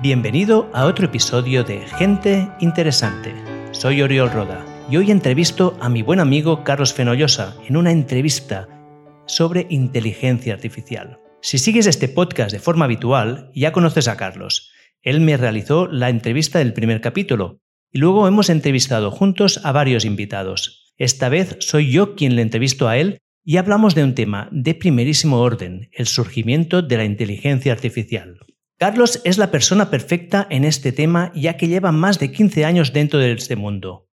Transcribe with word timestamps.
Bienvenido 0.00 0.70
a 0.74 0.84
otro 0.84 1.06
episodio 1.06 1.64
de 1.64 1.80
Gente 1.80 2.48
Interesante. 2.60 3.34
Soy 3.72 4.00
Oriol 4.00 4.30
Roda 4.30 4.64
y 4.88 4.96
hoy 4.96 5.10
entrevisto 5.10 5.76
a 5.80 5.88
mi 5.88 6.02
buen 6.02 6.20
amigo 6.20 6.62
Carlos 6.62 6.94
Fenollosa 6.94 7.56
en 7.66 7.76
una 7.76 7.90
entrevista 7.90 8.68
sobre 9.26 9.66
inteligencia 9.70 10.54
artificial. 10.54 11.18
Si 11.42 11.58
sigues 11.58 11.88
este 11.88 12.08
podcast 12.08 12.52
de 12.52 12.60
forma 12.60 12.84
habitual, 12.84 13.50
ya 13.56 13.72
conoces 13.72 14.06
a 14.06 14.16
Carlos. 14.16 14.70
Él 15.02 15.20
me 15.20 15.36
realizó 15.36 15.88
la 15.88 16.10
entrevista 16.10 16.60
del 16.60 16.74
primer 16.74 17.00
capítulo 17.00 17.58
y 17.90 17.98
luego 17.98 18.28
hemos 18.28 18.50
entrevistado 18.50 19.10
juntos 19.10 19.60
a 19.64 19.72
varios 19.72 20.04
invitados. 20.04 20.94
Esta 20.96 21.28
vez 21.28 21.56
soy 21.58 21.90
yo 21.90 22.14
quien 22.14 22.36
le 22.36 22.42
entrevisto 22.42 22.86
a 22.86 22.98
él 22.98 23.18
y 23.42 23.56
hablamos 23.56 23.96
de 23.96 24.04
un 24.04 24.14
tema 24.14 24.48
de 24.52 24.76
primerísimo 24.76 25.40
orden, 25.40 25.90
el 25.90 26.06
surgimiento 26.06 26.82
de 26.82 26.98
la 26.98 27.04
inteligencia 27.04 27.72
artificial. 27.72 28.38
Carlos 28.78 29.20
es 29.24 29.38
la 29.38 29.50
persona 29.50 29.90
perfecta 29.90 30.46
en 30.50 30.64
este 30.64 30.92
tema 30.92 31.32
ya 31.34 31.56
que 31.56 31.66
lleva 31.66 31.90
más 31.90 32.20
de 32.20 32.30
15 32.30 32.64
años 32.64 32.92
dentro 32.92 33.18
de 33.18 33.32
este 33.32 33.56
mundo. 33.56 34.08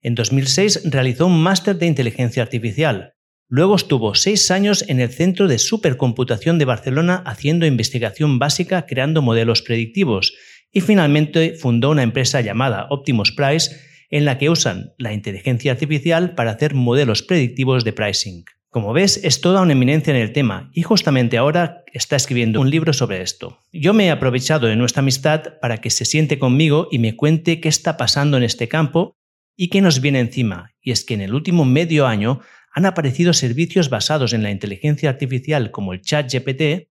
En 0.00 0.14
2006 0.14 0.82
realizó 0.92 1.26
un 1.26 1.42
máster 1.42 1.76
de 1.76 1.86
inteligencia 1.86 2.44
artificial. 2.44 3.14
Luego 3.48 3.74
estuvo 3.74 4.14
seis 4.14 4.52
años 4.52 4.84
en 4.86 5.00
el 5.00 5.10
Centro 5.10 5.48
de 5.48 5.58
Supercomputación 5.58 6.56
de 6.56 6.66
Barcelona 6.66 7.24
haciendo 7.26 7.66
investigación 7.66 8.38
básica 8.38 8.86
creando 8.86 9.22
modelos 9.22 9.62
predictivos 9.62 10.34
y 10.70 10.82
finalmente 10.82 11.54
fundó 11.54 11.90
una 11.90 12.04
empresa 12.04 12.40
llamada 12.40 12.86
Optimus 12.90 13.32
Price 13.32 13.74
en 14.10 14.24
la 14.24 14.38
que 14.38 14.50
usan 14.50 14.92
la 14.98 15.14
inteligencia 15.14 15.72
artificial 15.72 16.36
para 16.36 16.52
hacer 16.52 16.74
modelos 16.74 17.24
predictivos 17.24 17.82
de 17.82 17.92
pricing. 17.92 18.44
Como 18.70 18.92
ves, 18.92 19.20
es 19.22 19.40
toda 19.40 19.62
una 19.62 19.72
eminencia 19.72 20.14
en 20.14 20.20
el 20.20 20.32
tema 20.32 20.70
y 20.72 20.82
justamente 20.82 21.38
ahora 21.38 21.84
está 21.92 22.16
escribiendo 22.16 22.60
un 22.60 22.70
libro 22.70 22.92
sobre 22.92 23.22
esto. 23.22 23.60
Yo 23.72 23.94
me 23.94 24.06
he 24.06 24.10
aprovechado 24.10 24.66
de 24.66 24.76
nuestra 24.76 25.00
amistad 25.00 25.58
para 25.60 25.78
que 25.78 25.90
se 25.90 26.04
siente 26.04 26.38
conmigo 26.38 26.88
y 26.90 26.98
me 26.98 27.16
cuente 27.16 27.60
qué 27.60 27.68
está 27.68 27.96
pasando 27.96 28.36
en 28.36 28.42
este 28.42 28.68
campo 28.68 29.16
y 29.56 29.68
qué 29.68 29.80
nos 29.80 30.00
viene 30.00 30.20
encima. 30.20 30.72
Y 30.80 30.90
es 30.90 31.04
que 31.04 31.14
en 31.14 31.22
el 31.22 31.34
último 31.34 31.64
medio 31.64 32.06
año 32.06 32.40
han 32.70 32.84
aparecido 32.84 33.32
servicios 33.32 33.88
basados 33.88 34.34
en 34.34 34.42
la 34.42 34.50
inteligencia 34.50 35.08
artificial 35.08 35.70
como 35.70 35.94
el 35.94 36.02
chat 36.02 36.30
GPT 36.30 36.90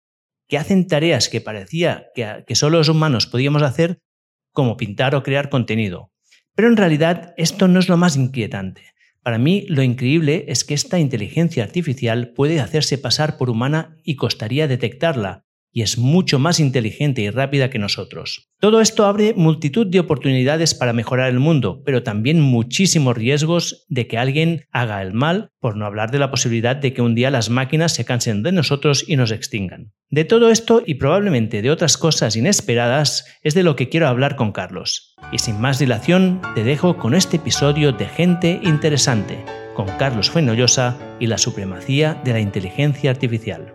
que 0.48 0.58
hacen 0.58 0.86
tareas 0.86 1.28
que 1.28 1.40
parecía 1.40 2.06
que, 2.14 2.44
que 2.46 2.54
solo 2.54 2.78
los 2.78 2.88
humanos 2.88 3.26
podíamos 3.26 3.62
hacer 3.62 3.98
como 4.52 4.76
pintar 4.76 5.14
o 5.16 5.22
crear 5.22 5.48
contenido. 5.48 6.12
Pero 6.54 6.68
en 6.68 6.76
realidad 6.76 7.34
esto 7.36 7.66
no 7.66 7.80
es 7.80 7.88
lo 7.88 7.96
más 7.96 8.16
inquietante. 8.16 8.91
Para 9.22 9.38
mí 9.38 9.64
lo 9.68 9.82
increíble 9.82 10.46
es 10.48 10.64
que 10.64 10.74
esta 10.74 10.98
inteligencia 10.98 11.62
artificial 11.62 12.32
puede 12.34 12.60
hacerse 12.60 12.98
pasar 12.98 13.36
por 13.36 13.50
humana 13.50 13.96
y 14.02 14.16
costaría 14.16 14.66
detectarla, 14.66 15.44
y 15.72 15.82
es 15.82 15.98
mucho 15.98 16.38
más 16.38 16.60
inteligente 16.60 17.22
y 17.22 17.30
rápida 17.30 17.70
que 17.70 17.78
nosotros. 17.78 18.50
Todo 18.60 18.80
esto 18.80 19.06
abre 19.06 19.34
multitud 19.34 19.86
de 19.86 19.98
oportunidades 19.98 20.74
para 20.74 20.92
mejorar 20.92 21.30
el 21.30 21.40
mundo, 21.40 21.82
pero 21.84 22.02
también 22.02 22.40
muchísimos 22.40 23.16
riesgos 23.16 23.86
de 23.88 24.06
que 24.06 24.18
alguien 24.18 24.66
haga 24.70 25.02
el 25.02 25.14
mal, 25.14 25.50
por 25.58 25.76
no 25.76 25.86
hablar 25.86 26.10
de 26.10 26.18
la 26.18 26.30
posibilidad 26.30 26.76
de 26.76 26.92
que 26.92 27.02
un 27.02 27.14
día 27.14 27.30
las 27.30 27.50
máquinas 27.50 27.92
se 27.92 28.04
cansen 28.04 28.42
de 28.42 28.52
nosotros 28.52 29.04
y 29.08 29.16
nos 29.16 29.32
extingan. 29.32 29.92
De 30.10 30.24
todo 30.24 30.50
esto 30.50 30.82
y 30.84 30.94
probablemente 30.94 31.62
de 31.62 31.70
otras 31.70 31.96
cosas 31.96 32.36
inesperadas 32.36 33.24
es 33.42 33.54
de 33.54 33.62
lo 33.62 33.74
que 33.74 33.88
quiero 33.88 34.08
hablar 34.08 34.36
con 34.36 34.52
Carlos. 34.52 35.14
Y 35.32 35.38
sin 35.38 35.60
más 35.60 35.78
dilación, 35.78 36.40
te 36.54 36.64
dejo 36.64 36.98
con 36.98 37.14
este 37.14 37.38
episodio 37.38 37.92
de 37.92 38.06
Gente 38.06 38.60
Interesante, 38.62 39.42
con 39.74 39.86
Carlos 39.98 40.30
Fenollosa 40.30 40.98
y 41.18 41.26
la 41.26 41.38
supremacía 41.38 42.20
de 42.24 42.34
la 42.34 42.40
inteligencia 42.40 43.10
artificial. 43.10 43.71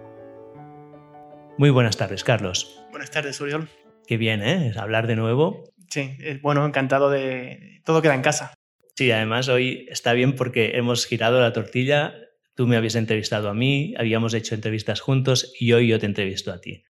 Muy 1.58 1.72
buenas 1.72 1.98
tardes, 1.98 2.24
Carlos. 2.24 2.80
Buenas 2.92 3.10
tardes, 3.10 3.42
Uriol. 3.42 3.68
Qué 4.06 4.18
bien, 4.18 4.44
¿eh? 4.44 4.74
Hablar 4.78 5.08
de 5.08 5.16
nuevo. 5.16 5.64
Sí, 5.90 6.16
bueno, 6.44 6.64
encantado 6.64 7.10
de... 7.10 7.82
Todo 7.84 8.04
queda 8.04 8.14
en 8.14 8.22
casa. 8.22 8.54
Sí, 8.96 9.10
además 9.12 9.48
hoy 9.48 9.88
está 9.90 10.14
bien 10.14 10.36
porque 10.36 10.74
hemos 10.76 11.08
girado 11.08 11.42
la 11.42 11.54
tortilla, 11.54 12.14
tú 12.56 12.68
me 12.68 12.78
habías 12.78 12.94
entrevistado 12.94 13.50
a 13.50 13.56
mí, 13.56 13.96
habíamos 13.98 14.36
hecho 14.36 14.54
entrevistas 14.54 15.02
juntos 15.02 15.52
y 15.60 15.74
hoy 15.74 15.88
yo 15.88 15.98
te 15.98 16.06
entrevisto 16.06 16.52
a 16.52 16.62
ti. 16.62 16.84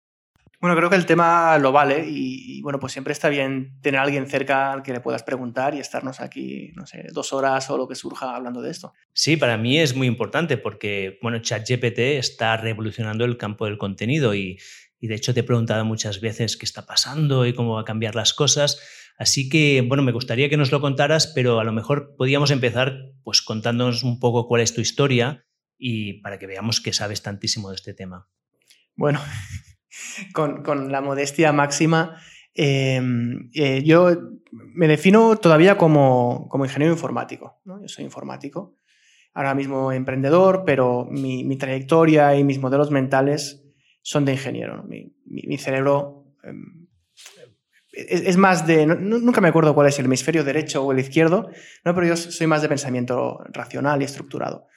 Bueno, 0.61 0.77
creo 0.77 0.89
que 0.89 0.97
el 0.97 1.07
tema 1.07 1.59
lo 1.59 1.71
vale 1.71 2.05
y, 2.09 2.63
bueno, 2.63 2.81
pues 2.81 2.93
siempre 2.93 3.13
está 3.13 3.29
bien 3.29 3.79
tener 3.83 4.01
a 4.01 4.03
alguien 4.03 4.27
cerca 4.27 4.73
al 4.73 4.83
que 4.83 4.93
le 4.93 5.01
puedas 5.01 5.23
preguntar 5.23 5.75
y 5.75 5.81
estarnos 5.81 6.21
aquí, 6.21 6.73
no 6.75 6.87
sé, 6.87 7.07
dos 7.13 7.33
horas 7.33 7.69
o 7.71 7.77
lo 7.77 7.87
que 7.87 7.95
surja 7.95 8.35
hablando 8.35 8.63
de 8.63 8.71
esto. 8.71 8.93
Sí, 9.13 9.37
para 9.37 9.59
mí 9.59 9.79
es 9.79 9.95
muy 9.95 10.07
importante 10.07 10.57
porque, 10.57 11.19
bueno, 11.23 11.39
ChatGPT 11.39 11.99
está 11.99 12.57
revolucionando 12.57 13.25
el 13.25 13.37
campo 13.37 13.67
del 13.67 13.79
contenido 13.79 14.35
y, 14.35 14.59
y 14.99 15.09
de 15.09 15.15
hecho 15.15 15.35
te 15.35 15.41
he 15.41 15.45
preguntado 15.45 15.85
muchas 15.85 16.21
veces 16.21 16.57
qué 16.57 16.65
está 16.65 16.87
pasando 16.87 17.47
y 17.47 17.53
cómo 17.53 17.75
va 17.75 17.83
a 17.83 17.85
cambiar 17.85 18.15
las 18.15 18.33
cosas. 18.33 18.81
Así 19.19 19.49
que, 19.49 19.83
bueno, 19.87 20.03
me 20.03 20.13
gustaría 20.13 20.49
que 20.49 20.57
nos 20.57 20.73
lo 20.73 20.81
contaras, 20.81 21.27
pero 21.35 21.61
a 21.61 21.65
lo 21.65 21.73
mejor 21.73 22.15
podíamos 22.17 22.51
empezar 22.51 23.13
pues 23.25 23.41
contándonos 23.43 24.03
un 24.03 24.21
poco 24.21 24.47
cuál 24.47 24.63
es 24.63 24.75
tu 24.75 24.81
historia 24.81 25.47
y 25.79 26.21
para 26.21 26.39
que 26.39 26.47
veamos 26.47 26.81
que 26.81 26.93
sabes 26.93 27.23
tantísimo 27.23 27.71
de 27.71 27.77
este 27.77 27.95
tema. 27.95 28.29
Bueno, 28.95 29.21
con, 30.33 30.93
la 30.93 31.01
modestia 31.01 31.53
máxima. 31.53 32.21
Eh, 32.55 33.01
eh, 33.55 33.83
yo 33.85 34.17
me 34.51 34.89
defino 34.89 35.37
todavía 35.37 35.77
como, 35.77 36.49
ingeniero 36.65 36.95
informático. 36.95 37.61
Yo 37.65 37.89
soy 37.89 38.05
informático, 38.05 38.77
ahora 39.35 39.55
mismo 39.55 39.93
emprendedor, 39.93 40.65
pero 40.65 41.07
mi, 41.11 41.57
trayectoria 41.57 42.35
y 42.37 42.45
mis 42.45 42.59
modelos 42.59 42.91
mentales 42.91 43.65
son 44.03 44.25
de 44.25 44.33
ingeniero. 44.33 44.85
Mi, 44.85 45.59
cerebro 45.59 46.35
em, 46.43 46.87
es, 47.93 48.37
más 48.37 48.67
de... 48.67 48.87
nunca 48.87 49.41
me 49.41 49.49
acuerdo 49.49 49.75
cuál 49.75 49.89
es 49.89 49.99
el 49.99 50.07
hemisferio 50.07 50.45
derecho 50.45 50.85
o 50.85 50.93
el 50.93 50.99
izquierdo, 50.99 51.51
¿no? 51.85 51.95
pero 51.95 52.07
yo 52.07 52.17
soy 52.17 52.47
más 52.47 52.63
de 52.63 52.69
pensamiento 52.69 53.41
racional 53.53 54.01
y 54.03 54.05
estructurado. 54.05 54.69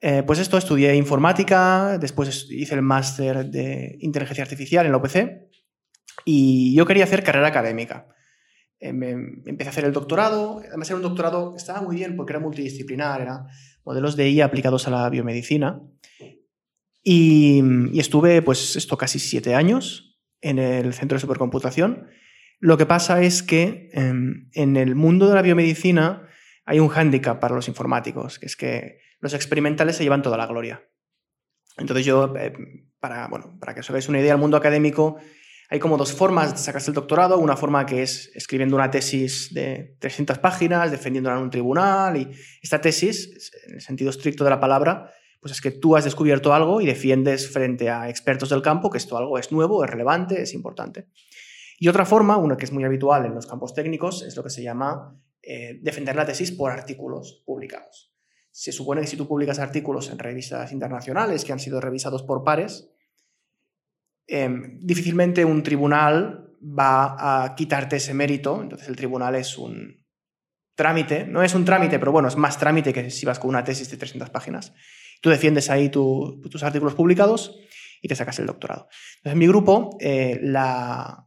Eh, 0.00 0.22
pues 0.26 0.38
esto, 0.38 0.58
estudié 0.58 0.94
informática, 0.94 1.98
después 1.98 2.46
hice 2.50 2.74
el 2.74 2.82
máster 2.82 3.46
de 3.46 3.96
inteligencia 4.00 4.44
artificial 4.44 4.84
en 4.84 4.92
la 4.92 4.98
UPC 4.98 5.48
y 6.24 6.74
yo 6.74 6.84
quería 6.84 7.04
hacer 7.04 7.22
carrera 7.22 7.48
académica. 7.48 8.08
Eh, 8.78 8.88
empecé 8.88 9.68
a 9.68 9.70
hacer 9.70 9.84
el 9.84 9.92
doctorado, 9.92 10.60
además 10.66 10.90
era 10.90 10.96
un 10.96 11.02
doctorado 11.02 11.54
estaba 11.56 11.80
muy 11.80 11.96
bien 11.96 12.14
porque 12.14 12.32
era 12.32 12.40
multidisciplinar, 12.40 13.22
era 13.22 13.46
modelos 13.84 14.16
de 14.16 14.28
IA 14.28 14.44
aplicados 14.44 14.86
a 14.86 14.90
la 14.90 15.08
biomedicina. 15.08 15.80
Y, 17.02 17.62
estuve, 17.98 18.42
pues, 18.42 18.74
esto 18.74 18.98
casi 18.98 19.20
siete 19.20 19.54
años 19.54 20.18
en 20.40 20.58
el 20.58 20.92
centro 20.92 21.14
de 21.14 21.20
supercomputación. 21.20 22.08
Lo 22.58 22.76
que 22.76 22.84
pasa 22.84 23.22
es 23.22 23.44
que 23.44 23.90
em, 23.92 24.50
en 24.54 24.76
el 24.76 24.96
mundo 24.96 25.28
de 25.28 25.36
la 25.36 25.42
biomedicina 25.42 26.26
hay 26.64 26.80
un 26.80 26.88
hándicap 26.88 27.38
para 27.38 27.54
los 27.54 27.68
informáticos, 27.68 28.40
que 28.40 28.46
es 28.46 28.56
que 28.56 29.05
los 29.26 29.34
experimentales 29.34 29.96
se 29.96 30.04
llevan 30.04 30.22
toda 30.22 30.36
la 30.36 30.46
gloria. 30.46 30.88
Entonces 31.76 32.06
yo, 32.06 32.32
eh, 32.36 32.52
para, 33.00 33.26
bueno, 33.26 33.56
para 33.58 33.74
que 33.74 33.80
os 33.80 33.90
hagáis 33.90 34.08
una 34.08 34.20
idea, 34.20 34.32
el 34.32 34.38
mundo 34.38 34.56
académico 34.56 35.16
hay 35.68 35.80
como 35.80 35.96
dos 35.96 36.12
formas 36.12 36.52
de 36.52 36.58
sacarse 36.58 36.90
el 36.90 36.94
doctorado. 36.94 37.38
Una 37.38 37.56
forma 37.56 37.84
que 37.86 38.02
es 38.02 38.30
escribiendo 38.34 38.76
una 38.76 38.88
tesis 38.88 39.52
de 39.52 39.96
300 39.98 40.38
páginas, 40.38 40.92
defendiéndola 40.92 41.36
en 41.36 41.42
un 41.42 41.50
tribunal. 41.50 42.16
Y 42.16 42.30
esta 42.62 42.80
tesis, 42.80 43.50
en 43.66 43.74
el 43.74 43.80
sentido 43.80 44.10
estricto 44.10 44.44
de 44.44 44.50
la 44.50 44.60
palabra, 44.60 45.10
pues 45.40 45.52
es 45.52 45.60
que 45.60 45.72
tú 45.72 45.96
has 45.96 46.04
descubierto 46.04 46.54
algo 46.54 46.80
y 46.80 46.86
defiendes 46.86 47.50
frente 47.50 47.90
a 47.90 48.08
expertos 48.08 48.50
del 48.50 48.62
campo 48.62 48.90
que 48.90 48.98
esto 48.98 49.18
algo 49.18 49.38
es 49.38 49.50
nuevo, 49.50 49.84
es 49.84 49.90
relevante, 49.90 50.40
es 50.40 50.54
importante. 50.54 51.08
Y 51.78 51.88
otra 51.88 52.06
forma, 52.06 52.36
una 52.36 52.56
que 52.56 52.64
es 52.64 52.72
muy 52.72 52.84
habitual 52.84 53.26
en 53.26 53.34
los 53.34 53.46
campos 53.46 53.74
técnicos, 53.74 54.22
es 54.22 54.36
lo 54.36 54.44
que 54.44 54.50
se 54.50 54.62
llama 54.62 55.20
eh, 55.42 55.80
defender 55.82 56.14
la 56.14 56.24
tesis 56.24 56.52
por 56.52 56.70
artículos 56.70 57.42
publicados 57.44 58.15
se 58.56 58.72
supone 58.72 59.02
que 59.02 59.06
si 59.06 59.18
tú 59.18 59.28
publicas 59.28 59.58
artículos 59.58 60.08
en 60.08 60.18
revistas 60.18 60.72
internacionales 60.72 61.44
que 61.44 61.52
han 61.52 61.58
sido 61.58 61.78
revisados 61.78 62.22
por 62.22 62.42
pares, 62.42 62.88
em, 64.26 64.80
difícilmente 64.80 65.44
un 65.44 65.62
tribunal 65.62 66.54
va 66.62 67.44
a 67.44 67.54
quitarte 67.54 67.96
ese 67.96 68.14
mérito. 68.14 68.62
Entonces 68.62 68.88
el 68.88 68.96
tribunal 68.96 69.34
es 69.34 69.58
un 69.58 70.06
trámite, 70.74 71.26
no 71.26 71.42
es 71.42 71.54
un 71.54 71.66
trámite, 71.66 71.98
pero 71.98 72.12
bueno, 72.12 72.28
es 72.28 72.36
más 72.38 72.58
trámite 72.58 72.94
que 72.94 73.10
si 73.10 73.26
vas 73.26 73.38
con 73.38 73.50
una 73.50 73.62
tesis 73.62 73.90
de 73.90 73.98
300 73.98 74.30
páginas. 74.30 74.72
Tú 75.20 75.28
defiendes 75.28 75.68
ahí 75.68 75.90
tus 75.90 76.62
artículos 76.62 76.94
publicados 76.94 77.60
y 78.00 78.08
te 78.08 78.16
sacas 78.16 78.38
el 78.38 78.46
doctorado. 78.46 78.88
Entonces 79.18 79.32
en 79.32 79.38
mi 79.38 79.48
grupo, 79.48 79.98
eh, 80.00 80.40
la, 80.40 81.25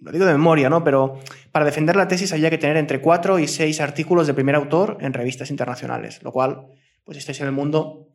lo 0.00 0.12
digo 0.12 0.26
de 0.26 0.32
memoria, 0.32 0.70
¿no? 0.70 0.84
Pero 0.84 1.20
para 1.52 1.64
defender 1.64 1.96
la 1.96 2.08
tesis 2.08 2.32
había 2.32 2.50
que 2.50 2.58
tener 2.58 2.76
entre 2.76 3.00
cuatro 3.00 3.38
y 3.38 3.48
seis 3.48 3.80
artículos 3.80 4.26
de 4.26 4.34
primer 4.34 4.54
autor 4.54 4.98
en 5.00 5.12
revistas 5.12 5.50
internacionales, 5.50 6.22
lo 6.22 6.32
cual, 6.32 6.66
pues 7.04 7.16
si 7.16 7.20
estáis 7.20 7.40
en 7.40 7.46
el 7.46 7.52
mundo, 7.52 8.08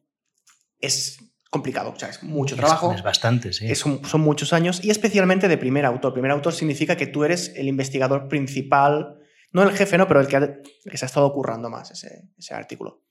es 0.80 1.20
complicado, 1.50 1.94
o 1.96 2.00
sea, 2.00 2.10
es 2.10 2.24
mucho 2.24 2.56
trabajo. 2.56 2.94
Es, 2.94 3.04
bastante, 3.04 3.54
sí. 3.54 3.74
son, 3.76 4.02
muchos 4.20 4.54
años 4.54 4.84
y 4.84 4.90
especialmente 4.90 5.48
de 5.48 5.58
primer 5.58 5.86
autor. 5.86 6.14
Primer 6.14 6.32
autor 6.32 6.54
significa 6.54 6.96
que 6.96 7.08
tú 7.08 7.24
eres 7.24 7.54
el 7.56 7.68
investigador 7.68 8.28
principal, 8.28 9.20
no 9.52 9.62
el 9.62 9.72
jefe, 9.72 9.98
¿no? 9.98 10.08
Pero 10.08 10.22
el 10.22 10.28
que, 10.28 10.62
que 10.90 10.98
se 10.98 11.06
ha 11.06 11.08
estado 11.08 11.32
currando 11.32 11.70
más 11.70 11.92
ese, 11.92 12.30
ese 12.38 12.54
artículo. 12.54 13.04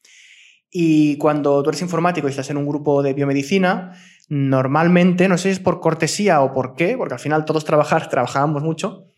Y 0.74 1.18
cuando 1.18 1.62
tú 1.62 1.68
eres 1.68 1.82
informático 1.82 2.26
y 2.26 2.30
estás 2.30 2.48
en 2.48 2.56
un 2.56 2.66
grupo 2.66 3.02
de 3.02 3.12
biomedicina, 3.12 3.92
Normalmente, 4.34 5.28
no 5.28 5.36
sé 5.36 5.42
si 5.42 5.48
es 5.50 5.60
por 5.60 5.80
cortesía 5.80 6.40
o 6.40 6.54
por 6.54 6.74
qué, 6.74 6.96
porque 6.96 7.12
al 7.12 7.20
final 7.20 7.44
todos 7.44 7.66
trabajar, 7.66 8.08
trabajábamos 8.08 8.62
mucho, 8.62 9.08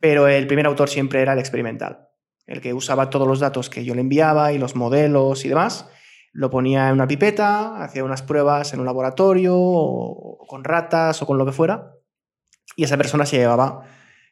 pero 0.00 0.26
el 0.26 0.48
primer 0.48 0.66
autor 0.66 0.88
siempre 0.88 1.22
era 1.22 1.34
el 1.34 1.38
experimental, 1.38 2.08
el 2.44 2.60
que 2.60 2.74
usaba 2.74 3.08
todos 3.08 3.28
los 3.28 3.38
datos 3.38 3.70
que 3.70 3.84
yo 3.84 3.94
le 3.94 4.00
enviaba 4.00 4.52
y 4.52 4.58
los 4.58 4.74
modelos 4.74 5.44
y 5.44 5.48
demás, 5.48 5.88
lo 6.32 6.50
ponía 6.50 6.88
en 6.88 6.94
una 6.94 7.06
pipeta, 7.06 7.84
hacía 7.84 8.02
unas 8.02 8.22
pruebas 8.22 8.74
en 8.74 8.80
un 8.80 8.86
laboratorio 8.86 9.54
o 9.56 10.44
con 10.48 10.64
ratas 10.64 11.22
o 11.22 11.26
con 11.26 11.38
lo 11.38 11.46
que 11.46 11.52
fuera, 11.52 11.92
y 12.74 12.82
esa 12.82 12.96
persona 12.96 13.26
se 13.26 13.36
llevaba, 13.36 13.86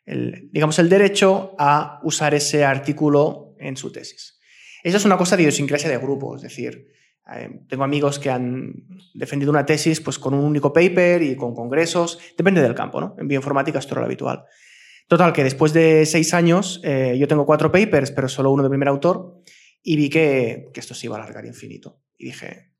el, 0.06 0.50
digamos, 0.50 0.76
el 0.80 0.88
derecho 0.88 1.54
a 1.56 2.00
usar 2.02 2.34
ese 2.34 2.64
artículo 2.64 3.54
en 3.60 3.76
su 3.76 3.92
tesis. 3.92 4.40
Eso 4.82 4.96
es 4.96 5.04
una 5.04 5.16
cosa 5.16 5.36
de 5.36 5.44
idiosincrasia 5.44 5.88
de 5.88 5.98
grupo, 5.98 6.34
es 6.34 6.42
decir, 6.42 6.88
eh, 7.34 7.60
tengo 7.68 7.84
amigos 7.84 8.18
que 8.18 8.30
han 8.30 8.74
defendido 9.14 9.50
una 9.50 9.66
tesis 9.66 10.00
pues, 10.00 10.18
con 10.18 10.34
un 10.34 10.44
único 10.44 10.72
paper 10.72 11.22
y 11.22 11.36
con 11.36 11.54
congresos, 11.54 12.18
depende 12.36 12.60
del 12.60 12.74
campo, 12.74 13.00
¿no? 13.00 13.14
En 13.18 13.28
bioinformática 13.28 13.78
esto 13.78 13.94
era 13.94 14.00
lo 14.00 14.06
habitual. 14.06 14.44
Total, 15.08 15.32
que 15.32 15.44
después 15.44 15.72
de 15.72 16.06
seis 16.06 16.32
años, 16.34 16.80
eh, 16.84 17.16
yo 17.18 17.28
tengo 17.28 17.44
cuatro 17.46 17.70
papers, 17.70 18.10
pero 18.10 18.28
solo 18.28 18.50
uno 18.50 18.62
de 18.62 18.68
primer 18.68 18.88
autor, 18.88 19.42
y 19.82 19.96
vi 19.96 20.08
que, 20.08 20.70
que 20.72 20.80
esto 20.80 20.94
se 20.94 21.06
iba 21.06 21.16
a 21.16 21.22
alargar 21.22 21.44
infinito. 21.44 22.00
Y 22.16 22.26
dije, 22.26 22.72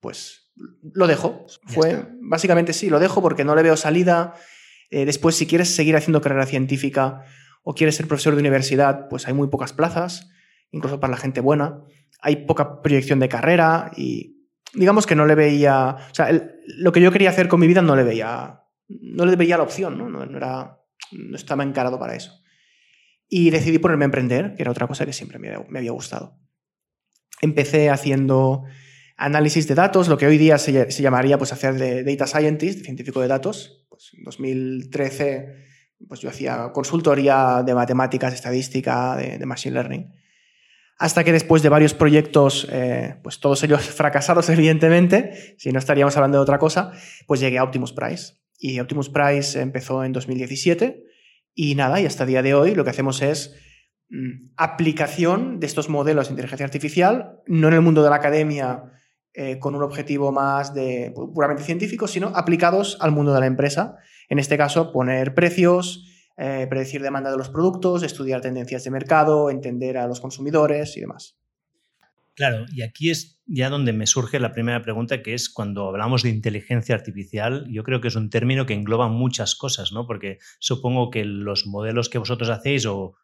pues 0.00 0.50
lo 0.82 1.06
dejo. 1.06 1.46
Fue, 1.66 2.06
básicamente 2.20 2.72
sí, 2.72 2.90
lo 2.90 2.98
dejo 2.98 3.22
porque 3.22 3.44
no 3.44 3.54
le 3.54 3.62
veo 3.62 3.76
salida. 3.76 4.34
Eh, 4.90 5.04
después, 5.04 5.36
si 5.36 5.46
quieres 5.46 5.74
seguir 5.74 5.96
haciendo 5.96 6.20
carrera 6.20 6.46
científica 6.46 7.24
o 7.62 7.74
quieres 7.74 7.96
ser 7.96 8.08
profesor 8.08 8.34
de 8.34 8.40
universidad, 8.40 9.08
pues 9.08 9.26
hay 9.26 9.34
muy 9.34 9.48
pocas 9.48 9.72
plazas, 9.72 10.30
incluso 10.70 11.00
para 11.00 11.12
la 11.12 11.16
gente 11.16 11.40
buena. 11.40 11.82
Hay 12.22 12.44
poca 12.46 12.82
proyección 12.82 13.18
de 13.20 13.28
carrera 13.28 13.90
y 13.96 14.40
digamos 14.74 15.06
que 15.06 15.16
no 15.16 15.26
le 15.26 15.34
veía, 15.34 15.96
o 16.10 16.14
sea, 16.14 16.28
lo 16.66 16.92
que 16.92 17.00
yo 17.00 17.10
quería 17.10 17.30
hacer 17.30 17.48
con 17.48 17.60
mi 17.60 17.66
vida 17.66 17.82
no 17.82 17.96
le 17.96 18.04
veía, 18.04 18.62
no 18.88 19.26
le 19.26 19.36
veía 19.36 19.56
la 19.56 19.64
opción, 19.64 19.98
¿no? 19.98 20.08
No, 20.08 20.36
era, 20.36 20.78
no 21.12 21.36
estaba 21.36 21.64
encarado 21.64 21.98
para 21.98 22.14
eso. 22.14 22.32
Y 23.28 23.50
decidí 23.50 23.78
ponerme 23.78 24.04
a 24.04 24.06
emprender, 24.06 24.54
que 24.54 24.62
era 24.62 24.70
otra 24.70 24.86
cosa 24.86 25.06
que 25.06 25.12
siempre 25.12 25.38
me 25.38 25.50
había, 25.50 25.92
gustado. 25.92 26.38
Empecé 27.40 27.90
haciendo 27.90 28.64
análisis 29.16 29.68
de 29.68 29.74
datos, 29.74 30.08
lo 30.08 30.18
que 30.18 30.26
hoy 30.26 30.38
día 30.38 30.58
se, 30.58 30.88
llamaría 30.90 31.38
pues, 31.38 31.52
hacer 31.52 31.74
de 31.74 32.02
data 32.02 32.26
scientist, 32.26 32.84
científico 32.84 33.20
de 33.20 33.28
datos. 33.28 33.86
Pues, 33.88 34.10
en 34.16 34.24
2013 34.24 35.68
pues, 36.08 36.20
yo 36.20 36.28
hacía 36.28 36.70
consultoría 36.72 37.62
de 37.64 37.74
matemáticas, 37.74 38.34
estadística, 38.34 39.16
de 39.16 39.46
machine 39.46 39.74
learning 39.74 40.20
hasta 41.00 41.24
que 41.24 41.32
después 41.32 41.62
de 41.62 41.70
varios 41.70 41.94
proyectos, 41.94 42.68
eh, 42.70 43.16
pues 43.22 43.40
todos 43.40 43.64
ellos 43.64 43.80
fracasados 43.88 44.50
evidentemente, 44.50 45.56
si 45.56 45.72
no 45.72 45.78
estaríamos 45.78 46.14
hablando 46.16 46.36
de 46.36 46.42
otra 46.42 46.58
cosa, 46.58 46.92
pues 47.26 47.40
llegué 47.40 47.56
a 47.56 47.64
Optimus 47.64 47.94
Price. 47.94 48.34
Y 48.58 48.78
Optimus 48.80 49.08
Price 49.08 49.58
empezó 49.58 50.04
en 50.04 50.12
2017 50.12 51.02
y 51.54 51.74
nada, 51.74 52.02
y 52.02 52.06
hasta 52.06 52.26
día 52.26 52.42
de 52.42 52.52
hoy 52.52 52.74
lo 52.74 52.84
que 52.84 52.90
hacemos 52.90 53.22
es 53.22 53.56
mm, 54.10 54.52
aplicación 54.58 55.58
de 55.58 55.66
estos 55.66 55.88
modelos 55.88 56.28
de 56.28 56.32
inteligencia 56.32 56.66
artificial, 56.66 57.40
no 57.46 57.68
en 57.68 57.74
el 57.74 57.80
mundo 57.80 58.02
de 58.02 58.10
la 58.10 58.16
academia 58.16 58.82
eh, 59.32 59.58
con 59.58 59.74
un 59.74 59.82
objetivo 59.82 60.32
más 60.32 60.74
de 60.74 61.14
puramente 61.14 61.62
científico, 61.62 62.08
sino 62.08 62.28
aplicados 62.34 62.98
al 63.00 63.12
mundo 63.12 63.32
de 63.32 63.40
la 63.40 63.46
empresa. 63.46 63.96
En 64.28 64.38
este 64.38 64.58
caso, 64.58 64.92
poner 64.92 65.34
precios, 65.34 66.09
eh, 66.42 66.66
predecir 66.70 67.02
demanda 67.02 67.30
de 67.30 67.36
los 67.36 67.50
productos, 67.50 68.02
estudiar 68.02 68.40
tendencias 68.40 68.82
de 68.82 68.90
mercado, 68.90 69.50
entender 69.50 69.98
a 69.98 70.06
los 70.06 70.22
consumidores 70.22 70.96
y 70.96 71.00
demás. 71.00 71.36
Claro, 72.34 72.64
y 72.72 72.80
aquí 72.80 73.10
es 73.10 73.38
ya 73.44 73.68
donde 73.68 73.92
me 73.92 74.06
surge 74.06 74.40
la 74.40 74.52
primera 74.52 74.80
pregunta, 74.80 75.22
que 75.22 75.34
es 75.34 75.50
cuando 75.50 75.86
hablamos 75.86 76.22
de 76.22 76.30
inteligencia 76.30 76.94
artificial, 76.94 77.66
yo 77.70 77.84
creo 77.84 78.00
que 78.00 78.08
es 78.08 78.16
un 78.16 78.30
término 78.30 78.64
que 78.64 78.72
engloba 78.72 79.08
muchas 79.08 79.54
cosas, 79.54 79.92
¿no? 79.92 80.06
Porque 80.06 80.38
supongo 80.60 81.10
que 81.10 81.26
los 81.26 81.66
modelos 81.66 82.08
que 82.08 82.16
vosotros 82.16 82.48
hacéis 82.48 82.86
o, 82.86 83.16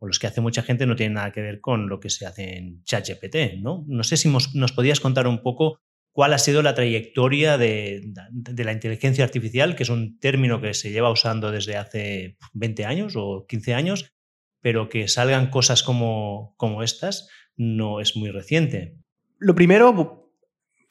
los 0.00 0.18
que 0.18 0.26
hace 0.26 0.40
mucha 0.40 0.62
gente 0.62 0.86
no 0.86 0.96
tienen 0.96 1.14
nada 1.14 1.32
que 1.32 1.42
ver 1.42 1.60
con 1.60 1.90
lo 1.90 2.00
que 2.00 2.08
se 2.08 2.24
hace 2.24 2.56
en 2.56 2.82
ChatGPT, 2.84 3.60
¿no? 3.60 3.84
No 3.86 4.04
sé 4.04 4.16
si 4.16 4.30
nos 4.30 4.72
podías 4.72 5.00
contar 5.00 5.26
un 5.26 5.42
poco 5.42 5.80
cuál 6.14 6.32
ha 6.32 6.38
sido 6.38 6.62
la 6.62 6.74
trayectoria 6.74 7.58
de, 7.58 8.12
la 8.56 8.72
inteligencia 8.72 9.24
artificial, 9.24 9.74
que 9.74 9.82
es 9.82 9.88
un 9.88 10.20
término 10.20 10.60
que 10.60 10.72
se 10.72 10.92
lleva 10.92 11.10
usando 11.10 11.50
desde 11.50 11.76
hace 11.76 12.38
20 12.52 12.84
años 12.84 13.14
o 13.16 13.46
15 13.48 13.74
años, 13.74 14.14
pero 14.60 14.88
que 14.88 15.08
salgan 15.08 15.50
cosas 15.50 15.82
como, 15.82 16.54
estas 16.84 17.28
no 17.56 18.00
es 18.00 18.16
muy 18.16 18.30
reciente. 18.30 18.96
Lo 19.38 19.56
primero, 19.56 20.30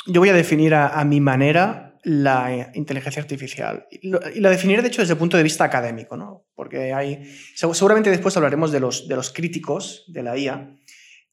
yo 0.07 0.19
voy 0.19 0.27
a 0.27 0.33
definir 0.33 0.75
a, 0.75 1.01
mi 1.05 1.21
manera 1.21 1.97
la 2.03 2.71
inteligencia 2.73 3.21
artificial. 3.21 3.87
Y 3.89 4.41
la 4.41 4.49
definiré, 4.49 4.81
de 4.81 4.89
hecho, 4.89 5.01
desde 5.01 5.13
el 5.13 5.19
punto 5.19 5.37
de 5.37 5.43
vista 5.43 5.63
académico, 5.63 6.17
¿no? 6.17 6.47
Porque 6.53 6.91
hay. 6.91 7.23
Seguramente 7.55 8.09
después 8.09 8.35
hablaremos 8.35 8.73
de 8.73 8.81
los, 8.81 9.07
de 9.07 9.15
los 9.15 9.31
críticos 9.31 10.03
de 10.09 10.21
la 10.21 10.37
IA, 10.37 10.75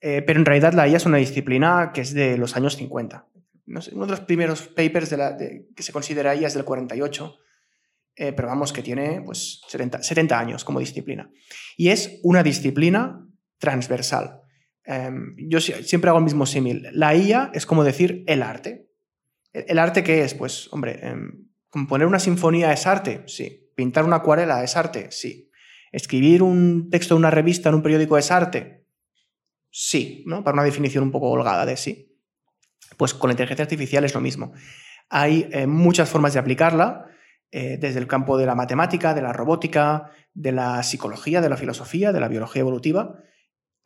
eh, 0.01 0.23
pero 0.25 0.39
en 0.39 0.47
realidad 0.47 0.75
la 0.75 0.87
IA 0.87 0.99
es 0.99 1.07
una 1.07 1.17
disciplina 1.17 1.91
que 1.93 2.03
es 2.03 2.15
de 2.15 2.39
los 2.39 2.55
años 2.55 2.77
50 2.77 3.27
uno 3.93 4.07
de 4.07 4.11
los 4.11 4.21
primeros 4.21 4.63
papers 4.63 5.15
que 5.75 5.83
se 5.83 5.93
considera 5.93 6.33
ahí 6.33 6.45
es 6.45 6.55
del 6.55 6.65
48, 6.65 7.37
eh, 8.17 8.33
pero 8.33 8.49
vamos, 8.49 8.73
que 8.73 8.83
tiene 8.83 9.23
pues, 9.25 9.63
70, 9.69 10.39
años 10.39 10.65
como 10.65 10.81
disciplina. 10.81 11.31
Y 11.77 11.89
es 11.89 12.21
una 12.23 12.43
disciplina 12.43 13.27
transversal. 13.59 14.41
Em, 14.85 15.37
yo 15.49 15.61
siempre 15.61 16.11
hago 16.11 16.19
el 16.19 16.25
mismo 16.25 16.47
símil. 16.47 16.89
La 16.93 17.15
IA 17.15 17.51
es 17.55 17.67
como 17.67 17.85
decir 17.85 18.25
el 18.27 18.43
arte. 18.43 18.89
¿El, 19.53 19.79
arte 19.79 20.03
qué 20.03 20.25
es? 20.25 20.35
Pues, 20.35 20.69
hombre, 20.73 20.99
em, 21.03 21.49
componer 21.69 22.07
una 22.07 22.19
sinfonía 22.19 22.73
es 22.73 22.87
arte, 22.87 23.23
sí. 23.27 23.71
Pintar 23.77 24.05
una 24.05 24.17
acuarela 24.17 24.63
es 24.65 24.77
arte, 24.77 25.09
sí. 25.11 25.51
Escribir 25.93 26.43
un 26.43 26.89
texto 26.91 27.15
de 27.15 27.21
una 27.21 27.31
revista 27.31 27.69
en 27.69 27.77
un 27.77 27.83
periódico 27.83 28.19
es 28.19 28.31
arte, 28.31 28.87
sí, 29.71 30.25
¿no? 30.27 30.45
Para 30.45 30.55
una 30.55 30.65
definición 30.65 31.05
un 31.05 31.11
poco 31.11 31.31
holgada 31.31 31.67
de 31.67 31.77
sí. 31.77 32.10
Pues 33.01 33.15
con 33.15 33.29
la 33.29 33.33
inteligencia 33.33 33.63
artificial 33.63 34.05
es 34.05 34.13
lo 34.13 34.21
mismo. 34.21 34.53
Hay 35.09 35.49
eh, 35.53 35.67
muchas 35.67 36.11
formas 36.11 36.35
de 36.35 36.39
aplicarla, 36.39 37.07
eh, 37.51 37.79
desde 37.81 37.99
el 37.99 38.07
campo 38.07 38.37
de 38.37 38.45
la 38.45 38.55
matemática, 38.55 39.15
de 39.15 39.23
la 39.23 39.33
robótica, 39.33 40.11
de 40.35 40.53
la 40.53 40.83
psicología, 40.83 41.41
de 41.41 41.49
la 41.49 41.57
filosofía, 41.57 42.13
de 42.13 42.21
la 42.21 42.29
biología 42.29 42.61
evolutiva. 42.61 43.15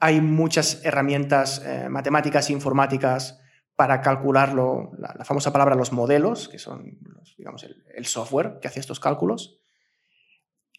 Hay 0.00 0.20
muchas 0.20 0.84
herramientas 0.84 1.62
eh, 1.64 1.86
matemáticas 1.88 2.50
e 2.50 2.54
informáticas 2.54 3.38
para 3.76 4.00
calcularlo, 4.00 4.90
la, 4.98 5.24
famosa 5.24 5.52
palabra 5.52 5.76
los 5.76 5.92
modelos, 5.92 6.48
que 6.48 6.58
son 6.58 6.98
digamos, 7.38 7.64
el, 7.94 8.06
software 8.06 8.58
que 8.60 8.66
hace 8.66 8.80
estos 8.80 8.98
cálculos. 8.98 9.60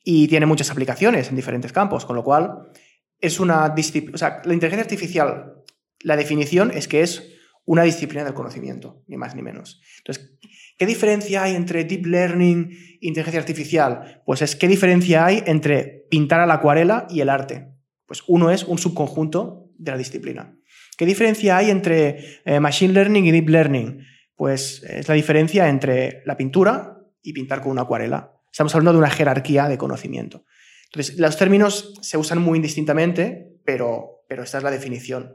Y 0.04 0.28
tiene 0.28 0.46
muchas 0.46 0.70
aplicaciones 0.72 1.30
en 1.30 1.38
diferentes 1.38 1.72
campos, 1.72 2.06
con 2.06 2.18
lo 2.18 2.24
cual 2.26 2.70
es 3.18 3.40
una 3.40 3.70
disciplina. 3.70 4.16
O 4.16 4.18
sea, 4.18 4.42
la 4.44 4.54
inteligencia 4.54 4.84
artificial, 4.84 5.64
la 6.02 6.18
definición 6.18 6.72
es 6.72 6.90
que 6.90 7.02
es 7.02 7.32
una 7.66 7.84
disciplina 7.84 8.24
del 8.24 8.34
conocimiento, 8.34 9.04
ni 9.08 9.18
más 9.18 9.36
ni 9.36 9.42
menos. 9.42 9.82
Entonces, 9.98 10.38
¿qué 10.78 10.86
diferencia 10.86 11.44
hay 11.44 11.56
entre 11.56 11.84
deep 11.84 12.06
learning 12.06 12.70
e 12.72 13.08
inteligencia 13.08 13.40
artificial? 13.40 14.22
Pues 14.26 14.42
es 14.42 14.56
qué 14.56 14.68
diferencia 14.68 15.26
hay 15.26 15.44
entre 15.46 16.06
pintar 16.10 16.40
a 16.40 16.46
la 16.46 16.56
acuarela 16.56 17.08
y 17.10 17.22
el 17.22 17.30
arte. 17.30 17.68
Pues 18.06 18.24
uno 18.28 18.52
es 18.52 18.64
un 18.64 18.78
subconjunto 18.78 19.72
de 19.78 19.92
la 19.92 19.98
disciplina. 19.98 20.56
¿Qué 20.98 21.06
diferencia 21.06 21.58
hay 21.58 21.72
entre 21.72 22.42
eh, 22.46 22.60
machine 22.60 22.94
learning 22.94 23.26
y 23.26 23.32
deep 23.32 23.50
learning? 23.50 24.06
Pues 24.36 24.84
es 24.84 25.08
la 25.08 25.16
diferencia 25.16 25.68
entre 25.68 26.22
la 26.26 26.38
pintura 26.38 27.00
y 27.22 27.34
pintar 27.34 27.62
con 27.62 27.72
una 27.72 27.82
acuarela. 27.82 28.32
Estamos 28.52 28.74
hablando 28.76 28.94
de 28.94 29.00
una 29.00 29.10
jerarquía 29.10 29.68
de 29.68 29.78
conocimiento. 29.78 30.46
Entonces, 30.86 31.18
los 31.18 31.36
términos 31.38 31.94
se 32.02 32.18
usan 32.18 32.42
muy 32.42 32.58
indistintamente, 32.58 33.60
pero, 33.66 34.24
pero 34.30 34.44
esta 34.44 34.60
es 34.60 34.64
la 34.64 34.72
definición. 34.72 35.34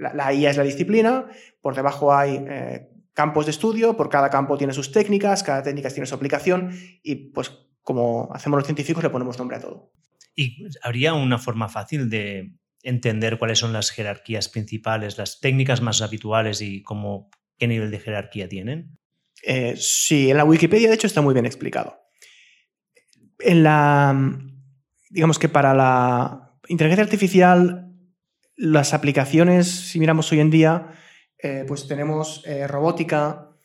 La, 0.00 0.32
IA 0.32 0.50
es 0.50 0.56
la 0.56 0.62
disciplina, 0.64 1.26
por 1.60 1.74
debajo 1.74 2.14
hay 2.14 2.42
eh, 2.48 2.88
campos 3.12 3.44
de 3.44 3.50
estudio, 3.50 3.96
por 3.96 4.08
cada 4.08 4.30
campo 4.30 4.56
tiene 4.56 4.72
sus 4.72 4.92
técnicas, 4.92 5.42
cada 5.42 5.62
técnica 5.62 5.90
tiene 5.90 6.06
su 6.06 6.14
aplicación 6.14 6.72
y 7.02 7.16
pues 7.32 7.50
como 7.82 8.30
hacemos 8.32 8.58
los 8.58 8.66
científicos 8.66 9.02
le 9.02 9.10
ponemos 9.10 9.38
nombre 9.38 9.58
a 9.58 9.60
todo. 9.60 9.92
¿Y 10.34 10.64
habría 10.82 11.12
una 11.12 11.38
forma 11.38 11.68
fácil 11.68 12.08
de 12.08 12.54
entender 12.82 13.38
cuáles 13.38 13.58
son 13.58 13.74
las 13.74 13.90
jerarquías 13.90 14.48
principales, 14.48 15.18
las 15.18 15.40
técnicas 15.40 15.82
más 15.82 16.00
habituales 16.00 16.62
y 16.62 16.82
cómo, 16.82 17.28
qué 17.58 17.66
nivel 17.68 17.90
de 17.90 17.98
jerarquía 17.98 18.48
tienen? 18.48 18.98
Eh, 19.42 19.74
sí, 19.76 20.30
en 20.30 20.38
la 20.38 20.44
Wikipedia 20.44 20.88
de 20.88 20.94
hecho 20.94 21.06
está 21.06 21.20
muy 21.20 21.34
bien 21.34 21.46
explicado. 21.46 22.00
En 23.38 23.62
la, 23.62 24.16
digamos 25.10 25.38
que 25.38 25.48
para 25.48 25.74
la 25.74 26.58
inteligencia 26.68 27.04
artificial 27.04 27.89
las 28.60 28.92
aplicaciones, 28.92 29.70
si 29.70 29.98
miramos 29.98 30.30
hoy 30.32 30.40
en 30.40 30.50
día, 30.50 30.92
eh, 31.38 31.64
pues 31.66 31.88
tenemos 31.88 32.44
eh, 32.46 32.66
robótica. 32.66 33.56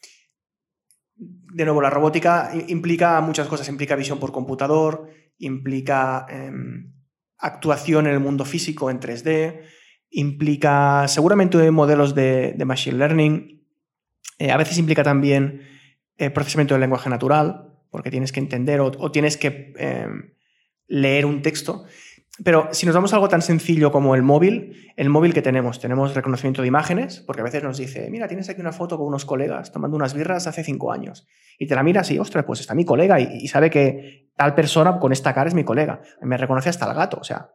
De 1.17 1.65
nuevo, 1.65 1.81
la 1.81 1.89
robótica 1.89 2.51
implica 2.69 3.19
muchas 3.19 3.49
cosas. 3.49 3.67
Implica 3.67 3.97
visión 3.97 4.21
por 4.21 4.31
computador, 4.31 5.09
implica 5.37 6.25
em, 6.29 6.93
actuación 7.37 8.07
en 8.07 8.13
el 8.13 8.21
mundo 8.21 8.45
físico 8.45 8.89
en 8.89 9.01
3D, 9.01 9.63
implica 10.11 11.09
seguramente 11.09 11.69
modelos 11.71 12.15
de, 12.15 12.55
machine 12.65 12.97
learning. 12.97 13.67
Eh, 14.39 14.51
a 14.51 14.57
veces 14.57 14.77
implica 14.77 15.03
también 15.03 15.61
procesamiento 16.33 16.73
del 16.73 16.81
lenguaje 16.81 17.09
natural, 17.09 17.73
porque 17.89 18.11
tienes 18.11 18.31
que 18.31 18.39
entender 18.39 18.79
o, 18.79 19.11
tienes 19.11 19.35
que 19.35 19.73
em, 19.75 20.35
leer 20.87 21.25
un 21.25 21.41
texto. 21.41 21.83
Pero 22.43 22.67
si 22.71 22.85
nos 22.85 22.93
vamos 22.93 23.13
a 23.13 23.15
algo 23.15 23.29
tan 23.29 23.41
sencillo 23.41 23.91
como 23.93 24.13
el 24.13 24.21
móvil, 24.21 24.91
el 24.97 25.09
móvil 25.09 25.33
que 25.33 25.41
tenemos, 25.41 25.79
tenemos 25.79 26.13
reconocimiento 26.15 26.61
de 26.61 26.67
imágenes, 26.67 27.23
porque 27.25 27.41
a 27.41 27.45
veces 27.45 27.63
nos 27.63 27.77
dice, 27.77 28.09
mira, 28.11 28.27
tienes 28.27 28.49
aquí 28.49 28.59
una 28.59 28.73
foto 28.73 28.97
con 28.97 29.07
unos 29.07 29.23
colegas 29.23 29.71
tomando 29.71 29.95
unas 29.95 30.13
birras 30.13 30.45
hace 30.45 30.63
cinco 30.63 30.91
años. 30.91 31.25
Y 31.57 31.67
te 31.67 31.75
la 31.75 31.83
miras 31.83 32.11
y, 32.11 32.19
ostras, 32.19 32.43
pues 32.43 32.59
está 32.59 32.75
mi 32.75 32.83
colega 32.83 33.21
y, 33.21 33.47
sabe 33.47 33.69
que 33.69 34.31
tal 34.35 34.53
persona 34.53 34.99
con 34.99 35.13
esta 35.13 35.33
cara 35.33 35.47
es 35.47 35.53
mi 35.53 35.63
colega. 35.63 36.01
Me 36.21 36.35
reconoce 36.35 36.67
hasta 36.67 36.89
el 36.89 36.95
gato, 36.95 37.19
o 37.21 37.23
sea, 37.23 37.51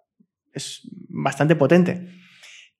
es 0.54 0.88
bastante 1.10 1.56
potente. 1.56 2.08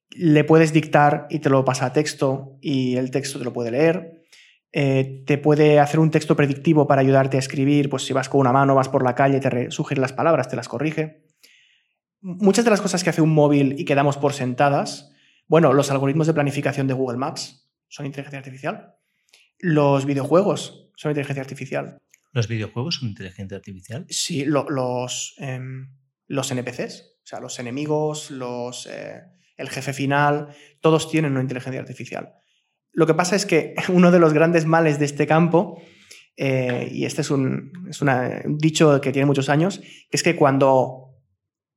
Le 0.09 0.43
puedes 0.43 0.73
dictar 0.73 1.27
y 1.29 1.37
te 1.37 1.49
lo 1.49 1.63
pasa 1.63 1.85
a 1.85 1.93
texto 1.93 2.57
y 2.61 2.95
el 2.95 3.11
texto 3.11 3.37
te 3.37 3.45
lo 3.45 3.53
puede 3.53 3.69
leer. 3.69 4.23
Eh, 4.73 5.23
te 5.27 5.37
puede 5.37 5.79
hacer 5.79 5.99
un 5.99 6.09
texto 6.09 6.35
predictivo 6.35 6.87
para 6.87 7.01
ayudarte 7.01 7.37
a 7.37 7.41
escribir, 7.41 7.89
pues 7.89 8.05
si 8.05 8.13
vas 8.13 8.27
con 8.27 8.41
una 8.41 8.53
mano, 8.53 8.73
vas 8.73 8.89
por 8.89 9.03
la 9.03 9.13
calle, 9.13 9.39
te 9.39 9.69
sugiere 9.69 10.01
las 10.01 10.13
palabras, 10.13 10.47
te 10.47 10.55
las 10.55 10.67
corrige 10.67 11.30
muchas 12.21 12.65
de 12.65 12.71
las 12.71 12.81
cosas 12.81 13.03
que 13.03 13.09
hace 13.09 13.21
un 13.21 13.33
móvil 13.33 13.79
y 13.79 13.85
que 13.85 13.95
damos 13.95 14.17
por 14.17 14.33
sentadas, 14.33 15.11
bueno, 15.47 15.73
los 15.73 15.91
algoritmos 15.91 16.27
de 16.27 16.33
planificación 16.33 16.87
de 16.87 16.93
Google 16.93 17.17
Maps 17.17 17.69
son 17.87 18.05
inteligencia 18.05 18.39
artificial. 18.39 18.95
Los 19.59 20.05
videojuegos 20.05 20.89
son 20.95 21.11
inteligencia 21.11 21.41
artificial. 21.41 21.97
¿Los 22.31 22.47
videojuegos 22.47 22.95
son 22.95 23.09
inteligencia 23.09 23.57
artificial? 23.57 24.05
Sí, 24.09 24.45
los, 24.45 25.35
em, 25.37 25.93
los 26.27 26.51
NPCs, 26.51 27.17
o 27.23 27.27
sea, 27.27 27.39
los 27.39 27.59
enemigos, 27.59 28.31
los, 28.31 28.87
eh, 28.87 29.21
el 29.57 29.69
jefe 29.69 29.93
final, 29.93 30.55
todos 30.79 31.09
tienen 31.09 31.33
una 31.33 31.41
inteligencia 31.41 31.81
artificial. 31.81 32.33
Lo 32.93 33.05
que 33.05 33.13
pasa 33.13 33.35
es 33.35 33.45
que 33.45 33.75
uno 33.89 34.11
de 34.11 34.19
los 34.19 34.33
grandes 34.33 34.65
males 34.65 34.99
de 34.99 35.05
este 35.05 35.27
campo, 35.27 35.81
eh, 36.37 36.87
y 36.91 37.05
este 37.05 37.21
es, 37.21 37.29
un, 37.29 37.71
es 37.89 38.01
un 38.01 38.57
dicho 38.57 39.01
que 39.01 39.11
tiene 39.11 39.25
muchos 39.25 39.49
años, 39.49 39.81
es 40.09 40.23
que 40.23 40.35
cuando 40.35 41.10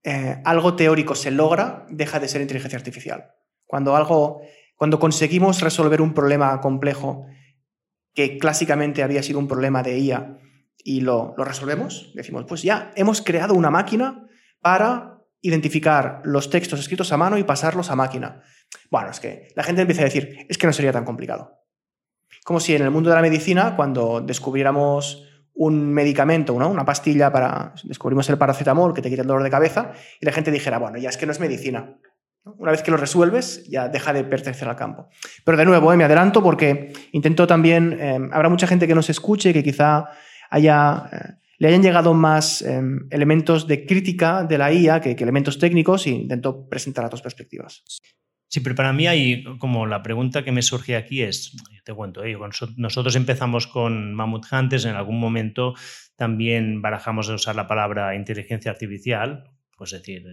eh, 0.05 0.43
algo 0.45 0.77
teórico 0.77 1.15
se 1.15 1.31
logra, 1.31 1.87
deja 1.89 2.21
de 2.21 2.29
ser 2.29 2.43
inteligencia 2.43 2.79
artificial. 2.79 3.33
Cuando 3.67 3.97
algo, 3.97 4.43
cuando 4.77 4.99
conseguimos 4.99 5.63
resolver 5.63 6.03
un 6.03 6.13
problema 6.13 6.61
complejo 6.61 7.27
que 8.13 8.39
clásicamente 8.39 9.03
había 9.03 9.23
sido 9.23 9.39
un 9.39 9.49
problema 9.49 9.83
de 9.83 9.99
IA 9.99 10.39
y 10.77 11.01
lo, 11.01 11.35
lo 11.39 11.45
resolvemos, 11.45 12.13
decimos, 12.15 12.45
pues 12.47 12.63
ya 12.63 12.93
hemos 12.97 13.23
creado 13.23 13.55
una 13.55 13.71
máquina 13.71 14.29
para 14.61 15.23
identificar 15.41 16.21
los 16.25 16.51
textos 16.51 16.81
escritos 16.81 17.11
a 17.13 17.17
mano 17.17 17.39
y 17.39 17.45
pasarlos 17.45 17.91
a 17.91 17.97
máquina. 17.97 18.43
Bueno, 18.91 19.11
es 19.11 19.21
que 19.21 19.49
la 19.57 19.63
gente 19.63 19.83
empieza 19.83 20.03
a 20.03 20.07
decir, 20.07 20.47
es 20.49 20.59
que 20.59 20.67
no 20.67 20.73
sería 20.73 20.93
tan 20.93 21.05
complicado. 21.05 21.61
Como 22.45 22.61
si 22.61 22.75
en 22.75 22.83
el 22.83 22.91
mundo 22.91 23.09
de 23.09 23.17
la 23.17 23.23
medicina, 23.23 23.75
cuando 23.75 24.21
descubriéramos 24.21 25.27
un 25.55 25.93
medicamento, 25.93 26.53
una 26.55 26.85
pastilla 26.85 27.31
para. 27.31 27.75
Descubrimos 27.85 28.29
el 28.29 28.39
paracetamol 28.39 28.93
que 28.93 29.03
te 29.03 29.09
quita 29.09 29.23
el 29.23 29.29
dolor 29.29 29.43
de 29.43 29.51
cabeza 29.51 29.93
y 30.21 30.27
la 30.27 30.33
gente 30.33 30.51
dijera, 30.51 30.79
bueno, 30.79 30.99
ya 30.99 31.09
es 31.09 31.17
que 31.17 31.27
no 31.27 31.33
es 31.33 31.41
medicina. 31.41 31.97
Una 32.45 32.73
vez 32.73 32.83
que 32.83 32.91
lo 32.91 32.99
resuelves, 32.99 33.65
ya 33.71 33.89
deja 33.89 34.13
de 34.13 34.23
pertenecer 34.23 34.69
al 34.69 34.77
campo. 34.77 35.09
Pero 35.45 35.57
de 35.57 35.65
nuevo, 35.65 35.93
eh, 35.93 35.97
me 35.97 36.05
adelanto 36.05 36.43
porque 36.43 36.93
intento 37.13 37.47
también. 37.47 37.97
Eh, 37.99 38.19
habrá 38.33 38.51
mucha 38.51 38.67
gente 38.67 38.87
que 38.87 38.95
nos 38.95 39.09
escuche 39.09 39.53
que 39.53 39.63
quizá 39.63 40.11
haya. 40.51 41.09
Eh, 41.11 41.41
le 41.57 41.69
hayan 41.69 41.83
llegado 41.83 42.13
más 42.15 42.63
elementos 43.11 43.69
de 43.69 43.87
crítica 43.87 44.43
de 44.43 44.59
la 44.59 44.73
IA 44.73 45.01
que, 45.01 45.15
que 45.15 45.23
elementos 45.23 45.57
técnicos 45.57 46.05
e 46.09 46.11
intento 46.11 46.69
presentar 46.69 47.05
otras 47.05 47.23
perspectivas. 47.23 47.85
Sí, 48.49 48.61
pero 48.61 48.75
para 48.75 48.93
mí 48.93 49.07
hay 49.07 49.45
como 49.59 49.87
la 49.87 50.03
pregunta 50.03 50.45
que 50.45 50.53
me 50.53 50.63
surge 50.63 50.97
aquí 50.97 51.23
es, 51.23 51.57
te 51.85 51.93
cuento, 51.93 52.25
¿eh? 52.25 52.37
nosotros 52.77 53.17
empezamos 53.17 53.67
con 53.67 54.15
Mammoth 54.15 54.47
Hunters, 54.53 54.85
en 54.85 54.95
algún 54.95 55.19
momento 55.19 55.75
también 56.17 56.81
barajamos 56.81 57.27
de 57.27 57.35
usar 57.35 57.57
la 57.57 57.67
palabra 57.67 58.15
inteligencia 58.15 58.71
artificial, 58.71 59.51
pues 59.77 59.93
es 59.93 60.01
decir, 60.01 60.25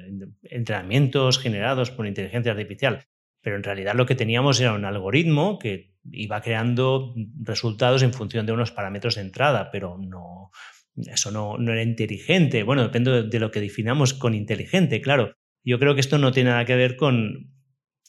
entrenamientos 0.43 1.39
generados 1.39 1.89
por 1.89 2.05
inteligencia 2.05 2.51
artificial, 2.51 3.05
pero 3.41 3.55
en 3.55 3.63
realidad 3.63 3.95
lo 3.95 4.05
que 4.05 4.15
teníamos 4.15 4.59
era 4.59 4.73
un 4.73 4.85
algoritmo 4.85 5.57
que 5.57 5.95
iba 6.11 6.41
creando 6.41 7.13
resultados 7.41 8.03
en 8.03 8.13
función 8.13 8.45
de 8.45 8.53
unos 8.53 8.71
parámetros 8.71 9.15
de 9.15 9.21
entrada, 9.21 9.69
pero 9.71 9.97
no, 9.97 10.51
eso 10.95 11.31
no, 11.31 11.57
no 11.57 11.71
era 11.71 11.83
inteligente. 11.83 12.63
Bueno, 12.63 12.83
depende 12.83 13.23
de 13.23 13.39
lo 13.39 13.51
que 13.51 13.61
definamos 13.61 14.13
con 14.13 14.33
inteligente, 14.33 15.01
claro. 15.01 15.33
Yo 15.63 15.77
creo 15.77 15.93
que 15.93 16.01
esto 16.01 16.17
no 16.17 16.31
tiene 16.31 16.49
nada 16.49 16.65
que 16.65 16.75
ver 16.75 16.95
con, 16.95 17.50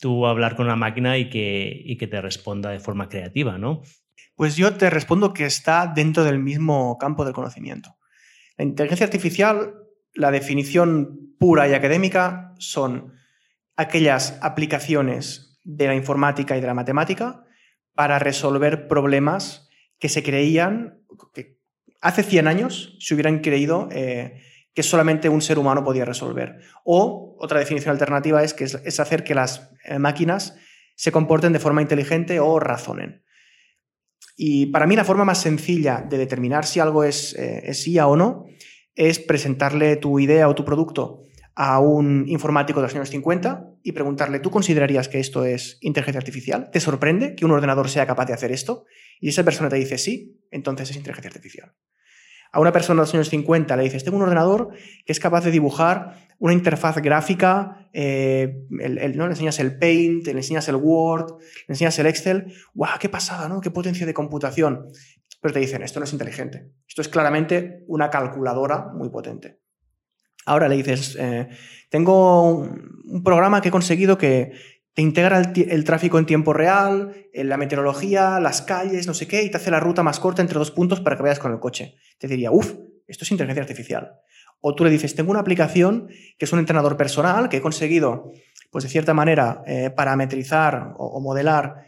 tú 0.02 0.26
hablar 0.26 0.56
con 0.56 0.66
una 0.66 0.75
máquina 0.75 1.16
y 1.16 1.30
que, 1.30 1.97
que 1.97 2.09
te 2.09 2.21
responda 2.21 2.71
de 2.71 2.80
forma 2.80 3.09
creativa, 3.09 3.56
¿no? 3.56 3.82
Pues 4.35 4.56
yo 4.56 4.75
te 4.75 4.90
respondo 4.90 5.32
que 5.32 5.47
está 5.47 5.87
dentro 5.87 6.25
del 6.25 6.40
mismo 6.40 6.99
campo 6.99 7.25
del 7.25 7.32
conocimiento. 7.32 7.97
La 8.59 8.64
inteligencia 8.64 9.06
artificial, 9.06 9.75
la 10.12 10.32
definición 10.32 11.37
pura 11.38 11.68
y 11.68 11.75
académica 11.75 12.52
son 12.59 13.12
aquellas 13.76 14.40
aplicaciones 14.42 15.61
de 15.62 15.87
la 15.87 15.94
informática 15.94 16.56
y 16.56 16.61
de 16.61 16.66
la 16.66 16.75
matemática 16.75 17.44
para 17.94 18.18
resolver 18.18 18.88
problemas 18.88 19.68
que 20.00 20.09
se 20.09 20.25
creían, 20.25 20.99
que 21.32 21.61
hace 22.00 22.25
100 22.25 22.49
años 22.49 22.97
se 22.99 23.14
hubieran 23.14 23.38
creído 23.38 23.88
eh, 23.92 24.42
que 24.74 24.82
solamente 24.82 25.28
un 25.28 25.42
ser 25.42 25.58
humano 25.58 25.84
podía 25.84 26.04
resolver. 26.04 26.60
O 26.84 27.36
otra 27.38 27.58
definición 27.58 27.92
alternativa 27.92 28.42
es 28.42 28.54
que 28.54 28.64
es, 28.64 29.00
hacer 29.00 29.24
que 29.24 29.34
las 29.34 29.70
eh, 29.84 29.98
máquinas 29.98 30.56
se 30.96 31.12
comporten 31.12 31.52
de 31.52 31.58
forma 31.58 31.82
inteligente 31.82 32.40
o 32.40 32.58
razonen. 32.58 33.24
Y 34.36 34.66
para 34.66 34.86
mí 34.86 34.96
la 34.96 35.04
forma 35.04 35.24
más 35.24 35.40
sencilla 35.42 36.04
de 36.08 36.16
determinar 36.16 36.64
si 36.64 36.80
algo 36.80 37.04
es, 37.04 37.34
eh, 37.34 37.62
es 37.64 37.86
IA 37.86 38.06
o 38.06 38.16
no 38.16 38.46
es 38.94 39.18
presentarle 39.18 39.96
tu 39.96 40.20
idea 40.20 40.48
o 40.48 40.54
tu 40.54 40.64
producto 40.64 41.24
a 41.54 41.80
un 41.80 42.24
informático 42.28 42.80
de 42.80 42.86
los 42.86 42.94
años 42.94 43.10
50 43.10 43.68
y 43.82 43.92
preguntarle, 43.92 44.38
¿tú 44.38 44.50
considerarías 44.50 45.08
que 45.08 45.18
esto 45.18 45.44
es 45.44 45.78
inteligencia 45.80 46.18
artificial? 46.18 46.70
¿Te 46.70 46.80
sorprende 46.80 47.34
que 47.34 47.44
un 47.44 47.50
ordenador 47.50 47.88
sea 47.88 48.06
capaz 48.06 48.26
de 48.26 48.34
hacer 48.34 48.52
esto? 48.52 48.84
Y 49.20 49.28
esa 49.28 49.44
persona 49.44 49.68
te 49.68 49.76
dice 49.76 49.98
sí, 49.98 50.40
entonces 50.50 50.90
es 50.90 50.96
inteligencia 50.96 51.28
artificial 51.28 51.74
a 52.52 52.61
una 52.61 52.71
persona 52.71 53.00
de 53.00 53.06
los 53.06 53.14
años 53.14 53.30
50 53.30 53.76
le 53.76 53.85
dices, 53.85 54.04
tengo 54.04 54.18
un 54.18 54.23
ordenador 54.25 54.68
que 55.04 55.12
es 55.12 55.18
capaz 55.18 55.42
de 55.44 55.50
dibujar 55.50 56.28
una 56.38 56.52
interfaz 56.52 56.99
gráfica, 56.99 57.88
eh, 57.92 58.66
¿no? 58.68 59.26
le 59.26 59.32
enseñas 59.32 59.59
el 59.59 59.78
Paint, 59.78 60.26
le 60.26 60.32
enseñas 60.32 60.68
el 60.68 60.76
Word, 60.76 61.38
le 61.68 61.73
enseñas 61.73 61.99
el 61.99 62.06
Excel, 62.06 62.52
¡guau, 62.75 62.99
qué 62.99 63.09
pasada, 63.09 63.49
¿no? 63.49 63.61
qué 63.61 63.71
potencia 63.71 64.06
de 64.06 64.12
computación! 64.12 64.88
Pero 65.40 65.54
te 65.54 65.61
dicen, 65.61 65.82
esto 65.82 65.99
no 65.99 66.04
es 66.04 66.12
inteligente, 66.12 66.73
esto 66.87 67.00
es 67.00 67.09
claramente 67.09 67.85
una 67.87 68.11
calculadora 68.11 68.88
muy 68.92 69.09
potente. 69.09 69.61
Ahora 70.44 70.68
le 70.68 70.76
dices, 70.76 71.16
eh, 71.18 71.49
tengo 71.88 72.59
un 72.59 73.23
programa 73.23 73.61
que 73.61 73.68
he 73.68 73.73
conseguido 73.73 74.18
que, 74.18 74.52
te 74.94 75.02
integra 75.02 75.40
el, 75.40 75.84
tráfico 75.84 76.18
en 76.18 76.26
tiempo 76.26 76.52
real, 76.52 77.14
la 77.32 77.56
meteorología, 77.56 78.38
las 78.40 78.61
calles, 78.61 79.06
no 79.06 79.14
sé 79.14 79.26
qué, 79.26 79.42
y 79.42 79.50
te 79.50 79.56
hace 79.56 79.70
la 79.70 79.80
ruta 79.80 80.02
más 80.02 80.20
corta 80.20 80.42
entre 80.42 80.58
dos 80.58 80.70
puntos 80.70 81.00
para 81.00 81.16
que 81.16 81.22
vayas 81.22 81.38
con 81.38 81.52
el 81.52 81.61
coche. 81.61 81.96
Te 82.18 82.28
diría, 82.28 82.50
uff, 82.50 82.75
esto 83.06 83.25
es 83.25 83.30
inteligencia 83.30 83.62
artificial. 83.62 84.12
O 84.61 84.75
tú 84.75 84.84
le 84.84 84.90
dices, 84.90 85.14
tengo 85.14 85.30
una 85.30 85.40
aplicación 85.40 86.08
que 86.38 86.44
es 86.44 86.52
un 86.52 86.58
entrenador 86.58 86.96
personal 86.96 87.49
que 87.49 87.56
he 87.56 87.61
conseguido, 87.61 88.32
pues 88.70 88.84
de 88.84 88.90
cierta 88.90 89.14
manera, 89.14 89.62
eh, 89.66 89.90
parametrizar 89.90 90.94
o, 90.99 91.20
modelar 91.20 91.87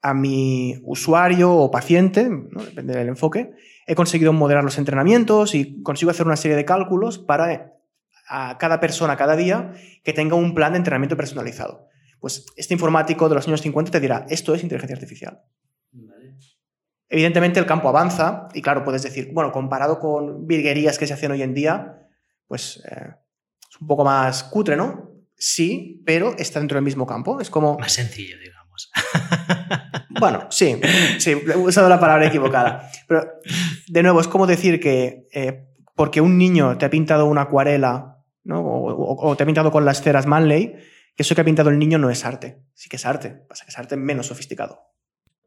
a 0.00 0.14
mi 0.14 0.80
usuario 0.84 1.52
o 1.52 1.70
paciente, 1.70 2.28
depende 2.66 2.94
del 2.94 3.08
enfoque. 3.08 3.50
He 3.86 3.94
conseguido 3.94 4.32
modelar 4.32 4.62
los 4.62 4.78
entrenamientos 4.78 5.54
y 5.54 5.82
consigo 5.82 6.10
hacer 6.10 6.26
una 6.26 6.36
serie 6.36 6.56
de 6.56 6.64
cálculos 6.64 7.18
para 7.18 7.52
eh, 7.52 7.72
a 8.28 8.58
cada 8.58 8.80
persona 8.80 9.16
cada 9.16 9.36
día 9.36 9.72
que 10.02 10.12
tenga 10.12 10.36
un 10.36 10.54
plan 10.54 10.72
de 10.72 10.78
entrenamiento 10.78 11.16
personalizado. 11.16 11.88
Pues 12.24 12.46
este 12.56 12.72
informático 12.72 13.28
de 13.28 13.34
los 13.34 13.46
años 13.46 13.60
50 13.60 13.90
te 13.90 14.00
dirá, 14.00 14.24
esto 14.30 14.54
es 14.54 14.62
inteligencia 14.62 14.96
artificial. 14.96 15.42
Evidentemente 17.06 17.60
el 17.60 17.66
campo 17.66 17.90
avanza 17.90 18.48
y 18.54 18.62
claro, 18.62 18.82
puedes 18.82 19.02
decir, 19.02 19.28
bueno, 19.34 19.52
comparado 19.52 19.98
con 19.98 20.46
virguerías 20.46 20.98
que 20.98 21.06
se 21.06 21.12
hacen 21.12 21.32
hoy 21.32 21.42
en 21.42 21.52
día, 21.52 22.08
pues 22.46 22.82
eh, 22.90 23.10
es 23.70 23.78
un 23.78 23.86
poco 23.86 24.06
más 24.06 24.42
cutre, 24.44 24.74
¿no? 24.74 25.10
Sí, 25.36 26.02
pero 26.06 26.34
está 26.38 26.60
dentro 26.60 26.76
del 26.76 26.84
mismo 26.86 27.06
campo. 27.06 27.42
Es 27.42 27.50
como... 27.50 27.76
Más 27.78 27.92
sencillo, 27.92 28.38
digamos. 28.38 28.90
bueno, 30.18 30.46
sí, 30.48 30.80
sí, 31.18 31.32
he 31.32 31.56
usado 31.58 31.90
la 31.90 32.00
palabra 32.00 32.28
equivocada. 32.28 32.90
Pero, 33.06 33.32
de 33.86 34.02
nuevo, 34.02 34.22
es 34.22 34.28
como 34.28 34.46
decir 34.46 34.80
que 34.80 35.26
eh, 35.34 35.66
porque 35.94 36.22
un 36.22 36.38
niño 36.38 36.78
te 36.78 36.86
ha 36.86 36.90
pintado 36.90 37.26
una 37.26 37.42
acuarela 37.42 38.24
¿no? 38.44 38.62
o, 38.62 39.28
o, 39.28 39.36
te 39.36 39.42
ha 39.42 39.46
pintado 39.46 39.70
con 39.70 39.84
las 39.84 40.00
ceras 40.00 40.24
Manley, 40.24 40.74
que 41.16 41.22
eso 41.22 41.34
que 41.34 41.40
ha 41.40 41.44
pintado 41.44 41.70
el 41.70 41.78
niño 41.78 41.98
no 41.98 42.10
es 42.10 42.24
arte. 42.24 42.62
Sí 42.74 42.88
que 42.88 42.96
es 42.96 43.06
arte, 43.06 43.30
pasa 43.30 43.64
que 43.64 43.70
es 43.70 43.78
arte 43.78 43.96
menos 43.96 44.26
sofisticado. 44.26 44.80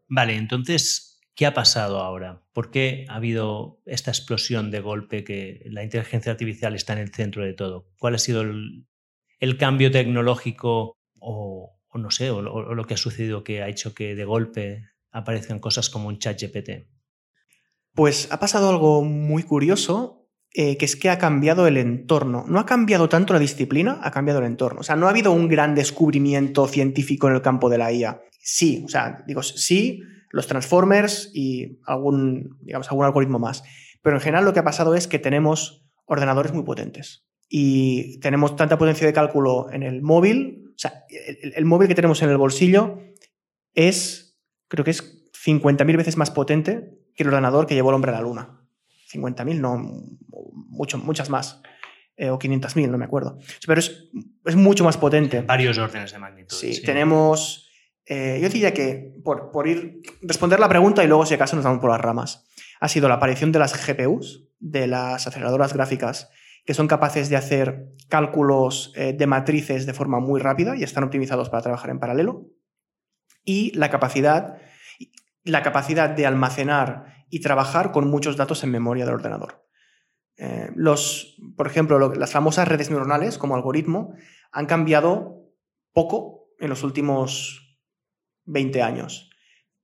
Vale, 0.08 0.36
entonces, 0.36 1.20
¿qué 1.36 1.46
ha 1.46 1.54
pasado 1.54 2.00
ahora? 2.00 2.42
¿Por 2.54 2.72
qué 2.72 3.06
ha 3.10 3.16
habido 3.16 3.82
esta 3.86 4.12
explosión 4.12 4.72
de 4.72 4.80
golpe 4.80 5.24
que 5.24 5.62
la 5.66 5.84
inteligencia 5.84 6.32
artificial 6.32 6.76
está 6.76 6.94
en 6.94 7.00
el 7.00 7.14
centro 7.14 7.44
de 7.44 7.54
todo? 7.54 7.90
¿Cuál 8.00 8.16
ha 8.16 8.20
sido 8.20 8.42
el, 8.42 9.58
cambio 9.58 9.92
tecnológico 9.92 10.98
o, 11.20 11.78
no 11.94 12.12
sé, 12.12 12.32
o, 12.32 12.42
lo 12.42 12.86
que 12.86 12.94
ha 12.94 12.98
sucedido 12.98 13.44
que 13.44 13.62
ha 13.62 13.68
hecho 13.68 13.94
que 13.94 14.16
de 14.16 14.26
golpe 14.26 14.90
aparezcan 15.12 15.60
cosas 15.60 15.90
como 15.90 16.08
un 16.08 16.20
chat 16.20 16.42
GPT? 16.42 16.88
Pues 17.94 18.32
ha 18.32 18.40
pasado 18.40 18.70
algo 18.70 19.04
muy 19.04 19.44
curioso, 19.44 20.17
eh, 20.54 20.78
que 20.78 20.86
es 20.86 20.96
que 20.96 21.10
ha 21.10 21.18
cambiado 21.18 21.68
el 21.68 21.78
entorno. 21.78 22.46
No 22.48 22.60
ha 22.60 22.66
cambiado 22.66 23.10
tanto 23.10 23.34
la 23.34 23.40
disciplina, 23.40 24.00
ha 24.02 24.12
cambiado 24.12 24.40
el 24.40 24.46
entorno. 24.46 24.82
O 24.82 24.84
sea, 24.84 24.96
no 24.96 25.08
ha 25.08 25.12
habido 25.12 25.32
un 25.32 25.48
gran 25.48 25.76
descubrimiento 25.76 26.68
científico 26.68 27.28
en 27.28 27.36
el 27.36 27.42
campo 27.42 27.70
de 27.70 27.78
la 27.78 27.92
IA. 27.92 28.22
Sí, 28.40 28.84
o 28.86 28.90
sea, 28.90 29.24
digo, 29.28 29.44
sí, 29.44 30.02
los 30.32 30.48
transformers 30.48 31.30
y 31.34 31.80
algún, 31.86 32.58
digamos, 32.62 32.90
algún 32.90 33.06
algoritmo 33.06 33.40
más. 33.40 33.64
Pero 34.02 34.16
en 34.16 34.22
general 34.22 34.46
lo 34.46 34.54
que 34.54 34.60
ha 34.60 34.64
pasado 34.64 34.96
es 34.96 35.08
que 35.08 35.20
tenemos 35.20 35.86
ordenadores 36.06 36.54
muy 36.54 36.64
potentes 36.64 37.28
y 37.50 38.20
tenemos 38.20 38.56
tanta 38.56 38.78
potencia 38.78 39.08
de 39.08 39.14
cálculo 39.14 39.68
en 39.72 39.84
el 39.84 40.02
móvil, 40.02 40.74
o 40.76 40.80
sea, 40.80 41.06
el, 41.10 41.66
móvil 41.66 41.88
que 41.88 41.96
tenemos 41.96 42.22
en 42.22 42.30
el 42.30 42.38
bolsillo 42.38 43.00
es, 43.74 44.38
creo 44.68 44.84
que 44.84 44.92
es 44.92 45.32
50.000 45.34 45.98
veces 45.98 46.18
más 46.18 46.32
potente 46.32 47.00
que 47.16 47.24
el 47.24 47.30
ordenador 47.30 47.66
que 47.68 47.76
llevó 47.76 47.90
el 47.90 47.96
hombre 47.96 48.12
a 48.12 48.16
la 48.16 48.22
luna. 48.22 48.67
50.000, 49.12 49.60
no, 49.60 49.78
mucho, 50.70 50.98
muchas 50.98 51.30
más. 51.30 51.62
Eh, 52.16 52.30
o 52.30 52.40
500.000, 52.40 52.90
no 52.90 52.98
me 52.98 53.06
acuerdo. 53.06 53.38
Pero 53.66 53.80
es, 53.80 54.10
es, 54.46 54.56
mucho 54.56 54.84
más 54.84 54.98
potente. 54.98 55.42
Varios 55.42 55.78
órdenes 55.78 56.12
de 56.12 56.20
magnitud. 56.20 56.56
Sí, 56.56 56.82
tenemos... 56.82 57.70
Eh, 58.06 58.40
yo 58.42 58.50
diría 58.50 58.74
que, 58.74 59.20
por, 59.24 59.52
por, 59.52 59.68
ir 59.68 60.02
responder 60.22 60.60
la 60.60 60.70
pregunta 60.70 61.04
y 61.04 61.08
luego 61.08 61.26
si 61.26 61.34
acaso 61.34 61.56
nos 61.56 61.66
vamos 61.66 61.82
por 61.82 61.92
las 61.92 62.00
ramas, 62.00 62.48
ha 62.80 62.88
sido 62.88 63.10
la 63.10 63.16
aparición 63.16 63.52
de 63.52 63.60
las 63.60 63.74
GPUs, 63.86 64.48
de 64.60 64.88
las 64.88 65.28
aceleradoras 65.28 65.74
gráficas 65.74 66.30
que 66.68 66.74
son 66.74 66.88
capaces 66.88 67.30
de 67.30 67.38
hacer 67.38 67.94
cálculos 68.10 68.92
eh, 68.98 69.14
de 69.14 69.26
matrices 69.26 69.86
de 69.86 69.94
forma 69.94 70.20
muy 70.20 70.42
rápida 70.42 70.76
y 70.76 70.84
están 70.84 71.06
optimizados 71.06 71.50
para 71.50 71.64
trabajar 71.64 71.90
en 71.90 72.00
paralelo. 72.00 72.50
Y 73.46 73.72
la 73.72 73.90
capacidad, 73.90 74.58
la 75.46 75.62
capacidad 75.62 76.10
de 76.10 76.26
almacenar 76.26 77.17
y 77.30 77.42
trabajar 77.42 77.92
con 77.92 78.10
muchos 78.10 78.38
datos 78.38 78.64
en 78.64 78.72
memoria 78.72 79.06
del 79.06 79.16
ordenador. 79.16 79.66
Eh, 80.38 80.70
los, 80.76 81.38
por 81.56 81.68
ejemplo, 81.68 82.14
las 82.14 82.32
famosas 82.32 82.68
redes 82.68 82.90
neuronales 82.90 83.38
como 83.38 83.56
algoritmo 83.56 84.14
han 84.52 84.66
cambiado 84.66 85.52
poco 85.94 86.50
en 86.60 86.70
los 86.70 86.84
últimos 86.84 87.80
20 88.46 88.82
años. 88.82 89.30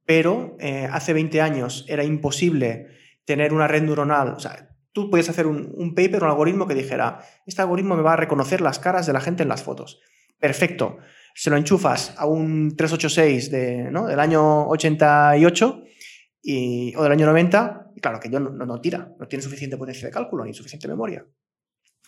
Pero 0.06 0.56
eh, 0.60 0.88
hace 0.92 1.14
20 1.14 1.42
años 1.42 1.86
era 1.88 2.04
imposible 2.04 2.88
tener 3.26 3.54
una 3.54 3.68
red 3.68 3.84
neuronal, 3.84 4.34
o 4.34 4.40
sea, 4.40 4.74
Tú 4.94 5.10
puedes 5.10 5.28
hacer 5.28 5.48
un, 5.48 5.96
paper, 5.96 6.24
un 6.24 6.30
algoritmo 6.30 6.68
que 6.68 6.76
dijera, 6.76 7.26
este 7.48 7.64
algoritmo 7.64 7.96
me 7.96 8.04
va 8.04 8.14
a 8.14 8.18
reconocer 8.18 8.62
las 8.62 8.78
caras 8.78 9.08
de 9.08 9.14
la 9.14 9.22
gente 9.22 9.42
en 9.42 9.50
las 9.50 9.64
fotos. 9.64 10.00
Perfecto. 10.40 11.00
Se 11.34 11.50
lo 11.50 11.58
enchufas 11.58 12.14
a 12.16 12.28
un 12.28 12.76
386 12.78 13.50
de, 13.50 13.90
del 13.90 14.20
año 14.20 14.68
88 14.68 15.84
y, 16.44 16.94
o 16.96 17.04
del 17.04 17.14
año 17.14 17.26
90, 17.26 17.94
y 17.96 18.02
claro 18.02 18.20
que 18.20 18.30
yo 18.30 18.40
no, 18.40 18.82
tira, 18.82 19.14
no 19.18 19.28
tiene 19.28 19.42
suficiente 19.42 19.78
potencia 19.78 20.08
de 20.08 20.14
cálculo 20.14 20.44
ni 20.44 20.54
suficiente 20.54 20.88
memoria. 20.88 21.26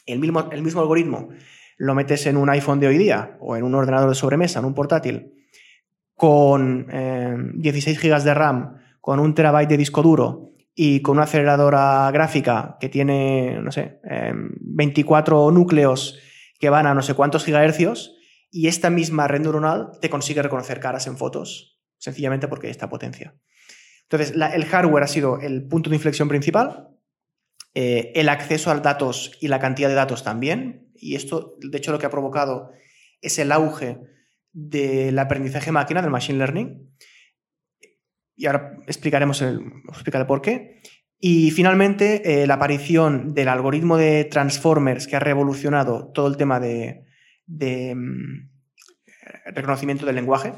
El 0.05 0.19
mismo, 0.19 0.41
algoritmo 0.81 1.29
lo 1.77 1.95
metes 1.95 2.25
en 2.27 2.37
un 2.37 2.49
iPhone 2.49 2.79
de 2.79 2.87
hoy 2.87 2.97
día 2.97 3.37
o 3.39 3.55
en 3.55 3.63
un 3.63 3.73
ordenador 3.73 4.09
de 4.09 4.15
sobremesa, 4.15 4.59
en 4.59 4.65
un 4.65 4.73
portátil, 4.73 5.33
con 6.13 6.87
16 7.55 7.97
eh, 7.97 8.09
GB 8.09 8.23
de 8.23 8.33
RAM, 8.33 8.77
con 9.01 9.19
un 9.19 9.33
terabyte 9.33 9.69
de 9.69 9.77
disco 9.77 10.01
duro 10.01 10.51
y 10.73 11.01
con 11.01 11.17
una 11.17 11.23
aceleradora 11.23 12.11
gráfica 12.11 12.77
que 12.79 12.89
tiene, 12.89 13.59
no 13.61 13.71
sé, 13.71 13.99
24 14.59 15.49
em, 15.49 15.55
núcleos 15.55 16.19
que 16.59 16.69
van 16.69 16.87
a 16.87 16.93
no 16.93 17.01
sé 17.01 17.13
cuántos 17.13 17.45
gigahercios, 17.45 18.15
y 18.51 18.67
esta 18.67 18.89
misma 18.89 19.27
red 19.27 19.41
neuronal 19.41 19.91
te 20.01 20.09
consigue 20.09 20.41
reconocer 20.41 20.79
caras 20.79 21.07
en 21.07 21.17
fotos, 21.17 21.81
sencillamente 21.97 22.47
porque 22.47 22.67
hay 22.67 22.71
esta 22.71 22.89
potencia. 22.89 23.35
Entonces, 24.09 24.35
el 24.35 24.65
hardware 24.65 25.03
ha 25.03 25.07
sido 25.07 25.39
el 25.39 25.67
punto 25.67 25.89
de 25.89 25.95
inflexión 25.95 26.27
principal, 26.27 26.89
eh, 27.73 28.11
el 28.15 28.29
acceso 28.29 28.71
a 28.71 28.79
datos 28.79 29.37
y 29.41 29.47
la 29.47 29.59
cantidad 29.59 29.89
de 29.89 29.95
datos 29.95 30.23
también, 30.23 30.91
y 30.93 31.15
esto, 31.15 31.55
de 31.59 31.77
hecho, 31.77 31.91
lo 31.91 31.99
que 31.99 32.05
ha 32.05 32.11
provocado 32.11 32.71
es 33.21 33.39
el 33.39 33.51
auge 33.51 33.99
del 34.53 35.17
aprendizaje 35.19 35.71
máquina, 35.71 36.01
del 36.01 36.11
machine 36.11 36.37
learning, 36.37 36.95
y 38.35 38.45
ahora 38.45 38.77
explicaremos 38.87 39.41
el, 39.41 39.61
explicaré 39.89 40.25
por 40.25 40.41
qué. 40.41 40.81
Y 41.19 41.51
finalmente, 41.51 42.43
eh, 42.43 42.47
la 42.47 42.55
aparición 42.55 43.33
del 43.33 43.47
algoritmo 43.47 43.97
de 43.97 44.25
Transformers 44.25 45.07
que 45.07 45.15
ha 45.15 45.19
revolucionado 45.19 46.11
todo 46.13 46.27
el 46.27 46.37
tema 46.37 46.59
de, 46.59 47.05
mm, 47.47 48.49
reconocimiento 49.53 50.05
del 50.05 50.15
lenguaje. 50.15 50.53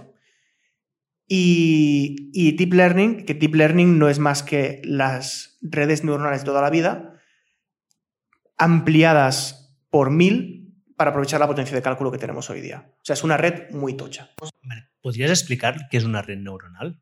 Y, 1.27 2.29
y, 2.33 2.55
Deep 2.55 2.73
Learning, 2.73 3.25
que 3.25 3.33
Deep 3.33 3.55
Learning 3.55 3.99
no 3.99 4.07
es 4.07 4.17
más 4.17 4.43
que 4.43 4.81
las 4.85 5.57
redes 5.61 6.03
neuronales 6.03 6.41
de 6.41 6.45
toda 6.45 6.61
la 6.61 6.69
vida, 6.69 7.19
ampliadas 8.57 9.77
por 9.89 10.09
mil 10.09 10.57
para 10.95 11.11
aprovechar 11.11 11.39
la 11.39 11.47
potencia 11.47 11.75
de 11.75 11.81
cálculo 11.81 12.11
que 12.11 12.17
tenemos 12.17 12.49
hoy 12.49 12.61
día. 12.61 12.91
O 12.93 13.05
sea, 13.05 13.13
es 13.13 13.23
una 13.23 13.37
red 13.37 13.69
muy 13.71 13.95
tocha. 13.95 14.31
¿Podrías 15.01 15.29
explicar 15.29 15.87
qué 15.89 15.97
es 15.97 16.03
una 16.03 16.21
red 16.21 16.37
neuronal? 16.37 17.01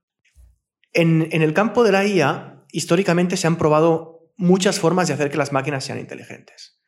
En, 0.92 1.28
el 1.32 1.54
campo 1.54 1.84
de 1.84 1.92
la 1.92 2.06
IA, 2.06 2.66
históricamente 2.72 3.38
se 3.38 3.48
han 3.48 3.58
probado 3.58 4.32
muchas 4.38 4.80
formas 4.80 5.08
de 5.08 5.14
hacer 5.14 5.30
que 5.32 5.38
las 5.38 5.52
máquinas 5.52 5.84
sean 5.86 6.00
inteligentes. 6.00 6.82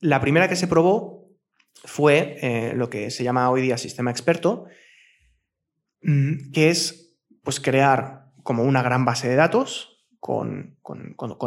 La 0.00 0.20
primera 0.20 0.48
que 0.48 0.56
se 0.56 0.68
probó 0.68 1.28
fue 1.84 2.36
eh, 2.40 2.72
lo 2.74 2.88
que 2.88 3.10
se 3.10 3.24
llama 3.24 3.50
hoy 3.50 3.62
día 3.62 3.78
sistema 3.78 4.10
experto, 4.10 4.66
que 6.00 6.70
es 6.70 7.16
pues, 7.42 7.60
crear 7.60 8.32
como 8.42 8.62
una 8.62 8.82
gran 8.82 9.04
base 9.04 9.28
de 9.28 9.36
datos 9.36 10.06
con, 10.20 10.76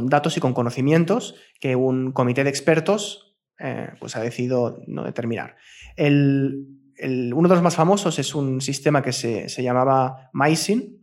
datos 0.05 0.37
y 0.37 0.39
con 0.39 0.53
conocimientos 0.53 1.35
que 1.59 1.75
un 1.75 2.11
comité 2.11 2.43
de 2.43 2.49
expertos 2.49 3.37
eh, 3.59 3.89
pues, 3.99 4.15
ha 4.15 4.21
decidido 4.21 4.79
no 4.87 5.03
determinar. 5.03 5.55
uno 5.97 7.47
de 7.49 7.55
los 7.55 7.63
más 7.63 7.75
famosos 7.75 8.19
es 8.19 8.35
un 8.35 8.61
sistema 8.61 9.01
que 9.01 9.11
se, 9.11 9.49
se 9.49 9.63
llamaba 9.63 10.29
MySyn, 10.33 11.01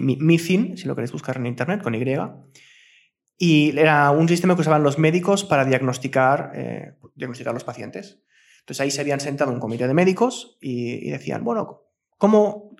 MIFIN, 0.00 0.76
si 0.76 0.86
lo 0.86 0.94
queréis 0.94 1.12
buscar 1.12 1.36
en 1.36 1.46
internet, 1.46 1.82
con 1.82 1.94
Y. 1.94 2.04
Y 3.38 3.78
era 3.78 4.10
un 4.10 4.28
sistema 4.28 4.54
que 4.54 4.62
usaban 4.62 4.82
los 4.82 4.98
médicos 4.98 5.44
para 5.44 5.64
diagnosticar, 5.64 6.52
eh, 6.54 6.94
diagnosticar 7.14 7.54
los 7.54 7.64
pacientes. 7.64 8.20
Entonces 8.60 8.80
ahí 8.80 8.90
se 8.90 9.00
habían 9.00 9.20
sentado 9.20 9.52
un 9.52 9.60
comité 9.60 9.86
de 9.86 9.94
médicos 9.94 10.58
y, 10.60 11.08
decían, 11.10 11.44
bueno, 11.44 11.87
¿cómo, 12.18 12.76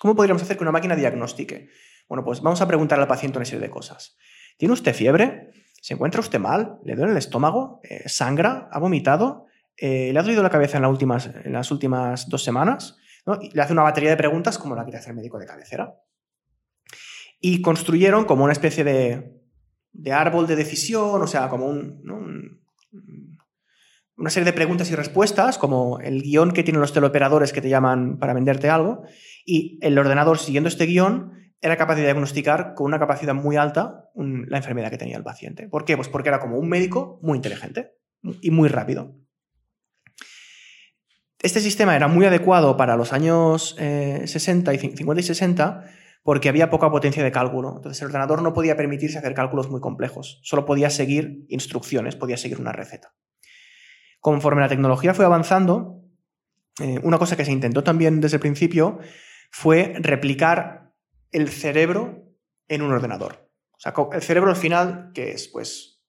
¿cómo 0.00 0.16
podríamos 0.16 0.42
hacer 0.42 0.56
que 0.56 0.64
una 0.64 0.72
máquina 0.72 0.96
diagnostique? 0.96 1.68
Bueno, 2.08 2.24
pues 2.24 2.42
vamos 2.42 2.60
a 2.60 2.66
preguntar 2.66 2.98
al 2.98 3.06
paciente 3.06 3.38
una 3.38 3.44
serie 3.44 3.60
de 3.60 3.70
cosas. 3.70 4.16
¿Tiene 4.56 4.74
usted 4.74 4.94
fiebre? 4.94 5.50
¿Se 5.80 5.94
encuentra 5.94 6.20
usted 6.20 6.38
mal? 6.40 6.78
¿Le 6.84 6.96
duele 6.96 7.12
el 7.12 7.18
estómago? 7.18 7.80
Eh, 7.84 8.08
¿Sangra? 8.08 8.68
¿Ha 8.72 8.78
vomitado? 8.78 9.46
Eh, 9.76 10.10
¿Le 10.12 10.18
ha 10.18 10.22
dolido 10.22 10.42
la 10.42 10.50
cabeza 10.50 10.78
en, 10.78 10.84
últimas, 10.84 11.26
en 11.26 11.52
las 11.52 11.70
últimas 11.70 12.28
dos 12.28 12.42
semanas? 12.42 12.96
Le 13.52 13.62
hace 13.62 13.72
una 13.72 13.82
batería 13.82 14.10
de 14.10 14.16
preguntas 14.16 14.58
como 14.58 14.74
la 14.74 14.84
quiere 14.84 14.98
hacer 14.98 15.10
el 15.10 15.16
médico 15.16 15.38
de 15.38 15.46
cabecera 15.46 15.94
y 17.40 17.60
construyeron 17.60 18.24
como 18.24 18.44
una 18.44 18.54
especie 18.54 18.84
de, 18.84 20.10
árbol 20.10 20.46
de 20.46 20.56
decisión, 20.56 21.20
o 21.20 21.26
sea, 21.26 21.50
como 21.50 21.66
un, 21.66 22.62
una 24.16 24.30
serie 24.30 24.44
de 24.44 24.52
preguntas 24.52 24.90
y 24.90 24.94
respuestas, 24.94 25.58
como 25.58 25.98
el 26.00 26.22
guion 26.22 26.52
que 26.52 26.62
tienen 26.62 26.80
los 26.80 26.92
teleoperadores 26.92 27.52
que 27.52 27.60
te 27.60 27.68
llaman 27.68 28.18
para 28.18 28.34
venderte 28.34 28.70
algo, 28.70 29.02
y 29.44 29.78
el 29.82 29.98
ordenador 29.98 30.38
siguiendo 30.38 30.68
este 30.68 30.86
guion 30.86 31.32
era 31.60 31.76
capaz 31.76 31.96
de 31.96 32.02
diagnosticar 32.02 32.74
con 32.74 32.86
una 32.86 32.98
capacidad 32.98 33.34
muy 33.34 33.56
alta 33.56 34.10
la 34.14 34.58
enfermedad 34.58 34.90
que 34.90 34.98
tenía 34.98 35.16
el 35.16 35.24
paciente. 35.24 35.68
¿Por 35.68 35.84
qué? 35.84 35.96
Pues 35.96 36.08
porque 36.08 36.28
era 36.28 36.38
como 36.38 36.58
un 36.58 36.68
médico 36.68 37.18
muy 37.22 37.36
inteligente 37.36 37.92
y 38.42 38.50
muy 38.50 38.68
rápido. 38.68 39.16
Este 41.40 41.60
sistema 41.60 41.96
era 41.96 42.08
muy 42.08 42.24
adecuado 42.24 42.76
para 42.76 42.96
los 42.96 43.12
años 43.12 43.76
60 43.76 44.72
eh, 44.72 44.74
y 44.74 44.78
50 44.78 45.20
y 45.20 45.22
60 45.22 45.84
porque 46.22 46.48
había 46.48 46.70
poca 46.70 46.90
potencia 46.90 47.22
de 47.22 47.32
cálculo. 47.32 47.74
Entonces 47.76 48.00
el 48.00 48.06
ordenador 48.06 48.42
no 48.42 48.54
podía 48.54 48.76
permitirse 48.76 49.18
hacer 49.18 49.34
cálculos 49.34 49.70
muy 49.70 49.80
complejos, 49.80 50.40
solo 50.42 50.64
podía 50.64 50.90
seguir 50.90 51.44
instrucciones, 51.48 52.16
podía 52.16 52.36
seguir 52.36 52.60
una 52.60 52.72
receta. 52.72 53.14
Conforme 54.24 54.62
la 54.62 54.70
tecnología 54.70 55.12
fue 55.12 55.26
avanzando, 55.26 56.00
eh, 56.80 56.98
una 57.02 57.18
cosa 57.18 57.36
que 57.36 57.44
se 57.44 57.52
intentó 57.52 57.84
también 57.84 58.22
desde 58.22 58.38
el 58.38 58.40
principio 58.40 58.98
fue 59.50 59.96
replicar 59.98 60.94
el 61.30 61.50
cerebro 61.50 62.24
en 62.66 62.80
un 62.80 62.90
ordenador. 62.90 63.50
O 63.72 63.76
sea, 63.78 63.92
el 64.14 64.22
cerebro 64.22 64.48
al 64.48 64.56
final, 64.56 65.10
que 65.12 65.32
es, 65.32 65.48
pues, 65.48 66.02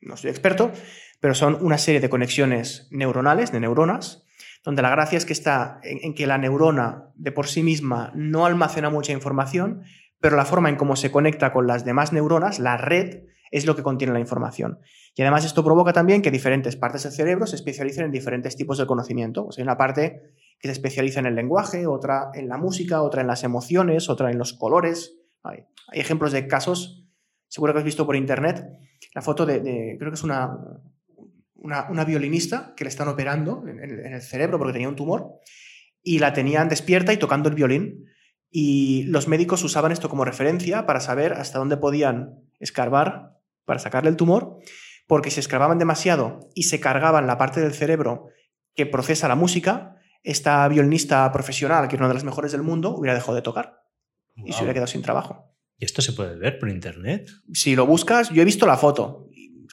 no 0.00 0.16
soy 0.16 0.30
experto, 0.30 0.72
pero 1.20 1.32
son 1.32 1.58
una 1.60 1.78
serie 1.78 2.00
de 2.00 2.10
conexiones 2.10 2.88
neuronales, 2.90 3.52
de 3.52 3.60
neuronas, 3.60 4.24
donde 4.64 4.82
la 4.82 4.90
gracia 4.90 5.16
es 5.16 5.24
que 5.24 5.32
está 5.32 5.78
en, 5.84 6.12
que 6.16 6.26
la 6.26 6.38
neurona 6.38 7.12
de 7.14 7.30
por 7.30 7.46
sí 7.46 7.62
misma 7.62 8.10
no 8.16 8.46
almacena 8.46 8.90
mucha 8.90 9.12
información, 9.12 9.84
pero 10.18 10.36
la 10.36 10.44
forma 10.44 10.70
en 10.70 10.76
cómo 10.76 10.96
se 10.96 11.12
conecta 11.12 11.52
con 11.52 11.68
las 11.68 11.84
demás 11.84 12.12
neuronas, 12.12 12.58
la 12.58 12.76
red, 12.78 13.26
es 13.52 13.64
lo 13.64 13.76
que 13.76 13.84
contiene 13.84 14.12
la 14.12 14.18
información. 14.18 14.80
Y 15.14 15.22
además 15.22 15.44
esto 15.44 15.64
provoca 15.64 15.92
también 15.92 16.22
que 16.22 16.30
diferentes 16.30 16.76
partes 16.76 17.02
del 17.02 17.12
cerebro 17.12 17.46
se 17.46 17.56
especialicen 17.56 18.04
en 18.04 18.12
diferentes 18.12 18.56
tipos 18.56 18.78
de 18.78 18.86
conocimiento. 18.86 19.48
hay 19.56 19.62
una 19.62 19.76
parte 19.76 20.34
que 20.58 20.68
se 20.68 20.72
especializa 20.72 21.20
en 21.20 21.26
el 21.26 21.34
lenguaje, 21.34 21.86
otra 21.86 22.30
en 22.34 22.48
la 22.48 22.56
música, 22.56 23.02
otra 23.02 23.22
en 23.22 23.26
las 23.26 23.42
emociones, 23.44 24.08
otra 24.08 24.30
en 24.30 24.38
los 24.38 24.52
colores. 24.52 25.18
Hay, 25.42 25.64
ejemplos 25.92 26.32
de 26.32 26.46
casos 26.46 27.04
seguro 27.48 27.72
que 27.72 27.80
has 27.80 27.84
visto 27.84 28.06
por 28.06 28.14
internet 28.14 28.64
la 29.14 29.22
foto 29.22 29.44
de, 29.44 29.96
creo 29.98 30.10
que 30.10 30.14
es 30.14 30.22
una, 30.22 30.56
una, 31.54 32.04
violinista 32.04 32.74
que 32.76 32.84
le 32.84 32.90
están 32.90 33.08
operando 33.08 33.64
en, 33.66 33.80
en, 33.80 34.12
el 34.12 34.22
cerebro 34.22 34.58
porque 34.58 34.72
tenía 34.72 34.88
un 34.88 34.94
tumor 34.94 35.40
y 36.02 36.20
la 36.20 36.32
tenían 36.32 36.68
despierta 36.68 37.12
y 37.12 37.16
tocando 37.16 37.48
el 37.48 37.54
violín. 37.54 38.06
Y 38.50 39.04
los 39.04 39.26
médicos 39.26 39.64
usaban 39.64 39.90
esto 39.90 40.08
como 40.08 40.24
referencia 40.24 40.86
para 40.86 41.00
saber 41.00 41.32
hasta 41.32 41.58
dónde 41.58 41.76
podían 41.76 42.40
escarbar 42.60 43.40
para 43.64 43.78
sacarle 43.78 44.10
el 44.10 44.16
tumor, 44.16 44.58
porque 45.10 45.32
si 45.32 45.40
escarbaban 45.40 45.80
demasiado 45.80 46.38
y 46.54 46.62
se 46.62 46.78
cargaban 46.78 47.26
la 47.26 47.36
parte 47.36 47.60
del 47.60 47.74
cerebro 47.74 48.28
que 48.76 48.86
procesa 48.86 49.26
la 49.26 49.34
música, 49.34 49.96
esta 50.22 50.68
violinista 50.68 51.32
profesional, 51.32 51.88
que 51.88 51.96
es 51.96 52.00
una 52.00 52.06
de 52.06 52.14
las 52.14 52.22
mejores 52.22 52.52
del 52.52 52.62
mundo, 52.62 52.94
hubiera 52.96 53.14
dejado 53.14 53.34
de 53.34 53.42
tocar 53.42 53.80
y 54.36 54.52
se 54.52 54.58
hubiera 54.58 54.74
quedado 54.74 54.86
sin 54.86 55.02
trabajo. 55.02 55.52
¿Y 55.78 55.84
esto 55.84 56.00
se 56.00 56.12
puede 56.12 56.36
ver 56.36 56.60
por 56.60 56.68
internet? 56.68 57.28
Si 57.52 57.74
lo 57.74 57.86
buscas, 57.86 58.30
yo 58.30 58.40
he 58.40 58.44
visto 58.44 58.66
la 58.66 58.76
foto, 58.76 59.26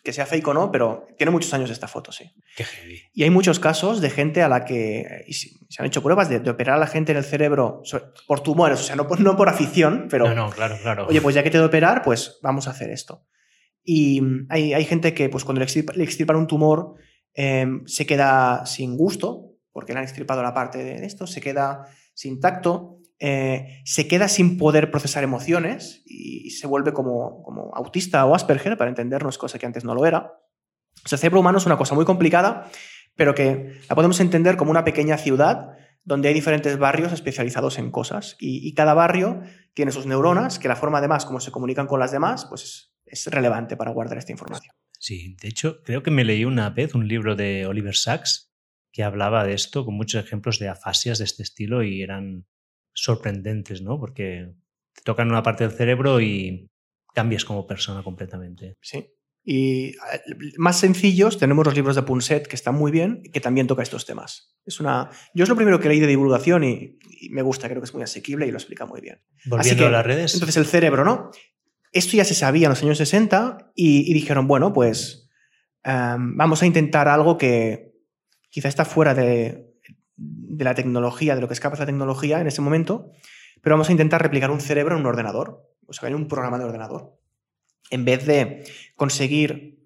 que 0.03 0.11
sea 0.11 0.25
fake 0.25 0.47
o 0.47 0.55
no, 0.55 0.71
pero 0.71 1.05
tiene 1.19 1.29
muchos 1.29 1.53
años 1.53 1.69
esta 1.69 1.87
foto, 1.87 2.11
sí. 2.11 2.31
Qué 2.55 2.63
heavy. 2.63 2.99
Y 3.13 3.21
hay 3.21 3.29
muchos 3.29 3.59
casos 3.59 4.01
de 4.01 4.09
gente 4.09 4.41
a 4.41 4.49
la 4.49 4.65
que 4.65 5.23
se 5.29 5.83
han 5.83 5.85
hecho 5.85 6.01
pruebas 6.01 6.29
de, 6.29 6.49
operar 6.49 6.77
a 6.77 6.79
la 6.79 6.87
gente 6.87 7.11
en 7.11 7.19
el 7.19 7.23
cerebro 7.23 7.83
por 8.25 8.41
tumores, 8.41 8.79
o 8.79 8.83
sea, 8.83 8.95
no 8.95 9.07
por, 9.07 9.21
no 9.21 9.37
por 9.37 9.49
afición, 9.49 10.07
pero... 10.09 10.27
No, 10.27 10.33
no, 10.33 10.49
claro, 10.49 10.79
claro. 10.81 11.05
Oye, 11.05 11.21
pues 11.21 11.35
ya 11.35 11.43
que 11.43 11.51
te 11.51 11.59
de 11.59 11.65
operar, 11.65 12.01
pues 12.01 12.39
vamos 12.41 12.67
a 12.67 12.71
hacer 12.71 12.89
esto. 12.89 13.27
Y 13.89 14.21
hay, 14.49 14.73
hay 14.73 14.83
gente 14.83 15.13
que, 15.13 15.29
pues 15.29 15.45
cuando 15.45 15.61
le, 15.61 16.03
extirpan 16.03 16.35
un 16.35 16.45
tumor, 16.45 16.95
em, 17.33 17.87
se 17.87 18.05
queda 18.05 18.65
sin 18.65 18.97
gusto, 18.97 19.53
porque 19.71 19.93
le 19.93 19.99
han 19.99 20.03
extirpado 20.03 20.43
la 20.43 20.53
parte 20.53 20.83
de 20.83 21.05
esto, 21.05 21.25
se 21.25 21.39
queda 21.39 21.87
sin 22.13 22.41
tacto, 22.41 22.99
eh, 23.17 23.81
se 23.85 24.09
queda 24.09 24.27
sin 24.27 24.57
poder 24.57 24.91
procesar 24.91 25.23
emociones 25.23 26.03
y 26.05 26.49
se 26.49 26.67
vuelve 26.67 26.91
como, 26.91 27.41
como 27.43 27.73
autista 27.73 28.25
o 28.25 28.35
Asperger, 28.35 28.75
para 28.75 28.89
entendernos, 28.89 29.37
cosa 29.37 29.57
que 29.57 29.65
antes 29.65 29.85
no 29.85 29.95
lo 29.95 30.05
era. 30.05 30.33
O 31.05 31.09
el 31.09 31.17
cerebro 31.17 31.39
humano 31.39 31.57
es 31.59 31.65
una 31.65 31.77
cosa 31.77 31.95
muy 31.95 32.03
complicada, 32.03 32.69
pero 33.15 33.33
que 33.33 33.79
la 33.87 33.95
podemos 33.95 34.19
entender 34.19 34.57
como 34.57 34.69
una 34.69 34.83
pequeña 34.83 35.17
ciudad 35.17 35.77
donde 36.03 36.27
hay 36.27 36.33
diferentes 36.33 36.77
barrios 36.77 37.13
especializados 37.13 37.77
en 37.77 37.89
cosas 37.89 38.35
y, 38.37 38.73
cada 38.73 38.93
barrio 38.93 39.43
tiene 39.73 39.93
sus 39.93 40.05
neuronas, 40.05 40.59
que 40.59 40.67
la 40.67 40.75
forma 40.75 40.97
además 40.97 41.25
como 41.25 41.39
se 41.39 41.51
comunican 41.51 41.87
con 41.87 42.01
las 42.01 42.11
demás, 42.11 42.47
pues 42.49 42.96
es, 43.07 43.27
relevante 43.27 43.77
para 43.77 43.91
guardar 43.91 44.17
esta 44.17 44.31
información. 44.31 44.73
Sí, 44.99 45.35
de 45.41 45.47
hecho, 45.47 45.81
creo 45.83 46.03
que 46.03 46.11
me 46.11 46.23
leí 46.23 46.45
una 46.45 46.69
vez 46.69 46.95
un 46.95 47.07
libro 47.07 47.35
de 47.35 47.65
Oliver 47.65 47.95
Sacks 47.95 48.51
que 48.91 49.03
hablaba 49.03 49.45
de 49.45 49.53
esto 49.53 49.85
con 49.85 49.95
muchos 49.95 50.23
ejemplos 50.23 50.59
de 50.59 50.69
afasias 50.69 51.19
de 51.19 51.25
este 51.25 51.43
estilo 51.43 51.83
y 51.83 52.01
eran 52.01 52.45
sorprendentes, 52.93 53.81
¿no? 53.81 53.99
Porque 53.99 54.53
te 54.93 55.01
tocan 55.03 55.29
una 55.29 55.43
parte 55.43 55.67
del 55.67 55.77
cerebro 55.77 56.19
y 56.19 56.67
cambias 57.13 57.45
como 57.45 57.67
persona 57.67 58.03
completamente. 58.03 58.75
Sí. 58.81 59.07
Y 59.49 59.93
más 60.57 60.77
sencillos 60.77 61.37
tenemos 61.37 61.65
los 61.65 61.73
libros 61.73 61.95
de 61.95 62.03
Punset, 62.03 62.47
que 62.47 62.55
están 62.57 62.75
muy 62.75 62.91
bien, 62.91 63.21
y 63.23 63.31
que 63.31 63.39
también 63.39 63.65
toca 63.65 63.81
estos 63.81 64.05
temas. 64.05 64.57
Es 64.65 64.81
una... 64.81 65.09
Yo 65.33 65.43
es 65.43 65.49
lo 65.49 65.55
primero 65.55 65.79
que 65.79 65.87
leí 65.87 66.01
de 66.01 66.07
divulgación 66.07 66.65
y, 66.65 66.99
me 67.29 67.41
gusta, 67.41 67.69
creo 67.69 67.79
que 67.79 67.85
es 67.85 67.93
muy 67.93 68.03
asequible 68.03 68.45
y 68.45 68.51
lo 68.51 68.57
explica 68.57 68.85
muy 68.85 68.99
bien. 68.99 69.21
Volviendo 69.45 69.87
a 69.87 69.89
las 69.89 70.05
redes. 70.05 70.33
Entonces 70.33 70.57
el 70.57 70.65
cerebro, 70.65 71.05
¿no? 71.05 71.31
Esto 71.97 72.15
ya 72.15 72.25
se 72.25 72.35
sabía 72.35 72.67
en 72.67 72.69
los 72.69 72.83
años 72.83 72.99
60 72.99 73.71
y, 73.73 74.13
dijeron, 74.13 74.47
bueno, 74.47 74.71
pues 74.71 75.31
em, 75.83 76.37
vamos 76.37 76.61
a 76.61 76.67
intentar 76.67 77.07
algo 77.07 77.39
que, 77.39 77.91
quizá 78.51 78.67
está 78.67 78.85
fuera 78.85 79.15
de, 79.15 79.65
la 80.59 80.75
tecnología, 80.75 81.33
de 81.33 81.41
lo 81.41 81.47
que 81.47 81.55
es 81.55 81.59
capaz 81.59 81.79
la 81.79 81.87
tecnología 81.87 82.39
en 82.39 82.45
ese 82.45 82.61
momento, 82.61 83.09
pero 83.63 83.73
vamos 83.73 83.89
a 83.89 83.93
intentar 83.93 84.21
replicar 84.21 84.51
un 84.51 84.61
cerebro 84.61 84.93
en 84.93 85.01
un 85.01 85.07
ordenador, 85.07 85.63
o 85.87 85.93
sea, 85.93 86.07
en 86.07 86.13
un 86.13 86.27
programa 86.27 86.59
de 86.59 86.65
ordenador. 86.65 87.17
En 87.89 88.05
vez 88.05 88.27
de 88.27 88.63
conseguir 88.95 89.79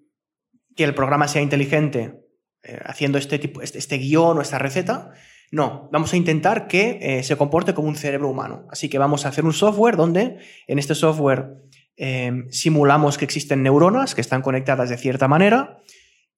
que 0.76 0.84
el 0.84 0.94
programa 0.94 1.28
sea 1.28 1.40
inteligente 1.40 2.20
eh, 2.62 2.78
haciendo 2.84 3.16
este, 3.16 3.38
tipo, 3.38 3.62
este, 3.62 3.78
este, 3.78 3.96
guion 3.96 4.36
o 4.36 4.42
esta 4.42 4.58
receta, 4.58 5.12
no, 5.50 5.88
vamos 5.92 6.12
a 6.12 6.16
intentar 6.18 6.66
que 6.66 6.98
eh, 7.00 7.22
se 7.22 7.36
comporte 7.36 7.72
como 7.72 7.88
un 7.88 7.96
cerebro 7.96 8.28
humano. 8.28 8.66
Así 8.70 8.90
que 8.90 8.98
vamos 8.98 9.24
a 9.24 9.30
hacer 9.30 9.46
un 9.46 9.52
software 9.54 9.96
donde 9.96 10.38
en 10.66 10.78
este 10.78 10.94
software 10.94 11.56
eh, 11.96 12.44
simulamos 12.50 13.18
que 13.18 13.24
existen 13.24 13.62
neuronas 13.62 14.14
que 14.14 14.20
están 14.20 14.42
conectadas 14.42 14.88
de 14.90 14.96
cierta 14.96 15.28
manera 15.28 15.82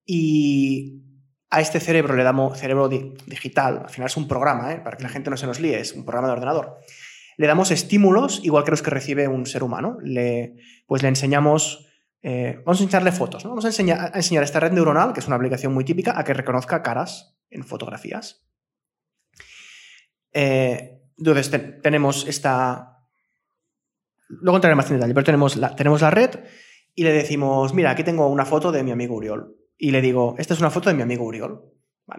y 0.05 1.03
a 1.51 1.61
este 1.61 1.79
cerebro 1.81 2.17
le 2.17 2.25
damos 2.25 2.59
cerebro 2.59 2.89
digital, 2.89 3.83
al 3.85 3.91
final 3.91 4.07
es 4.07 4.17
un 4.17 4.27
programa, 4.27 4.73
¿eh? 4.73 4.81
para 4.81 4.97
que 4.97 5.05
la 5.05 5.09
gente 5.09 5.31
no 5.31 5.37
se 5.37 5.47
nos 5.47 5.61
líe, 5.61 5.79
es 5.79 5.93
un 5.93 6.05
programa 6.05 6.27
de 6.29 6.33
ordenador. 6.33 6.79
Le 7.37 7.47
damos 7.47 7.71
estímulos 7.71 8.41
igual 8.45 8.65
que 8.65 8.71
los 8.73 8.83
que 8.83 8.91
recibe 8.91 9.29
un 9.29 9.47
ser 9.47 9.63
humano. 9.63 9.99
Le, 10.03 10.57
pues 10.87 11.03
le 11.03 11.09
enseñamos, 11.09 11.87
eh, 12.23 12.61
vamos 12.65 12.81
a 12.81 12.85
enseñarle 12.85 13.13
fotos, 13.13 13.45
vamos 13.45 13.65
a 13.65 13.69
enseñar, 13.69 14.11
a 14.13 14.17
enseñar 14.17 14.45
esta 14.45 14.61
red 14.61 14.73
neuronal, 14.73 15.13
que 15.13 15.21
es 15.21 15.27
una 15.27 15.37
aplicación 15.37 15.73
muy 15.73 15.85
típica, 15.85 16.19
a 16.19 16.25
que 16.25 16.35
reconozca 16.35 16.83
caras 16.83 17.37
en 17.51 17.65
fotografías. 17.65 18.47
Eh, 20.33 21.01
entonces 21.17 21.51
tenemos 21.83 22.27
esta... 22.27 22.94
Luego 24.29 24.57
entraré 24.57 24.75
más 24.75 24.91
en 24.91 24.97
detalle, 24.97 25.15
pero 25.15 25.25
tenemos 25.25 25.57
la, 25.57 25.75
tenemos 25.77 26.01
la 26.01 26.11
red 26.11 26.31
y 26.95 27.05
le 27.05 27.13
decimos, 27.13 27.75
mira, 27.75 27.91
aquí 27.91 28.05
tengo 28.05 28.29
una 28.29 28.45
foto 28.45 28.73
de 28.73 28.83
mi 28.83 28.91
amigo 28.91 29.15
Uriol 29.15 29.57
y 29.77 29.91
le 29.91 30.01
digo, 30.01 30.35
esta 30.39 30.55
es 30.55 30.61
una 30.61 30.71
foto 30.71 30.89
de 30.89 30.97
mi 30.97 31.03
amigo 31.03 31.25
Uriol. 31.25 31.61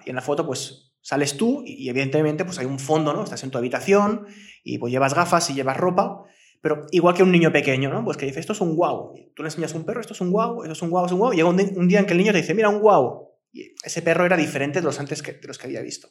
y 0.06 0.10
en 0.10 0.16
la 0.16 0.22
foto, 0.22 0.46
pues 0.46 0.94
sales 1.02 1.38
tú 1.38 1.64
y, 1.66 1.88
evidentemente 1.90 2.46
pues 2.46 2.60
hay 2.60 2.66
un 2.66 2.80
fondo, 2.80 3.14
¿no? 3.14 3.24
Estás 3.24 3.44
en 3.44 3.52
tu 3.52 3.58
habitación 3.58 4.26
y 4.64 4.78
pues 4.78 4.92
llevas 4.92 5.14
gafas 5.14 5.50
y 5.50 5.54
llevas 5.54 5.78
ropa, 5.78 6.24
pero 6.62 6.88
igual 6.92 7.16
que 7.16 7.24
un 7.24 7.32
niño 7.32 7.52
pequeño, 7.52 7.90
¿no? 7.90 8.04
Pues 8.04 8.18
que 8.18 8.26
dice, 8.26 8.40
esto 8.40 8.54
es 8.54 8.62
un 8.62 8.76
guau. 8.76 9.14
Tú 9.36 9.44
le 9.44 9.48
enseñas 9.48 9.74
un 9.76 9.86
perro, 9.86 10.02
esto 10.02 10.14
es 10.14 10.22
un 10.22 10.32
guau, 10.32 10.64
esto 10.64 10.74
es 10.74 10.82
un 10.82 10.90
guau, 10.90 11.06
es 11.06 11.12
un 11.12 11.20
guau. 11.20 11.34
Y 11.34 11.36
llega 11.38 11.50
un, 11.50 11.88
día 11.88 12.00
en 12.00 12.06
que 12.06 12.14
el 12.14 12.18
niño 12.18 12.32
te 12.32 12.40
dice, 12.40 12.56
mira, 12.56 12.70
un 12.70 12.80
guau. 12.80 13.30
Y 13.54 13.74
ese 13.84 14.02
perro 14.02 14.26
era 14.26 14.36
diferente 14.36 14.80
de 14.80 14.86
los 14.86 15.00
antes 15.00 15.22
que, 15.22 15.34
de 15.34 15.48
los 15.48 15.60
que 15.60 15.68
había 15.68 15.82
visto. 15.82 16.10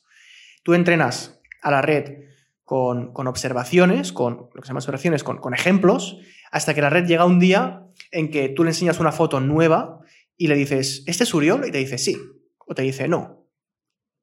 Tú 0.62 0.74
entrenas 0.74 1.40
a 1.60 1.72
la 1.72 1.82
red 1.82 2.24
con, 2.64 3.12
con 3.12 3.26
observaciones, 3.26 4.12
con 4.12 4.48
lo 4.54 4.60
que 4.60 4.62
se 4.62 4.68
llama 4.68 4.78
observaciones, 4.78 5.22
con, 5.22 5.38
con 5.38 5.54
ejemplos, 5.54 6.18
hasta 6.50 6.74
que 6.74 6.82
la 6.82 6.90
red 6.90 7.06
llega 7.06 7.24
un 7.24 7.38
día 7.38 7.86
en 8.10 8.30
que 8.30 8.48
tú 8.48 8.64
le 8.64 8.70
enseñas 8.70 9.00
una 9.00 9.12
foto 9.12 9.40
nueva 9.40 10.00
y 10.36 10.48
le 10.48 10.56
dices, 10.56 11.04
¿este 11.06 11.24
es 11.24 11.34
Uriol? 11.34 11.66
Y 11.66 11.70
te 11.70 11.78
dice 11.78 11.98
sí, 11.98 12.16
o 12.58 12.74
te 12.74 12.82
dice 12.82 13.08
no. 13.08 13.46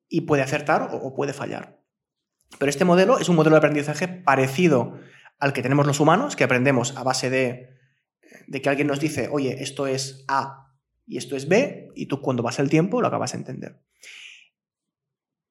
Y 0.10 0.22
puede 0.22 0.42
acertar 0.42 0.90
o 0.92 1.16
puede 1.16 1.34
fallar. 1.34 1.80
Pero 2.60 2.70
este 2.70 2.86
modelo 2.86 3.18
es 3.20 3.30
un 3.30 3.36
modelo 3.36 3.56
de 3.56 3.60
aprendizaje 3.60 4.08
parecido 4.08 5.00
al 5.40 5.54
que 5.54 5.62
tenemos 5.62 5.88
los 5.88 6.00
humanos, 6.00 6.36
que 6.36 6.44
aprendemos 6.44 6.96
a 6.98 7.04
base 7.04 7.30
de, 7.30 7.70
de 8.48 8.62
que 8.62 8.70
alguien 8.70 8.88
nos 8.88 9.00
dice, 9.00 9.30
oye, 9.32 9.62
esto 9.62 9.88
es 9.88 10.24
A 10.28 10.74
y 11.06 11.18
esto 11.18 11.36
es 11.36 11.48
B, 11.48 11.90
y 11.96 12.06
tú 12.06 12.22
cuando 12.22 12.44
vas 12.44 12.60
el 12.60 12.70
tiempo 12.70 13.02
lo 13.02 13.08
acabas 13.08 13.32
de 13.32 13.40
entender. 13.40 13.82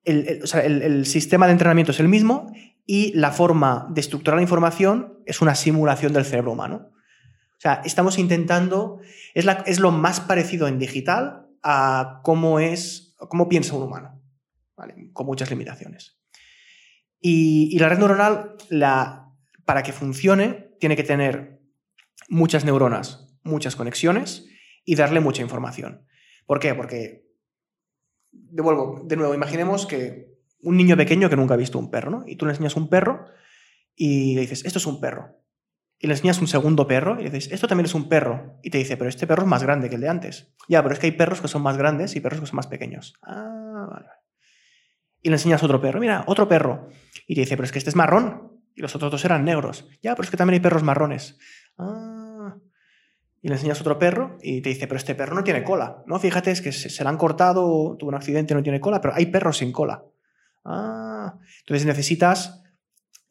El, 0.05 0.42
el, 0.55 1.07
sistema 1.07 1.46
de 1.46 1.53
entrenamiento 1.53 1.92
es 1.92 2.00
el 2.00 2.09
mismo 2.09 2.50
y 2.92 3.12
la 3.12 3.31
forma 3.31 3.87
de 3.90 4.00
estructurar 4.00 4.35
la 4.35 4.42
información 4.42 5.22
es 5.24 5.40
una 5.40 5.55
simulación 5.55 6.12
del 6.12 6.24
cerebro 6.24 6.50
humano. 6.50 6.90
O 6.92 7.61
sea, 7.61 7.83
estamos 7.85 8.18
intentando, 8.18 8.98
es, 9.33 9.46
es 9.66 9.79
lo 9.79 9.92
más 9.92 10.18
parecido 10.18 10.66
en 10.66 10.81
digital 10.81 11.46
a 11.62 12.18
cómo 12.24 12.59
es, 12.59 13.14
cómo 13.16 13.48
piensa 13.48 13.76
un 13.76 13.85
humano, 13.85 14.20
con 15.12 15.24
muchas 15.24 15.50
limitaciones. 15.50 16.20
Y, 17.20 17.79
la 17.79 17.88
red 17.88 17.98
neuronal, 17.98 18.57
la, 18.70 19.37
para 19.64 19.85
que 19.85 19.92
funcione, 19.92 20.74
tiene 20.81 20.96
que 20.96 21.05
tener 21.05 21.61
muchas 22.29 22.64
neuronas, 22.64 23.37
muchas 23.44 23.76
conexiones 23.76 24.48
y 24.85 24.96
darle 24.96 25.20
mucha 25.20 25.42
información. 25.42 26.09
¿Por 26.44 26.59
qué? 26.59 26.74
Porque, 26.74 27.24
devuelvo, 28.33 29.05
de 29.05 29.14
nuevo, 29.14 29.33
imaginemos 29.33 29.87
que 29.87 30.30
un 30.62 30.77
niño 30.77 30.96
pequeño 30.96 31.29
que 31.31 31.37
nunca 31.37 31.55
ha 31.55 31.57
visto 31.57 31.79
un 31.79 31.90
perro, 31.90 32.11
¿no? 32.11 32.25
Y 32.27 32.37
tú 32.37 32.46
le 32.46 32.53
enseñas 32.53 32.77
un 32.77 32.88
perro 32.88 33.27
y 33.94 34.35
le 34.35 34.42
dices, 34.42 34.64
esto 34.64 34.79
es 34.79 34.87
un 34.87 35.01
perro 35.01 35.40
y 36.03 36.07
le 36.07 36.14
enseñas 36.14 36.40
un 36.40 36.49
segundo 36.49 36.88
perro 36.88 37.20
y 37.20 37.25
le 37.25 37.31
dices, 37.31 37.53
esto 37.53 37.68
también 37.68 37.85
es 37.85 37.94
un 37.94 38.09
perro. 38.09 38.59
Y 38.62 38.70
te 38.70 38.79
dice, 38.79 38.96
pero 38.96 39.11
este 39.11 39.27
perro 39.27 39.42
es 39.42 39.49
más 39.49 39.62
grande 39.62 39.90
que 39.90 39.96
el 39.96 40.01
de 40.01 40.09
antes. 40.09 40.51
Ya, 40.66 40.83
pero 40.83 40.94
es 40.94 40.99
que 40.99 41.09
hay 41.09 41.12
perros 41.12 41.42
que 41.42 41.49
son 41.49 41.61
más 41.61 41.77
grandes 41.77 42.16
y 42.16 42.20
perros 42.20 42.40
que 42.40 42.46
son 42.46 42.57
más 42.57 42.68
pequeños. 42.68 43.18
Ah, 43.23 43.87
vale. 43.90 44.07
Y 45.20 45.29
le 45.29 45.35
enseñas 45.35 45.62
otro 45.62 45.79
perro, 45.79 46.01
mira, 46.01 46.25
otro 46.27 46.49
perro. 46.49 46.88
Y 47.27 47.35
te 47.35 47.42
dice, 47.42 47.55
pero 47.55 47.66
es 47.66 47.73
que 47.73 47.79
este 47.79 47.90
es 47.90 47.96
marrón 47.96 48.62
y 48.75 48.81
los 48.81 48.94
otros 48.96 49.11
dos 49.11 49.23
eran 49.27 49.44
negros. 49.44 49.87
Ya, 50.03 50.14
pero 50.14 50.25
es 50.25 50.31
que 50.31 50.38
también 50.38 50.55
hay 50.55 50.61
perros 50.61 50.83
marrones. 50.83 51.38
Ah. 51.77 52.57
Y 53.42 53.49
le 53.49 53.55
enseñas 53.55 53.83
otro 53.83 53.99
perro 53.99 54.38
y 54.40 54.62
te 54.62 54.70
dice, 54.70 54.87
pero 54.87 54.96
este 54.96 55.14
perro 55.14 55.35
no 55.35 55.44
tiene 55.44 55.62
cola. 55.62 56.03
No, 56.07 56.18
fíjate, 56.18 56.51
es 56.51 56.62
que 56.62 56.73
se, 56.73 56.88
se 56.88 57.05
le 57.05 57.11
han 57.11 57.18
cortado, 57.18 57.99
tuvo 57.99 58.09
un 58.09 58.14
accidente, 58.14 58.55
no 58.55 58.62
tiene 58.62 58.81
cola, 58.81 59.03
pero 59.03 59.14
hay 59.14 59.27
perros 59.27 59.59
sin 59.59 59.70
cola. 59.70 60.03
Ah. 60.64 61.38
Entonces 61.61 61.87
necesitas, 61.87 62.62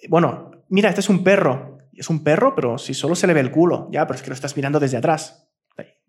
bueno, 0.10 0.52
mira, 0.70 0.90
este 0.90 1.02
es 1.02 1.10
un 1.10 1.24
perro 1.24 1.80
es 2.00 2.10
un 2.10 2.24
perro, 2.24 2.56
pero 2.56 2.78
si 2.78 2.94
solo 2.94 3.14
se 3.16 3.28
le 3.28 3.34
ve 3.34 3.42
el 3.42 3.52
culo, 3.52 3.90
ya, 3.92 4.08
pero 4.08 4.16
es 4.16 4.22
que 4.24 4.30
lo 4.30 4.34
estás 4.34 4.56
mirando 4.56 4.80
desde 4.80 4.98
atrás. 4.98 5.46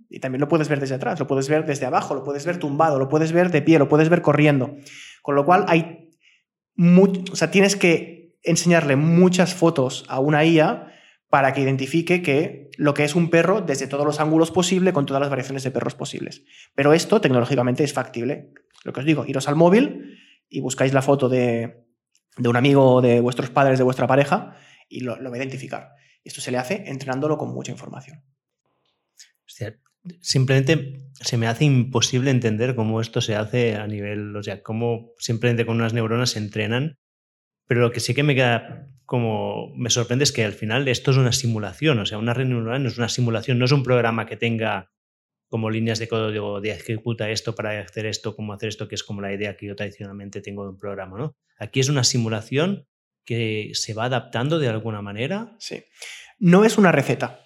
Y 0.08 0.18
también 0.18 0.40
lo 0.40 0.48
puedes 0.48 0.68
ver 0.68 0.80
desde 0.80 0.96
atrás, 0.96 1.20
lo 1.20 1.26
puedes 1.26 1.48
ver 1.48 1.66
desde 1.66 1.86
abajo, 1.86 2.14
lo 2.14 2.24
puedes 2.24 2.44
ver 2.44 2.58
tumbado, 2.58 2.98
lo 2.98 3.08
puedes 3.08 3.32
ver 3.32 3.50
de 3.50 3.62
pie, 3.62 3.78
lo 3.78 3.88
puedes 3.88 4.08
ver 4.08 4.22
corriendo. 4.22 4.76
Con 5.22 5.34
lo 5.34 5.44
cual 5.44 5.64
hay 5.68 6.08
o 7.32 7.36
sea, 7.36 7.50
tienes 7.50 7.76
que 7.76 8.36
enseñarle 8.42 8.96
muchas 8.96 9.54
fotos 9.54 10.04
a 10.08 10.18
una 10.18 10.44
IA 10.44 10.86
para 11.28 11.52
que 11.52 11.60
identifique 11.60 12.22
que 12.22 12.70
lo 12.76 12.94
que 12.94 13.04
es 13.04 13.14
un 13.14 13.28
perro 13.28 13.60
desde 13.60 13.86
todos 13.86 14.06
los 14.06 14.18
ángulos 14.18 14.50
posibles, 14.50 14.94
con 14.94 15.06
todas 15.06 15.20
las 15.20 15.30
variaciones 15.30 15.62
de 15.62 15.70
perros 15.70 15.94
posibles. 15.94 16.44
Pero 16.74 16.92
esto 16.92 17.20
tecnológicamente 17.20 17.84
es 17.84 17.92
factible. 17.92 18.52
Lo 18.84 18.92
que 18.92 19.00
os 19.00 19.06
digo, 19.06 19.26
iros 19.26 19.46
al 19.46 19.56
móvil 19.56 20.18
y 20.50 20.60
buscáis 20.60 20.92
la 20.92 21.00
foto 21.00 21.28
de, 21.28 21.86
un 22.36 22.56
amigo 22.56 23.00
de 23.00 23.20
vuestros 23.20 23.48
padres, 23.50 23.78
de 23.78 23.84
vuestra 23.84 24.06
pareja, 24.06 24.56
y 24.88 25.00
lo, 25.00 25.16
lo 25.16 25.30
va 25.30 25.36
a 25.36 25.38
identificar. 25.38 25.92
Esto 26.24 26.40
se 26.40 26.50
le 26.50 26.58
hace 26.58 26.84
entrenándolo 26.86 27.38
con 27.38 27.54
mucha 27.54 27.72
información. 27.72 28.22
simplemente 30.20 31.10
se 31.20 31.36
me 31.36 31.46
hace 31.46 31.64
imposible 31.64 32.30
entender 32.30 32.74
cómo 32.74 33.00
esto 33.00 33.20
se 33.20 33.36
hace 33.36 33.76
a 33.76 33.86
nivel, 33.86 34.34
o 34.36 34.42
sea, 34.42 34.62
cómo 34.62 35.12
simplemente 35.18 35.64
con 35.64 35.76
unas 35.76 35.94
neuronas 35.94 36.30
se 36.30 36.38
entrenan. 36.38 36.98
Pero 37.66 37.82
lo 37.82 37.92
que 37.92 38.00
sí 38.00 38.14
que 38.14 38.22
me 38.22 38.34
queda 38.34 38.88
como 39.06 39.72
me 39.76 39.90
sorprende 39.90 40.24
es 40.24 40.32
que 40.32 40.44
al 40.44 40.52
final 40.52 40.88
esto 40.88 41.10
es 41.10 41.16
una 41.16 41.32
simulación, 41.32 41.98
o 41.98 42.06
sea, 42.06 42.18
una 42.18 42.34
red 42.34 42.46
neuronal 42.46 42.82
no 42.82 42.88
es 42.88 42.98
una 42.98 43.08
simulación, 43.08 43.58
no 43.58 43.64
es 43.64 43.72
un 43.72 43.82
programa 43.82 44.26
que 44.26 44.36
tenga 44.36 44.90
como 45.50 45.68
líneas 45.68 45.98
de 45.98 46.08
código 46.08 46.60
de 46.60 46.70
ejecuta 46.70 47.28
esto 47.28 47.56
para 47.56 47.78
hacer 47.80 48.06
esto, 48.06 48.36
cómo 48.36 48.52
hacer 48.52 48.68
esto, 48.68 48.86
que 48.86 48.94
es 48.94 49.02
como 49.02 49.20
la 49.20 49.32
idea 49.32 49.56
que 49.56 49.66
yo 49.66 49.74
tradicionalmente 49.74 50.40
tengo 50.40 50.62
de 50.62 50.70
un 50.70 50.78
programa, 50.78 51.18
¿no? 51.18 51.36
Aquí 51.58 51.80
es 51.80 51.88
una 51.88 52.04
simulación 52.04 52.86
que 53.24 53.72
se 53.74 53.92
va 53.92 54.04
adaptando 54.04 54.60
de 54.60 54.68
alguna 54.68 55.02
manera. 55.02 55.56
Sí. 55.58 55.82
No 56.38 56.64
es 56.64 56.78
una 56.78 56.92
receta. 56.92 57.40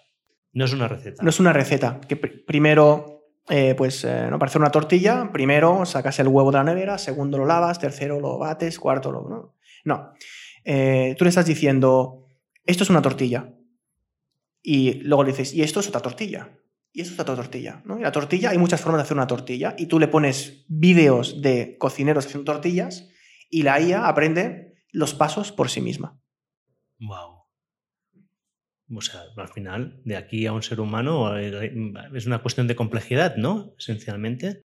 No 0.53 0.67
es 0.67 0.75
una 0.75 0.87
receta. 0.87 1.23
No 1.23 1.31
es 1.31 1.41
una 1.41 1.55
receta. 1.55 1.99
Que 2.07 2.17
primero, 2.17 3.25
eh, 3.49 3.75
pues, 3.75 4.05
eh, 4.05 4.29
¿no? 4.31 4.39
para 4.39 4.51
hacer 4.51 4.61
una 4.61 4.71
tortilla, 4.71 5.31
primero 5.33 5.87
sacas 5.87 6.19
el 6.21 6.29
huevo 6.29 6.53
de 6.53 6.59
la 6.59 6.65
nevera, 6.65 6.99
segundo 6.99 7.39
lo 7.39 7.47
lavas, 7.47 7.81
tercero 7.81 8.21
lo 8.21 8.39
bates, 8.39 8.79
cuarto 8.79 9.11
lo. 9.13 9.29
No. 9.29 9.55
no. 9.85 10.13
Eh, 10.63 11.15
tú 11.19 11.25
le 11.25 11.31
estás 11.31 11.47
diciendo, 11.47 12.27
esto 12.67 12.85
es 12.85 12.91
una 12.91 13.01
tortilla. 13.01 13.55
Y 14.63 15.01
luego 15.05 15.25
le 15.25 15.31
dices, 15.31 15.55
y 15.55 15.63
esto 15.63 15.81
es 15.81 15.89
otra 15.89 16.01
tortilla. 16.01 16.51
Y 16.97 17.01
esto 17.01 17.15
es 17.15 17.21
otra 17.21 17.35
tortilla. 17.35 17.83
¿no? 17.85 17.99
Y 17.99 18.03
la 18.03 18.13
tortilla, 18.13 18.51
hay 18.51 18.59
muchas 18.59 18.81
formas 18.81 19.01
de 19.01 19.03
hacer 19.03 19.17
una 19.17 19.27
tortilla. 19.27 19.75
Y 19.77 19.87
tú 19.87 19.99
le 19.99 20.07
pones 20.07 20.65
vídeos 20.69 21.43
de 21.43 21.77
cocineros 21.77 22.25
haciendo 22.25 22.53
tortillas 22.53 23.11
y 23.51 23.65
la 23.65 23.81
IA 23.81 24.07
aprende 24.07 24.77
los 24.93 25.13
pasos 25.13 25.51
por 25.51 25.71
sí 25.71 25.81
misma. 25.81 26.21
Wow. 27.01 27.47
O 28.97 29.01
sea, 29.01 29.23
al 29.37 29.49
final, 29.49 30.01
de 30.05 30.17
aquí 30.17 30.47
a 30.47 30.53
un 30.53 30.63
ser 30.63 30.81
humano 30.81 31.37
eh, 31.37 31.75
es 32.15 32.27
una 32.27 32.43
cuestión 32.43 32.69
de 32.69 32.77
complejidad, 32.77 33.35
¿no? 33.37 33.75
Esencialmente. 33.77 34.63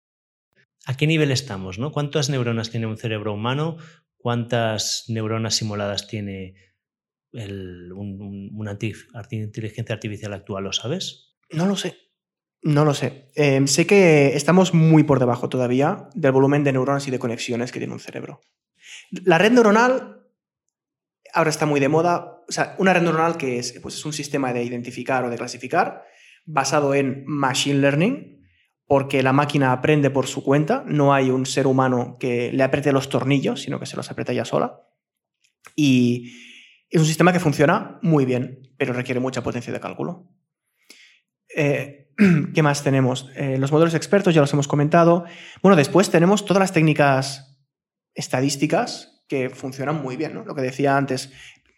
¿A 0.88 0.98
qué 0.98 1.06
nivel 1.06 1.30
estamos, 1.30 1.78
no? 1.78 1.92
¿Cuántas 1.92 2.32
neuronas 2.32 2.72
tiene 2.72 2.88
un 2.88 2.98
cerebro 2.98 3.34
humano? 3.34 3.78
¿Cuántas 4.18 5.06
neuronas 5.10 5.54
simuladas 5.54 6.08
tiene 6.08 6.56
una 7.32 8.78
inteligencia 9.30 9.94
artificial 9.94 10.34
actual? 10.34 10.64
¿Lo 10.64 10.74
sabes? 10.74 11.36
No 11.52 11.68
lo 11.68 11.76
sé. 11.76 12.05
No 12.66 12.84
lo 12.84 12.96
sé. 12.96 13.30
Em, 13.36 13.68
sé 13.68 13.86
que 13.86 14.36
estamos 14.36 14.74
muy 14.74 15.04
por 15.04 15.20
debajo 15.20 15.50
todavía 15.50 16.10
del 16.16 16.32
volumen 16.32 16.64
de 16.64 16.72
neuronas 16.74 17.08
y 17.08 17.12
de 17.12 17.20
conexiones 17.20 17.72
que 17.72 17.78
tiene 17.78 17.94
un 17.94 18.00
cerebro. 18.00 18.42
La 19.12 19.38
red 19.38 19.52
neuronal 19.52 20.24
ahora 21.32 21.52
está 21.52 21.68
muy 21.68 21.80
de 21.80 21.90
moda. 21.90 22.42
O 22.50 22.52
sea, 22.52 22.76
una 22.80 22.92
red 22.92 23.04
neuronal 23.04 23.38
que 23.38 23.60
es, 23.60 23.80
pues 23.84 23.94
es 23.94 24.04
un 24.04 24.14
sistema 24.14 24.52
de 24.52 24.64
identificar 24.64 25.24
o 25.24 25.30
de 25.30 25.38
clasificar 25.38 26.06
basado 26.44 26.96
en 26.96 27.24
machine 27.28 27.82
learning, 27.82 28.44
porque 28.88 29.22
la 29.22 29.32
máquina 29.32 29.72
aprende 29.72 30.10
por 30.10 30.26
su 30.26 30.44
cuenta, 30.44 30.84
no 30.88 31.14
hay 31.14 31.30
un 31.30 31.46
ser 31.46 31.68
humano 31.68 32.18
que 32.20 32.52
le 32.52 32.64
apriete 32.64 32.92
los 32.92 33.10
tornillos, 33.10 33.62
sino 33.62 33.80
que 33.80 33.86
se 33.86 33.96
los 33.96 34.10
aprieta 34.10 34.32
ella 34.32 34.46
sola. 34.46 34.82
Y 35.76 36.34
es 36.90 37.00
un 37.00 37.06
sistema 37.06 37.32
que 37.32 37.40
funciona 37.40 38.00
muy 38.02 38.26
bien, 38.26 38.74
pero 38.76 38.92
requiere 38.94 39.20
mucha 39.20 39.44
potencia 39.44 39.72
de 39.72 39.80
cálculo. 39.80 40.32
Eh, 41.56 42.05
¿Qué 42.54 42.64
más 42.64 42.84
tenemos? 42.84 43.30
Eh, 43.36 43.58
los 43.58 43.72
modelos 43.72 43.94
expertos 43.94 44.34
ya 44.34 44.42
los 44.42 44.54
hemos 44.54 44.68
comentado. 44.68 45.26
Bueno, 45.62 45.76
después 45.76 46.10
tenemos 46.10 46.46
todas 46.46 46.62
las 46.62 46.74
técnicas 46.74 47.58
estadísticas 48.14 49.24
que 49.28 49.50
funcionan 49.50 50.02
muy 50.02 50.16
bien. 50.16 50.34
¿no? 50.34 50.46
Lo 50.46 50.56
que 50.56 50.62
decía 50.62 50.98
antes, 50.98 51.32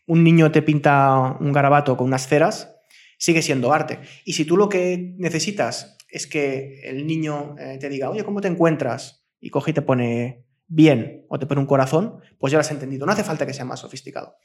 un 0.06 0.24
niño 0.24 0.52
te 0.52 0.62
pinta 0.62 1.38
un 1.40 1.52
garabato 1.52 1.98
con 1.98 2.08
unas 2.08 2.28
ceras, 2.28 2.76
sigue 3.18 3.42
siendo 3.42 3.74
arte. 3.74 4.00
Y 4.26 4.34
si 4.34 4.46
tú 4.46 4.58
lo 4.58 4.70
que 4.70 5.16
necesitas 5.18 5.98
es 6.10 6.28
que 6.28 6.82
el 6.84 7.08
niño 7.08 7.56
eh, 7.60 7.78
te 7.80 7.90
diga, 7.90 8.10
oye, 8.10 8.24
¿cómo 8.24 8.42
te 8.42 8.48
encuentras? 8.48 9.26
Y 9.40 9.50
coge 9.50 9.72
y 9.72 9.74
te 9.74 9.82
pone 9.82 10.46
bien 10.68 11.26
o 11.30 11.40
te 11.40 11.46
pone 11.46 11.62
un 11.62 11.68
corazón, 11.68 12.20
pues 12.40 12.52
ya 12.52 12.58
lo 12.58 12.62
has 12.62 12.72
entendido. 12.72 13.06
No 13.06 13.12
hace 13.12 13.24
falta 13.24 13.46
que 13.46 13.54
sea 13.54 13.66
más 13.66 13.80
sofisticado. 13.80 14.36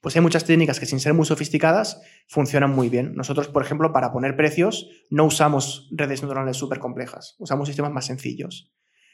Pues 0.00 0.14
hay 0.16 0.22
muchas 0.22 0.44
técnicas 0.44 0.80
que 0.80 0.86
sin 0.86 1.00
ser 1.00 1.14
muy 1.14 1.26
sofisticadas 1.26 2.00
funcionan 2.28 2.70
muy 2.70 2.88
bien. 2.88 3.14
Nosotros, 3.14 3.48
por 3.48 3.62
ejemplo, 3.62 3.92
para 3.92 4.12
poner 4.12 4.36
precios 4.36 4.88
no 5.10 5.24
usamos 5.24 5.88
redes 5.90 6.22
neuronales 6.22 6.56
súper 6.56 6.78
complejas, 6.78 7.36
usamos 7.38 7.68
sistemas 7.68 7.92
más 7.92 8.06
sencillos. 8.06 8.72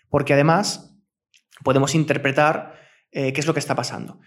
Porque 0.09 0.35
además 0.35 0.99
podemos 1.65 1.95
interpretar 1.95 2.75
eh, 3.11 3.33
qué 3.33 3.41
es 3.41 3.47
lo 3.47 3.55
que 3.55 3.61
está 3.61 3.75
pasando. 3.75 4.21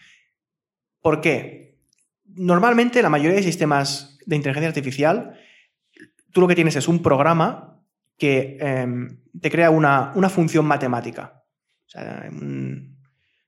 ¿Por 1.02 1.22
qué? 1.22 1.78
Normalmente 2.26 3.02
la 3.02 3.10
mayoría 3.10 3.36
de 3.36 3.44
sistemas 3.44 4.18
de 4.26 4.36
inteligencia 4.36 4.70
artificial, 4.70 5.40
tú 6.32 6.42
lo 6.42 6.48
que 6.48 6.56
tienes 6.56 6.76
es 6.76 6.88
un 6.88 7.02
programa 7.02 7.84
que 8.18 8.58
em, 8.60 9.22
te 9.40 9.52
crea 9.52 9.70
una, 9.70 10.14
función 10.30 10.66
matemática. 10.66 11.44
O 11.86 11.90
sea, 11.90 12.30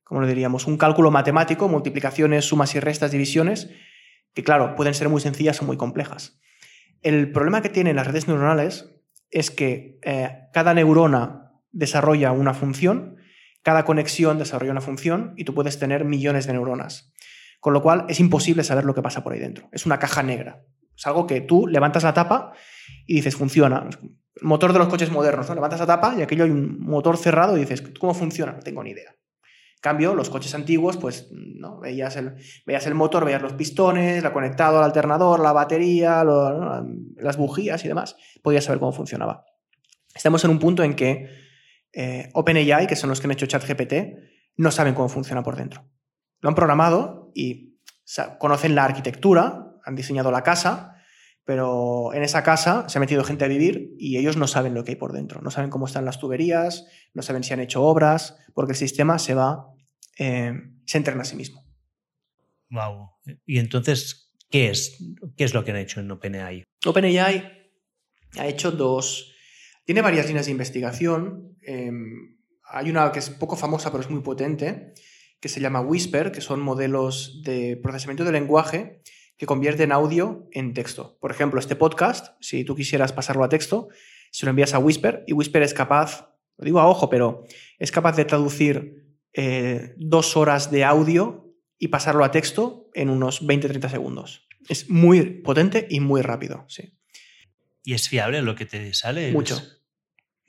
¿cómo 0.07 0.21
lo 0.21 0.27
diríamos? 0.27 0.67
Un 0.67 0.77
cálculo 0.77 1.11
matemático, 1.11 1.67
multiplicaciones, 1.67 2.45
sumas 2.45 2.73
y 2.75 2.79
restas, 2.79 3.11
divisiones, 3.11 3.69
que 4.33 4.43
claro, 4.43 4.75
pueden 4.75 4.93
ser 4.93 5.09
muy 5.09 5.21
sencillas 5.21 5.61
o 5.61 5.65
muy 5.65 5.77
complejas. 5.77 6.39
El 7.01 7.31
problema 7.31 7.61
que 7.61 7.69
tienen 7.69 7.95
las 7.95 8.07
redes 8.07 8.27
neuronales 8.27 8.93
es 9.29 9.51
que 9.51 9.99
eh, 10.03 10.29
cada 10.53 10.73
neurona 10.73 11.51
desarrolla 11.71 12.31
una 12.31 12.53
función 12.53 13.17
cada 13.67 13.83
conexión 13.83 14.37
desarrolla 14.37 14.71
una 14.71 14.79
función 14.79 15.33
y 15.35 15.43
tú 15.43 15.53
puedes 15.53 15.77
tener 15.77 16.05
millones 16.05 16.47
de 16.47 16.53
neuronas. 16.53 17.11
Con 17.59 17.73
lo 17.73 17.81
cual 17.81 18.05
es 18.07 18.21
imposible 18.21 18.63
saber 18.63 18.85
lo 18.85 18.95
que 18.95 19.01
pasa 19.01 19.25
por 19.25 19.33
ahí 19.33 19.39
dentro. 19.39 19.67
Es 19.73 19.85
una 19.85 19.99
caja 19.99 20.23
negra. 20.23 20.63
Es 20.95 21.05
algo 21.05 21.27
que 21.27 21.41
tú 21.41 21.67
levantas 21.67 22.03
la 22.03 22.13
tapa 22.13 22.53
y 23.05 23.15
dices, 23.15 23.35
funciona. 23.35 23.89
El 24.01 24.47
motor 24.47 24.71
de 24.71 24.79
los 24.79 24.87
coches 24.87 25.11
modernos, 25.11 25.49
¿no? 25.49 25.55
Levantas 25.55 25.81
la 25.81 25.85
tapa 25.85 26.15
y 26.17 26.21
aquello 26.21 26.45
hay 26.45 26.51
un 26.51 26.79
motor 26.79 27.17
cerrado 27.17 27.57
y 27.57 27.59
dices, 27.59 27.83
¿cómo 27.99 28.13
funciona? 28.13 28.53
No 28.53 28.59
tengo 28.59 28.81
ni 28.85 28.91
idea. 28.91 29.13
Cambio, 29.81 30.15
los 30.15 30.29
coches 30.29 30.55
antiguos, 30.55 30.97
pues, 30.97 31.27
¿no? 31.31 31.79
veías, 31.79 32.15
el, 32.15 32.35
veías 32.65 32.87
el 32.87 32.95
motor, 32.95 33.25
veías 33.25 33.41
los 33.41 33.53
pistones, 33.53 34.23
la 34.23 34.33
conectado 34.33 34.79
al 34.79 34.85
alternador, 34.85 35.39
la 35.39 35.53
batería, 35.53 36.23
las 36.23 37.37
bujías 37.37 37.85
y 37.85 37.87
demás. 37.87 38.15
Podías 38.41 38.63
saber 38.63 38.79
cómo 38.79 38.91
funcionaba. 38.91 39.45
Estamos 40.15 40.43
en 40.43 40.51
un 40.51 40.59
punto 40.59 40.83
en 40.83 40.95
que 40.95 41.29
eh, 41.93 42.29
OpenAI, 42.33 42.87
que 42.87 42.95
son 42.95 43.09
los 43.09 43.21
que 43.21 43.27
han 43.27 43.31
hecho 43.31 43.45
ChatGPT, 43.45 43.93
no 44.57 44.71
saben 44.71 44.95
cómo 44.95 45.09
funciona 45.09 45.43
por 45.43 45.55
dentro. 45.55 45.87
Lo 46.41 46.49
han 46.49 46.55
programado 46.55 47.31
y 47.35 47.79
conocen 48.39 48.75
la 48.75 48.85
arquitectura, 48.85 49.75
han 49.85 49.95
diseñado 49.95 50.31
la 50.31 50.43
casa, 50.43 50.96
pero 51.47 52.13
en 52.13 52.23
esa 52.23 52.43
casa 52.43 52.89
se 52.89 52.97
ha 52.97 52.99
metido 52.99 53.23
gente 53.23 53.45
a 53.45 53.47
vivir 53.47 53.95
y 53.97 54.17
ellos 54.17 54.35
no 54.35 54.47
saben 54.47 54.73
lo 54.73 54.83
que 54.83 54.91
hay 54.91 54.95
por 54.97 55.13
dentro. 55.13 55.39
No 55.41 55.49
saben 55.49 55.69
cómo 55.69 55.85
están 55.85 56.03
las 56.03 56.19
tuberías, 56.19 56.87
no 57.13 57.21
saben 57.21 57.41
si 57.41 57.53
han 57.53 57.61
hecho 57.61 57.83
obras, 57.83 58.37
porque 58.53 58.73
el 58.73 58.77
sistema 58.77 59.17
se 59.17 59.33
va, 59.33 59.73
eh, 60.19 60.51
se 60.85 60.97
entrena 60.97 61.21
a 61.21 61.23
sí 61.23 61.37
mismo. 61.37 61.65
Wow. 62.69 63.11
Y 63.45 63.59
entonces, 63.59 64.33
¿qué 64.49 64.71
es? 64.71 65.01
¿Qué 65.37 65.45
es 65.45 65.53
lo 65.53 65.63
que 65.63 65.71
han 65.71 65.77
hecho 65.77 66.01
en 66.01 66.11
OpenAI? 66.11 66.65
OpenAI 66.85 67.71
ha 68.37 68.47
hecho 68.47 68.71
dos, 68.71 69.33
tiene 69.85 70.01
varias 70.01 70.27
líneas 70.27 70.47
de 70.47 70.51
investigación. 70.51 71.55
Em, 71.61 72.39
hay 72.65 72.89
una 72.89 73.09
que 73.13 73.19
es 73.19 73.29
poco 73.29 73.55
famosa, 73.55 73.89
pero 73.89 74.03
es 74.03 74.09
muy 74.09 74.21
potente, 74.21 74.93
que 75.39 75.47
se 75.47 75.61
llama 75.61 75.79
Whisper, 75.79 76.33
que 76.33 76.41
son 76.41 76.59
modelos 76.59 77.41
de 77.45 77.79
procesamiento 77.81 78.25
de 78.25 78.33
lenguaje 78.33 79.01
que 79.37 79.45
convierten 79.45 79.91
audio 79.91 80.47
en 80.51 80.73
texto. 80.73 81.17
Por 81.19 81.31
ejemplo, 81.31 81.59
este 81.59 81.75
podcast, 81.75 82.35
si 82.41 82.63
tú 82.63 82.75
quisieras 82.75 83.13
pasarlo 83.13 83.43
a 83.43 83.49
texto, 83.49 83.89
se 84.31 84.45
lo 84.45 84.49
envías 84.49 84.73
a 84.73 84.79
Whisper 84.79 85.23
y 85.27 85.33
Whisper 85.33 85.61
es 85.61 85.73
capaz, 85.73 86.29
lo 86.57 86.65
digo 86.65 86.79
a 86.79 86.87
ojo, 86.87 87.09
pero 87.09 87.43
es 87.79 87.91
capaz 87.91 88.15
de 88.15 88.25
traducir 88.25 89.05
eh, 89.33 89.93
dos 89.97 90.35
horas 90.35 90.71
de 90.71 90.83
audio 90.83 91.53
y 91.77 91.89
pasarlo 91.89 92.23
a 92.23 92.31
texto 92.31 92.89
en 92.93 93.09
unos 93.09 93.45
20-30 93.45 93.89
segundos. 93.89 94.47
Es 94.67 94.89
muy 94.89 95.41
potente 95.41 95.87
y 95.89 95.99
muy 95.99 96.21
rápido, 96.21 96.65
sí. 96.67 96.93
¿Y 97.83 97.93
es 97.93 98.09
fiable 98.09 98.41
lo 98.41 98.55
que 98.55 98.65
te 98.65 98.93
sale? 98.93 99.31
Mucho 99.31 99.61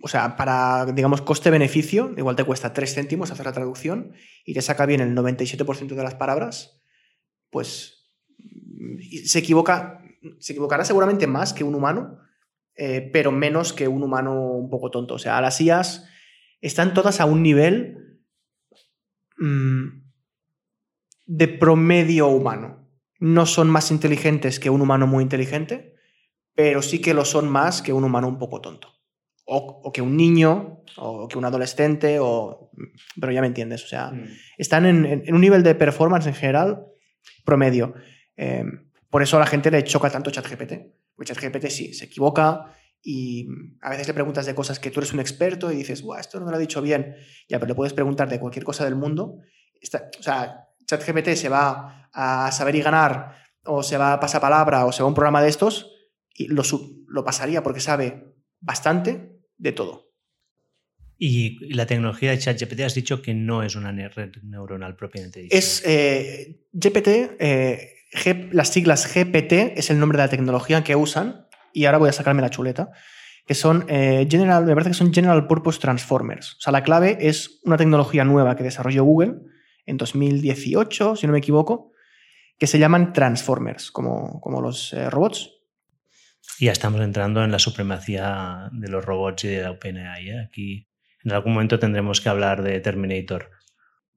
o 0.01 0.09
sea, 0.09 0.37
para, 0.37 0.87
digamos, 0.87 1.23
coste-beneficio, 1.23 2.15
igual 2.17 2.37
te 2.37 2.45
cuesta 2.45 2.73
3 2.73 2.95
céntimos 2.95 3.31
hacer 3.31 3.47
la 3.47 3.53
traducción 3.53 4.13
y 4.45 4.55
te 4.55 4.63
saca 4.63 4.87
bien 4.87 5.01
el 5.01 5.15
97% 5.15 5.89
de 5.89 6.03
las 6.03 6.15
palabras, 6.15 6.81
pues 7.51 7.98
se 9.25 9.39
equivoca, 9.39 10.03
se 10.39 10.53
equivocará 10.53 10.85
seguramente 10.85 11.27
más 11.27 11.53
que 11.53 11.65
un 11.65 11.75
humano, 11.75 12.19
eh, 12.75 13.11
pero 13.13 13.33
menos 13.33 13.73
que 13.73 13.89
un 13.89 14.03
humano 14.03 14.53
un 14.53 14.71
poco 14.71 14.91
tonto. 14.91 15.15
O 15.15 15.19
sea, 15.19 15.41
las 15.41 15.61
IAS 15.61 16.09
están 16.61 16.95
todas 16.95 17.21
a 17.21 17.25
un 17.25 17.43
nivel 17.43 18.21
mm, 19.39 20.09
de 21.27 21.49
promedio 21.49 22.29
humano. 22.29 22.89
no 23.21 23.47
son 23.47 23.69
más 23.69 23.91
inteligentes 23.91 24.61
que 24.61 24.71
un 24.71 24.81
humano 24.81 25.09
muy 25.09 25.25
inteligente, 25.25 25.97
pero 26.55 26.83
sí 26.83 27.01
que 27.01 27.15
lo 27.15 27.25
son 27.25 27.49
más 27.49 27.83
que 27.83 27.93
un 27.93 28.05
humano 28.05 28.29
un 28.29 28.39
poco 28.39 28.61
tonto. 28.61 28.95
O, 29.45 29.91
que 29.93 30.03
un 30.03 30.17
niño, 30.17 30.83
o 30.99 31.27
que 31.27 31.39
un 31.39 31.45
adolescente, 31.45 32.19
o... 32.21 32.71
pero 33.19 33.33
ya 33.33 33.41
me 33.41 33.47
entiendes, 33.47 33.83
o 33.83 33.89
sea, 33.89 34.11
mm. 34.11 34.29
están 34.59 34.85
en, 34.87 35.35
un 35.35 35.41
nivel 35.41 35.63
de 35.63 35.75
performance 35.75 36.27
en 36.27 36.35
general 36.35 36.87
promedio. 37.45 37.95
Eh, 38.39 38.65
por 39.11 39.23
eso 39.23 39.37
a 39.37 39.41
la 39.41 39.47
gente 39.47 39.71
le 39.71 39.85
choca 39.85 40.09
tanto 40.09 40.31
ChatGPT. 40.31 40.73
Porque 41.15 41.35
ChatGPT 41.35 41.67
sí, 41.67 41.93
se 41.93 42.07
equivoca 42.07 42.73
y 43.03 43.47
a 43.83 43.91
veces 43.91 44.09
le 44.09 44.15
preguntas 44.15 44.47
de 44.47 44.55
cosas 44.55 44.79
que 44.79 44.91
tú 44.91 45.01
eres 45.01 45.13
un 45.13 45.21
experto 45.21 45.71
y 45.71 45.77
dices, 45.77 46.03
esto 46.19 46.39
no 46.39 46.47
me 46.47 46.53
lo 46.53 46.57
ha 46.57 46.61
dicho 46.61 46.81
bien. 46.81 47.17
Ya, 47.49 47.59
pero 47.59 47.69
le 47.69 47.75
puedes 47.75 47.93
preguntar 47.93 48.29
de 48.29 48.41
cualquier 48.41 48.65
cosa 48.65 48.85
del 48.85 48.97
mundo. 48.97 49.39
o 49.39 50.23
sea, 50.23 50.69
ChatGPT 50.87 51.35
se 51.35 51.49
va 51.49 52.09
a 52.13 52.51
saber 52.53 52.75
y 52.77 52.81
ganar, 52.81 53.37
o 53.65 53.83
se 53.83 53.99
va 53.99 54.15
a 54.15 54.21
pasar 54.21 54.41
palabra, 54.41 54.87
o 54.87 54.93
se 54.93 55.03
va 55.03 55.07
a 55.07 55.09
un 55.09 55.15
programa 55.15 55.43
de 55.43 55.49
estos, 55.49 55.93
y 56.35 56.49
lo, 56.49 56.63
lo 57.09 57.25
pasaría 57.25 57.63
porque 57.63 57.81
sabe 57.81 58.35
bastante 58.61 59.41
de 59.59 59.73
todo. 59.73 60.09
Y 61.19 61.75
la 61.75 61.85
tecnología 61.87 62.31
de 62.31 62.39
ChatGPT 62.39 62.81
has 62.81 62.95
dicho 62.95 63.21
que 63.21 63.35
no 63.35 63.65
es 63.65 63.75
una 63.75 63.91
red 63.91 64.37
neuronal 64.43 64.95
propiamente 64.95 65.41
dicha. 65.41 65.57
Es 65.59 65.83
eh, 65.85 66.61
GPT, 66.73 67.09
eh, 67.41 67.98
las 68.53 68.69
siglas 68.69 69.13
GPT 69.13 69.77
es 69.77 69.91
el 69.91 69.99
nombre 69.99 70.19
de 70.19 70.25
la 70.25 70.31
tecnología 70.31 70.83
que 70.85 70.97
usan, 70.97 71.47
y 71.73 71.85
ahora 71.85 71.99
voy 71.99 72.09
a 72.09 72.13
sacarme 72.13 72.43
la 72.43 72.51
chuleta, 72.51 72.91
que 73.47 73.55
son 73.55 73.87
eh, 73.89 74.27
General, 74.31 74.65
me 74.65 74.75
parece 74.75 74.91
que 74.91 74.97
son 74.97 75.13
General 75.13 75.47
Purpose 75.47 75.81
Transformers. 75.81 76.55
O 76.55 76.61
sea, 76.61 76.73
la 76.73 76.83
clave 76.83 77.17
es 77.21 77.61
una 77.65 77.77
tecnología 77.77 78.25
nueva 78.25 78.57
que 78.57 78.63
desarrolló 78.63 79.05
Google 79.05 79.37
en 79.87 79.97
2018, 79.97 81.17
si 81.17 81.27
no 81.27 81.33
me 81.33 81.39
equivoco, 81.39 81.93
que 82.59 82.67
se 82.67 82.79
llaman 82.79 83.13
Transformers, 83.13 83.91
como, 83.91 84.41
como 84.41 84.61
los 84.61 84.93
eh, 84.93 85.09
robots. 85.09 85.51
Y 86.59 86.67
ya 86.67 86.73
estamos 86.73 87.01
entrando 87.01 87.43
en 87.45 87.53
la 87.53 87.59
supremacía 87.59 88.69
de 88.73 88.89
los 88.89 89.05
robots 89.05 89.45
y 89.45 89.49
de 89.49 89.63
la 89.63 89.71
OpenAI. 89.71 90.29
¿eh? 90.29 90.41
Aquí 90.47 90.89
en 91.25 91.33
algún 91.33 91.55
momento 91.55 91.79
tendremos 91.79 92.21
que 92.21 92.29
hablar 92.29 92.63
de 92.63 92.81
Terminator. 92.81 93.51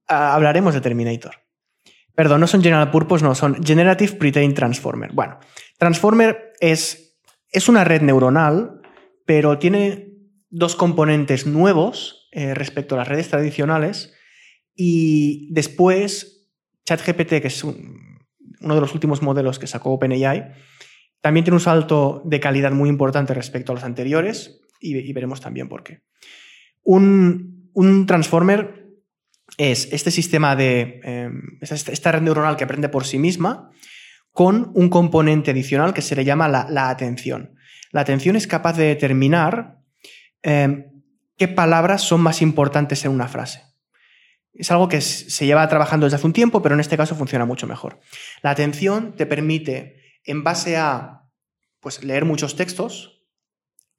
Ah, 0.08 0.34
hablaremos 0.34 0.74
de 0.74 0.82
Terminator. 0.82 1.36
Perdón, 2.16 2.42
no 2.42 2.48
son 2.48 2.62
General 2.62 2.92
Purpose, 2.92 3.24
no, 3.24 3.36
son 3.36 3.64
Generative 3.64 4.14
Pretrained 4.14 4.56
Transformer. 4.56 5.12
Bueno, 5.14 5.40
Transformer 5.78 6.54
es, 6.60 7.18
es 7.52 7.70
una 7.70 7.84
red 7.84 8.02
neuronal, 8.02 8.82
pero 9.26 9.58
tiene 9.58 10.12
dos 10.50 10.76
componentes 10.76 11.48
nuevos 11.48 12.30
eh, 12.32 12.54
respecto 12.54 12.96
a 12.96 13.00
las 13.00 13.08
redes 13.08 13.30
tradicionales 13.30 14.14
y 14.76 15.52
después, 15.54 16.50
ChatGPT, 16.86 17.42
que 17.42 17.48
es 17.48 17.64
uno 17.64 18.76
de 18.76 18.82
los 18.82 18.94
últimos 18.94 19.22
modelos 19.22 19.60
que 19.60 19.68
sacó 19.68 19.92
OpenAI, 19.92 20.54
también 21.22 21.44
tiene 21.44 21.56
un 21.56 21.62
salto 21.62 22.22
de 22.26 22.40
calidad 22.40 22.72
muy 22.72 22.90
importante 22.90 23.34
respecto 23.34 23.72
a 23.72 23.76
los 23.76 23.84
anteriores 23.84 24.62
y, 24.80 25.14
veremos 25.14 25.40
también 25.40 25.70
por 25.70 25.84
qué. 25.84 26.02
Un, 26.84 27.70
transformer 28.08 28.81
es 29.58 29.90
este 29.92 30.12
sistema 30.12 30.56
de 30.56 31.02
em, 31.04 31.58
esta 31.62 32.12
red 32.12 32.22
neuronal 32.22 32.58
que 32.58 32.64
aprende 32.64 32.90
por 32.90 33.06
sí 33.06 33.20
misma 33.20 33.72
con 34.32 34.72
un 34.76 34.90
componente 34.90 35.52
adicional 35.52 35.94
que 35.94 36.02
se 36.02 36.16
le 36.16 36.24
llama 36.24 36.48
la, 36.48 36.90
atención. 36.90 37.56
La 37.92 38.02
atención 38.02 38.36
es 38.36 38.48
capaz 38.48 38.78
de 38.78 38.86
determinar 38.86 39.80
em, 40.42 40.86
qué 41.38 41.48
palabras 41.48 42.02
son 42.02 42.22
más 42.22 42.42
importantes 42.42 43.04
en 43.04 43.12
una 43.12 43.28
frase. 43.28 43.64
Es 44.54 44.72
algo 44.72 44.88
que 44.88 45.02
se 45.02 45.46
lleva 45.46 45.68
trabajando 45.68 46.06
desde 46.06 46.18
hace 46.18 46.28
un 46.28 46.34
tiempo, 46.34 46.62
pero 46.62 46.76
en 46.76 46.82
este 46.82 46.98
caso 46.98 47.16
funciona 47.16 47.46
mucho 47.46 47.68
mejor. 47.68 48.00
La 48.42 48.52
atención 48.52 49.16
te 49.16 49.26
permite, 49.26 50.20
en 50.26 50.44
base 50.44 50.78
a 50.78 51.24
pues, 51.80 52.04
leer 52.04 52.26
muchos 52.26 52.56
textos, 52.56 53.26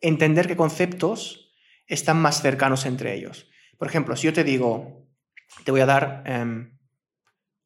entender 0.00 0.46
qué 0.46 0.56
conceptos 0.56 1.52
están 1.86 2.20
más 2.20 2.42
cercanos 2.42 2.86
entre 2.86 3.14
ellos. 3.14 3.48
Por 3.78 3.88
ejemplo, 3.88 4.14
si 4.16 4.26
yo 4.26 4.32
te 4.32 4.44
digo, 4.44 5.01
te 5.64 5.70
voy 5.70 5.80
a 5.80 5.86
dar 5.86 6.22
em, 6.26 6.78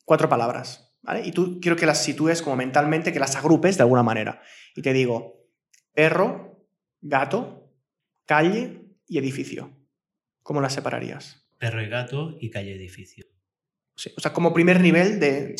cuatro 0.04 0.28
palabras, 0.28 0.96
¿vale? 1.02 1.26
Y 1.26 1.32
tú 1.32 1.60
quiero 1.60 1.76
que 1.76 1.86
las 1.86 2.02
sitúes 2.02 2.42
como 2.42 2.56
mentalmente, 2.56 3.12
que 3.12 3.20
las 3.20 3.36
agrupes 3.36 3.76
de 3.76 3.82
alguna 3.82 4.02
manera. 4.02 4.42
Y 4.74 4.82
te 4.82 4.92
digo, 4.92 5.48
perro, 5.92 6.66
gato, 7.00 7.72
calle 8.24 8.86
y 9.06 9.18
edificio. 9.18 9.70
¿Cómo 10.42 10.60
las 10.60 10.74
separarías? 10.74 11.48
Perro 11.58 11.82
y 11.82 11.88
gato 11.88 12.36
y 12.40 12.50
calle 12.50 12.74
edificio. 12.74 13.26
o 14.16 14.20
sea, 14.20 14.32
como 14.32 14.52
primer 14.52 14.80
nivel 14.80 15.18
de. 15.18 15.56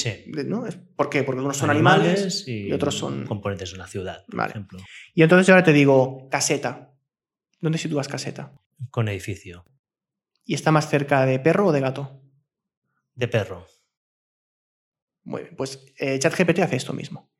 ¿no? 0.47 0.65
¿Por 0.95 1.11
qué? 1.11 1.23
Porque 1.23 1.41
unos 1.41 1.57
son 1.57 1.71
animales, 1.71 2.47
y, 2.47 2.71
otros 2.73 2.95
son. 2.95 3.27
Componentes 3.27 3.71
de 3.71 3.77
una 3.77 3.87
ciudad, 3.87 4.25
por 4.27 4.49
ejemplo. 4.49 4.79
Y 5.15 5.23
entonces 5.23 5.49
ahora 5.49 5.65
te 5.65 5.73
digo, 5.73 6.29
caseta. 6.31 6.93
¿Dónde 7.61 7.79
sitúas 7.79 8.07
caseta? 8.07 8.53
Con 8.91 9.09
edificio. 9.09 9.65
¿Y 10.47 10.55
está 10.55 10.71
más 10.71 10.89
cerca 10.89 11.27
de 11.27 11.39
perro 11.41 11.67
o 11.67 11.73
de 11.73 11.81
gato? 11.81 12.23
De 13.15 13.29
perro. 13.29 13.67
Muy 15.25 15.43
bien, 15.43 15.57
pues 15.57 15.93
eh, 15.99 16.19
ChatGPT 16.19 16.61
hace 16.61 16.77
esto 16.77 16.93
mismo. 16.93 17.33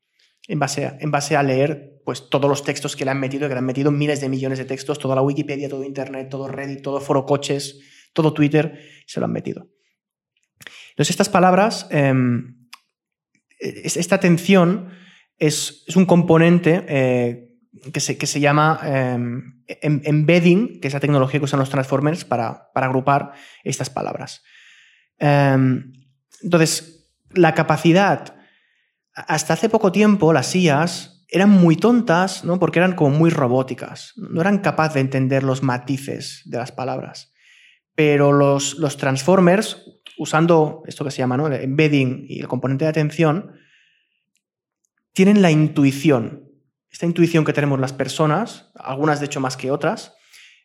En 0.47 0.59
base, 0.59 0.85
a, 0.85 0.97
en 0.99 1.09
base 1.09 1.35
a 1.37 1.43
leer 1.43 2.01
pues, 2.03 2.29
todos 2.29 2.49
los 2.49 2.63
textos 2.63 2.95
que 2.95 3.05
le 3.05 3.11
han 3.11 3.19
metido, 3.19 3.47
que 3.47 3.53
le 3.53 3.59
han 3.59 3.65
metido 3.65 3.91
miles 3.91 4.19
de 4.19 4.29
millones 4.29 4.59
de 4.59 4.65
textos, 4.65 4.99
toda 4.99 5.15
la 5.15 5.21
Wikipedia, 5.21 5.69
todo 5.69 5.83
Internet, 5.83 6.29
todo 6.29 6.49
Reddit, 6.49 6.81
todo 6.81 6.99
foro 6.99 7.25
coches, 7.25 7.79
todo 8.11 8.33
Twitter 8.33 8.79
se 9.05 9.19
lo 9.21 9.25
han 9.25 9.31
metido. 9.31 9.69
Entonces, 10.89 11.11
estas 11.11 11.29
palabras, 11.29 11.87
em, 11.91 12.67
esta 13.59 14.15
atención 14.15 14.89
es, 15.37 15.85
un 15.95 16.05
componente 16.05 16.83
eh, 16.87 17.46
que, 17.93 17.99
se, 17.99 18.17
que, 18.17 18.27
se, 18.27 18.39
llama 18.39 18.79
em, 18.83 19.63
em, 19.67 20.01
embedding, 20.03 20.79
que 20.79 20.87
es 20.87 20.93
la 20.93 20.99
tecnología 20.99 21.39
que 21.39 21.45
usan 21.45 21.59
los 21.59 21.69
transformers 21.69 22.25
para, 22.25 22.69
agrupar 22.73 23.33
estas 23.63 23.89
palabras. 23.89 24.43
entonces, 25.19 27.09
la 27.31 27.53
capacidad, 27.53 28.35
hasta 29.13 29.53
hace 29.53 29.69
poco 29.69 29.91
tiempo, 29.91 30.31
las 30.33 30.55
IAS 30.55 31.25
eran 31.29 31.49
muy 31.49 31.75
tontas, 31.75 32.43
¿no? 32.43 32.59
porque 32.59 32.79
eran 32.79 32.95
como 32.95 33.17
muy 33.17 33.29
robóticas, 33.29 34.13
no 34.15 34.41
eran 34.41 34.59
capaces 34.59 34.93
de 34.93 35.01
entender 35.01 35.43
los 35.43 35.63
matices 35.63 36.43
de 36.45 36.57
las 36.57 36.71
palabras 36.71 37.33
pero 37.97 38.31
los, 38.31 38.77
los 38.77 38.95
transformers, 38.97 39.83
usando 40.19 40.83
esto 40.85 41.03
que 41.03 41.09
se 41.09 41.17
llama 41.17 41.47
el 41.47 41.63
embedding 41.63 42.27
y 42.29 42.39
el 42.39 42.47
componente 42.47 42.85
de 42.85 42.89
atención, 42.89 43.53
tienen 45.13 45.41
la 45.41 45.49
intuición. 45.49 46.46
Esta 46.91 47.05
intuición 47.05 47.45
que 47.45 47.53
tenemos 47.53 47.79
las 47.79 47.93
personas, 47.93 48.71
algunas 48.75 49.19
de 49.19 49.25
hecho 49.25 49.39
más 49.39 49.57
que 49.57 49.71
otras, 49.71 50.15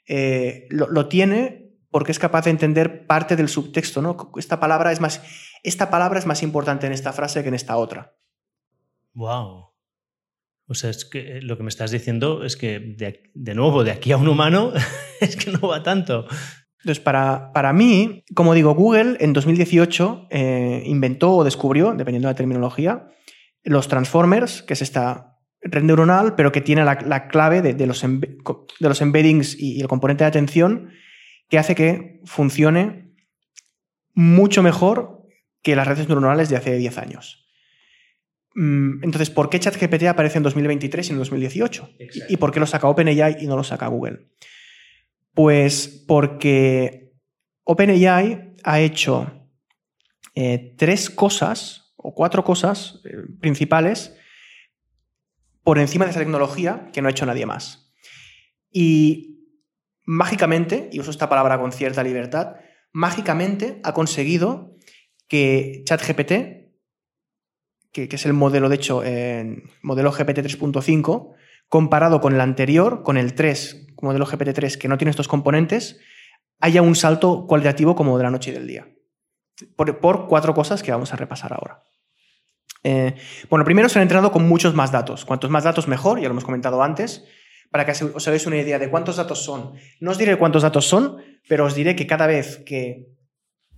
eh, 0.06 0.66
lo, 0.70 1.08
tiene 1.08 1.70
porque 1.90 2.12
es 2.12 2.18
capaz 2.18 2.44
de 2.44 2.50
entender 2.50 3.06
parte 3.06 3.36
del 3.36 3.48
subtexto. 3.48 4.02
¿no? 4.02 4.32
Esta, 4.36 4.58
palabra 4.60 4.92
es 4.92 5.00
más, 5.00 5.22
esta 5.62 5.90
palabra 5.90 6.18
es 6.18 6.26
más 6.26 6.42
importante 6.42 6.86
en 6.86 6.92
esta 6.92 7.12
frase 7.12 7.42
que 7.42 7.48
en 7.48 7.54
esta 7.54 7.76
otra. 7.76 8.14
¡Wow! 9.14 9.72
O 10.66 10.74
sea, 10.74 10.90
es 10.90 11.04
que 11.04 11.40
lo 11.42 11.56
que 11.56 11.64
me 11.64 11.68
estás 11.68 11.90
diciendo 11.90 12.44
es 12.44 12.56
que, 12.56 12.78
de, 12.78 13.30
de 13.34 13.54
nuevo, 13.54 13.84
de 13.84 13.90
aquí 13.90 14.12
a 14.12 14.16
un 14.16 14.28
humano, 14.28 14.72
es 15.20 15.36
que 15.36 15.50
no 15.50 15.68
va 15.68 15.82
tanto. 15.82 16.26
Entonces, 16.78 17.02
para, 17.02 17.52
para, 17.52 17.72
mí, 17.72 18.24
como 18.34 18.54
digo, 18.54 18.74
Google 18.74 19.16
en 19.20 19.32
2018 19.32 20.28
eh, 20.30 20.82
inventó 20.86 21.32
o 21.36 21.44
descubrió, 21.44 21.92
dependiendo 21.92 22.26
de 22.26 22.32
la 22.32 22.36
terminología, 22.36 23.08
los 23.62 23.86
transformers, 23.86 24.62
que 24.62 24.72
es 24.72 24.82
esta 24.82 25.31
red 25.62 25.82
neuronal, 25.82 26.34
pero 26.34 26.52
que 26.52 26.60
tiene 26.60 26.84
la, 26.84 27.28
clave 27.28 27.62
de, 27.62 27.86
los 27.86 28.02
de, 28.02 28.38
los 28.80 29.00
embeddings 29.00 29.58
y, 29.58 29.80
el 29.80 29.88
componente 29.88 30.24
de 30.24 30.28
atención, 30.28 30.90
que 31.48 31.58
hace 31.58 31.74
que 31.74 32.20
funcione 32.24 33.14
mucho 34.14 34.62
mejor 34.62 35.22
que 35.62 35.76
las 35.76 35.86
redes 35.86 36.08
neuronales 36.08 36.48
de 36.48 36.56
hace 36.56 36.76
10 36.76 36.98
años. 36.98 37.46
Mm, 38.54 39.04
entonces, 39.04 39.30
¿por 39.30 39.48
qué 39.48 39.60
ChatGPT 39.60 40.04
aparece 40.04 40.38
en 40.38 40.42
2023 40.42 41.08
y 41.08 41.12
en 41.12 41.18
2018? 41.18 41.90
¿Y 42.28 42.36
por 42.36 42.52
qué 42.52 42.60
lo 42.60 42.66
saca 42.66 42.88
OpenAI 42.88 43.36
y 43.40 43.46
no 43.46 43.56
lo 43.56 43.64
saca 43.64 43.86
Google? 43.86 44.28
Pues 45.32 46.04
porque 46.06 47.12
OpenAI 47.64 48.54
ha 48.64 48.80
hecho 48.80 49.48
eh, 50.34 50.74
tres 50.76 51.08
cosas 51.08 51.94
o 51.96 52.14
cuatro 52.14 52.44
cosas 52.44 53.00
eh, 53.04 53.16
principales 53.40 54.16
por 55.64 55.78
encima 55.78 56.04
de 56.04 56.10
esa 56.10 56.20
tecnología 56.20 56.90
que 56.92 57.02
no 57.02 57.08
ha 57.08 57.10
hecho 57.10 57.26
nadie 57.26 57.46
más. 57.46 57.92
Y 58.70 59.46
mágicamente, 60.04 60.88
y 60.92 61.00
uso 61.00 61.10
esta 61.10 61.28
palabra 61.28 61.58
con 61.58 61.72
cierta 61.72 62.02
libertad, 62.02 62.56
mágicamente 62.92 63.80
ha 63.84 63.92
conseguido 63.92 64.76
que 65.28 65.82
ChatGPT, 65.84 66.32
que, 67.92 68.08
que 68.08 68.16
es 68.16 68.26
el 68.26 68.32
modelo, 68.32 68.68
de 68.68 68.76
hecho, 68.76 69.02
modelo 69.82 70.12
GPT 70.12 70.38
3.5, 70.38 71.34
comparado 71.68 72.20
con 72.20 72.34
el 72.34 72.40
anterior, 72.40 73.02
con 73.02 73.16
el 73.16 73.34
3, 73.34 73.94
modelo 74.02 74.26
GPT-3, 74.26 74.76
que 74.76 74.88
no 74.88 74.98
tiene 74.98 75.10
estos 75.10 75.28
componentes, 75.28 76.00
haya 76.60 76.82
un 76.82 76.94
salto 76.94 77.46
cualitativo 77.46 77.94
como 77.94 78.18
de 78.18 78.24
la 78.24 78.30
noche 78.30 78.50
y 78.50 78.54
del 78.54 78.66
día. 78.66 78.88
Por, 79.76 80.28
cuatro 80.28 80.54
cosas 80.54 80.82
que 80.82 80.92
vamos 80.92 81.12
a 81.12 81.16
repasar 81.16 81.52
ahora. 81.52 81.82
Eh, 82.84 83.14
bueno, 83.48 83.64
primero 83.64 83.88
se 83.88 83.98
han 83.98 84.02
entrenado 84.02 84.32
con 84.32 84.48
muchos 84.48 84.74
más 84.74 84.90
datos. 84.92 85.24
Cuantos 85.24 85.50
más 85.50 85.64
datos, 85.64 85.88
mejor, 85.88 86.18
ya 86.18 86.28
lo 86.28 86.32
hemos 86.32 86.44
comentado 86.44 86.82
antes. 86.82 87.24
Para 87.70 87.86
que 87.86 87.92
os 87.92 88.28
hagáis 88.28 88.46
una 88.46 88.58
idea 88.58 88.78
de 88.78 88.90
cuántos 88.90 89.16
datos 89.16 89.44
son. 89.44 89.72
No 90.00 90.10
os 90.10 90.18
diré 90.18 90.36
cuántos 90.36 90.62
datos 90.62 90.86
son, 90.86 91.16
pero 91.48 91.64
os 91.64 91.74
diré 91.74 91.96
que 91.96 92.06
cada 92.06 92.26
vez 92.26 92.62
que 92.66 93.08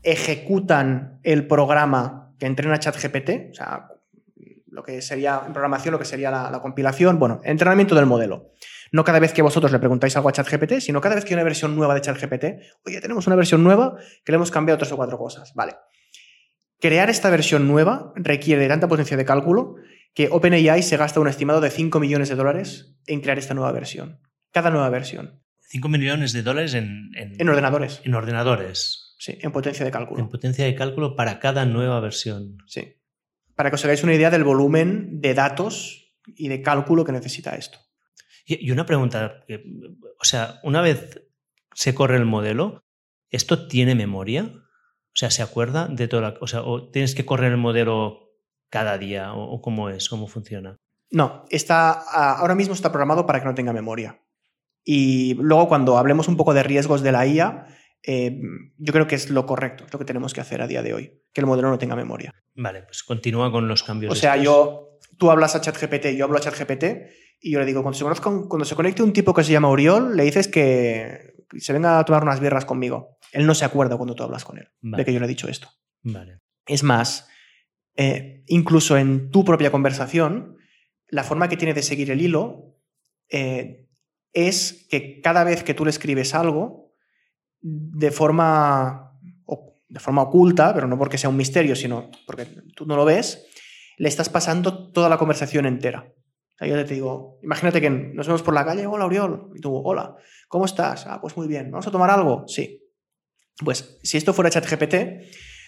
ejecutan 0.02 1.20
el 1.22 1.46
programa 1.46 2.34
que 2.38 2.46
entrena 2.46 2.78
ChatGPT, 2.78 3.50
o 3.52 3.54
sea, 3.54 3.88
lo 4.66 4.82
que 4.82 5.00
sería 5.00 5.42
en 5.46 5.52
programación, 5.52 5.92
lo 5.92 6.00
que 6.00 6.04
sería 6.04 6.32
la, 6.32 6.50
la 6.50 6.60
compilación, 6.60 7.20
bueno, 7.20 7.40
entrenamiento 7.44 7.94
del 7.94 8.06
modelo. 8.06 8.50
No 8.90 9.04
cada 9.04 9.20
vez 9.20 9.32
que 9.32 9.42
vosotros 9.42 9.70
le 9.70 9.78
preguntáis 9.78 10.16
algo 10.16 10.28
a 10.28 10.32
ChatGPT, 10.32 10.80
sino 10.80 11.00
cada 11.00 11.14
vez 11.14 11.24
que 11.24 11.30
hay 11.30 11.34
una 11.34 11.44
versión 11.44 11.76
nueva 11.76 11.94
de 11.94 12.00
ChatGPT, 12.00 12.44
oye, 12.84 13.00
tenemos 13.00 13.26
una 13.28 13.36
versión 13.36 13.62
nueva 13.62 13.96
que 14.24 14.32
le 14.32 14.36
hemos 14.36 14.50
cambiado 14.50 14.78
tres 14.78 14.90
o 14.90 14.96
cuatro 14.96 15.16
cosas. 15.18 15.52
Vale. 15.54 15.76
Crear 16.80 17.10
esta 17.10 17.30
versión 17.30 17.66
nueva 17.68 18.12
requiere 18.16 18.68
tanta 18.68 18.88
potencia 18.88 19.16
de 19.16 19.24
cálculo 19.24 19.76
que 20.14 20.28
OpenAI 20.30 20.82
se 20.82 20.96
gasta 20.96 21.20
un 21.20 21.28
estimado 21.28 21.60
de 21.60 21.70
5 21.70 21.98
millones 22.00 22.28
de 22.28 22.36
dólares 22.36 22.96
en 23.06 23.20
crear 23.20 23.38
esta 23.38 23.54
nueva 23.54 23.72
versión. 23.72 24.20
Cada 24.52 24.70
nueva 24.70 24.88
versión. 24.88 25.42
5 25.68 25.88
millones 25.88 26.32
de 26.32 26.42
dólares 26.42 26.74
en, 26.74 27.10
en, 27.14 27.48
ordenadores. 27.48 28.00
En 28.04 28.14
ordenadores. 28.14 29.16
Sí, 29.18 29.38
en 29.40 29.50
potencia 29.50 29.84
de 29.84 29.90
cálculo. 29.90 30.20
En 30.20 30.28
potencia 30.28 30.64
de 30.64 30.74
cálculo 30.74 31.16
para 31.16 31.40
cada 31.40 31.66
nueva 31.66 31.98
versión. 32.00 32.58
Sí. 32.66 33.00
Para 33.56 33.70
que 33.70 33.74
os 33.74 33.84
hagáis 33.84 34.04
una 34.04 34.14
idea 34.14 34.30
del 34.30 34.44
volumen 34.44 35.20
de 35.20 35.34
datos 35.34 36.14
y 36.26 36.48
de 36.48 36.62
cálculo 36.62 37.04
que 37.04 37.12
necesita 37.12 37.56
esto. 37.56 37.78
Y 38.46 38.70
una 38.70 38.84
pregunta, 38.84 39.44
o 40.20 40.24
sea, 40.24 40.60
una 40.62 40.82
vez 40.82 41.22
se 41.74 41.94
corre 41.94 42.18
el 42.18 42.26
modelo, 42.26 42.84
¿esto 43.30 43.66
tiene 43.66 43.94
memoria? 43.94 44.52
O 45.14 45.16
sea, 45.16 45.30
¿se 45.30 45.42
acuerda 45.42 45.86
de 45.86 46.08
toda 46.08 46.22
la... 46.22 46.34
O 46.40 46.48
sea, 46.48 46.62
¿o 46.62 46.90
tienes 46.90 47.14
que 47.14 47.24
correr 47.24 47.52
el 47.52 47.58
modelo 47.58 48.32
cada 48.68 48.98
día? 48.98 49.32
¿O, 49.32 49.60
cómo 49.62 49.88
es? 49.88 50.08
¿Cómo 50.08 50.26
funciona? 50.26 50.76
No, 51.10 51.44
está, 51.50 51.92
ahora 51.92 52.56
mismo 52.56 52.74
está 52.74 52.90
programado 52.90 53.24
para 53.24 53.38
que 53.38 53.46
no 53.46 53.54
tenga 53.54 53.72
memoria. 53.72 54.20
Y 54.84 55.34
luego 55.34 55.68
cuando 55.68 55.98
hablemos 55.98 56.26
un 56.26 56.36
poco 56.36 56.52
de 56.52 56.64
riesgos 56.64 57.02
de 57.02 57.12
la 57.12 57.26
IA, 57.26 57.66
eh, 58.02 58.40
yo 58.76 58.92
creo 58.92 59.06
que 59.06 59.14
es 59.14 59.30
lo 59.30 59.46
correcto, 59.46 59.86
lo 59.92 59.98
que 60.00 60.04
tenemos 60.04 60.34
que 60.34 60.40
hacer 60.40 60.60
a 60.60 60.66
día 60.66 60.82
de 60.82 60.94
hoy, 60.94 61.22
que 61.32 61.40
el 61.40 61.46
modelo 61.46 61.70
no 61.70 61.78
tenga 61.78 61.94
memoria. 61.94 62.32
Vale, 62.56 62.82
pues 62.82 63.04
continúa 63.04 63.52
con 63.52 63.68
los 63.68 63.84
cambios. 63.84 64.12
O 64.12 64.16
sea, 64.16 64.36
yo, 64.36 64.98
tú 65.16 65.30
hablas 65.30 65.54
a 65.54 65.60
ChatGPT, 65.60 66.08
yo 66.16 66.24
hablo 66.24 66.38
a 66.38 66.40
ChatGPT 66.40 66.84
y 67.40 67.52
yo 67.52 67.60
le 67.60 67.66
digo, 67.66 67.82
cuando 67.82 67.96
se, 67.96 68.04
cuando 68.48 68.64
se 68.64 68.74
conecte 68.74 69.04
un 69.04 69.12
tipo 69.12 69.32
que 69.32 69.44
se 69.44 69.52
llama 69.52 69.68
Oriol, 69.68 70.16
le 70.16 70.24
dices 70.24 70.48
que 70.48 71.34
se 71.56 71.72
venga 71.72 72.00
a 72.00 72.04
tomar 72.04 72.24
unas 72.24 72.40
birras 72.40 72.64
conmigo. 72.64 73.18
Él 73.34 73.46
no 73.46 73.54
se 73.54 73.64
acuerda 73.64 73.96
cuando 73.96 74.14
tú 74.14 74.22
hablas 74.22 74.44
con 74.44 74.58
él 74.58 74.68
de 74.80 75.04
que 75.04 75.12
yo 75.12 75.18
le 75.18 75.26
he 75.26 75.28
dicho 75.28 75.48
esto. 75.48 75.68
Vale. 76.02 76.38
Es 76.66 76.84
más, 76.84 77.28
eh, 77.96 78.44
incluso 78.46 78.96
en 78.96 79.30
tu 79.30 79.44
propia 79.44 79.72
conversación, 79.72 80.56
la 81.08 81.24
forma 81.24 81.48
que 81.48 81.56
tiene 81.56 81.74
de 81.74 81.82
seguir 81.82 82.12
el 82.12 82.22
hilo 82.22 82.78
eh, 83.28 83.88
es 84.32 84.86
que 84.88 85.20
cada 85.20 85.42
vez 85.42 85.64
que 85.64 85.74
tú 85.74 85.84
le 85.84 85.90
escribes 85.90 86.32
algo, 86.32 86.94
de 87.60 88.12
forma, 88.12 89.18
de 89.88 90.00
forma 90.00 90.22
oculta, 90.22 90.72
pero 90.72 90.86
no 90.86 90.96
porque 90.96 91.18
sea 91.18 91.30
un 91.30 91.36
misterio, 91.36 91.74
sino 91.74 92.10
porque 92.26 92.46
tú 92.76 92.86
no 92.86 92.94
lo 92.94 93.04
ves, 93.04 93.46
le 93.98 94.08
estás 94.08 94.28
pasando 94.28 94.92
toda 94.92 95.08
la 95.08 95.18
conversación 95.18 95.66
entera. 95.66 96.12
Yo 96.60 96.84
te 96.84 96.94
digo, 96.94 97.40
imagínate 97.42 97.80
que 97.80 97.90
nos 97.90 98.28
vemos 98.28 98.42
por 98.42 98.54
la 98.54 98.64
calle, 98.64 98.86
hola 98.86 99.06
Oriol, 99.06 99.50
y 99.56 99.60
tú, 99.60 99.74
hola, 99.74 100.14
¿cómo 100.46 100.66
estás? 100.66 101.04
Ah, 101.08 101.20
pues 101.20 101.36
muy 101.36 101.48
bien, 101.48 101.72
¿vamos 101.72 101.86
a 101.88 101.90
tomar 101.90 102.10
algo? 102.10 102.44
Sí. 102.46 102.83
Pues 103.62 103.98
si 104.02 104.16
esto 104.16 104.32
fuera 104.32 104.50
ChatGPT, 104.50 104.94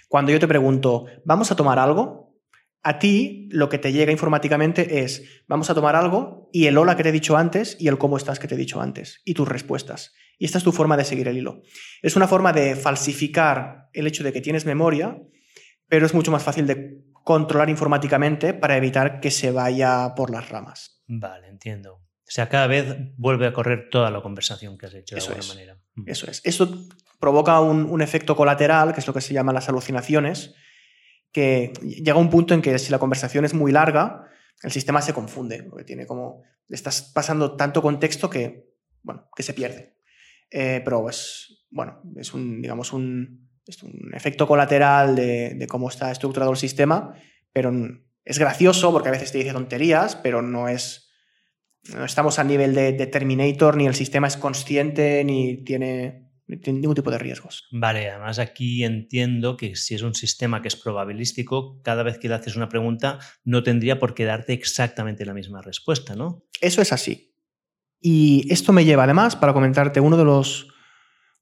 cuando 0.09 0.32
yo 0.32 0.41
te 0.41 0.49
pregunto, 0.49 1.07
¿vamos 1.24 1.51
a 1.51 1.57
tomar 1.57 1.78
algo? 1.78 2.34
A 2.82 2.99
ti 2.99 3.49
lo 3.51 3.68
que 3.68 3.78
te 3.78 3.93
llega 3.93 4.12
informáticamente 4.12 5.01
es, 5.03 5.43
vamos 5.49 5.70
a 5.70 5.74
tomar 5.74 5.97
algo 5.97 6.49
y 6.53 6.66
el 6.66 6.78
hola 6.78 6.97
que 6.97 7.03
te 7.03 7.09
he 7.09 7.12
dicho 7.12 7.37
antes 7.37 7.76
y 7.80 7.89
el 7.89 7.99
cómo 7.99 8.16
estás 8.16 8.39
que 8.39 8.47
te 8.47 8.55
he 8.55 8.59
dicho 8.59 8.80
antes 8.80 9.22
y 9.24 9.34
tus 9.34 9.49
respuestas. 9.49 10.14
Y 10.39 10.45
esta 10.45 10.59
es 10.59 10.64
tu 10.64 10.72
forma 10.72 10.97
de 10.97 11.05
seguir 11.05 11.26
el 11.28 11.37
hilo. 11.37 11.62
Es 12.03 12.14
una 12.14 12.28
forma 12.28 12.53
de 12.53 12.76
falsificar 12.76 13.89
el 13.93 14.07
hecho 14.07 14.22
de 14.22 14.32
que 14.32 14.41
tienes 14.41 14.66
memoria, 14.66 15.18
pero 15.89 16.07
es 16.07 16.14
mucho 16.14 16.30
más 16.30 16.43
fácil 16.43 16.66
de 16.66 17.03
controlar 17.24 17.70
informáticamente 17.70 18.55
para 18.55 18.76
evitar 18.76 19.20
que 19.20 19.32
se 19.32 19.51
vaya 19.51 20.14
por 20.14 20.30
las 20.30 20.49
ramas. 20.49 21.03
Vale, 21.09 21.49
entiendo. 21.49 21.95
O 21.95 22.30
sea, 22.30 22.49
cada 22.49 22.66
vez 22.66 22.97
vuelve 23.16 23.47
a 23.47 23.53
correr 23.53 23.89
toda 23.91 24.11
la 24.11 24.20
conversación 24.20 24.76
que 24.76 24.87
has 24.87 24.95
hecho 24.95 25.16
de 25.16 25.22
alguna 25.22 25.47
manera. 25.47 25.80
Mm. 25.95 26.09
Eso 26.09 26.30
es. 26.30 26.41
Esto 26.45 26.87
provoca 27.19 27.61
un, 27.61 28.03
efecto 28.03 28.37
colateral, 28.37 28.93
que 28.93 29.01
es 29.01 29.07
lo 29.07 29.14
que 29.14 29.21
se 29.21 29.35
llama 29.35 29.53
las 29.53 29.69
alucinaciones, 29.69 30.55
que 31.33 31.73
llega 31.83 32.19
un 32.19 32.31
punto 32.31 32.55
en 32.55 32.62
que 32.62 32.79
si 32.79 32.91
la 32.91 32.99
conversación 32.99 33.45
es 33.45 33.55
muy 33.55 33.73
larga, 33.73 34.29
el 34.62 34.73
sistema 34.73 35.03
se 35.03 35.12
confunde, 35.12 35.62
porque 35.62 35.85
tiene 35.85 36.07
como, 36.07 36.43
estás 36.69 37.03
pasando 37.14 37.57
tanto 37.57 37.83
contexto 37.83 38.31
que, 38.31 38.71
bueno, 39.03 39.29
que 39.35 39.43
se 39.43 39.55
pierde. 39.55 39.97
Eh, 40.51 40.81
pero 40.85 41.09
es, 41.09 41.67
bueno, 41.71 42.01
es 42.17 42.33
un, 42.33 42.62
digamos, 42.62 42.93
un, 42.93 43.51
un 43.83 44.14
efecto 44.14 44.47
colateral 44.47 45.17
de, 45.17 45.67
cómo 45.69 45.89
está 45.89 46.11
estructurado 46.11 46.53
el 46.53 46.59
sistema, 46.59 47.14
pero 47.53 47.73
es 48.25 48.39
gracioso 48.39 48.93
porque 48.93 49.09
a 49.09 49.12
veces 49.12 49.33
te 49.33 49.39
dice 49.39 49.53
tonterías, 49.53 50.17
pero 50.17 50.43
no 50.43 50.69
es... 50.69 51.03
No 51.95 52.05
estamos 52.05 52.41
a 52.41 52.45
nivel 52.45 52.75
de, 52.75 52.93
de 52.93 53.07
Terminator, 53.07 53.77
ni 53.77 53.87
el 53.87 53.95
sistema 53.95 54.27
es 54.27 54.37
consciente, 54.37 55.23
ni 55.23 55.62
tiene 55.62 56.26
ningún 56.49 56.94
tipo 56.94 57.11
de 57.11 57.18
riesgos. 57.18 57.66
Vale, 57.72 58.11
además 58.11 58.38
aquí 58.38 58.84
entiendo 58.84 59.57
que 59.57 59.74
si 59.76 59.94
es 59.94 60.03
un 60.03 60.14
sistema 60.14 60.62
que 60.62 60.68
es 60.68 60.76
probabilístico, 60.76 61.80
cada 61.82 62.03
vez 62.03 62.18
que 62.18 62.28
le 62.28 62.34
haces 62.34 62.57
una 62.57 62.68
pregunta 62.68 63.18
no 63.44 63.62
tendría 63.62 63.99
por 63.99 64.14
qué 64.14 64.24
darte 64.24 64.53
exactamente 64.53 65.24
la 65.24 65.34
misma 65.34 65.62
respuesta, 65.62 66.14
¿no? 66.14 66.44
Eso 66.61 66.82
es 66.82 66.92
así. 66.92 67.34
Y 68.01 68.47
esto 68.53 68.72
me 68.72 68.84
lleva 68.84 69.05
además 69.05 69.34
para 69.36 69.53
comentarte 69.53 70.01
uno 70.01 70.16
de 70.16 70.24
los, 70.24 70.68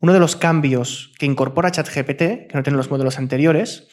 uno 0.01 0.13
de 0.13 0.21
los 0.21 0.37
cambios 0.37 1.13
que 1.19 1.27
incorpora 1.27 1.71
ChatGPT, 1.71 2.19
que 2.19 2.51
no 2.55 2.63
tienen 2.63 2.79
los 2.79 2.91
modelos 2.91 3.19
anteriores, 3.19 3.89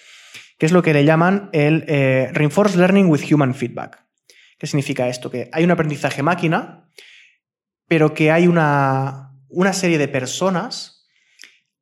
que 0.58 0.68
es 0.68 0.72
lo 0.72 0.82
que 0.82 0.94
le 0.94 1.04
llaman 1.04 1.50
el 1.52 1.84
eh, 1.88 2.30
Reinforced 2.32 2.78
Learning 2.78 3.08
with 3.08 3.22
Human 3.32 3.54
Feedback. 3.54 4.06
¿Qué 4.58 4.68
significa 4.68 5.10
esto? 5.10 5.30
Que 5.30 5.50
hay 5.52 5.64
un 5.64 5.72
aprendizaje 5.72 6.22
máquina, 6.22 6.88
pero 7.88 8.14
que 8.14 8.32
hay 8.32 8.48
una, 8.48 9.34
una 9.50 9.74
serie 9.74 9.98
de 9.98 10.08
personas 10.08 11.01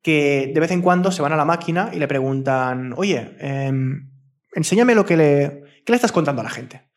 que 0.02 0.50
de 0.54 0.60
vez 0.60 0.70
en 0.70 0.82
cuando 0.82 1.12
se 1.12 1.22
van 1.22 1.32
a 1.32 1.36
la 1.36 1.44
máquina 1.44 1.90
y 1.92 1.98
le 1.98 2.08
preguntan, 2.08 2.94
oye, 2.96 3.36
em, 3.38 4.10
enséñame 4.54 4.94
lo 4.94 5.04
que 5.04 5.16
le, 5.16 5.64
le 5.86 5.96
estás 5.96 6.12
contando 6.12 6.40
a 6.40 6.44
la 6.44 6.50
gente. 6.50 6.88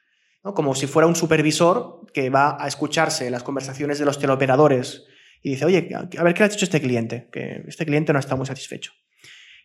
Como 0.41 0.75
si 0.75 0.87
fuera 0.87 1.07
un 1.07 1.15
supervisor 1.15 2.01
que 2.13 2.29
va 2.29 2.57
a 2.61 2.67
escucharse 2.67 3.29
las 3.31 3.43
conversaciones 3.43 3.97
de 3.97 4.05
los 4.05 4.19
teleoperadores 4.19 5.05
y 5.41 5.51
dice, 5.51 5.65
oye, 5.65 5.89
a 5.93 6.23
ver 6.23 6.33
qué 6.33 6.39
le 6.39 6.45
ha 6.45 6.49
dicho 6.49 6.65
este 6.65 6.81
cliente, 6.81 7.29
que 7.31 7.63
este 7.67 7.85
cliente 7.85 8.13
no 8.13 8.19
está 8.19 8.35
muy 8.35 8.45
satisfecho. 8.45 8.91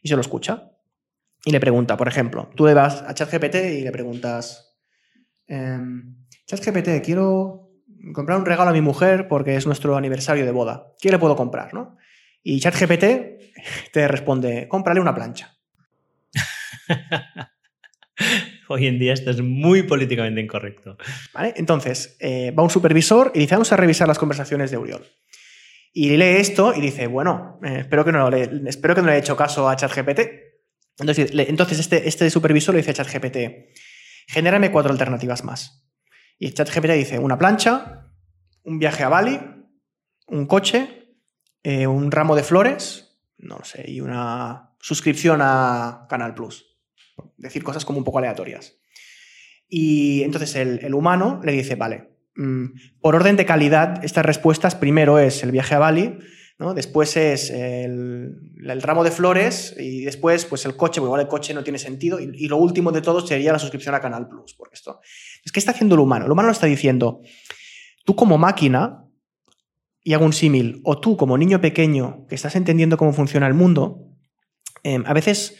Y 0.02 0.08
se 0.08 0.14
lo 0.14 0.20
escucha. 0.20 0.70
Y 1.44 1.50
le 1.50 1.60
pregunta, 1.60 1.96
por 1.96 2.08
ejemplo, 2.08 2.50
tú 2.54 2.66
le 2.66 2.74
vas 2.74 3.02
a 3.02 3.14
ChatGPT 3.14 3.54
y 3.54 3.80
le 3.82 3.92
preguntas, 3.92 4.76
em, 5.46 6.16
ChatGPT, 6.46 7.04
quiero 7.04 7.70
comprar 8.12 8.38
un 8.38 8.46
regalo 8.46 8.70
a 8.70 8.72
mi 8.72 8.80
mujer 8.80 9.28
porque 9.28 9.56
es 9.56 9.66
nuestro 9.66 9.96
aniversario 9.96 10.44
de 10.44 10.52
boda. 10.52 10.94
¿Qué 11.00 11.10
le 11.10 11.18
puedo 11.18 11.36
comprar? 11.36 11.74
¿no? 11.74 11.96
Y 12.50 12.60
ChatGPT 12.60 13.04
te 13.92 14.08
responde, 14.08 14.68
cómprale 14.68 15.00
una 15.00 15.14
plancha. 15.14 15.54
Hoy 18.68 18.86
en 18.86 18.98
día 18.98 19.12
esto 19.12 19.30
es 19.30 19.42
muy 19.42 19.82
políticamente 19.82 20.40
incorrecto. 20.40 20.96
¿Vale? 21.34 21.52
Entonces, 21.58 22.16
eh, 22.20 22.50
va 22.52 22.62
un 22.62 22.70
supervisor 22.70 23.32
y 23.34 23.40
dice, 23.40 23.54
vamos 23.54 23.70
a 23.72 23.76
revisar 23.76 24.08
las 24.08 24.18
conversaciones 24.18 24.70
de 24.70 24.78
Uriol. 24.78 25.06
Y 25.92 26.16
lee 26.16 26.36
esto 26.38 26.72
y 26.74 26.80
dice, 26.80 27.06
bueno, 27.06 27.60
eh, 27.62 27.80
espero, 27.80 28.02
que 28.02 28.12
no 28.12 28.30
le, 28.30 28.48
espero 28.66 28.94
que 28.94 29.02
no 29.02 29.08
le 29.08 29.12
haya 29.12 29.20
hecho 29.20 29.36
caso 29.36 29.68
a 29.68 29.76
ChatGPT. 29.76 30.20
Entonces, 31.00 31.30
entonces 31.34 31.78
este, 31.78 32.08
este 32.08 32.30
supervisor 32.30 32.74
le 32.74 32.80
dice 32.80 32.92
a 32.92 32.94
ChatGPT, 32.94 33.76
genérame 34.26 34.72
cuatro 34.72 34.90
alternativas 34.90 35.44
más. 35.44 35.86
Y 36.38 36.52
ChatGPT 36.52 36.92
dice, 36.92 37.18
una 37.18 37.36
plancha, 37.36 38.10
un 38.62 38.78
viaje 38.78 39.02
a 39.02 39.10
Bali, 39.10 39.38
un 40.28 40.46
coche 40.46 40.97
eh, 41.62 41.86
un 41.86 42.10
ramo 42.10 42.36
de 42.36 42.42
flores, 42.42 43.18
no 43.38 43.64
sé, 43.64 43.84
y 43.88 44.00
una 44.00 44.74
suscripción 44.80 45.40
a 45.42 46.06
Canal 46.08 46.34
Plus. 46.34 46.78
Decir 47.36 47.62
cosas 47.64 47.84
como 47.84 47.98
un 47.98 48.04
poco 48.04 48.18
aleatorias. 48.18 48.78
Y 49.68 50.22
entonces 50.22 50.54
el, 50.56 50.94
humano 50.94 51.40
le 51.44 51.52
dice, 51.52 51.74
vale, 51.74 52.10
mm, 52.36 52.66
por 53.00 53.14
orden 53.14 53.36
de 53.36 53.44
calidad, 53.44 54.02
estas 54.04 54.24
respuestas 54.24 54.74
primero 54.74 55.18
es 55.18 55.42
el 55.42 55.50
viaje 55.50 55.74
a 55.74 55.78
Bali, 55.78 56.18
¿no? 56.58 56.74
después 56.74 57.16
es 57.16 57.50
el, 57.50 58.34
ramo 58.80 59.04
de 59.04 59.10
flores 59.10 59.74
y 59.78 60.04
después 60.04 60.46
pues 60.46 60.64
el 60.64 60.74
coche, 60.76 61.00
porque 61.00 61.08
igual 61.08 61.20
el 61.20 61.28
coche 61.28 61.54
no 61.54 61.62
tiene 61.62 61.78
sentido, 61.78 62.18
y, 62.18 62.48
lo 62.48 62.56
último 62.56 62.92
de 62.92 63.02
todo 63.02 63.24
sería 63.26 63.52
la 63.52 63.58
suscripción 63.58 63.94
a 63.94 64.00
Canal 64.00 64.28
Plus. 64.28 64.54
Porque 64.54 64.74
esto, 64.74 65.00
es 65.44 65.52
que 65.52 65.60
está 65.60 65.72
haciendo 65.72 65.94
el 65.94 66.00
humano. 66.00 66.24
El 66.24 66.32
humano 66.32 66.48
lo 66.48 66.52
está 66.52 66.66
diciendo, 66.66 67.20
tú 68.04 68.16
como 68.16 68.38
máquina 68.38 69.07
y 70.08 70.14
hago 70.14 70.24
un 70.24 70.32
símil, 70.32 70.80
o 70.84 70.98
tú 70.98 71.18
como 71.18 71.36
niño 71.36 71.60
pequeño 71.60 72.24
que 72.30 72.34
estás 72.34 72.56
entendiendo 72.56 72.96
cómo 72.96 73.12
funciona 73.12 73.46
el 73.46 73.52
mundo, 73.52 74.08
em, 74.82 75.04
a 75.06 75.12
veces 75.12 75.58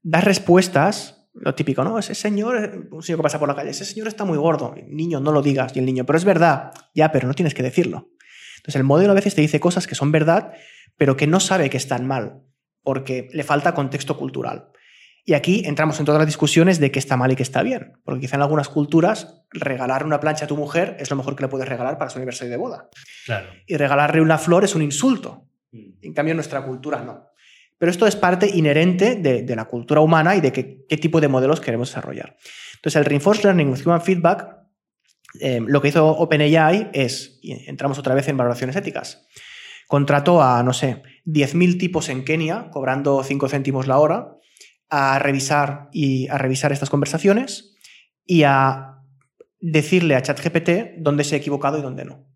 das 0.00 0.22
respuestas 0.22 1.16
Lo 1.32 1.54
típico, 1.54 1.84
¿no? 1.84 1.98
Ese 1.98 2.14
señor, 2.14 2.88
un 2.90 3.02
señor 3.02 3.18
que 3.20 3.22
pasa 3.22 3.38
por 3.38 3.48
la 3.48 3.54
calle, 3.54 3.70
ese 3.70 3.84
señor 3.84 4.08
está 4.08 4.24
muy 4.24 4.36
gordo. 4.36 4.74
Niño, 4.88 5.20
no 5.20 5.30
lo 5.30 5.42
digas. 5.42 5.72
Y 5.76 5.78
el 5.78 5.86
niño, 5.86 6.04
pero 6.04 6.18
es 6.18 6.24
verdad. 6.24 6.72
Ya, 6.92 7.12
pero 7.12 7.28
no 7.28 7.34
tienes 7.34 7.54
que 7.54 7.62
decirlo. 7.62 8.10
Entonces 8.56 8.76
el 8.76 8.84
modelo 8.84 9.12
a 9.12 9.14
veces 9.14 9.36
te 9.36 9.40
dice 9.40 9.60
cosas 9.60 9.86
que 9.86 9.94
son 9.94 10.10
verdad, 10.10 10.52
pero 10.96 11.16
que 11.16 11.28
no 11.28 11.38
sabe 11.38 11.70
que 11.70 11.76
están 11.76 12.04
mal, 12.06 12.42
porque 12.82 13.28
le 13.32 13.44
falta 13.44 13.74
contexto 13.74 14.16
cultural. 14.16 14.70
Y 15.24 15.34
aquí 15.34 15.62
entramos 15.64 15.98
en 16.00 16.06
todas 16.06 16.18
las 16.18 16.26
discusiones 16.26 16.80
de 16.80 16.90
qué 16.90 16.98
está 16.98 17.16
mal 17.16 17.30
y 17.32 17.36
qué 17.36 17.42
está 17.42 17.62
bien, 17.62 17.92
porque 18.04 18.22
quizá 18.22 18.36
en 18.36 18.42
algunas 18.42 18.68
culturas 18.68 19.44
regalar 19.52 20.04
una 20.04 20.20
plancha 20.20 20.46
a 20.46 20.48
tu 20.48 20.56
mujer 20.56 20.96
es 20.98 21.10
lo 21.10 21.16
mejor 21.16 21.36
que 21.36 21.42
le 21.42 21.48
puedes 21.48 21.68
regalar 21.68 21.98
para 21.98 22.10
su 22.10 22.18
aniversario 22.18 22.50
de 22.50 22.56
boda. 22.56 22.88
Claro. 23.26 23.48
Y 23.66 23.76
regalarle 23.76 24.20
una 24.20 24.38
flor 24.38 24.64
es 24.64 24.74
un 24.74 24.82
insulto. 24.82 25.48
Mm. 25.72 25.90
En 26.02 26.14
cambio, 26.14 26.32
en 26.32 26.36
nuestra 26.36 26.62
cultura 26.64 27.02
no. 27.02 27.26
Pero 27.78 27.90
esto 27.90 28.06
es 28.06 28.16
parte 28.16 28.46
inherente 28.46 29.16
de, 29.16 29.42
de 29.42 29.56
la 29.56 29.64
cultura 29.64 30.00
humana 30.00 30.36
y 30.36 30.40
de 30.40 30.52
qué, 30.52 30.84
qué, 30.88 30.96
tipo 30.98 31.20
de 31.20 31.28
modelos 31.28 31.60
queremos 31.60 31.88
desarrollar. 31.88 32.36
Entonces, 32.74 32.96
el 32.96 33.06
Reinforced 33.06 33.44
Learning 33.44 33.70
with 33.70 33.86
Human 33.86 34.02
Feedback, 34.02 34.48
eh, 35.40 35.60
lo 35.64 35.80
que 35.80 35.88
hizo 35.88 36.06
OpenAI 36.06 36.90
es, 36.92 37.38
y 37.42 37.68
entramos 37.68 37.98
otra 37.98 38.14
vez 38.14 38.28
en 38.28 38.36
valoraciones 38.36 38.76
éticas, 38.76 39.26
contrató 39.86 40.42
a, 40.42 40.62
no 40.62 40.72
sé, 40.72 41.02
10.000 41.26 41.78
tipos 41.78 42.08
en 42.10 42.24
Kenia, 42.24 42.68
cobrando 42.70 43.22
5 43.22 43.48
céntimos 43.48 43.86
la 43.86 43.98
hora, 43.98 44.36
a 44.90 45.18
revisar, 45.18 45.88
y, 45.92 46.28
a 46.28 46.36
revisar 46.36 46.72
estas 46.72 46.90
conversaciones 46.90 47.74
y 48.26 48.42
a 48.42 48.98
decirle 49.60 50.16
a 50.16 50.22
ChatGPT 50.22 50.98
dónde 50.98 51.24
se 51.24 51.36
ha 51.36 51.38
equivocado 51.38 51.78
y 51.78 51.82
dónde 51.82 52.04
no 52.04 52.30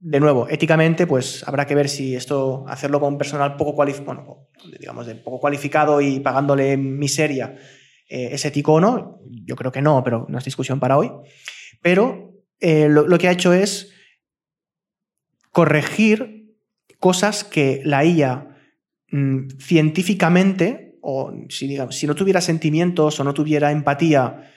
de 0.00 0.18
nuevo, 0.18 0.48
éticamente, 0.48 1.06
pues 1.06 1.46
habrá 1.46 1.66
que 1.66 1.74
ver 1.74 1.88
si 1.88 2.16
esto, 2.16 2.64
hacerlo 2.66 3.00
con 3.00 3.18
personal 3.18 3.56
poco 3.56 3.74
cualificado, 3.74 4.14
bueno, 4.14 4.48
digamos, 4.78 5.06
de 5.06 5.14
poco 5.14 5.38
cualificado 5.38 6.00
y 6.00 6.20
pagándole 6.20 6.78
miseria, 6.78 7.56
eh, 8.08 8.30
es 8.32 8.44
ético 8.46 8.74
o 8.74 8.80
no. 8.80 9.20
Yo 9.44 9.56
creo 9.56 9.70
que 9.70 9.82
no, 9.82 10.02
pero 10.02 10.26
no 10.28 10.38
es 10.38 10.44
discusión 10.44 10.80
para 10.80 10.96
hoy. 10.96 11.10
Pero 11.82 12.32
eh, 12.60 12.88
lo, 12.88 13.06
lo, 13.06 13.18
que 13.18 13.28
ha 13.28 13.32
hecho 13.32 13.52
es 13.52 13.92
corregir 15.50 16.56
cosas 16.98 17.44
que 17.44 17.82
la 17.84 18.02
IA 18.02 18.56
mmm, 19.10 19.48
científicamente, 19.58 20.89
o 21.02 21.32
si, 21.48 22.06
no 22.06 22.14
tuviera 22.14 22.40
sentimientos 22.40 23.18
o 23.20 23.24
no 23.24 23.34
tuviera 23.34 23.70
empatía, 23.70 24.50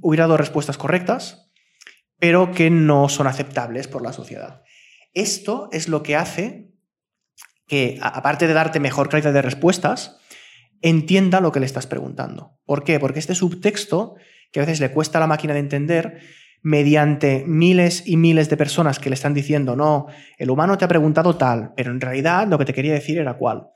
hubiera 0.00 0.24
dado 0.24 0.36
respuestas 0.36 0.78
correctas, 0.78 1.50
pero 2.18 2.52
que 2.52 2.70
no 2.70 3.08
son 3.08 3.26
aceptables 3.26 3.88
por 3.88 4.02
la 4.02 4.12
sociedad. 4.12 4.62
Esto 5.14 5.68
es 5.72 5.88
lo 5.88 6.02
que 6.02 6.16
hace 6.16 6.72
que, 7.66 7.98
aparte 8.02 8.46
de 8.46 8.52
darte 8.52 8.80
mejor 8.80 9.08
calidad 9.08 9.32
de 9.32 9.42
respuestas, 9.42 10.18
entienda 10.82 11.40
lo 11.40 11.52
que 11.52 11.60
le 11.60 11.66
estás 11.66 11.86
preguntando. 11.86 12.58
¿Por 12.64 12.84
qué? 12.84 12.98
Porque 13.00 13.18
este 13.18 13.34
subtexto, 13.34 14.16
que 14.52 14.60
a 14.60 14.64
veces 14.64 14.80
le 14.80 14.90
cuesta 14.90 15.18
a 15.18 15.20
la 15.20 15.26
máquina 15.26 15.54
de 15.54 15.60
entender, 15.60 16.20
mediante 16.62 17.44
miles 17.46 18.02
y 18.06 18.16
miles 18.16 18.50
de 18.50 18.56
personas 18.56 18.98
que 18.98 19.08
le 19.08 19.14
están 19.14 19.34
diciendo, 19.34 19.76
no, 19.76 20.06
el 20.36 20.50
humano 20.50 20.76
te 20.76 20.84
ha 20.84 20.88
preguntado 20.88 21.36
tal, 21.36 21.72
pero 21.76 21.90
en 21.90 22.00
realidad 22.00 22.46
lo 22.48 22.58
que 22.58 22.66
te 22.66 22.74
quería 22.74 22.92
decir 22.92 23.18
era 23.18 23.34
cuál. 23.34 23.68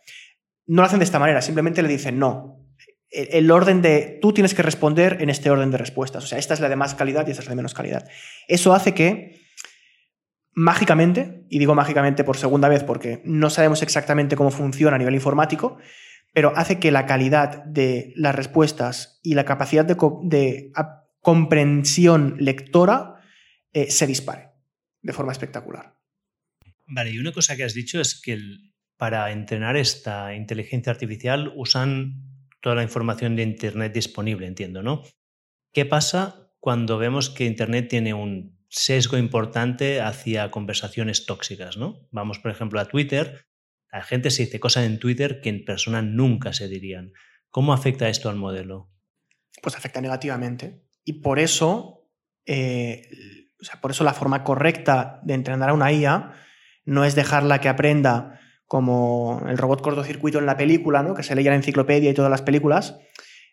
No 0.67 0.83
lo 0.83 0.87
hacen 0.87 0.99
de 0.99 1.05
esta 1.05 1.19
manera, 1.19 1.43
simplemente 1.43 1.83
le 1.83 1.89
dicen, 1.89 2.19
no, 2.19 2.65
el 3.11 3.51
orden 3.51 3.81
de, 3.81 4.19
tú 4.21 4.33
tienes 4.33 4.55
que 4.55 4.63
responder 4.63 5.19
en 5.21 5.31
este 5.31 5.51
orden 5.51 5.71
de 5.71 5.79
respuestas. 5.79 6.25
O 6.25 6.27
sea, 6.27 6.39
esta 6.39 6.55
es 6.55 6.61
la 6.61 6.69
de 6.69 6.77
más 6.77 6.95
calidad 6.95 7.27
y 7.27 7.31
esta 7.31 7.43
es 7.43 7.47
la 7.47 7.51
de 7.51 7.57
menos 7.57 7.75
calidad. 7.75 8.09
Eso 8.49 8.75
hace 8.75 8.93
que 8.93 9.41
mágicamente, 10.53 11.45
y 11.49 11.59
digo 11.59 11.75
mágicamente 11.75 12.25
por 12.25 12.37
segunda 12.37 12.69
vez 12.69 12.83
porque 12.83 13.23
no 13.25 13.51
sabemos 13.51 13.83
exactamente 13.83 14.37
cómo 14.37 14.51
funciona 14.51 14.97
a 14.97 14.99
nivel 14.99 15.15
informático, 15.15 15.79
pero 16.33 16.53
hace 16.57 16.81
que 16.81 16.91
la 16.91 17.07
calidad 17.07 17.65
de 17.65 18.13
las 18.17 18.35
respuestas 18.35 19.21
y 19.23 19.35
la 19.35 19.45
capacidad 19.45 19.85
de, 19.85 19.97
co 19.97 20.21
de 20.25 20.73
comprensión 21.21 22.37
lectora 22.39 23.21
eh, 23.73 23.91
se 23.91 24.07
dispare 24.07 24.51
de 25.03 25.13
forma 25.13 25.33
espectacular. 25.33 25.95
Vale, 26.87 27.11
y 27.11 27.19
una 27.19 27.33
cosa 27.33 27.57
que 27.57 27.65
has 27.65 27.75
dicho 27.75 28.01
es 28.01 28.21
que 28.21 28.33
el, 28.33 28.74
para 28.97 29.33
entrenar 29.33 29.77
esta 29.77 30.35
inteligencia 30.35 30.93
artificial 30.93 31.53
usan 31.57 32.23
toda 32.61 32.77
la 32.77 32.83
información 32.83 33.37
de 33.37 33.43
Internet 33.43 33.93
disponible, 33.93 34.47
entiendo, 34.47 34.83
¿no? 34.83 35.03
¿Qué 35.73 35.85
pasa 35.85 36.53
cuando 36.61 36.97
vemos 36.99 37.29
que 37.29 37.45
Internet 37.45 37.89
tiene 37.89 38.15
un 38.15 38.55
sesgo 38.69 39.19
importante 39.19 40.01
hacia 40.01 40.51
conversaciones 40.51 41.27
tóxicas, 41.27 41.77
¿no? 41.77 42.09
Vamos, 42.11 42.39
por 42.39 42.51
ejemplo, 42.51 42.81
a 42.81 42.87
Twitter. 42.87 43.47
La 43.93 44.03
gente 44.03 44.31
se 44.31 44.45
dice 44.45 44.59
cosas 44.61 44.87
en 44.87 44.99
Twitter 44.99 45.41
que 45.41 45.51
en 45.51 45.65
persona 45.65 46.03
nunca 46.03 46.53
se 46.53 46.69
dirían. 46.69 47.13
¿Cómo 47.51 47.73
afecta 47.73 48.09
esto 48.09 48.31
al 48.31 48.37
modelo? 48.37 48.91
Pues 49.63 49.77
afecta 49.77 50.01
negativamente. 50.01 50.83
Y 51.05 51.21
por 51.21 51.39
eso, 51.39 52.09
eh, 52.47 53.09
o 53.61 53.65
sea, 53.65 53.81
por 53.81 53.93
eso 53.93 54.03
la 54.03 54.15
forma 54.15 54.43
correcta 54.43 55.21
de 55.23 55.35
entrenar 55.35 55.71
a 55.71 55.75
una 55.75 55.93
IA 55.93 56.33
no 56.85 57.05
es 57.05 57.15
dejarla 57.15 57.61
que 57.61 57.69
aprenda 57.69 58.41
como 58.67 59.43
el 59.49 59.59
robot 59.59 59.83
cortocircuito 59.83 60.39
en 60.39 60.47
la 60.47 60.57
película, 60.57 61.03
¿no? 61.03 61.15
que 61.15 61.23
se 61.23 61.35
leía 61.35 61.51
la 61.51 61.57
enciclopedia 61.57 62.11
y 62.11 62.15
todas 62.15 62.31
las 62.31 62.43
películas, 62.43 62.99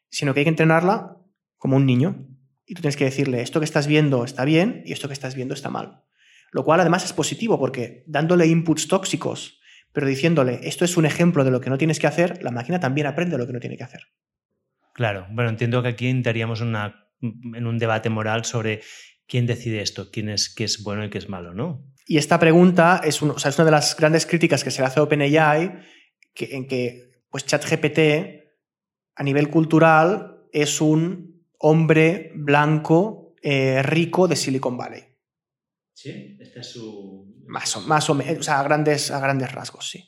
sino 0.10 0.34
que 0.34 0.42
hay 0.42 0.46
que 0.46 0.50
entrenarla 0.50 1.18
como 1.58 1.78
un 1.78 1.86
niño 1.86 2.28
y 2.66 2.74
tú 2.74 2.82
tienes 2.82 2.98
que 2.98 3.06
decirle, 3.06 3.42
esto 3.42 3.60
que 3.60 3.66
estás 3.66 3.88
viendo 3.88 4.24
está 4.24 4.46
bien 4.46 4.84
y 4.86 4.94
esto 4.94 5.08
que 5.08 5.14
estás 5.14 5.36
viendo 5.36 5.54
está 5.54 5.70
mal. 5.70 6.04
Lo 6.52 6.64
cual 6.64 6.80
además 6.80 7.06
es 7.06 7.14
positivo 7.14 7.60
porque 7.60 8.04
dándole 8.08 8.48
inputs 8.48 8.88
tóxicos, 8.88 9.60
pero 9.94 10.08
diciéndole, 10.08 10.60
esto 10.64 10.86
es 10.86 10.98
un 10.98 11.06
ejemplo 11.06 11.44
de 11.44 11.52
lo 11.52 11.62
que 11.62 11.70
no 11.70 11.78
tienes 11.78 12.00
que 12.00 12.08
hacer, 12.08 12.42
la 12.44 12.52
máquina 12.52 12.80
también 12.80 13.08
aprende 13.08 13.38
lo 13.38 13.48
que 13.48 13.54
no 13.54 13.60
tiene 13.60 13.78
que 13.78 13.84
hacer. 13.84 14.08
Claro, 14.94 15.28
bueno, 15.32 15.50
entiendo 15.50 15.82
que 15.82 15.90
aquí 15.90 16.08
entraríamos 16.08 16.62
en 16.62 17.68
un 17.68 17.78
debate 17.78 18.10
moral 18.10 18.46
sobre 18.46 18.82
quién 19.28 19.46
decide 19.46 19.82
esto, 19.82 20.12
quién 20.12 20.30
es 20.30 20.54
qué 20.54 20.66
es 20.66 20.84
bueno 20.84 21.06
y 21.06 21.10
qué 21.10 21.18
es 21.18 21.30
malo, 21.30 21.54
¿no? 21.54 21.86
Y 22.06 22.18
esta 22.18 22.40
pregunta 22.40 23.02
es, 23.04 23.22
un, 23.22 23.32
o 23.32 23.40
sea, 23.40 23.50
es 23.50 23.58
una 23.58 23.66
de 23.66 23.72
las 23.72 23.96
grandes 23.96 24.26
críticas 24.26 24.64
que 24.64 24.72
se 24.72 24.82
le 24.82 24.88
hace 24.88 25.00
a 25.00 25.04
OpenAI, 25.04 25.72
que, 26.34 26.56
en 26.56 26.68
que 26.68 27.24
pues 27.30 27.46
ChatGPT 27.46 28.00
a 29.16 29.24
nivel 29.24 29.50
cultural 29.50 30.48
es 30.52 30.82
un 30.82 31.46
hombre 31.58 32.32
blanco 32.36 33.36
eh, 33.42 33.82
rico 33.84 34.28
de 34.28 34.36
Silicon 34.36 34.78
Valley. 34.78 35.04
Sí, 35.94 36.38
esta 36.40 36.62
es 36.62 36.68
su... 36.68 37.32
Más 37.46 37.76
o, 37.78 37.82
más 37.82 38.10
o 38.10 38.16
menos, 38.16 38.40
o 38.40 38.44
sea, 38.44 38.60
a 38.60 38.64
grandes, 38.64 39.12
a 39.12 39.20
grandes 39.20 39.52
rasgos, 39.52 39.90
sí. 39.90 40.04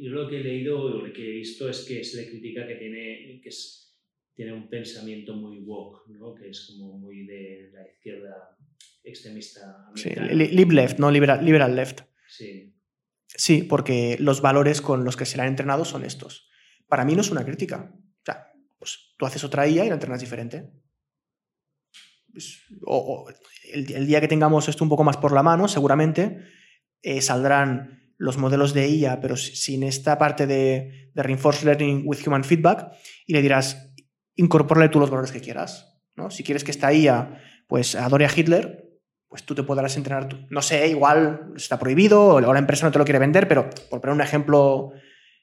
Yo 0.00 0.10
lo 0.10 0.28
que 0.28 0.40
he 0.40 0.44
leído 0.44 0.80
o 0.80 0.88
lo 0.88 1.12
que 1.12 1.22
he 1.22 1.32
visto 1.36 1.68
es 1.68 1.84
que 1.84 2.02
se 2.02 2.22
le 2.22 2.30
critica 2.30 2.66
que 2.66 2.76
tiene, 2.76 3.40
que 3.42 3.48
es, 3.48 3.94
tiene 4.34 4.52
un 4.52 4.68
pensamiento 4.68 5.34
muy 5.34 5.58
woke, 5.60 6.08
¿no? 6.08 6.34
que 6.34 6.48
es 6.48 6.66
como 6.66 6.98
muy 6.98 7.26
de 7.26 7.70
la 7.72 7.86
izquierda 7.86 8.56
extremista. 9.10 9.90
Sí, 9.94 10.10
lib 10.10 10.72
left, 10.72 10.98
no 10.98 11.10
liberal, 11.10 11.44
liberal 11.44 11.74
left. 11.76 12.02
Sí. 12.28 12.74
Sí, 13.26 13.62
porque 13.62 14.16
los 14.20 14.40
valores 14.40 14.80
con 14.80 15.04
los 15.04 15.16
que 15.16 15.26
se 15.26 15.36
le 15.36 15.42
han 15.42 15.48
entrenado 15.48 15.84
son 15.84 16.04
estos. 16.04 16.48
Para 16.88 17.04
mí 17.04 17.14
no 17.14 17.20
es 17.20 17.30
una 17.30 17.44
crítica. 17.44 17.92
O 17.92 18.24
sea, 18.24 18.52
pues 18.78 19.14
tú 19.16 19.26
haces 19.26 19.44
otra 19.44 19.66
IA 19.66 19.84
y 19.84 19.88
la 19.88 19.94
entrenas 19.94 20.20
diferente. 20.20 20.70
Pues, 22.32 22.62
o, 22.84 22.96
o 22.96 23.30
el, 23.72 23.92
el, 23.92 24.06
día 24.06 24.20
que 24.20 24.28
tengamos 24.28 24.68
esto 24.68 24.84
un 24.84 24.90
poco 24.90 25.04
más 25.04 25.16
por 25.16 25.32
la 25.32 25.42
mano, 25.42 25.68
seguramente 25.68 26.38
eh, 27.02 27.20
saldrán 27.20 28.14
los 28.16 28.38
modelos 28.38 28.74
de 28.74 28.88
IA, 28.88 29.20
pero 29.20 29.36
sin 29.36 29.82
esta 29.82 30.18
parte 30.18 30.46
de, 30.46 31.10
de, 31.14 31.22
Reinforced 31.22 31.64
Learning 31.64 32.02
with 32.04 32.26
Human 32.26 32.44
Feedback, 32.44 32.92
y 33.26 33.32
le 33.32 33.42
dirás, 33.42 33.92
incorpórale 34.36 34.88
tú 34.88 35.00
los 35.00 35.10
valores 35.10 35.32
que 35.32 35.40
quieras. 35.40 36.00
¿no? 36.16 36.30
Si 36.30 36.42
quieres 36.44 36.64
que 36.64 36.70
esta 36.70 36.92
IA 36.92 37.40
pues, 37.68 37.94
adore 37.94 38.26
a 38.26 38.30
Hitler, 38.34 38.83
pues 39.34 39.42
tú 39.42 39.56
te 39.56 39.64
podrás 39.64 39.96
entrenar. 39.96 40.28
No 40.48 40.62
sé, 40.62 40.86
igual 40.86 41.54
está 41.56 41.76
prohibido, 41.76 42.36
o 42.36 42.40
la 42.40 42.56
empresa 42.60 42.86
no 42.86 42.92
te 42.92 43.00
lo 43.00 43.04
quiere 43.04 43.18
vender, 43.18 43.48
pero 43.48 43.68
por 43.90 44.00
poner 44.00 44.14
un 44.14 44.20
ejemplo 44.20 44.92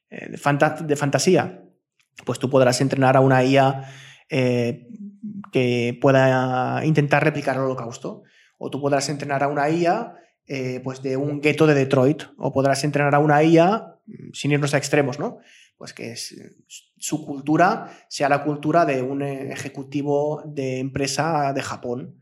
eh, 0.09 0.29
de, 0.29 0.37
fanta 0.37 0.77
de 0.81 0.95
fantasía, 0.95 1.65
pues 2.25 2.39
tú 2.39 2.49
podrás 2.49 2.79
entrenar 2.79 3.17
a 3.17 3.19
una 3.19 3.43
IA 3.43 3.83
eh, 4.29 4.87
que 5.51 5.99
pueda 5.99 6.85
intentar 6.85 7.21
replicar 7.21 7.57
el 7.57 7.63
holocausto. 7.63 8.23
O 8.57 8.69
tú 8.69 8.79
podrás 8.79 9.09
entrenar 9.09 9.43
a 9.43 9.49
una 9.49 9.69
IA 9.69 10.15
eh, 10.47 10.79
pues 10.81 11.01
de 11.01 11.17
un 11.17 11.41
gueto 11.41 11.67
de 11.67 11.73
Detroit. 11.73 12.23
O 12.37 12.53
podrás 12.53 12.85
entrenar 12.85 13.13
a 13.13 13.19
una 13.19 13.43
IA, 13.43 13.97
sin 14.31 14.53
irnos 14.53 14.73
a 14.73 14.77
extremos, 14.77 15.19
¿no? 15.19 15.39
Pues 15.75 15.91
que 15.91 16.13
es, 16.13 16.33
su 16.97 17.25
cultura 17.25 17.91
sea 18.07 18.29
la 18.29 18.45
cultura 18.45 18.85
de 18.85 19.01
un 19.01 19.21
ejecutivo 19.21 20.43
de 20.45 20.79
empresa 20.79 21.51
de 21.51 21.61
Japón. 21.61 22.20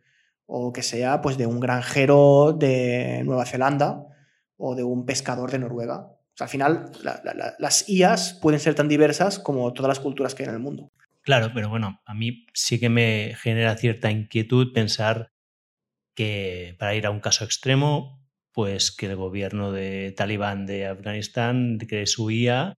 O 0.52 0.74
que 0.74 0.82
sea 0.82 1.22
pues 1.22 1.38
de 1.38 1.46
un 1.46 1.60
granjero 1.60 2.54
de 2.58 3.22
Nueva 3.24 3.46
Zelanda 3.46 4.06
o 4.58 4.76
de 4.76 4.84
un 4.84 5.06
pescador 5.06 5.52
de 5.52 5.60
Noruega 5.60 6.20
sea, 6.40 6.46
al 6.46 6.50
final, 6.50 6.92
la, 7.04 7.56
las 7.60 7.88
IAS 7.90 8.40
pueden 8.42 8.60
ser 8.60 8.76
tan 8.76 8.88
diversas 8.88 9.40
como 9.40 9.74
todas 9.74 9.90
las 9.90 10.00
culturas 10.00 10.34
que 10.34 10.44
hay 10.44 10.50
en 10.50 10.56
el 10.56 10.62
mundo. 10.62 10.92
Claro, 11.22 11.52
pero 11.54 11.70
bueno, 11.70 12.02
a 12.06 12.14
mí 12.14 12.46
sí 12.54 12.80
que 12.80 12.90
me 12.90 13.36
genera 13.38 13.76
cierta 13.76 14.10
inquietud 14.10 14.74
pensar 14.74 15.32
que 16.16 16.76
para 16.80 16.96
ir 16.96 17.06
a 17.06 17.12
un 17.12 17.20
caso 17.20 17.44
extremo, 17.44 18.26
pues 18.54 18.92
que 18.92 19.08
el 19.08 19.16
gobierno 19.16 19.72
de 19.72 20.14
talibán 20.16 20.66
de 20.66 20.88
Afganistán 20.88 21.78
cree 21.78 22.08
su 22.08 22.32
IA 22.32 22.76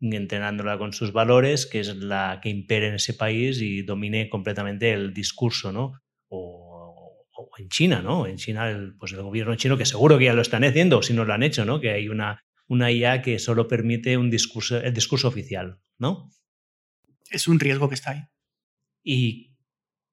entrenándola 0.00 0.78
con 0.78 0.92
sus 0.92 1.12
valores, 1.12 1.66
que 1.66 1.80
es 1.80 1.94
la 1.96 2.40
que 2.42 2.48
impere 2.48 2.88
en 2.88 2.94
ese 2.94 3.14
país 3.14 3.60
y 3.60 3.82
domine 3.82 4.30
completamente 4.30 4.92
el 4.92 5.12
discurso, 5.12 5.72
¿no? 5.72 6.00
O, 6.28 6.59
o 7.40 7.58
en 7.58 7.68
China, 7.68 8.02
¿no? 8.02 8.26
En 8.26 8.36
China, 8.36 8.70
el, 8.70 8.96
pues 8.96 9.12
el 9.12 9.22
gobierno 9.22 9.54
chino, 9.54 9.76
que 9.76 9.86
seguro 9.86 10.18
que 10.18 10.26
ya 10.26 10.34
lo 10.34 10.42
están 10.42 10.64
haciendo, 10.64 10.98
o 10.98 11.02
si 11.02 11.14
no 11.14 11.24
lo 11.24 11.32
han 11.32 11.42
hecho, 11.42 11.64
¿no? 11.64 11.80
Que 11.80 11.90
hay 11.90 12.08
una, 12.08 12.44
una 12.68 12.90
IA 12.90 13.22
que 13.22 13.38
solo 13.38 13.68
permite 13.68 14.16
un 14.16 14.30
discurso, 14.30 14.78
el 14.78 14.94
discurso 14.94 15.28
oficial, 15.28 15.80
¿no? 15.98 16.30
Es 17.30 17.48
un 17.48 17.60
riesgo 17.60 17.88
que 17.88 17.94
está 17.94 18.12
ahí. 18.12 18.22
¿Y 19.02 19.56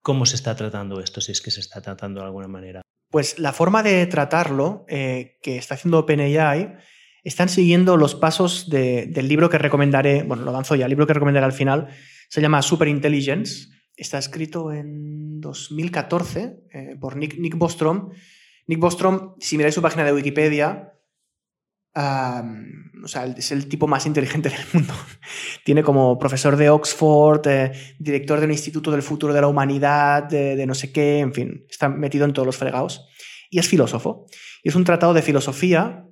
cómo 0.02 0.26
se 0.26 0.36
está 0.36 0.56
tratando 0.56 1.00
esto, 1.00 1.22
si 1.22 1.32
es 1.32 1.42
que 1.42 1.52
se 1.52 1.60
está 1.60 1.82
tratando 1.82 2.22
de 2.22 2.28
alguna 2.28 2.48
manera? 2.48 2.82
Pues 3.10 3.40
la 3.40 3.54
forma 3.54 3.84
de 3.84 4.06
tratarlo 4.08 4.86
eh, 4.88 5.38
que 5.42 5.58
está 5.58 5.76
haciendo 5.76 6.00
OpenAI 6.00 6.78
están 7.24 7.50
siguiendo 7.50 7.98
los 7.98 8.16
pasos 8.16 8.70
de, 8.70 9.08
del 9.08 9.28
libro 9.28 9.50
que 9.50 9.58
recomendaré, 9.58 10.24
bueno, 10.24 10.44
lo 10.44 10.52
avanzo 10.52 10.76
ya, 10.76 10.86
el 10.86 10.90
libro 10.90 11.08
que 11.08 11.14
recomendaré 11.14 11.46
al 11.46 11.54
final, 11.54 11.90
se 12.30 12.42
llama 12.42 12.62
Superintelligence, 12.62 13.77
está 13.98 14.20
escrito 14.20 14.72
en 14.72 15.42
2014 15.42 16.60
eh, 16.72 16.96
por 17.00 17.18
Nick, 17.18 17.38
Nick 17.40 17.58
Bostrom. 17.58 18.12
Nick 18.68 18.80
Bostrom, 18.80 19.36
si 19.40 19.58
miráis 19.58 19.76
su 19.76 19.82
página 19.82 20.06
de 20.06 20.14
Wikipedia, 20.14 20.94
o 23.04 23.08
sea, 23.08 23.26
es 23.26 23.52
el 23.52 23.68
tipo 23.68 23.88
más 23.88 24.06
inteligente 24.06 24.50
del 24.52 24.60
mundo. 24.74 24.94
Tiene 25.66 25.84
como 25.84 26.20
profesor 26.20 26.56
de 26.56 26.70
Oxford, 26.70 27.48
eh, 27.48 27.72
director 27.98 28.40
de 28.40 28.46
un 28.46 28.52
instituto 28.52 28.92
del 28.92 29.02
futuro 29.02 29.34
de 29.34 29.42
la 29.42 29.48
humanidad, 29.48 30.24
de, 30.24 30.56
de, 30.56 30.66
no 30.68 30.76
sé 30.76 30.92
qué, 30.92 31.20
en 31.20 31.34
fin, 31.34 31.66
está 31.70 31.90
metido 31.90 32.26
en 32.26 32.34
todos 32.34 32.46
los 32.46 32.58
fregados. 32.58 33.08
Y 33.50 33.60
es 33.60 33.68
filósofo. 33.68 34.28
Y 34.62 34.70
es 34.70 34.76
un 34.76 34.84
tratado 34.84 35.14
de 35.14 35.22
filosofía 35.22 36.06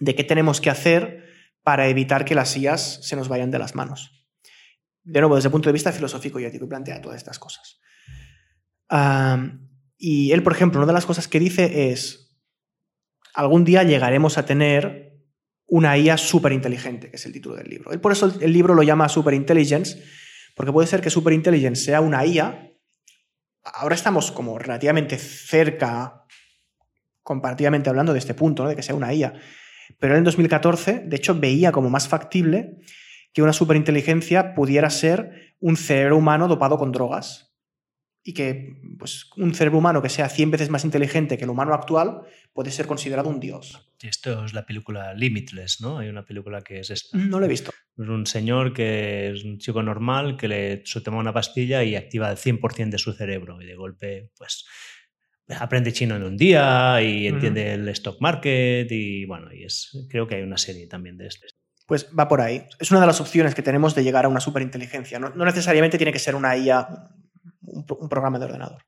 de 0.00 0.14
qué 0.14 0.24
tenemos 0.24 0.60
que 0.60 0.70
hacer 0.70 1.24
para 1.62 1.88
evitar 1.88 2.24
que 2.24 2.34
las 2.34 2.56
IAS 2.56 3.00
se 3.02 3.16
nos 3.16 3.28
vayan 3.28 3.50
de 3.50 3.58
las 3.58 3.74
manos. 3.74 4.21
De 5.04 5.20
nuevo, 5.20 5.34
desde 5.34 5.48
el 5.48 5.52
punto 5.52 5.68
de 5.68 5.72
vista 5.72 5.92
filosófico 5.92 6.38
y 6.38 6.44
ético, 6.44 6.68
plantea 6.68 7.00
todas 7.00 7.16
estas 7.16 7.38
cosas. 7.38 7.80
Y 9.96 10.32
él, 10.32 10.42
por 10.42 10.52
ejemplo, 10.52 10.80
una 10.80 10.86
de 10.86 10.92
las 10.92 11.06
cosas 11.06 11.28
que 11.28 11.40
dice 11.40 11.90
es, 11.90 12.38
algún 13.34 13.64
día 13.64 13.82
llegaremos 13.82 14.38
a 14.38 14.44
tener 14.44 15.12
una 15.66 15.96
IA 15.96 16.18
súper 16.18 16.52
inteligente, 16.52 17.08
que 17.10 17.16
es 17.16 17.26
el 17.26 17.32
título 17.32 17.56
del 17.56 17.68
libro. 17.68 17.92
Él 17.92 18.00
por 18.00 18.12
eso 18.12 18.32
el 18.40 18.52
libro 18.52 18.74
lo 18.74 18.82
llama 18.82 19.08
Superintelligence, 19.08 20.02
porque 20.54 20.72
puede 20.72 20.86
ser 20.86 21.00
que 21.00 21.08
Superintelligence 21.08 21.84
sea 21.84 22.00
una 22.00 22.26
IA. 22.26 22.70
Ahora 23.64 23.94
estamos 23.94 24.32
como 24.32 24.58
relativamente 24.58 25.16
cerca, 25.18 26.26
comparativamente 27.22 27.88
hablando 27.88 28.12
de 28.12 28.18
este 28.18 28.34
punto, 28.34 28.64
¿no? 28.64 28.68
de 28.68 28.76
que 28.76 28.82
sea 28.82 28.94
una 28.94 29.14
IA. 29.14 29.32
Pero 29.98 30.14
él 30.14 30.18
en 30.18 30.24
2014, 30.24 31.04
de 31.06 31.16
hecho, 31.16 31.38
veía 31.38 31.72
como 31.72 31.88
más 31.88 32.06
factible 32.06 32.78
que 33.32 33.42
una 33.42 33.52
superinteligencia 33.52 34.54
pudiera 34.54 34.90
ser 34.90 35.54
un 35.60 35.76
cerebro 35.76 36.18
humano 36.18 36.48
dopado 36.48 36.78
con 36.78 36.92
drogas. 36.92 37.48
Y 38.24 38.34
que 38.34 38.76
pues, 39.00 39.30
un 39.36 39.52
cerebro 39.52 39.78
humano 39.78 40.00
que 40.00 40.08
sea 40.08 40.28
100 40.28 40.52
veces 40.52 40.70
más 40.70 40.84
inteligente 40.84 41.36
que 41.36 41.44
el 41.44 41.50
humano 41.50 41.74
actual 41.74 42.22
puede 42.52 42.70
ser 42.70 42.86
considerado 42.86 43.28
un 43.28 43.40
dios. 43.40 43.92
Esto 44.00 44.44
es 44.44 44.54
la 44.54 44.64
película 44.64 45.12
Limitless, 45.12 45.80
¿no? 45.80 45.98
Hay 45.98 46.08
una 46.08 46.24
película 46.24 46.62
que 46.62 46.78
es 46.78 46.90
esta. 46.90 47.18
No 47.18 47.40
la 47.40 47.46
he 47.46 47.48
visto. 47.48 47.72
Es 47.98 48.08
un 48.08 48.26
señor 48.26 48.72
que 48.74 49.30
es 49.30 49.42
un 49.44 49.58
chico 49.58 49.82
normal 49.82 50.36
que 50.36 50.46
le 50.46 50.84
toma 51.04 51.18
una 51.18 51.32
pastilla 51.32 51.82
y 51.82 51.96
activa 51.96 52.30
el 52.30 52.36
100% 52.36 52.90
de 52.90 52.98
su 52.98 53.12
cerebro. 53.12 53.60
Y 53.60 53.66
de 53.66 53.74
golpe, 53.74 54.30
pues 54.36 54.66
aprende 55.48 55.92
chino 55.92 56.14
en 56.14 56.22
un 56.22 56.36
día 56.36 57.02
y 57.02 57.26
entiende 57.26 57.62
uh 57.62 57.66
-huh. 57.66 57.74
el 57.74 57.88
stock 57.88 58.20
market 58.20 58.90
y 58.90 59.24
bueno, 59.24 59.52
y 59.52 59.64
es, 59.64 60.06
creo 60.08 60.26
que 60.28 60.36
hay 60.36 60.42
una 60.42 60.58
serie 60.58 60.86
también 60.86 61.16
de 61.16 61.26
este. 61.26 61.48
Pues 61.86 62.08
va 62.18 62.28
por 62.28 62.40
ahí. 62.40 62.66
Es 62.78 62.90
una 62.90 63.00
de 63.00 63.06
las 63.06 63.20
opciones 63.20 63.54
que 63.54 63.62
tenemos 63.62 63.94
de 63.94 64.04
llegar 64.04 64.24
a 64.24 64.28
una 64.28 64.40
superinteligencia. 64.40 65.18
No, 65.18 65.30
no 65.30 65.44
necesariamente 65.44 65.98
tiene 65.98 66.12
que 66.12 66.18
ser 66.18 66.34
una 66.34 66.56
IA, 66.56 66.88
un, 67.62 67.84
un 67.88 68.08
programa 68.08 68.38
de 68.38 68.44
ordenador. 68.44 68.82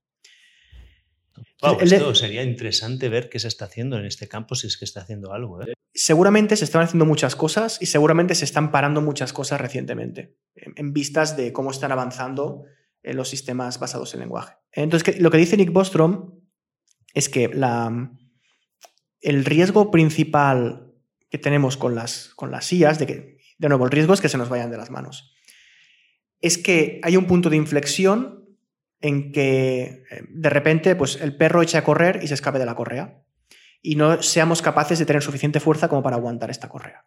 Wow, 1.63 1.79
esto 1.81 2.15
sería 2.15 2.43
interesante 2.43 3.09
ver 3.09 3.29
qué 3.29 3.39
se 3.39 3.49
está 3.49 3.65
haciendo 3.65 3.99
en 3.99 4.05
este 4.05 4.29
campo, 4.29 4.55
si 4.55 4.67
es 4.67 4.77
que 4.77 4.85
está 4.85 5.01
haciendo 5.01 5.33
algo. 5.33 5.63
¿eh? 5.63 5.73
Seguramente 5.93 6.57
se 6.57 6.65
están 6.65 6.83
haciendo 6.83 7.07
muchas 7.07 7.37
cosas 7.37 7.79
y 7.81 7.87
seguramente 7.87 8.35
se 8.35 8.45
están 8.45 8.71
parando 8.71 9.01
muchas 9.01 9.33
cosas 9.33 9.61
recientemente, 9.61 10.37
en, 10.55 10.75
en 10.77 10.93
vistas 10.93 11.37
de 11.37 11.53
cómo 11.53 11.71
están 11.71 11.93
avanzando 11.93 12.65
en 13.03 13.17
los 13.17 13.29
sistemas 13.29 13.79
basados 13.79 14.15
en 14.15 14.21
lenguaje. 14.21 14.55
Entonces, 14.73 15.21
lo 15.21 15.31
que 15.31 15.39
dice 15.39 15.57
Nick 15.57 15.73
Bostrom 15.73 16.41
es 17.13 17.29
que 17.29 17.49
la, 17.49 18.11
el 19.21 19.45
riesgo 19.45 19.91
principal 19.91 20.84
que 21.35 21.39
tenemos 21.39 21.77
con 21.77 21.97
las, 21.97 22.31
con 22.37 22.53
las 22.53 22.71
de 22.71 23.07
que, 23.09 23.39
de 23.59 23.69
nuevo, 23.69 23.85
el 23.87 23.91
riesgo 23.91 24.15
es 24.15 24.21
que 24.21 24.29
se 24.29 24.39
nos 24.39 24.49
vayan 24.49 24.71
de 24.71 24.77
las 24.77 24.93
manos, 24.93 25.35
es 26.41 26.59
que 26.59 27.01
hay 27.03 27.17
un 27.17 27.27
punto 27.27 27.51
de 27.51 27.57
inflexión 27.57 28.57
en 29.01 29.33
que 29.33 30.05
de 30.29 30.49
repente 30.49 30.95
pues, 30.95 31.21
el 31.21 31.37
perro 31.37 31.61
eche 31.61 31.77
a 31.77 31.83
correr 31.83 32.21
y 32.23 32.29
se 32.29 32.35
escape 32.35 32.61
de 32.61 32.67
la 32.67 32.77
correa 32.77 33.25
y 33.83 33.97
no 33.97 34.23
seamos 34.23 34.63
capaces 34.63 35.01
de 35.01 35.07
tener 35.07 35.23
suficiente 35.23 35.59
fuerza 35.59 35.89
como 35.89 36.05
para 36.05 36.15
aguantar 36.15 36.51
esta 36.51 36.69
correa. 36.69 37.05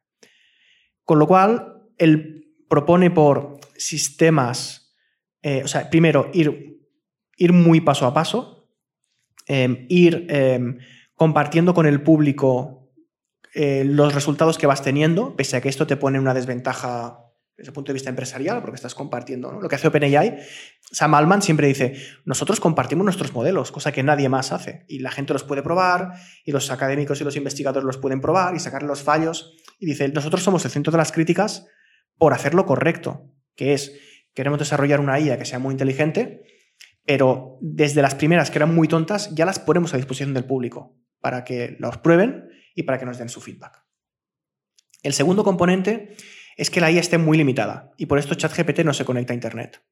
Con 1.05 1.19
lo 1.19 1.25
cual, 1.25 1.83
él 1.97 2.53
propone 2.67 3.09
por 3.09 3.61
sistemas, 3.77 4.93
eh, 5.41 5.61
o 5.63 5.69
sea, 5.69 5.89
primero 5.89 6.31
ir, 6.33 6.81
ir 7.37 7.53
muy 7.53 7.79
paso 7.79 8.05
a 8.05 8.13
paso, 8.13 8.67
eh, 9.47 9.85
ir 9.87 10.27
eh, 10.29 10.59
compartiendo 11.15 11.73
con 11.73 11.85
el 11.85 12.01
público 12.01 12.76
eh, 13.53 13.83
los 13.85 14.13
resultados 14.13 14.57
que 14.57 14.67
vas 14.67 14.81
teniendo, 14.81 15.35
pese 15.35 15.57
a 15.57 15.61
que 15.61 15.69
esto 15.69 15.87
te 15.87 15.97
pone 15.97 16.19
una 16.19 16.33
desventaja 16.33 17.19
desde 17.57 17.69
el 17.71 17.73
punto 17.73 17.89
de 17.89 17.95
vista 17.95 18.11
empresarial, 18.11 18.61
porque 18.61 18.75
estás 18.75 18.93
compartiendo 18.93 19.51
lo 19.51 19.67
que 19.67 19.75
hace 19.75 19.87
OpenAI. 19.87 20.37
Sam 20.91 21.15
Altman 21.15 21.41
siempre 21.41 21.67
dice, 21.67 21.95
nosotros 22.23 22.59
compartimos 22.59 23.03
nuestros 23.03 23.33
modelos, 23.33 23.71
cosa 23.71 23.91
que 23.91 24.03
nadie 24.03 24.29
más 24.29 24.51
hace. 24.51 24.85
Y 24.87 24.99
la 24.99 25.09
gente 25.09 25.33
los 25.33 25.43
puede 25.43 25.63
probar, 25.63 26.13
y 26.45 26.51
los 26.51 26.69
académicos 26.69 27.19
y 27.19 27.23
los 27.23 27.35
investigadores 27.35 27.83
los 27.83 27.97
pueden 27.97 28.21
probar 28.21 28.55
y 28.55 28.59
sacar 28.59 28.83
los 28.83 29.01
fallos. 29.01 29.55
Y 29.79 29.87
dice, 29.87 30.07
nosotros 30.09 30.43
somos 30.43 30.63
el 30.65 30.71
centro 30.71 30.91
de 30.91 30.99
las 30.99 31.11
críticas 31.11 31.65
por 32.17 32.33
hacer 32.33 32.53
lo 32.53 32.67
correcto, 32.67 33.31
que 33.55 33.73
es, 33.73 33.91
queremos 34.35 34.59
desarrollar 34.59 34.99
una 34.99 35.19
IA 35.19 35.39
que 35.39 35.45
sea 35.45 35.57
muy 35.57 35.71
inteligente, 35.71 36.43
pero 37.05 37.57
desde 37.61 38.03
las 38.03 38.13
primeras 38.13 38.51
que 38.51 38.59
eran 38.59 38.75
muy 38.75 38.87
tontas, 38.87 39.33
ya 39.33 39.45
las 39.45 39.57
ponemos 39.57 39.93
a 39.93 39.97
disposición 39.97 40.35
del 40.35 40.45
público 40.45 40.95
para 41.21 41.43
que 41.43 41.75
los 41.79 41.97
prueben 41.97 42.49
y 42.77 42.83
para 42.83 42.99
que 42.99 43.05
nos 43.05 43.17
den 43.17 43.27
su 43.27 43.41
feedback. 43.41 43.83
El 45.01 45.11
segundo 45.11 45.43
componente 45.43 46.15
es 46.55 46.69
que 46.69 46.79
la 46.79 46.91
IA 46.91 46.99
esté 46.99 47.17
muy 47.17 47.35
limitada 47.35 47.91
y 47.97 48.05
por 48.05 48.19
esto 48.19 48.35
ChatGPT 48.35 48.81
no 48.85 48.93
se 48.93 49.03
conecta 49.03 49.33
a 49.33 49.35
Internet. 49.35 49.83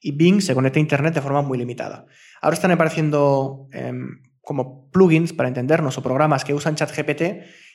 Y 0.00 0.12
Bing 0.12 0.40
se 0.40 0.54
conecta 0.54 0.78
a 0.78 0.80
Internet 0.80 1.14
de 1.14 1.20
forma 1.20 1.42
muy 1.42 1.58
limitada. 1.58 2.06
Ahora 2.40 2.54
están 2.54 2.70
apareciendo 2.70 3.66
eh, 3.72 3.92
como 4.40 4.90
plugins, 4.90 5.32
para 5.32 5.48
entendernos, 5.48 5.98
o 5.98 6.02
programas 6.02 6.44
que 6.44 6.54
usan 6.54 6.76
ChatGPT 6.76 7.22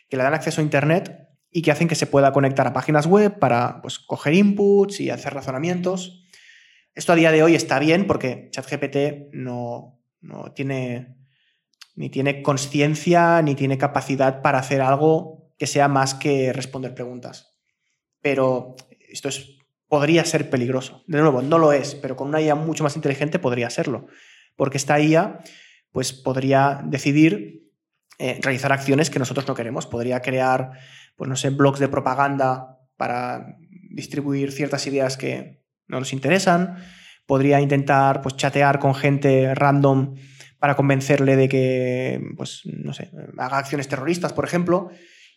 que 0.10 0.18
le 0.18 0.24
dan 0.24 0.34
acceso 0.34 0.62
a 0.62 0.64
Internet 0.64 1.28
y 1.52 1.62
que 1.62 1.72
hacen 1.72 1.90
que 1.90 1.96
se 1.96 2.08
pueda 2.08 2.32
conectar 2.32 2.66
a 2.66 2.72
páginas 2.72 3.08
web 3.08 3.40
para 3.40 3.82
pues, 3.82 4.00
coger 4.00 4.36
inputs 4.36 5.02
y 5.02 5.10
hacer 5.10 5.34
razonamientos. 5.34 6.26
Esto 6.96 7.12
a 7.12 7.16
día 7.16 7.32
de 7.32 7.44
hoy 7.44 7.56
está 7.56 7.78
bien 7.78 8.08
porque 8.08 8.48
ChatGPT 8.52 9.34
no, 9.34 10.00
no 10.22 10.54
tiene 10.54 11.19
ni 12.00 12.10
tiene 12.10 12.42
conciencia 12.42 13.42
ni 13.42 13.56
tiene 13.56 13.78
capacidad 13.78 14.42
para 14.42 14.60
hacer 14.60 14.82
algo 14.82 15.52
que 15.58 15.68
sea 15.68 15.88
más 15.88 16.16
que 16.16 16.54
responder 16.54 16.96
preguntas 16.96 17.50
pero 18.22 18.76
esto 19.10 19.30
es, 19.30 19.58
podría 19.88 20.26
ser 20.26 20.50
peligroso. 20.50 21.04
De 21.08 21.20
nuevo, 21.20 21.42
no 21.42 21.58
lo 21.58 21.74
es, 21.74 21.96
pero 21.96 22.16
con 22.16 22.28
una 22.28 22.42
IA 22.42 22.56
mucho 22.56 22.84
más 22.84 22.96
inteligente 22.96 23.40
podría 23.40 23.70
serlo, 23.70 24.08
porque 24.56 24.78
esta 24.78 25.00
IA 25.00 25.40
pues, 25.92 26.14
podría 26.14 26.82
decidir 26.86 27.72
eh, 28.18 28.40
realizar 28.42 28.72
acciones 28.74 29.10
que 29.10 29.20
nosotros 29.20 29.48
no 29.48 29.56
queremos. 29.56 29.88
Podría 29.88 30.22
crear, 30.22 30.72
pues 31.16 31.30
no 31.30 31.36
sé, 31.36 31.50
blogs 31.50 31.80
de 31.80 31.88
propaganda 31.88 32.78
para 32.98 33.58
distribuir 33.90 34.52
ciertas 34.52 34.86
ideas 34.88 35.18
que 35.18 35.64
no 35.88 36.00
nos 36.00 36.14
interesan. 36.14 36.78
Podría 37.26 37.62
intentar 37.62 38.22
pues, 38.22 38.36
chatear 38.36 38.80
con 38.80 38.94
gente 38.94 39.56
random 39.56 40.16
para 40.60 40.76
convencerle 40.76 41.36
de 41.36 41.50
que, 41.50 42.22
pues, 42.36 42.62
no 42.66 42.94
sé, 42.94 43.10
haga 43.38 43.58
acciones 43.58 43.88
terroristas, 43.88 44.34
por 44.34 44.46
ejemplo. 44.46 44.90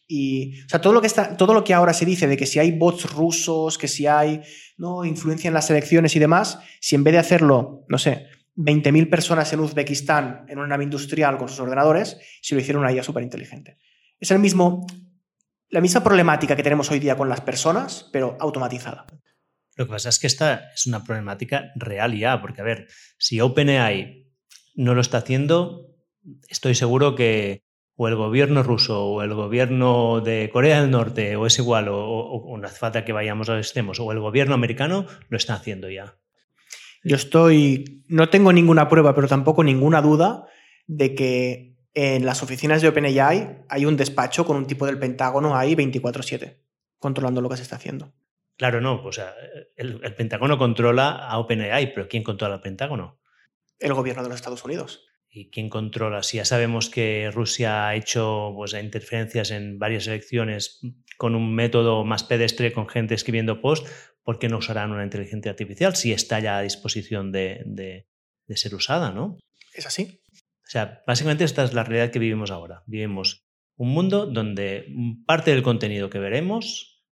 Y, 0.08 0.60
o 0.64 0.68
sea, 0.68 0.80
todo 0.80 0.92
lo, 0.92 1.00
que 1.00 1.06
está, 1.06 1.36
todo 1.36 1.54
lo 1.54 1.64
que 1.64 1.74
ahora 1.74 1.92
se 1.92 2.04
dice 2.04 2.26
de 2.26 2.36
que 2.36 2.46
si 2.46 2.58
hay 2.58 2.72
bots 2.72 3.12
rusos, 3.12 3.78
que 3.78 3.88
si 3.88 4.06
hay 4.06 4.42
¿no? 4.76 5.04
influencia 5.04 5.48
en 5.48 5.54
las 5.54 5.70
elecciones 5.70 6.14
y 6.16 6.18
demás, 6.18 6.58
si 6.80 6.96
en 6.96 7.04
vez 7.04 7.12
de 7.12 7.18
hacerlo, 7.18 7.84
no 7.88 7.98
sé, 7.98 8.26
20.000 8.56 9.08
personas 9.08 9.52
en 9.52 9.60
Uzbekistán 9.60 10.44
en 10.48 10.58
una 10.58 10.68
nave 10.68 10.84
industrial 10.84 11.38
con 11.38 11.48
sus 11.48 11.60
ordenadores, 11.60 12.18
si 12.42 12.54
lo 12.54 12.60
hicieron 12.60 12.82
una 12.82 12.92
IA 12.92 13.02
súper 13.02 13.22
inteligente. 13.22 13.78
Es 14.18 14.30
el 14.30 14.40
mismo, 14.40 14.86
la 15.70 15.80
misma 15.80 16.02
problemática 16.02 16.56
que 16.56 16.62
tenemos 16.62 16.90
hoy 16.90 16.98
día 16.98 17.16
con 17.16 17.28
las 17.28 17.40
personas, 17.40 18.10
pero 18.12 18.36
automatizada. 18.40 19.06
Lo 19.76 19.86
que 19.86 19.92
pasa 19.92 20.10
es 20.10 20.18
que 20.18 20.26
esta 20.26 20.70
es 20.74 20.86
una 20.86 21.02
problemática 21.02 21.72
real 21.76 22.14
ya, 22.16 22.40
porque 22.40 22.60
a 22.60 22.64
ver, 22.64 22.88
si 23.16 23.40
OpenAI 23.40 24.21
no 24.74 24.94
lo 24.94 25.00
está 25.00 25.18
haciendo, 25.18 25.92
estoy 26.48 26.74
seguro 26.74 27.14
que 27.14 27.62
o 27.96 28.08
el 28.08 28.16
gobierno 28.16 28.62
ruso 28.62 29.04
o 29.04 29.22
el 29.22 29.34
gobierno 29.34 30.20
de 30.20 30.50
Corea 30.52 30.80
del 30.80 30.90
Norte 30.90 31.36
o 31.36 31.46
es 31.46 31.58
igual 31.58 31.88
o, 31.88 31.98
o, 31.98 32.58
no 32.58 32.66
hace 32.66 32.78
falta 32.78 33.04
que 33.04 33.12
vayamos 33.12 33.48
a 33.48 33.54
los 33.54 33.66
extremos 33.66 34.00
o 34.00 34.10
el 34.12 34.20
gobierno 34.20 34.54
americano 34.54 35.06
lo 35.28 35.36
está 35.36 35.54
haciendo 35.54 35.90
ya. 35.90 36.16
Yo 37.04 37.16
estoy, 37.16 38.04
no 38.08 38.28
tengo 38.28 38.52
ninguna 38.52 38.88
prueba, 38.88 39.14
pero 39.14 39.28
tampoco 39.28 39.64
ninguna 39.64 40.00
duda 40.00 40.46
de 40.86 41.14
que 41.14 41.76
en 41.94 42.24
las 42.24 42.42
oficinas 42.42 42.80
de 42.80 42.88
OpenAI 42.88 43.64
hay 43.68 43.84
un 43.84 43.96
despacho 43.96 44.46
con 44.46 44.56
un 44.56 44.66
tipo 44.66 44.86
del 44.86 44.98
Pentágono 44.98 45.56
ahí 45.56 45.74
24/7, 45.74 46.58
controlando 46.98 47.40
lo 47.40 47.48
que 47.48 47.56
se 47.56 47.62
está 47.62 47.76
haciendo. 47.76 48.12
Claro, 48.56 48.80
no, 48.80 49.02
o 49.04 49.12
sea, 49.12 49.34
el, 49.76 50.00
el 50.02 50.14
Pentágono 50.14 50.56
controla 50.58 51.10
a 51.10 51.38
OpenAI, 51.38 51.92
pero 51.92 52.08
¿quién 52.08 52.22
controla 52.22 52.56
el 52.56 52.60
Pentágono? 52.60 53.18
El 53.82 53.94
gobierno 53.94 54.22
de 54.22 54.28
los 54.28 54.36
Estados 54.36 54.64
Unidos. 54.64 55.04
¿Y 55.28 55.50
quién 55.50 55.68
controla? 55.68 56.22
Si 56.22 56.36
ya 56.36 56.44
sabemos 56.44 56.90
que 56.90 57.30
Rusia 57.32 57.88
ha 57.88 57.94
hecho 57.94 58.52
pues, 58.54 58.74
interferencias 58.74 59.50
en 59.50 59.78
varias 59.78 60.06
elecciones 60.06 60.80
con 61.16 61.34
un 61.34 61.54
método 61.54 62.04
más 62.04 62.22
pedestre, 62.22 62.72
con 62.72 62.88
gente 62.88 63.14
escribiendo 63.14 63.60
post, 63.60 63.86
¿por 64.22 64.38
qué 64.38 64.48
no 64.48 64.58
usarán 64.58 64.92
una 64.92 65.04
inteligencia 65.04 65.50
artificial 65.50 65.96
si 65.96 66.12
está 66.12 66.38
ya 66.38 66.58
a 66.58 66.62
disposición 66.62 67.32
de, 67.32 67.62
de 67.66 68.56
ser 68.56 68.74
usada, 68.74 69.10
¿no? 69.10 69.38
Es 69.72 69.86
así. 69.86 70.20
O 70.32 70.70
sea, 70.72 71.02
básicamente 71.06 71.44
esta 71.44 71.64
es 71.64 71.72
la 71.72 71.84
realidad 71.84 72.10
que 72.10 72.18
vivimos 72.18 72.50
ahora. 72.50 72.82
Vivimos 72.86 73.46
un 73.76 73.88
mundo 73.88 74.26
donde 74.26 74.86
parte 75.26 75.50
del 75.50 75.62
contenido 75.62 76.10
que 76.10 76.18
veremos 76.18 77.04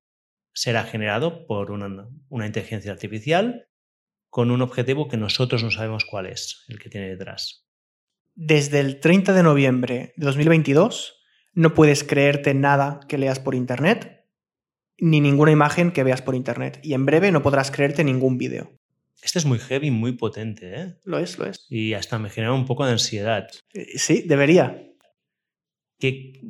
será 0.53 0.85
generado 0.85 1.47
por 1.47 1.71
una, 1.71 2.09
una 2.29 2.47
inteligencia 2.47 2.93
artificial 2.93 3.70
con 4.31 4.51
un 4.51 4.63
objetivo 4.63 5.09
que 5.09 5.17
nosotros 5.17 5.63
no 5.63 5.71
sabemos 5.71 6.05
cuál 6.05 6.27
es, 6.27 6.65
el 6.69 6.79
que 6.79 6.89
tiene 6.89 7.09
detrás. 7.09 7.67
Desde 8.35 8.81
el 8.81 9.01
30 9.01 9.33
de 9.33 9.43
noviembre 9.43 10.15
de 10.17 10.27
2022 10.27 11.21
no 11.53 11.75
puedes 11.75 12.05
creerte 12.05 12.55
nada 12.55 13.01
que 13.09 13.19
leas 13.19 13.41
por 13.41 13.55
Internet, 13.55 14.25
ni 14.99 15.21
ninguna 15.21 15.51
imagen 15.51 15.91
que 15.91 16.05
veas 16.05 16.23
por 16.23 16.37
Internet. 16.37 16.79
Y 16.83 16.95
en 16.95 17.05
breve 17.05 17.33
no 17.33 17.43
podrás 17.43 17.71
creerte 17.71 18.05
ningún 18.05 18.39
vídeo. 18.39 18.73
Este 19.23 19.39
es 19.39 19.45
muy 19.45 19.59
heavy, 19.59 19.91
muy 19.91 20.13
potente, 20.13 20.81
¿eh? 20.81 20.97
Lo 21.05 21.19
es, 21.19 21.39
lo 21.39 21.47
es. 21.47 21.67
Y 21.69 21.93
hasta 21.95 22.19
me 22.19 22.31
genera 22.31 22.53
un 22.53 22.65
poco 22.65 22.87
de 22.87 22.93
ansiedad. 22.93 23.49
Eh, 23.75 23.99
sí, 23.99 24.23
debería. 24.27 24.83
¿Qué, 25.99 26.41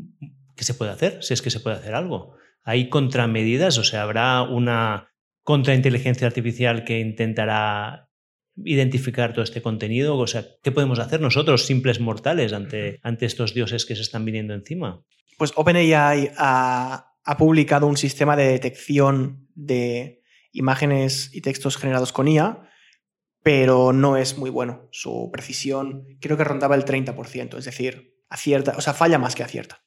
¿Qué, 0.54 0.64
se 0.64 0.74
puede 0.74 0.92
hacer? 0.92 1.22
Si 1.22 1.34
es 1.34 1.42
que 1.42 1.50
se 1.50 1.60
puede 1.60 1.76
hacer 1.76 1.94
algo. 1.94 2.36
¿Hay 2.62 2.88
contramedidas? 2.88 3.78
O 3.78 3.84
sea, 3.84 4.02
¿habrá 4.02 4.42
una 4.42 5.09
contrainteligencia 5.42 6.26
artificial 6.26 6.84
que 6.84 7.00
intentará 7.00 8.10
identificar 8.56 9.32
todo 9.32 9.44
este 9.44 9.62
contenido? 9.62 10.16
O 10.16 10.26
sea, 10.26 10.44
¿qué 10.62 10.72
podemos 10.72 10.98
hacer 10.98 11.20
nosotros, 11.20 11.66
simples 11.66 12.00
mortales, 12.00 12.52
ante, 12.52 13.00
ante 13.02 13.26
estos 13.26 13.54
dioses 13.54 13.86
que 13.86 13.96
se 13.96 14.02
están 14.02 14.24
viniendo 14.24 14.54
encima? 14.54 15.02
Pues 15.38 15.52
OpenAI 15.56 16.32
ha, 16.36 17.14
ha 17.24 17.36
publicado 17.36 17.86
un 17.86 17.96
sistema 17.96 18.36
de 18.36 18.48
detección 18.48 19.48
de 19.54 20.22
imágenes 20.52 21.30
y 21.32 21.40
textos 21.40 21.76
generados 21.76 22.12
con 22.12 22.28
IA, 22.28 22.68
pero 23.42 23.92
no 23.92 24.16
es 24.16 24.36
muy 24.36 24.50
bueno. 24.50 24.88
Su 24.90 25.30
precisión 25.32 26.06
creo 26.20 26.36
que 26.36 26.44
rondaba 26.44 26.74
el 26.74 26.84
30%, 26.84 27.58
es 27.58 27.64
decir, 27.64 28.16
acierta, 28.28 28.74
o 28.76 28.80
sea, 28.80 28.94
falla 28.94 29.18
más 29.18 29.34
que 29.34 29.42
acierta. 29.42 29.82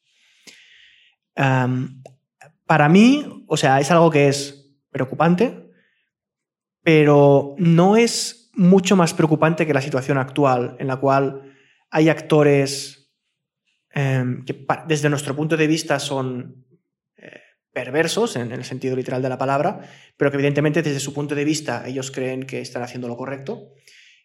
para 1.36 2.90
mí, 2.90 3.46
o 3.48 3.58
sea, 3.58 3.80
es 3.80 3.92
algo 3.92 4.10
que 4.10 4.28
es 4.28 4.63
preocupante, 4.94 5.70
pero 6.82 7.56
no 7.58 7.98
es 7.98 8.50
mucho 8.54 8.96
más 8.96 9.14
preocupante 9.14 9.68
que 9.68 9.74
la 9.74 9.82
situación 9.82 10.18
actual, 10.18 10.78
en 10.80 10.88
la 10.88 10.98
cual 10.98 11.54
hay 11.90 12.08
actores 12.08 13.12
em, 13.94 14.46
que 14.46 14.66
desde 14.88 15.10
nuestro 15.10 15.36
punto 15.36 15.58
de 15.58 15.68
vista 15.68 16.00
son 16.00 16.64
perversos 17.74 18.36
en 18.36 18.52
el 18.52 18.64
sentido 18.64 18.96
literal 18.96 19.22
de 19.22 19.30
la 19.30 19.38
palabra, 19.38 19.82
pero 20.16 20.30
que 20.30 20.38
evidentemente 20.38 20.84
desde 20.84 21.00
su 21.00 21.14
punto 21.14 21.36
de 21.36 21.44
vista 21.44 21.84
ellos 21.88 22.12
creen 22.12 22.44
que 22.44 22.62
están 22.62 22.84
haciendo 22.84 23.08
lo 23.08 23.18
correcto 23.18 23.72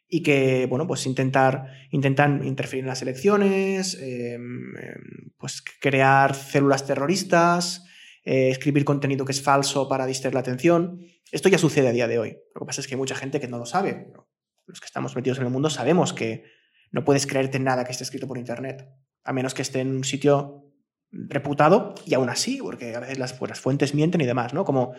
y 0.06 0.22
que, 0.22 0.66
bueno, 0.66 0.86
pues 0.86 1.06
intentar, 1.06 1.66
intentan 1.90 2.46
interferir 2.46 2.84
en 2.84 2.88
las 2.88 3.02
elecciones, 3.02 3.94
em, 4.00 4.76
em, 4.76 5.32
pues 5.38 5.62
crear 5.80 6.34
células 6.34 6.86
terroristas, 6.86 7.84
eh, 8.30 8.50
escribir 8.50 8.84
contenido 8.84 9.24
que 9.24 9.32
es 9.32 9.40
falso 9.40 9.88
para 9.88 10.04
distraer 10.04 10.34
la 10.34 10.40
atención. 10.40 11.00
Esto 11.32 11.48
ya 11.48 11.56
sucede 11.56 11.88
a 11.88 11.92
día 11.92 12.06
de 12.06 12.18
hoy. 12.18 12.36
Lo 12.54 12.60
que 12.60 12.66
pasa 12.66 12.82
es 12.82 12.86
que 12.86 12.92
hay 12.92 12.98
mucha 12.98 13.14
gente 13.14 13.40
que 13.40 13.48
no 13.48 13.56
lo 13.56 13.64
sabe. 13.64 14.12
Los 14.66 14.80
que 14.80 14.84
estamos 14.84 15.16
metidos 15.16 15.38
en 15.38 15.44
el 15.44 15.50
mundo 15.50 15.70
sabemos 15.70 16.12
que 16.12 16.44
no 16.90 17.06
puedes 17.06 17.26
creerte 17.26 17.58
nada 17.58 17.84
que 17.84 17.92
esté 17.92 18.04
escrito 18.04 18.28
por 18.28 18.36
Internet, 18.36 18.86
a 19.24 19.32
menos 19.32 19.54
que 19.54 19.62
esté 19.62 19.80
en 19.80 19.96
un 19.96 20.04
sitio 20.04 20.66
reputado 21.10 21.94
y 22.04 22.12
aún 22.12 22.28
así, 22.28 22.58
porque 22.58 22.94
a 22.94 23.00
veces 23.00 23.18
las, 23.18 23.32
fuentes 23.32 23.94
mienten 23.94 24.20
y 24.20 24.26
demás, 24.26 24.52
¿no? 24.52 24.66
Como 24.66 24.92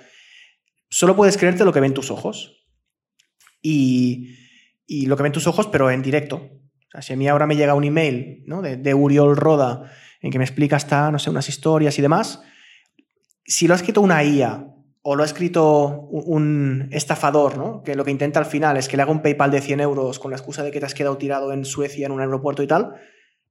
solo 0.90 1.16
puedes 1.16 1.38
creerte 1.38 1.66
lo 1.66 1.72
que 1.72 1.82
ven 1.82 1.94
tus 1.94 2.10
ojos 2.10 2.66
y, 3.62 4.38
y 4.88 5.06
lo 5.06 5.16
que 5.16 5.22
ven 5.22 5.34
tus 5.34 5.46
ojos, 5.46 5.68
pero 5.68 5.92
en 5.92 6.02
directo. 6.02 6.50
O 6.96 7.02
si 7.04 7.14
a 7.14 7.16
mí 7.16 7.28
ahora 7.28 7.46
me 7.46 7.56
llega 7.56 7.76
un 7.76 7.84
email 7.84 8.44
¿no? 8.48 8.64
de, 8.64 8.76
de 8.76 8.96
Uriol 8.96 9.38
Roda 9.38 9.92
en 10.20 10.32
que 10.32 10.40
me 10.40 10.46
explica 10.46 10.78
hasta, 10.78 11.12
no 11.12 11.20
sé, 11.20 11.30
unas 11.30 11.48
historias 11.48 12.00
y 12.00 12.02
demás, 12.02 12.42
si 13.50 13.68
lo 13.68 13.74
ha 13.74 13.78
escrito 13.78 14.00
una 14.02 14.24
IA 14.24 14.68
o 15.02 15.16
lo 15.16 15.24
ha 15.24 15.26
escrito 15.26 16.08
un 16.12 16.88
estafador, 16.92 17.58
¿no? 17.58 17.82
que 17.82 17.96
lo 17.96 18.06
que 18.06 18.12
intenta 18.12 18.40
al 18.40 18.46
final 18.46 18.78
es 18.78 18.88
que 18.88 18.96
le 18.96 19.02
haga 19.02 19.12
un 19.12 19.24
PayPal 19.24 19.50
de 19.50 19.60
100 19.60 19.80
euros 19.80 20.20
con 20.20 20.30
la 20.30 20.38
excusa 20.38 20.62
de 20.62 20.70
que 20.70 20.80
te 20.80 20.86
has 20.86 20.94
quedado 20.94 21.18
tirado 21.18 21.52
en 21.52 21.66
Suecia 21.66 22.06
en 22.06 22.12
un 22.12 22.22
aeropuerto 22.22 22.62
y 22.62 22.68
tal, 22.68 22.94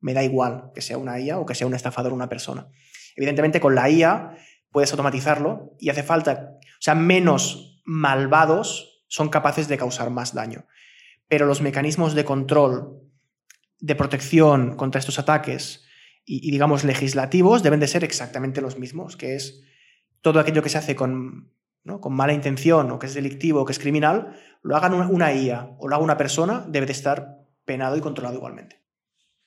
me 0.01 0.14
da 0.14 0.22
igual 0.22 0.70
que 0.72 0.82
sea 0.82 0.99
una 0.99 1.18
IA 1.18 1.40
o 1.40 1.46
que 1.46 1.57
sea 1.57 1.66
un 1.66 1.74
estafador 1.74 2.12
una 2.12 2.28
persona. 2.28 2.68
Evidentemente 3.16 3.59
con 3.59 3.74
la 3.74 3.90
IA 3.90 4.36
puedes 4.70 4.92
automatizarlo 4.92 5.74
y 5.80 5.88
hace 5.88 6.05
falta, 6.05 6.59
o 6.62 6.80
sea, 6.80 6.94
menos 6.94 7.82
malvados 7.84 9.03
son 9.09 9.30
capaces 9.30 9.66
de 9.66 9.78
causar 9.78 10.11
más 10.11 10.32
daño. 10.32 10.66
Pero 11.26 11.46
los 11.46 11.61
mecanismos 11.61 12.14
de 12.14 12.24
control, 12.24 13.01
de 13.80 13.96
protección 13.96 14.76
contra 14.76 15.01
estos 15.01 15.18
ataques 15.18 15.84
y, 16.24 16.53
digamos, 16.53 16.84
legislativos 16.84 17.64
deben 17.64 17.80
de 17.80 17.88
ser 17.88 18.05
exactamente 18.05 18.61
los 18.61 18.78
mismos, 18.78 19.16
que 19.16 19.34
es 19.34 19.64
todo 20.20 20.40
aquello 20.40 20.62
que 20.62 20.68
se 20.68 20.78
hace 20.78 20.96
con, 20.96 21.50
con 22.00 22.12
mala 22.12 22.32
intención 22.32 22.90
o 22.90 22.98
que 22.98 23.06
es 23.06 23.14
delictivo 23.14 23.62
o 23.62 23.64
que 23.64 23.72
es 23.72 23.78
criminal, 23.78 24.36
lo 24.62 24.76
hagan 24.76 24.94
una 24.94 25.32
IA 25.32 25.76
o 25.78 25.88
lo 25.88 25.94
haga 25.94 26.04
una 26.04 26.16
persona, 26.16 26.64
debe 26.68 26.86
de 26.86 26.92
estar 26.92 27.38
penado 27.64 27.96
y 27.96 28.00
controlado 28.00 28.36
igualmente. 28.36 28.82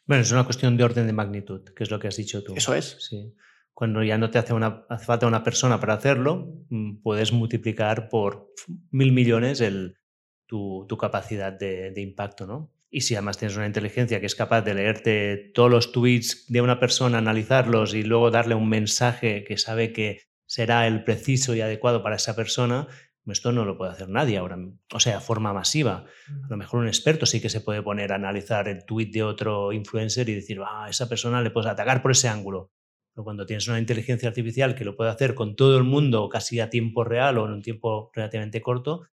Bueno, 0.06 0.24
es 0.24 0.32
una 0.32 0.44
cuestión 0.44 0.78
de 0.78 0.84
orden 0.84 1.08
de 1.08 1.14
magnitud, 1.14 1.64
que 1.76 1.84
es 1.84 1.92
lo 1.92 2.00
que 2.00 2.08
has 2.08 2.18
dicho 2.18 2.44
tú. 2.44 2.54
Eso 2.56 2.74
es. 2.74 2.98
Sí. 3.00 3.34
Cuando 3.74 4.04
ya 4.04 4.18
no 4.18 4.30
te 4.30 4.40
hace, 4.40 4.54
una, 4.54 4.86
hace 4.90 5.06
falta 5.06 5.28
una 5.28 5.44
persona 5.44 5.80
para 5.80 5.94
hacerlo, 5.94 6.66
mm, 6.70 6.98
puedes 7.02 7.32
multiplicar 7.32 8.10
por 8.10 8.54
mil 8.92 9.12
millones 9.12 9.62
el, 9.62 9.98
tu, 10.46 10.86
tu, 10.88 10.98
capacidad 10.98 11.54
de, 11.54 11.92
de 11.92 12.02
impacto, 12.02 12.46
¿no? 12.46 12.72
Y 12.90 13.02
si 13.02 13.16
además 13.16 13.38
tienes 13.38 13.56
una 13.56 13.68
inteligencia 13.68 14.20
que 14.20 14.26
es 14.26 14.36
capaz 14.36 14.64
de 14.64 14.74
leerte 14.74 15.52
todos 15.54 15.72
los 15.72 15.94
tweets 15.94 16.46
de 16.50 16.60
una 16.60 16.80
persona, 16.80 17.20
analizarlos 17.20 17.94
y 17.94 18.04
luego 18.04 18.32
darle 18.32 18.54
un 18.54 18.68
mensaje 18.68 19.46
que 19.46 19.58
sabe 19.58 19.94
que 19.94 20.20
será 20.52 20.86
el 20.86 21.06
preciso 21.06 21.56
y 21.56 21.62
adecuado 21.62 22.04
para 22.04 22.18
esa 22.18 22.36
persona, 22.36 22.90
esto 23.26 23.54
no 23.54 23.64
lo 23.64 23.78
puede 23.78 23.94
hacer 23.94 24.10
nadie 24.10 24.38
ahora, 24.38 24.58
o 24.92 25.00
sea, 25.00 25.22
forma 25.22 25.54
masiva. 25.54 26.04
A 26.28 26.48
lo 26.50 26.58
mejor 26.58 26.82
un 26.82 26.88
experto 26.88 27.26
sí 27.26 27.40
que 27.40 27.48
se 27.48 27.62
puede 27.62 27.82
poner 27.82 28.12
a 28.12 28.16
analizar 28.16 28.68
el 28.68 28.84
tweet 28.84 29.12
de 29.14 29.24
otro 29.24 29.72
influencer 29.72 30.28
y 30.28 30.36
decir, 30.36 30.60
ah, 30.60 30.88
a 30.88 30.90
esa 30.90 31.08
persona 31.08 31.42
le 31.42 31.52
puedes 31.52 31.72
atacar 31.72 32.02
por 32.02 32.12
ese 32.12 32.28
ángulo. 32.28 32.70
Pero 33.14 33.24
cuando 33.24 33.46
tienes 33.46 33.66
una 33.70 33.80
inteligencia 33.80 34.28
artificial 34.28 34.76
que 34.76 34.84
lo 34.84 34.98
puede 34.98 35.10
hacer 35.10 35.36
con 35.36 35.56
todo 35.56 35.78
el 35.78 35.86
mundo 35.86 36.28
casi 36.28 36.60
a 36.60 36.70
tiempo 36.70 37.06
real 37.06 37.38
o 37.38 37.46
en 37.46 37.54
un 37.54 37.62
tiempo 37.62 38.12
relativamente 38.14 38.62
corto, 38.62 39.08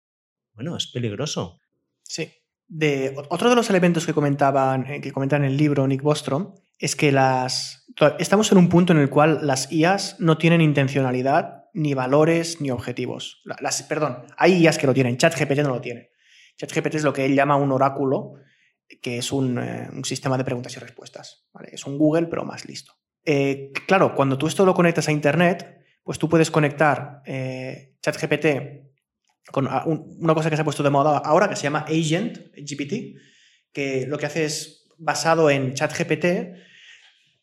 bueno, 0.56 0.76
es 0.76 0.88
peligroso. 0.88 1.60
Sí. 2.02 2.32
De, 2.68 3.16
otro 3.30 3.52
de 3.52 3.56
los 3.56 3.70
elementos 3.70 4.08
que 4.08 4.14
comentaban, 4.14 4.88
eh, 4.88 5.02
que 5.02 5.12
comentan 5.12 5.44
en 5.44 5.52
el 5.52 5.58
libro 5.58 5.86
Nick 5.86 6.02
Bostrom 6.02 6.56
es 6.80 6.96
que 6.96 7.12
las, 7.12 7.87
estamos 8.20 8.52
en 8.52 8.58
un 8.58 8.70
punto 8.70 8.94
en 8.94 9.00
el 9.00 9.10
cual 9.10 9.40
las 9.42 9.72
IAs 9.72 10.20
no 10.20 10.38
tienen 10.38 10.62
intencionalidad 10.62 11.66
ni 11.74 11.94
valores 11.94 12.62
ni 12.62 12.72
objetivos. 12.72 13.42
Las, 13.46 13.84
perdón, 13.84 14.24
hay 14.38 14.64
IAs 14.64 14.78
que 14.78 14.88
lo 14.88 14.94
tienen, 14.94 15.18
ChatGPT 15.18 15.60
no 15.60 15.70
lo 15.70 15.82
tiene. 15.82 16.12
ChatGPT 16.58 16.96
es 16.96 17.04
lo 17.04 17.14
que 17.14 17.26
él 17.26 17.36
llama 17.36 17.56
un 17.56 17.72
oráculo, 17.72 18.34
que 19.02 19.18
es 19.18 19.32
un, 19.32 19.60
eh, 19.60 19.90
sistema 20.04 20.38
de 20.38 20.44
preguntas 20.44 20.76
y 20.76 20.80
respuestas. 20.80 21.48
Es 21.72 21.86
un 21.86 21.98
Google, 21.98 22.28
pero 22.28 22.46
más 22.46 22.66
listo. 22.66 22.94
Eh, 23.24 23.72
claro, 23.88 24.16
cuando 24.16 24.38
tú 24.38 24.48
esto 24.48 24.66
lo 24.66 24.74
conectas 24.74 25.08
a 25.08 25.12
Internet, 25.12 25.86
pues 26.04 26.18
tú 26.18 26.30
puedes 26.30 26.50
conectar 26.50 27.22
eh, 27.26 27.96
ChatGPT 28.02 28.88
con 29.52 29.68
una 29.68 30.34
cosa 30.34 30.50
que 30.50 30.56
se 30.56 30.62
ha 30.62 30.66
puesto 30.66 30.84
de 30.84 30.90
moda 30.90 31.18
ahora, 31.20 31.50
que 31.50 31.56
se 31.56 31.64
llama 31.64 31.86
Agent 31.88 32.38
GPT, 32.56 33.18
que 33.72 34.06
lo 34.08 34.18
que 34.18 34.26
hace 34.26 34.46
es, 34.46 34.88
basado 34.98 35.50
en 35.50 35.74
ChatGPT, 35.74 36.26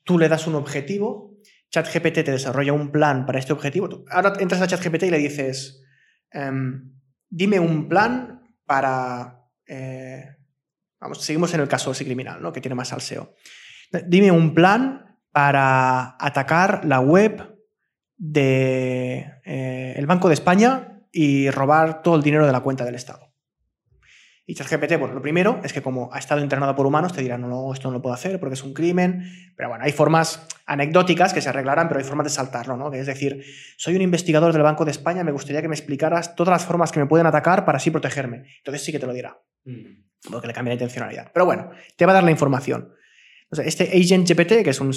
tú 0.05 0.19
le 0.19 0.29
das 0.29 0.47
un 0.47 0.55
objetivo 0.55 1.35
ChatGPT 1.75 2.23
te 2.23 2.31
desarrolla 2.31 2.73
un 2.73 2.93
plan 2.93 3.27
para 3.27 3.41
este 3.41 3.53
objetivo. 3.53 4.05
Ahora 4.09 4.35
entras 4.39 4.63
a 4.63 4.69
ChatGPT 4.69 5.05
y 5.05 5.11
le 5.11 5.19
dices, 5.19 5.83
em, 6.31 6.93
dime 7.29 7.59
un 7.59 7.89
plan 7.89 8.43
para... 8.65 9.41
Eh, 9.67 10.25
vamos, 11.01 11.21
seguimos 11.23 11.53
en 11.53 11.61
el 11.61 11.69
caso 11.69 11.91
ese 11.91 12.05
criminal, 12.05 12.41
¿no? 12.41 12.53
que 12.53 12.61
tiene 12.61 12.77
más 12.77 12.89
salseo. 12.89 13.35
Dime 14.07 14.31
un 14.31 14.55
plan 14.55 15.19
para 15.33 16.17
atacar 16.21 16.85
la 16.85 17.01
web 17.01 17.59
del 18.17 18.33
de, 18.33 19.33
eh, 19.45 20.05
Banco 20.07 20.29
de 20.29 20.35
España 20.35 21.03
y 21.11 21.51
robar 21.51 22.03
todo 22.03 22.15
el 22.15 22.23
dinero 22.23 22.47
de 22.47 22.53
la 22.53 22.61
cuenta 22.61 22.85
del 22.85 22.95
Estado. 22.95 23.34
Y 24.47 24.55
ChatGPT, 24.55 24.99
bueno, 24.99 25.15
lo 25.15 25.23
primero 25.23 25.61
es 25.65 25.73
que 25.73 25.81
como 25.81 26.13
ha 26.13 26.19
estado 26.19 26.43
entrenado 26.43 26.75
por 26.77 26.87
humanos, 26.87 27.15
te 27.15 27.23
dirán, 27.23 27.41
no, 27.41 27.49
no, 27.49 27.73
esto 27.73 27.89
no 27.89 27.95
lo 27.95 28.03
puedo 28.03 28.15
hacer 28.15 28.39
porque 28.39 28.55
es 28.55 28.63
un 28.63 28.75
crimen. 28.75 29.25
Pero 29.57 29.71
bueno, 29.71 29.85
hay 29.85 29.93
formas 29.93 30.47
anecdóticas 30.67 31.33
que 31.33 31.41
se 31.41 31.49
arreglarán, 31.49 31.89
pero 31.89 31.99
hay 31.99 32.05
formas 32.05 32.25
de 32.25 32.31
saltarlo, 32.31 32.77
¿no? 32.77 32.93
es 32.93 33.07
decir, 33.07 33.43
soy 33.79 33.97
un 33.97 34.03
investigador 34.03 34.53
del 34.53 34.63
Banco 34.63 34.85
de 34.85 34.91
España, 34.91 35.25
me 35.25 35.33
gustaría 35.33 35.63
que 35.63 35.69
me 35.69 35.75
explicaras 35.75 36.37
todas 36.37 36.53
las 36.53 36.65
formas 36.67 36.93
que 36.93 37.01
me 37.01 37.07
pueden 37.07 37.27
atacar 37.27 37.65
para 37.65 37.77
así 37.77 37.91
protegerme. 37.91 38.45
Entonces 38.59 38.85
sí 38.85 38.93
que 38.93 38.99
te 38.99 39.07
lo 39.07 39.15
dirá. 39.15 39.41
Mm. 39.65 40.05
Porque 40.31 40.47
le 40.47 40.53
cambia 40.53 40.71
la 40.71 40.75
intencionalidad. 40.75 41.31
Pero 41.33 41.47
bueno, 41.47 41.71
te 41.97 42.05
va 42.05 42.13
a 42.13 42.15
dar 42.15 42.25
la 42.25 42.31
información. 42.31 42.93
este 43.51 43.85
Agent 43.85 44.29
GPT, 44.29 44.63
que 44.63 44.71
es 44.71 44.81
un, 44.81 44.93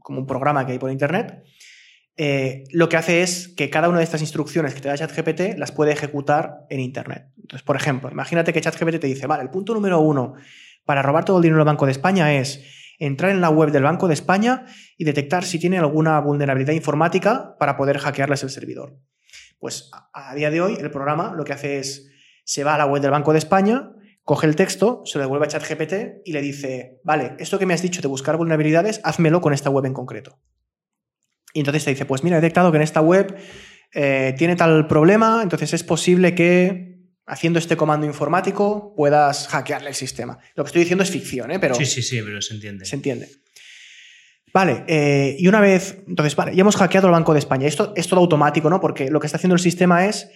como 0.00 0.20
un 0.20 0.26
programa 0.26 0.64
que 0.64 0.72
hay 0.72 0.78
por 0.78 0.90
internet, 0.90 1.42
eh, 2.18 2.64
lo 2.72 2.88
que 2.88 2.96
hace 2.96 3.22
es 3.22 3.48
que 3.48 3.68
cada 3.68 3.88
una 3.88 3.98
de 3.98 4.04
estas 4.04 4.22
instrucciones 4.22 4.74
que 4.74 4.80
te 4.80 4.88
da 4.88 4.96
ChatGPT 4.96 5.58
las 5.58 5.70
puede 5.72 5.92
ejecutar 5.92 6.64
en 6.70 6.80
Internet. 6.80 7.28
Entonces, 7.36 7.62
por 7.62 7.76
ejemplo, 7.76 8.10
imagínate 8.10 8.52
que 8.52 8.60
ChatGPT 8.60 9.00
te 9.00 9.06
dice, 9.06 9.26
vale, 9.26 9.42
el 9.42 9.50
punto 9.50 9.74
número 9.74 10.00
uno 10.00 10.34
para 10.86 11.02
robar 11.02 11.24
todo 11.24 11.36
el 11.38 11.42
dinero 11.42 11.58
del 11.58 11.66
Banco 11.66 11.84
de 11.84 11.92
España 11.92 12.34
es 12.34 12.64
entrar 12.98 13.32
en 13.32 13.42
la 13.42 13.50
web 13.50 13.70
del 13.70 13.82
Banco 13.82 14.08
de 14.08 14.14
España 14.14 14.64
y 14.96 15.04
detectar 15.04 15.44
si 15.44 15.58
tiene 15.58 15.78
alguna 15.78 16.18
vulnerabilidad 16.20 16.72
informática 16.72 17.56
para 17.58 17.76
poder 17.76 17.98
hackearles 17.98 18.42
el 18.42 18.50
servidor. 18.50 18.98
Pues 19.58 19.90
a, 20.14 20.34
día 20.34 20.50
de 20.50 20.62
hoy 20.62 20.78
el 20.80 20.90
programa 20.90 21.34
lo 21.34 21.44
que 21.44 21.52
hace 21.52 21.78
es, 21.78 22.10
se 22.44 22.64
va 22.64 22.76
a 22.76 22.78
la 22.78 22.86
web 22.86 23.02
del 23.02 23.10
Banco 23.10 23.32
de 23.32 23.38
España, 23.38 23.92
coge 24.22 24.46
el 24.46 24.56
texto, 24.56 25.02
se 25.04 25.18
lo 25.18 25.24
devuelve 25.24 25.46
a 25.46 25.48
ChatGPT 25.48 26.22
y 26.24 26.32
le 26.32 26.40
dice, 26.40 27.00
vale, 27.04 27.34
esto 27.38 27.58
que 27.58 27.66
me 27.66 27.74
has 27.74 27.82
dicho 27.82 28.00
de 28.00 28.08
buscar 28.08 28.36
vulnerabilidades, 28.36 29.00
házmelo 29.04 29.42
con 29.42 29.52
esta 29.52 29.68
web 29.68 29.84
en 29.84 29.92
concreto. 29.92 30.38
Y 31.56 31.60
entonces 31.60 31.84
te 31.84 31.90
dice, 31.90 32.04
pues 32.04 32.22
mira, 32.22 32.36
he 32.36 32.40
detectado 32.42 32.70
que 32.70 32.76
en 32.76 32.82
esta 32.82 33.00
web 33.00 33.34
eh, 33.94 34.34
tiene 34.36 34.56
tal 34.56 34.86
problema, 34.86 35.40
entonces 35.42 35.72
es 35.72 35.82
posible 35.82 36.34
que 36.34 36.98
haciendo 37.26 37.58
este 37.58 37.78
comando 37.78 38.04
informático 38.04 38.92
puedas 38.94 39.48
hackearle 39.48 39.88
el 39.88 39.94
sistema. 39.94 40.38
Lo 40.54 40.64
que 40.64 40.68
estoy 40.68 40.80
diciendo 40.80 41.02
es 41.02 41.10
ficción, 41.10 41.50
¿eh? 41.50 41.58
Pero, 41.58 41.74
sí, 41.74 41.86
sí, 41.86 42.02
sí, 42.02 42.20
pero 42.22 42.42
se 42.42 42.52
entiende. 42.52 42.84
Se 42.84 42.94
entiende. 42.94 43.30
Vale, 44.52 44.84
eh, 44.86 45.34
y 45.38 45.48
una 45.48 45.62
vez, 45.62 46.04
entonces, 46.06 46.36
vale, 46.36 46.54
ya 46.54 46.60
hemos 46.60 46.76
hackeado 46.76 47.06
el 47.06 47.12
Banco 47.12 47.32
de 47.32 47.38
España. 47.38 47.66
Esto 47.66 47.94
es 47.96 48.06
todo 48.06 48.20
automático, 48.20 48.68
¿no? 48.68 48.78
Porque 48.78 49.10
lo 49.10 49.18
que 49.18 49.26
está 49.26 49.38
haciendo 49.38 49.54
el 49.54 49.60
sistema 49.60 50.04
es, 50.04 50.28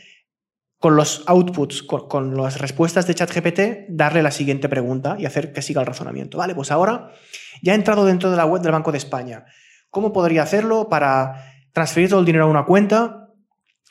con 0.79 0.97
los 0.97 1.25
outputs, 1.27 1.83
con, 1.83 2.09
con 2.09 2.35
las 2.35 2.59
respuestas 2.59 3.07
de 3.07 3.15
ChatGPT, 3.15 3.61
darle 3.91 4.23
la 4.23 4.31
siguiente 4.31 4.71
pregunta 4.71 5.17
y 5.19 5.27
hacer 5.27 5.53
que 5.53 5.61
siga 5.61 5.83
el 5.83 5.87
razonamiento. 5.87 6.39
Vale, 6.39 6.55
pues 6.55 6.71
ahora 6.71 7.13
ya 7.61 7.75
he 7.75 7.77
entrado 7.77 8.07
dentro 8.07 8.31
de 8.31 8.39
la 8.39 8.47
web 8.47 8.63
del 8.63 8.73
Banco 8.73 8.91
de 8.91 8.97
España. 8.97 9.45
¿Cómo 9.91 10.13
podría 10.13 10.43
hacerlo 10.43 10.89
para 10.89 11.45
transferir 11.73 12.09
todo 12.09 12.21
el 12.21 12.27
dinero 12.27 12.45
a 12.45 12.49
una 12.49 12.65
cuenta, 12.65 13.29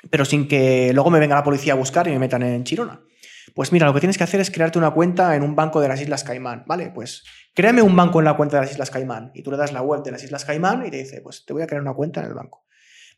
pero 0.09 0.25
sin 0.25 0.47
que 0.47 0.91
luego 0.93 1.09
me 1.09 1.19
venga 1.19 1.35
la 1.35 1.43
policía 1.43 1.73
a 1.73 1.75
buscar 1.75 2.07
y 2.07 2.11
me 2.11 2.19
metan 2.19 2.43
en 2.43 2.63
Chirona? 2.63 3.01
Pues 3.53 3.71
mira, 3.71 3.85
lo 3.85 3.93
que 3.93 3.99
tienes 3.99 4.17
que 4.17 4.23
hacer 4.23 4.39
es 4.39 4.51
crearte 4.51 4.77
una 4.77 4.91
cuenta 4.91 5.35
en 5.35 5.43
un 5.43 5.55
banco 5.55 5.81
de 5.81 5.87
las 5.87 5.99
Islas 6.01 6.23
Caimán, 6.23 6.63
¿vale? 6.67 6.91
Pues 6.93 7.23
créame 7.53 7.81
un 7.81 7.95
banco 7.95 8.19
en 8.19 8.25
la 8.25 8.37
cuenta 8.37 8.57
de 8.57 8.63
las 8.63 8.71
Islas 8.71 8.91
Caimán 8.91 9.31
y 9.33 9.43
tú 9.43 9.51
le 9.51 9.57
das 9.57 9.73
la 9.73 9.81
web 9.81 10.03
de 10.03 10.11
las 10.11 10.23
Islas 10.23 10.45
Caimán 10.45 10.85
y 10.85 10.91
te 10.91 10.97
dice, 10.97 11.21
pues 11.21 11.45
te 11.45 11.53
voy 11.53 11.63
a 11.63 11.67
crear 11.67 11.81
una 11.81 11.93
cuenta 11.93 12.21
en 12.21 12.27
el 12.27 12.33
banco. 12.33 12.65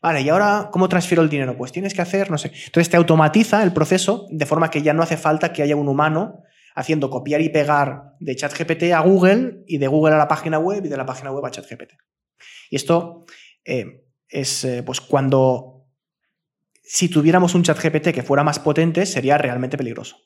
Vale, 0.00 0.22
y 0.22 0.28
ahora, 0.28 0.70
¿cómo 0.72 0.88
transfiero 0.88 1.22
el 1.22 1.28
dinero? 1.28 1.56
Pues 1.56 1.70
tienes 1.70 1.94
que 1.94 2.02
hacer, 2.02 2.28
no 2.28 2.38
sé. 2.38 2.50
Entonces 2.66 2.90
te 2.90 2.96
automatiza 2.96 3.62
el 3.62 3.72
proceso 3.72 4.26
de 4.30 4.46
forma 4.46 4.68
que 4.68 4.82
ya 4.82 4.92
no 4.92 5.04
hace 5.04 5.16
falta 5.16 5.52
que 5.52 5.62
haya 5.62 5.76
un 5.76 5.86
humano 5.86 6.42
haciendo 6.74 7.08
copiar 7.08 7.40
y 7.40 7.50
pegar 7.50 8.14
de 8.18 8.34
ChatGPT 8.34 8.92
a 8.94 9.00
Google 9.00 9.62
y 9.66 9.78
de 9.78 9.86
Google 9.86 10.14
a 10.14 10.18
la 10.18 10.26
página 10.26 10.58
web 10.58 10.84
y 10.84 10.88
de 10.88 10.96
la 10.96 11.06
página 11.06 11.30
web 11.30 11.44
a 11.44 11.50
ChatGPT. 11.50 11.92
Y 12.70 12.76
esto 12.76 13.24
eh, 13.64 14.06
es 14.28 14.64
eh, 14.64 14.82
pues 14.82 15.00
cuando 15.00 15.86
si 16.82 17.08
tuviéramos 17.08 17.54
un 17.54 17.62
chat 17.62 17.78
GPT 17.78 18.12
que 18.12 18.22
fuera 18.22 18.44
más 18.44 18.58
potente 18.58 19.06
sería 19.06 19.38
realmente 19.38 19.78
peligroso. 19.78 20.16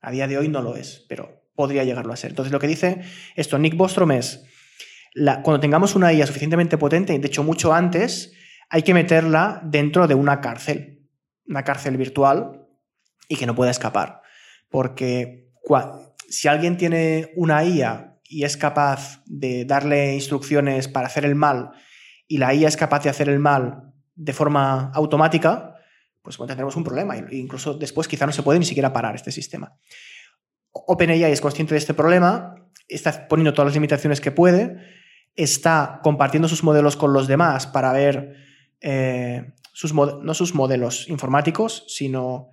A 0.00 0.10
día 0.10 0.26
de 0.26 0.38
hoy 0.38 0.48
no 0.48 0.62
lo 0.62 0.76
es, 0.76 1.04
pero 1.08 1.44
podría 1.54 1.84
llegarlo 1.84 2.12
a 2.12 2.16
ser. 2.16 2.30
Entonces 2.30 2.52
lo 2.52 2.58
que 2.58 2.66
dice 2.66 3.02
esto 3.36 3.58
Nick 3.58 3.76
Bostrom 3.76 4.12
es, 4.12 4.44
cuando 5.14 5.60
tengamos 5.60 5.94
una 5.94 6.12
IA 6.12 6.26
suficientemente 6.26 6.78
potente, 6.78 7.18
de 7.18 7.26
hecho 7.26 7.42
mucho 7.42 7.74
antes, 7.74 8.32
hay 8.70 8.82
que 8.82 8.94
meterla 8.94 9.60
dentro 9.64 10.06
de 10.06 10.14
una 10.14 10.40
cárcel, 10.40 11.08
una 11.46 11.64
cárcel 11.64 11.96
virtual 11.96 12.66
y 13.28 13.36
que 13.36 13.46
no 13.46 13.54
pueda 13.54 13.70
escapar. 13.70 14.22
Porque 14.70 15.50
si 16.28 16.48
alguien 16.48 16.76
tiene 16.76 17.32
una 17.36 17.64
IA 17.64 18.09
y 18.30 18.44
es 18.44 18.56
capaz 18.56 19.22
de 19.26 19.64
darle 19.64 20.14
instrucciones 20.14 20.86
para 20.86 21.08
hacer 21.08 21.24
el 21.24 21.34
mal 21.34 21.72
y 22.28 22.38
la 22.38 22.54
IA 22.54 22.68
es 22.68 22.76
capaz 22.76 23.02
de 23.02 23.10
hacer 23.10 23.28
el 23.28 23.40
mal 23.40 23.92
de 24.14 24.32
forma 24.32 24.92
automática, 24.94 25.74
pues 26.22 26.38
tendremos 26.38 26.76
un 26.76 26.84
problema. 26.84 27.16
E 27.16 27.36
incluso 27.36 27.74
después 27.74 28.06
quizá 28.06 28.26
no 28.26 28.32
se 28.32 28.44
puede 28.44 28.60
ni 28.60 28.64
siquiera 28.64 28.92
parar 28.92 29.16
este 29.16 29.32
sistema. 29.32 29.76
OpenAI 30.70 31.24
es 31.24 31.40
consciente 31.40 31.74
de 31.74 31.78
este 31.78 31.92
problema, 31.92 32.54
está 32.86 33.26
poniendo 33.26 33.52
todas 33.52 33.66
las 33.66 33.74
limitaciones 33.74 34.20
que 34.20 34.30
puede, 34.30 34.76
está 35.34 35.98
compartiendo 36.04 36.46
sus 36.46 36.62
modelos 36.62 36.96
con 36.96 37.12
los 37.12 37.26
demás 37.26 37.66
para 37.66 37.92
ver 37.92 38.36
eh, 38.80 39.54
sus 39.72 39.92
no 39.92 40.34
sus 40.34 40.54
modelos 40.54 41.08
informáticos, 41.08 41.84
sino 41.88 42.50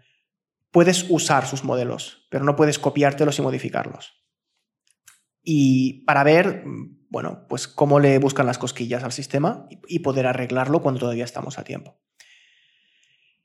puedes 0.71 1.05
usar 1.09 1.45
sus 1.45 1.63
modelos, 1.63 2.25
pero 2.32 2.43
no 2.43 2.55
puedes 2.55 2.80
copiártelos 2.80 3.38
y 3.38 3.43
modificarlos 3.43 4.26
y 5.49 6.03
para 6.03 6.25
ver, 6.25 6.65
bueno, 7.09 7.45
pues 7.47 7.69
cómo 7.69 8.01
le 8.01 8.19
buscan 8.19 8.45
las 8.45 8.57
cosquillas 8.57 9.05
al 9.05 9.13
sistema 9.13 9.65
y 9.87 9.99
poder 9.99 10.27
arreglarlo 10.27 10.81
cuando 10.81 10.99
todavía 10.99 11.23
estamos 11.23 11.57
a 11.57 11.63
tiempo. 11.63 12.01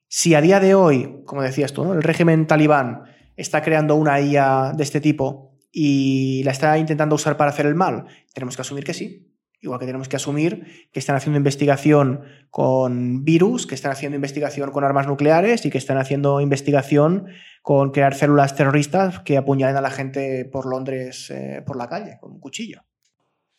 Si 0.08 0.34
a 0.34 0.40
día 0.40 0.58
de 0.58 0.74
hoy, 0.74 1.22
como 1.24 1.42
decías 1.42 1.72
tú, 1.72 1.92
el 1.92 2.02
régimen 2.02 2.48
talibán 2.48 3.04
está 3.36 3.62
creando 3.62 3.94
una 3.94 4.20
IA 4.20 4.72
de 4.76 4.82
este 4.82 5.00
tipo 5.00 5.60
y 5.70 6.42
la 6.42 6.50
está 6.50 6.76
intentando 6.76 7.14
usar 7.14 7.36
para 7.36 7.52
hacer 7.52 7.66
el 7.66 7.76
mal, 7.76 8.06
tenemos 8.34 8.56
que 8.56 8.62
asumir 8.62 8.82
que 8.82 8.94
sí, 8.94 9.31
Igual 9.62 9.78
que 9.78 9.86
tenemos 9.86 10.08
que 10.08 10.16
asumir 10.16 10.88
que 10.92 10.98
están 10.98 11.14
haciendo 11.14 11.38
investigación 11.38 12.22
con 12.50 13.24
virus, 13.24 13.66
que 13.68 13.76
están 13.76 13.92
haciendo 13.92 14.16
investigación 14.16 14.72
con 14.72 14.82
armas 14.82 15.06
nucleares 15.06 15.64
y 15.64 15.70
que 15.70 15.78
están 15.78 15.98
haciendo 15.98 16.40
investigación 16.40 17.28
con 17.62 17.92
crear 17.92 18.14
células 18.14 18.56
terroristas 18.56 19.20
que 19.20 19.36
apuñalen 19.36 19.76
a 19.76 19.80
la 19.80 19.90
gente 19.90 20.44
por 20.44 20.66
Londres 20.66 21.30
eh, 21.30 21.62
por 21.64 21.76
la 21.76 21.88
calle 21.88 22.18
con 22.20 22.32
un 22.32 22.40
cuchillo. 22.40 22.82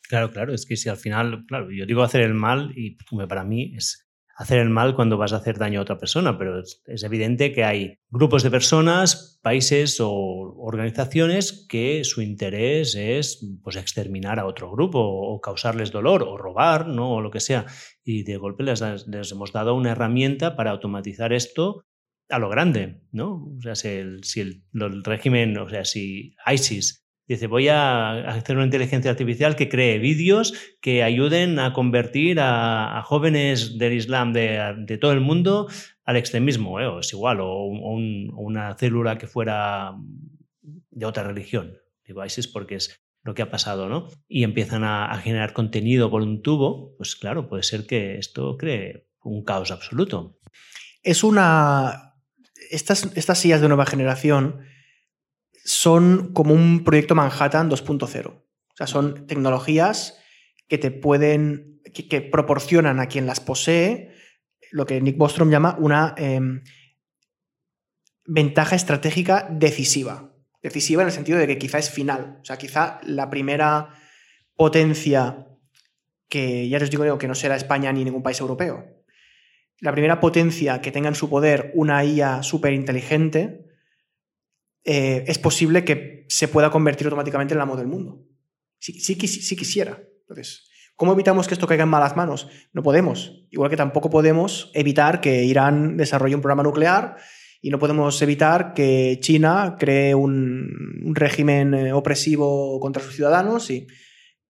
Claro, 0.02 0.30
claro, 0.30 0.52
es 0.52 0.66
que 0.66 0.76
si 0.76 0.90
al 0.90 0.98
final, 0.98 1.46
claro, 1.48 1.70
yo 1.70 1.86
digo 1.86 2.02
hacer 2.02 2.20
el 2.20 2.34
mal 2.34 2.72
y 2.76 2.98
para 3.26 3.42
mí 3.42 3.72
es 3.74 4.03
hacer 4.36 4.58
el 4.58 4.70
mal 4.70 4.94
cuando 4.94 5.16
vas 5.16 5.32
a 5.32 5.36
hacer 5.36 5.58
daño 5.58 5.78
a 5.78 5.82
otra 5.82 5.98
persona, 5.98 6.36
pero 6.38 6.60
es, 6.60 6.82
evidente 7.02 7.52
que 7.52 7.64
hay 7.64 7.98
grupos 8.10 8.42
de 8.42 8.50
personas, 8.50 9.38
países 9.42 10.00
o 10.00 10.10
organizaciones 10.10 11.66
que 11.68 12.02
su 12.04 12.22
interés 12.22 12.94
es 12.94 13.46
pues, 13.62 13.76
exterminar 13.76 14.38
a 14.38 14.46
otro 14.46 14.70
grupo 14.70 14.98
o 15.00 15.40
causarles 15.40 15.92
dolor 15.92 16.22
o 16.22 16.36
robar, 16.36 16.88
¿no? 16.88 17.12
o 17.14 17.20
lo 17.20 17.30
que 17.30 17.40
sea. 17.40 17.66
Y 18.02 18.22
de 18.24 18.36
golpe 18.36 18.64
les, 18.64 18.82
hemos 18.82 19.52
dado 19.52 19.74
una 19.74 19.92
herramienta 19.92 20.56
para 20.56 20.72
automatizar 20.72 21.32
esto 21.32 21.84
a 22.30 22.38
lo 22.38 22.48
grande, 22.48 23.02
¿no? 23.12 23.54
O 23.58 23.60
sea, 23.60 23.74
si 23.74 23.88
el, 23.88 24.24
si 24.24 24.40
el 24.40 24.64
régimen, 25.04 25.58
o 25.58 25.68
sea, 25.68 25.84
si 25.84 26.34
ISIS 26.50 27.03
Dice, 27.26 27.46
voy 27.46 27.68
a 27.68 28.28
hacer 28.28 28.56
una 28.56 28.66
inteligencia 28.66 29.10
artificial 29.10 29.56
que 29.56 29.70
cree 29.70 29.98
vídeos 29.98 30.52
que 30.82 31.02
ayuden 31.02 31.58
a 31.58 31.72
convertir 31.72 32.38
a, 32.38 33.02
jóvenes 33.02 33.78
del 33.78 33.94
Islam 33.94 34.34
de, 34.34 34.98
todo 35.00 35.12
el 35.12 35.20
mundo 35.20 35.68
al 36.04 36.16
extremismo, 36.16 36.80
¿eh? 36.80 36.86
o 36.86 37.00
es 37.00 37.10
igual, 37.14 37.38
o, 37.40 37.64
una 37.64 38.74
célula 38.74 39.16
que 39.16 39.26
fuera 39.26 39.94
de 40.60 41.06
otra 41.06 41.22
religión. 41.22 41.78
Digo 42.06 42.22
ISIS 42.22 42.46
porque 42.46 42.74
es 42.74 43.00
lo 43.22 43.34
que 43.34 43.40
ha 43.40 43.50
pasado, 43.50 43.88
¿no? 43.88 44.08
Y 44.28 44.44
empiezan 44.44 44.84
a, 44.84 45.16
generar 45.22 45.54
contenido 45.54 46.10
por 46.10 46.20
un 46.20 46.42
tubo, 46.42 46.94
pues 46.98 47.16
claro, 47.16 47.48
puede 47.48 47.62
ser 47.62 47.86
que 47.86 48.18
esto 48.18 48.58
cree 48.58 49.08
un 49.22 49.44
caos 49.44 49.70
absoluto. 49.70 50.38
Es 51.02 51.24
una... 51.24 52.16
Estas, 52.70 53.10
estas 53.14 53.38
sillas 53.38 53.62
de 53.62 53.68
nueva 53.68 53.86
generación 53.86 54.60
son 55.64 56.32
como 56.32 56.54
un 56.54 56.84
proyecto 56.84 57.14
Manhattan 57.14 57.70
2.0. 57.70 58.26
O 58.28 58.76
sea, 58.76 58.86
son 58.86 59.26
tecnologías 59.26 60.18
que 60.68 60.78
te 60.78 60.90
pueden, 60.90 61.80
que, 61.92 62.20
proporcionan 62.20 63.00
a 63.00 63.06
quien 63.06 63.26
las 63.26 63.40
posee 63.40 64.12
lo 64.70 64.86
que 64.86 65.00
Nick 65.00 65.16
Bostrom 65.16 65.50
llama 65.50 65.76
una 65.78 66.14
em, 66.18 66.62
ventaja 68.26 68.76
estratégica 68.76 69.48
decisiva. 69.50 70.34
Decisiva 70.62 71.02
en 71.02 71.08
el 71.08 71.14
sentido 71.14 71.38
de 71.38 71.46
que 71.46 71.58
quizá 71.58 71.78
es 71.78 71.90
final. 71.90 72.38
O 72.42 72.44
sea, 72.44 72.56
quizá 72.56 73.00
la 73.04 73.30
primera 73.30 73.90
potencia 74.56 75.46
que 76.28 76.68
ya 76.68 76.78
os 76.78 76.90
digo 76.90 77.18
que 77.18 77.28
no 77.28 77.34
será 77.34 77.54
España 77.54 77.92
ni 77.92 78.04
ningún 78.04 78.22
país 78.22 78.40
europeo. 78.40 79.04
La 79.80 79.92
primera 79.92 80.20
potencia 80.20 80.80
que 80.80 80.90
tenga 80.90 81.08
en 81.08 81.14
su 81.14 81.30
poder 81.30 81.70
una 81.74 82.04
IA 82.04 82.42
súper 82.42 82.72
inteligente 82.72 83.63
eh, 84.84 85.24
es 85.26 85.38
posible 85.38 85.84
que 85.84 86.26
se 86.28 86.48
pueda 86.48 86.70
convertir 86.70 87.06
automáticamente 87.06 87.54
en 87.54 87.58
la 87.58 87.64
amo 87.64 87.76
del 87.76 87.86
mundo. 87.86 88.26
Si, 88.78 89.16
quisiera. 89.16 90.02
Entonces, 90.22 90.70
¿Cómo 90.96 91.12
evitamos 91.12 91.48
que 91.48 91.54
esto 91.54 91.66
caiga 91.66 91.82
en 91.82 91.88
malas 91.88 92.14
manos? 92.14 92.48
No 92.72 92.84
podemos. 92.84 93.46
Igual 93.50 93.68
que 93.68 93.76
tampoco 93.76 94.10
podemos 94.10 94.70
evitar 94.74 95.20
que 95.20 95.42
Irán 95.42 95.96
desarrolle 95.96 96.36
un 96.36 96.40
programa 96.40 96.62
nuclear 96.62 97.16
y 97.60 97.70
no 97.70 97.80
podemos 97.80 98.22
evitar 98.22 98.74
que 98.74 99.18
China 99.20 99.74
cree 99.76 100.14
un, 100.14 101.12
régimen 101.14 101.74
eh, 101.74 101.92
opresivo 101.92 102.78
contra 102.78 103.02
sus 103.02 103.16
ciudadanos 103.16 103.70
y 103.70 103.88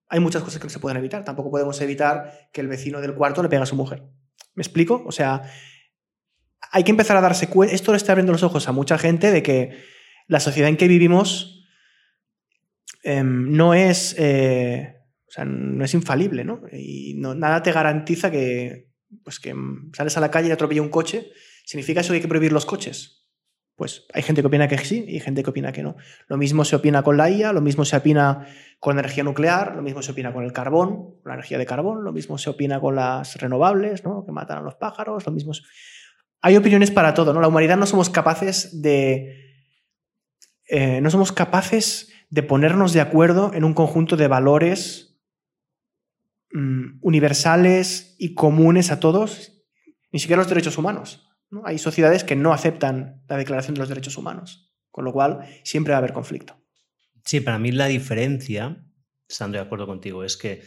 hay 0.09 0.20
muchas 0.20 0.43
cosas 0.43 0.61
que 0.61 0.66
no 0.66 0.70
se 0.70 0.80
pueden 0.80 0.99
evitar. 0.99 1.24
Tampoco 1.24 1.51
podemos 1.51 1.80
evitar 1.80 2.51
que 2.53 2.61
el 2.61 2.68
vecino 2.68 3.01
del 3.01 3.14
cuarto 3.14 3.43
le 3.43 3.49
pegue 3.49 3.62
a 3.62 3.66
su 3.66 3.76
mujer. 3.76 4.03
¿Me 4.55 4.62
explico? 4.62 5.03
O 5.07 5.12
sea, 5.12 5.43
hay 6.72 6.85
que 6.85 6.91
empezar 6.91 7.16
a 7.16 7.22
darse 7.22 7.49
cuenta, 7.49 7.74
esto 7.74 7.93
le 7.93 7.97
está 7.97 8.12
abriendo 8.12 8.32
los 8.32 8.43
ojos 8.43 8.68
a 8.68 8.72
mucha 8.72 8.99
gente 8.99 9.30
de 9.30 9.43
que 9.43 9.93
la 10.27 10.41
sociedad 10.41 10.68
en 10.68 10.77
que 10.77 10.89
vivimos 10.89 11.64
em, 13.03 13.53
no 13.53 13.75
es... 13.75 14.14
Eh, 14.18 14.91
no 15.45 15.85
es 15.85 15.95
infalible, 15.95 16.45
¿no? 16.45 16.61
Y 16.70 17.14
nada 17.16 17.61
te 17.61 17.72
garantiza 17.72 18.31
que, 18.31 18.93
pues 19.25 19.41
que 19.41 19.53
sales 19.93 20.16
a 20.16 20.20
la 20.20 20.31
calle 20.31 20.49
y 20.49 20.53
atropella 20.53 20.81
un 20.81 20.91
coche. 20.91 21.33
¿Significa 21.64 22.03
eso 22.03 22.11
que 22.11 22.16
hay 22.16 22.22
que 22.22 22.29
prohibir 22.29 22.53
los 22.53 22.66
coches? 22.66 23.25
Pues 23.77 24.07
hay 24.12 24.22
gente 24.22 24.41
que 24.41 24.47
opina 24.47 24.68
que 24.68 24.79
sí 24.79 25.05
y 25.09 25.18
gente 25.18 25.43
que 25.43 25.51
opina 25.51 25.72
que 25.72 25.83
no. 25.83 25.97
Lo 26.29 26.37
mismo 26.37 26.64
se 26.64 26.77
opina 26.77 27.03
con 27.03 27.16
la 27.16 27.29
IA, 27.29 27.53
lo 27.53 27.61
mismo 27.61 27.85
se 27.85 27.97
opina 27.97 28.47
con 28.79 28.95
la 28.95 29.01
energía 29.01 29.25
nuclear, 29.25 29.75
lo 29.75 29.83
mismo 29.83 30.01
se 30.01 30.12
opina 30.12 30.33
con 30.33 30.45
el 30.45 30.53
carbón, 30.53 31.16
la 31.25 31.35
energía 31.35 31.59
de 31.59 31.66
carbón, 31.66 32.05
lo 32.05 32.12
mismo 32.12 32.39
se 32.39 32.51
opina 32.51 32.79
con 32.79 32.95
las 32.95 33.37
renovables, 33.37 34.05
¿no? 34.05 34.25
que 34.25 34.31
matan 34.31 34.59
a 34.59 34.61
los 34.61 34.77
pájaros, 34.77 35.27
lo 35.27 35.33
mismo. 35.33 35.53
Hay 36.41 36.57
opiniones 36.57 36.93
para 36.93 37.14
todo, 37.14 37.33
¿no? 37.33 37.41
La 37.41 37.49
humanidad 37.49 37.77
no 37.77 37.87
somos 37.87 38.11
capaces 38.11 38.83
de. 38.83 39.43
Eh, 40.69 41.01
no 41.01 41.11
somos 41.11 41.33
capaces 41.33 42.12
de 42.31 42.43
ponernos 42.43 42.93
de 42.93 43.01
acuerdo 43.01 43.53
en 43.55 43.65
un 43.65 43.75
conjunto 43.75 44.17
de 44.17 44.29
valores 44.29 45.15
Mm, 46.55 47.01
universales 47.01 48.15
y 48.17 48.35
comunes 48.35 48.93
a 48.93 49.01
todos, 49.01 49.61
ni 50.12 50.21
siquiera 50.21 50.41
los 50.41 50.49
derechos 50.49 50.79
humanos. 50.79 51.29
¿no? 51.51 51.62
Hay 51.67 51.79
sociedades 51.79 52.23
que 52.23 52.37
no 52.37 52.53
aceptan 52.53 53.25
la 53.29 53.37
Declaración 53.37 53.75
de 53.75 53.81
los 53.81 53.89
Derechos 53.89 54.17
Humanos, 54.17 54.73
con 54.93 55.05
lo 55.05 55.12
cual 55.12 55.41
siempre 55.65 55.91
va 55.91 55.97
a 55.97 55.99
haber 55.99 56.12
conflicto. 56.12 56.57
Sí, 57.25 57.41
para 57.41 57.59
mí 57.59 57.73
la 57.73 57.87
diferencia, 57.87 58.87
estando 59.29 59.59
de 59.59 59.65
acuerdo 59.65 59.89
contigo, 59.89 60.23
es 60.23 60.37
que 60.37 60.62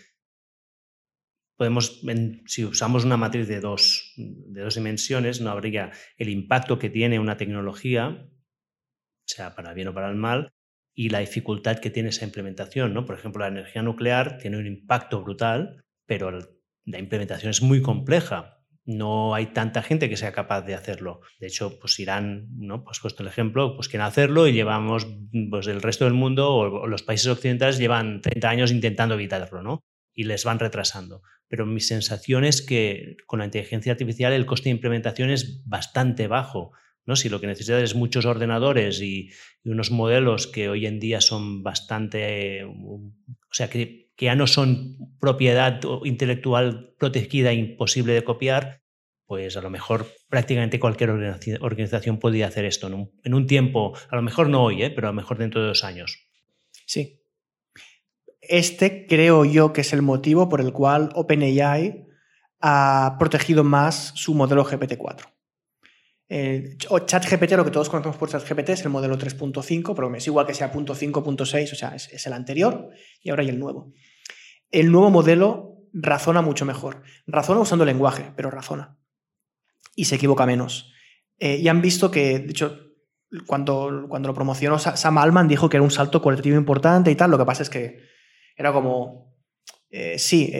podemos, 1.56 2.02
si 2.48 2.66
usamos 2.66 3.06
una 3.06 3.16
matriz 3.16 3.48
de 3.48 3.62
dos, 3.62 4.14
de 4.18 4.60
dos 4.60 4.76
dimensiones, 4.76 5.40
no 5.40 5.52
habría 5.52 5.94
el 6.18 6.28
impacto 6.28 6.80
que 6.80 6.90
tiene 6.90 7.18
una 7.18 7.38
tecnología, 7.38 8.28
sea 9.28 9.56
para 9.56 9.74
bien 9.74 9.90
o 9.90 9.94
para 9.94 10.10
el 10.10 10.16
mal, 10.16 10.54
y 10.94 11.10
la 11.10 11.20
dificultad 11.20 11.78
que 11.78 11.92
tiene 11.92 12.10
esa 12.10 12.26
implementación. 12.26 12.94
¿no? 12.94 13.06
Por 13.06 13.16
ejemplo, 13.16 13.42
la 13.42 13.50
energía 13.50 13.84
nuclear 13.84 14.40
tiene 14.40 14.58
un 14.58 14.66
impacto 14.66 15.22
brutal, 15.22 15.84
pero 16.08 16.32
la 16.86 17.00
implementación 17.00 17.52
es 17.52 17.62
muy 17.62 17.84
compleja. 17.84 18.58
No 18.84 19.36
hay 19.36 19.48
tanta 19.48 19.84
gente 19.84 20.10
que 20.10 20.18
sea 20.18 20.32
capaz 20.32 20.62
de 20.62 20.74
hacerlo. 20.74 21.20
De 21.40 21.48
hecho, 21.48 21.78
pues 21.78 22.00
Irán, 22.00 22.48
¿no? 22.58 22.84
Pues 22.84 23.00
puesto 23.00 23.22
el 23.22 23.30
ejemplo, 23.30 23.76
pues 23.76 23.90
quieren 23.90 24.08
hacerlo 24.08 24.48
y 24.48 24.54
llevamos, 24.54 25.06
pues 25.52 25.68
el 25.68 25.82
resto 25.82 26.06
del 26.06 26.14
mundo 26.14 26.56
o 26.56 26.88
los 26.88 27.04
países 27.04 27.28
occidentales 27.28 27.78
llevan 27.78 28.22
30 28.22 28.50
años 28.50 28.72
intentando 28.72 29.16
evitarlo, 29.16 29.62
¿no? 29.62 29.82
Y 30.14 30.24
les 30.24 30.46
van 30.46 30.58
retrasando. 30.58 31.22
Pero 31.48 31.66
mi 31.66 31.82
sensación 31.82 32.44
es 32.44 32.66
que 32.66 33.18
con 33.28 33.40
la 33.40 33.46
inteligencia 33.46 33.92
artificial 33.92 34.34
el 34.34 34.46
coste 34.46 34.70
de 34.70 34.76
implementación 34.76 35.30
es 35.30 35.64
bastante 35.66 36.28
bajo. 36.28 36.72
¿No? 37.08 37.16
Si 37.16 37.30
lo 37.30 37.42
que 37.42 37.48
necesitas 37.48 37.82
es 37.82 37.96
muchos 37.96 38.26
ordenadores 38.26 39.02
y, 39.02 39.32
unos 39.64 39.92
modelos 39.92 40.48
que 40.48 40.70
hoy 40.70 40.86
en 40.86 40.98
día 40.98 41.20
son 41.20 41.62
bastante, 41.62 42.64
o 42.64 43.12
sea, 43.52 43.70
que, 43.70 44.08
ya 44.20 44.36
no 44.36 44.48
son 44.48 44.98
propiedad 45.20 45.80
intelectual 46.04 46.96
protegida 46.98 47.52
e 47.52 47.56
imposible 47.56 48.14
de 48.14 48.24
copiar, 48.24 48.82
pues 49.28 49.58
a 49.58 49.62
lo 49.62 49.70
mejor 49.70 50.08
prácticamente 50.28 50.80
cualquier 50.80 51.12
organización 51.62 52.18
podría 52.18 52.48
hacer 52.48 52.66
esto 52.66 52.88
en 52.88 53.34
un, 53.34 53.46
tiempo, 53.46 53.94
a 54.10 54.16
lo 54.16 54.24
mejor 54.24 54.50
no 54.50 54.64
hoy, 54.64 54.82
¿eh? 54.82 54.90
pero 54.90 55.08
a 55.08 55.12
lo 55.12 55.16
mejor 55.16 55.38
dentro 55.38 55.62
de 55.62 55.68
dos 55.68 55.84
años. 55.84 56.28
Sí. 56.88 57.22
Este 58.42 59.06
creo 59.06 59.46
yo 59.46 59.72
que 59.72 59.82
es 59.82 59.94
el 59.94 60.02
motivo 60.02 60.50
por 60.50 60.62
el 60.62 60.74
cual 60.74 61.10
OpenAI 61.14 62.08
ha 62.60 63.18
protegido 63.20 63.64
más 63.64 64.14
su 64.16 64.34
modelo 64.34 64.66
GPT-4 64.66 65.37
o 66.90 67.00
ChatGPT, 67.00 67.54
lo 67.54 67.64
que 67.64 67.72
todos 67.72 67.90
conocemos 67.90 68.18
por 68.18 68.30
ChatGPT, 68.30 68.70
es 68.70 68.82
el 68.84 68.90
modelo 68.90 69.18
3.5, 69.18 69.96
pero 69.96 70.14
es 70.16 70.28
igual 70.28 70.46
que 70.46 70.54
sea 70.54 70.72
.5.6, 70.72 71.72
o 71.72 71.76
sea, 71.76 71.96
es, 71.96 72.26
el 72.26 72.34
anterior 72.34 72.90
y 73.22 73.30
ahora 73.30 73.44
hay 73.44 73.50
el 73.50 73.60
nuevo. 73.60 73.94
El 74.70 74.92
nuevo 74.92 75.10
modelo 75.10 75.78
razona 75.94 76.42
mucho 76.42 76.66
mejor. 76.66 77.04
Razona 77.26 77.62
usando 77.62 77.86
lenguaje, 77.86 78.34
pero 78.36 78.52
razona. 78.52 78.98
Y 79.96 80.06
se 80.06 80.16
equivoca 80.16 80.46
menos. 80.46 80.92
Eh, 81.40 81.58
y 81.58 81.68
han 81.70 81.82
visto 81.82 82.12
que, 82.12 82.40
de 82.40 82.52
hecho, 82.52 82.78
cuando, 83.46 84.06
cuando 84.10 84.28
lo 84.28 84.34
promocionó 84.34 84.80
Sam 84.80 85.18
Altman 85.18 85.48
dijo 85.48 85.70
que 85.70 85.78
era 85.78 85.84
un 85.84 85.92
salto 85.92 86.22
cualitativo 86.22 86.58
importante 86.58 87.12
y 87.12 87.16
tal. 87.16 87.32
Lo 87.32 87.38
que 87.38 87.46
pasa 87.46 87.64
es 87.64 87.70
que 87.70 88.00
era 88.56 88.74
como, 88.74 89.27
eh, 89.90 90.20
sí, 90.20 90.54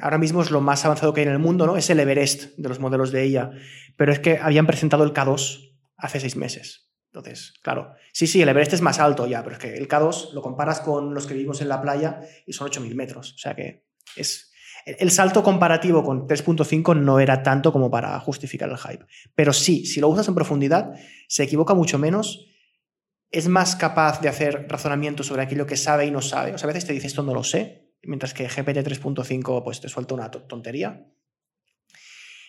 ahora 0.00 0.18
mismo 0.18 0.42
es 0.42 0.50
lo 0.50 0.60
más 0.60 0.84
avanzado 0.84 1.12
que 1.12 1.20
hay 1.20 1.26
en 1.26 1.32
el 1.32 1.38
mundo, 1.38 1.66
¿no? 1.66 1.76
Es 1.76 1.90
el 1.90 2.00
Everest 2.00 2.56
de 2.56 2.68
los 2.68 2.80
modelos 2.80 3.10
de 3.12 3.24
ella. 3.24 3.50
Pero 3.96 4.12
es 4.12 4.20
que 4.20 4.38
habían 4.38 4.66
presentado 4.66 5.04
el 5.04 5.12
K2 5.12 5.74
hace 5.96 6.20
seis 6.20 6.36
meses. 6.36 6.92
Entonces, 7.12 7.54
claro, 7.62 7.94
sí, 8.12 8.26
sí, 8.26 8.40
el 8.40 8.48
Everest 8.48 8.72
es 8.72 8.80
más 8.80 8.98
alto 8.98 9.26
ya, 9.26 9.42
pero 9.42 9.56
es 9.56 9.60
que 9.60 9.74
el 9.74 9.86
K2 9.86 10.32
lo 10.32 10.40
comparas 10.40 10.80
con 10.80 11.12
los 11.12 11.26
que 11.26 11.34
vivimos 11.34 11.60
en 11.60 11.68
la 11.68 11.82
playa 11.82 12.20
y 12.46 12.54
son 12.54 12.68
8.000 12.68 12.94
metros. 12.94 13.34
O 13.34 13.38
sea 13.38 13.54
que 13.54 13.84
es. 14.16 14.50
El 14.84 15.12
salto 15.12 15.44
comparativo 15.44 16.02
con 16.02 16.26
3.5 16.26 16.98
no 16.98 17.20
era 17.20 17.44
tanto 17.44 17.72
como 17.72 17.88
para 17.88 18.18
justificar 18.18 18.68
el 18.68 18.78
hype. 18.78 19.04
Pero 19.34 19.52
sí, 19.52 19.86
si 19.86 20.00
lo 20.00 20.08
usas 20.08 20.26
en 20.26 20.34
profundidad, 20.34 20.94
se 21.28 21.44
equivoca 21.44 21.72
mucho 21.74 21.98
menos, 21.98 22.46
es 23.30 23.46
más 23.46 23.76
capaz 23.76 24.20
de 24.20 24.28
hacer 24.28 24.66
razonamiento 24.68 25.22
sobre 25.22 25.42
aquello 25.42 25.66
que 25.66 25.76
sabe 25.76 26.06
y 26.06 26.10
no 26.10 26.20
sabe. 26.20 26.52
O 26.52 26.58
sea, 26.58 26.66
a 26.66 26.72
veces 26.72 26.86
te 26.86 26.94
dice 26.94 27.06
esto 27.06 27.22
no 27.22 27.32
lo 27.32 27.44
sé, 27.44 27.81
mientras 28.02 28.34
que 28.34 28.48
GPT 28.48 28.78
3.5 28.78 29.62
pues 29.62 29.80
te 29.80 29.88
suelta 29.88 30.14
una 30.14 30.30
tontería 30.30 31.06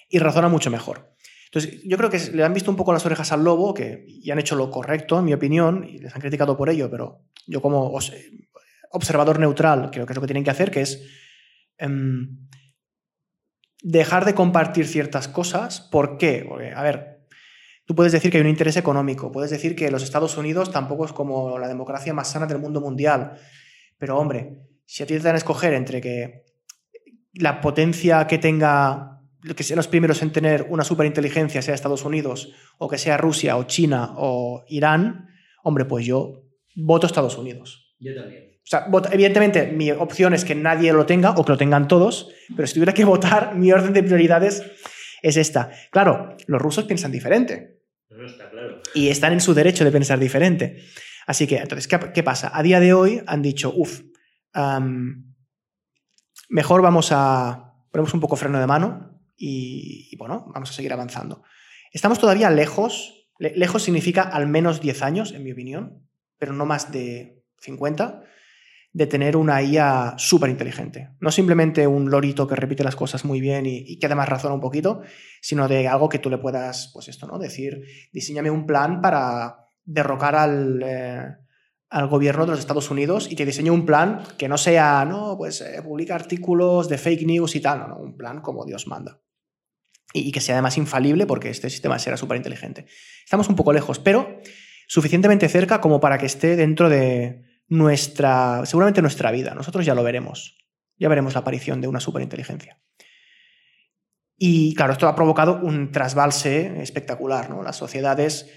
y 0.09 0.19
razona 0.19 0.47
mucho 0.47 0.69
mejor. 0.69 1.13
Entonces, 1.53 1.81
yo 1.83 1.97
creo 1.97 2.09
que 2.09 2.19
le 2.33 2.43
han 2.43 2.53
visto 2.53 2.71
un 2.71 2.77
poco 2.77 2.93
las 2.93 3.05
orejas 3.05 3.31
al 3.31 3.43
lobo 3.43 3.75
que, 3.75 4.05
y 4.07 4.31
han 4.31 4.39
hecho 4.39 4.55
lo 4.55 4.71
correcto, 4.71 5.19
en 5.19 5.25
mi 5.25 5.33
opinión, 5.33 5.83
y 5.87 5.99
les 5.99 6.13
han 6.15 6.21
criticado 6.21 6.57
por 6.57 6.69
ello, 6.69 6.89
pero 6.89 7.21
yo 7.45 7.61
como 7.61 7.93
observador 8.89 9.39
neutral 9.39 9.91
creo 9.91 10.07
que 10.07 10.13
es 10.13 10.15
lo 10.15 10.21
que 10.21 10.27
tienen 10.27 10.43
que 10.43 10.49
hacer, 10.49 10.71
que 10.71 10.81
es 10.81 11.03
em, 11.77 12.47
dejar 13.83 14.25
de 14.25 14.33
compartir 14.33 14.87
ciertas 14.87 15.27
cosas. 15.27 15.79
¿Por 15.79 16.17
qué? 16.17 16.43
Porque, 16.47 16.71
a 16.71 16.81
ver, 16.81 17.27
tú 17.85 17.93
puedes 17.93 18.13
decir 18.13 18.31
que 18.31 18.37
hay 18.37 18.43
un 18.43 18.49
interés 18.49 18.77
económico, 18.77 19.31
puedes 19.31 19.51
decir 19.51 19.75
que 19.75 19.91
los 19.91 20.01
Estados 20.01 20.37
Unidos 20.37 20.71
tampoco 20.71 21.05
es 21.05 21.13
como 21.13 21.59
la 21.59 21.67
democracia 21.67 22.15
más 22.15 22.31
sana 22.31 22.47
del 22.47 22.57
mundo 22.57 22.81
mundial, 22.81 23.37
pero 23.99 24.17
hombre, 24.17 24.57
si 24.85 25.03
a 25.03 25.05
ti 25.05 25.13
te 25.13 25.19
dan 25.19 25.35
a 25.35 25.37
escoger 25.37 25.73
entre 25.73 26.01
que 26.01 26.45
la 27.33 27.61
potencia 27.61 28.27
que 28.27 28.37
tenga, 28.37 29.21
que 29.55 29.63
sean 29.63 29.77
los 29.77 29.87
primeros 29.87 30.21
en 30.21 30.31
tener 30.31 30.67
una 30.69 30.83
superinteligencia 30.83 31.61
sea 31.61 31.73
Estados 31.73 32.05
Unidos, 32.05 32.53
o 32.77 32.87
que 32.87 32.97
sea 32.97 33.17
Rusia, 33.17 33.57
o 33.57 33.63
China, 33.63 34.13
o 34.17 34.63
Irán, 34.67 35.27
hombre, 35.63 35.85
pues 35.85 36.05
yo 36.05 36.43
voto 36.75 37.07
Estados 37.07 37.37
Unidos. 37.37 37.95
Yo 37.99 38.13
también. 38.15 38.53
O 38.63 38.65
sea, 38.65 38.87
evidentemente 39.11 39.67
mi 39.67 39.91
opción 39.91 40.33
es 40.33 40.45
que 40.45 40.55
nadie 40.55 40.93
lo 40.93 41.05
tenga 41.05 41.31
o 41.31 41.43
que 41.43 41.51
lo 41.51 41.57
tengan 41.57 41.87
todos, 41.87 42.29
pero 42.55 42.65
si 42.65 42.75
tuviera 42.75 42.93
que 42.93 43.03
votar, 43.03 43.55
mi 43.55 43.71
orden 43.71 43.91
de 43.91 44.03
prioridades 44.03 44.63
es 45.21 45.37
esta. 45.37 45.71
Claro, 45.91 46.37
los 46.47 46.61
rusos 46.61 46.85
piensan 46.85 47.11
diferente. 47.11 47.81
No, 48.09 48.25
está 48.25 48.49
claro. 48.49 48.81
Y 48.93 49.09
están 49.09 49.33
en 49.33 49.41
su 49.41 49.53
derecho 49.53 49.83
de 49.83 49.91
pensar 49.91 50.17
diferente. 50.17 50.81
Así 51.27 51.45
que, 51.45 51.57
entonces, 51.57 51.87
¿qué, 51.87 51.99
¿qué, 52.13 52.23
pasa? 52.23 52.51
A 52.53 52.63
día 52.63 52.79
de 52.79 52.93
hoy 52.93 53.21
han 53.25 53.41
dicho, 53.41 53.73
uff, 53.75 54.01
mejor 56.49 56.81
vamos 56.81 57.09
a 57.11 57.73
ponemos 57.93 58.13
un 58.15 58.19
poco 58.19 58.35
freno 58.35 58.59
de 58.59 58.65
mano 58.65 59.21
y, 59.37 60.15
bueno, 60.17 60.51
vamos 60.53 60.71
a 60.71 60.73
seguir 60.73 60.91
avanzando. 60.91 61.43
Estamos 61.91 62.17
todavía 62.17 62.49
lejos, 62.49 63.29
lejos 63.37 63.83
significa 63.83 64.23
al 64.23 64.47
menos 64.47 64.81
10 64.81 65.03
años, 65.03 65.31
en 65.31 65.43
mi 65.43 65.51
opinión, 65.51 66.07
pero 66.39 66.53
no 66.53 66.65
más 66.65 66.91
de 66.91 67.43
50, 67.59 68.23
de 68.93 69.07
tener 69.07 69.37
una 69.37 69.61
IA 69.61 70.15
súper 70.17 70.49
inteligente. 70.49 71.09
No 71.19 71.29
simplemente 71.29 71.85
un 71.85 72.09
lorito 72.09 72.47
que 72.47 72.55
repite 72.55 72.83
las 72.83 72.95
cosas 72.95 73.25
muy 73.25 73.39
bien 73.39 73.67
y, 73.67 73.99
que 73.99 74.07
además 74.07 74.29
razona 74.29 74.55
un 74.55 74.61
poquito, 74.61 75.03
sino 75.39 75.67
de 75.67 75.87
algo 75.87 76.09
que 76.09 76.19
tú 76.19 76.31
le 76.31 76.39
puedas, 76.39 76.89
pues 76.93 77.09
esto, 77.09 77.27
¿no? 77.27 77.37
Decir, 77.37 77.79
diseñame 78.11 78.49
un 78.49 78.65
plan 78.65 79.01
para 79.01 79.67
derrocar 79.85 80.35
al, 80.35 80.81
eh, 80.83 81.25
al 81.93 82.07
gobierno 82.07 82.45
de 82.45 82.51
los 82.51 82.59
Estados 82.59 82.89
Unidos 82.89 83.27
y 83.29 83.35
te 83.35 83.45
diseñe 83.45 83.69
un 83.69 83.85
plan 83.85 84.23
que 84.35 84.47
no 84.47 84.57
sea, 84.57 85.05
no, 85.05 85.37
pues 85.37 85.61
eh, 85.61 85.79
publica 85.83 86.15
artículos 86.15 86.89
de 86.89 86.97
fake 86.97 87.27
news 87.27 87.55
y 87.55 87.61
tal, 87.61 87.79
no, 87.81 87.87
no, 87.89 87.97
un 87.97 88.17
plan 88.17 88.41
como 88.41 88.65
Dios 88.65 88.87
manda. 88.87 89.21
Y, 90.11 90.31
que 90.31 90.41
sea 90.41 90.55
además 90.55 90.77
infalible 90.77 91.27
porque 91.27 91.49
este 91.49 91.69
sistema 91.69 91.99
será 91.99 92.17
súper 92.17 92.37
inteligente. 92.37 92.87
Estamos 93.23 93.47
un 93.47 93.55
poco 93.55 93.73
lejos, 93.73 93.99
pero 93.99 94.39
suficientemente 94.87 95.47
cerca 95.49 95.81
como 95.81 95.99
para 95.99 96.17
que 96.17 96.25
esté 96.25 96.55
dentro 96.55 96.89
de 96.89 97.43
nuestra, 97.67 98.65
seguramente 98.65 99.01
nuestra 99.03 99.31
vida. 99.31 99.53
Nosotros 99.53 99.85
ya 99.85 99.93
lo 99.93 100.03
veremos. 100.03 100.57
Ya 100.97 101.09
veremos 101.09 101.35
la 101.35 101.41
aparición 101.41 101.79
de 101.79 101.87
una 101.87 101.99
superinteligencia. 101.99 102.79
Y 104.37 104.73
claro, 104.73 104.93
esto 104.93 105.07
ha 105.07 105.15
provocado 105.15 105.59
un 105.61 105.91
trasbalse 105.91 106.81
espectacular. 106.81 107.51
¿no? 107.51 107.61
Las 107.61 107.77
sociedades, 107.77 108.49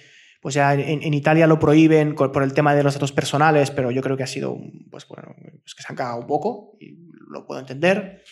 pues 0.47 0.55
ya 0.55 0.75
en, 0.75 1.13
Italia 1.13 1.49
lo 1.49 1.59
prohíben 1.59 2.15
por 2.15 2.41
el 2.45 2.55
tema 2.55 2.73
de 2.73 2.85
los 2.85 2.95
datos 2.95 3.11
personales, 3.11 3.73
pero 3.73 3.91
yo 3.91 4.01
creo 4.01 4.17
que 4.17 4.23
ha 4.23 4.29
sido, 4.29 4.57
pues 4.93 5.05
bueno, 5.09 5.35
es 5.65 5.75
que 5.75 5.83
se 5.83 5.89
han 5.91 5.97
cagado 5.97 6.21
un 6.21 6.29
poco 6.29 6.77
y 6.79 6.97
lo 7.29 7.45
puedo 7.49 7.59
entender. 7.59 8.23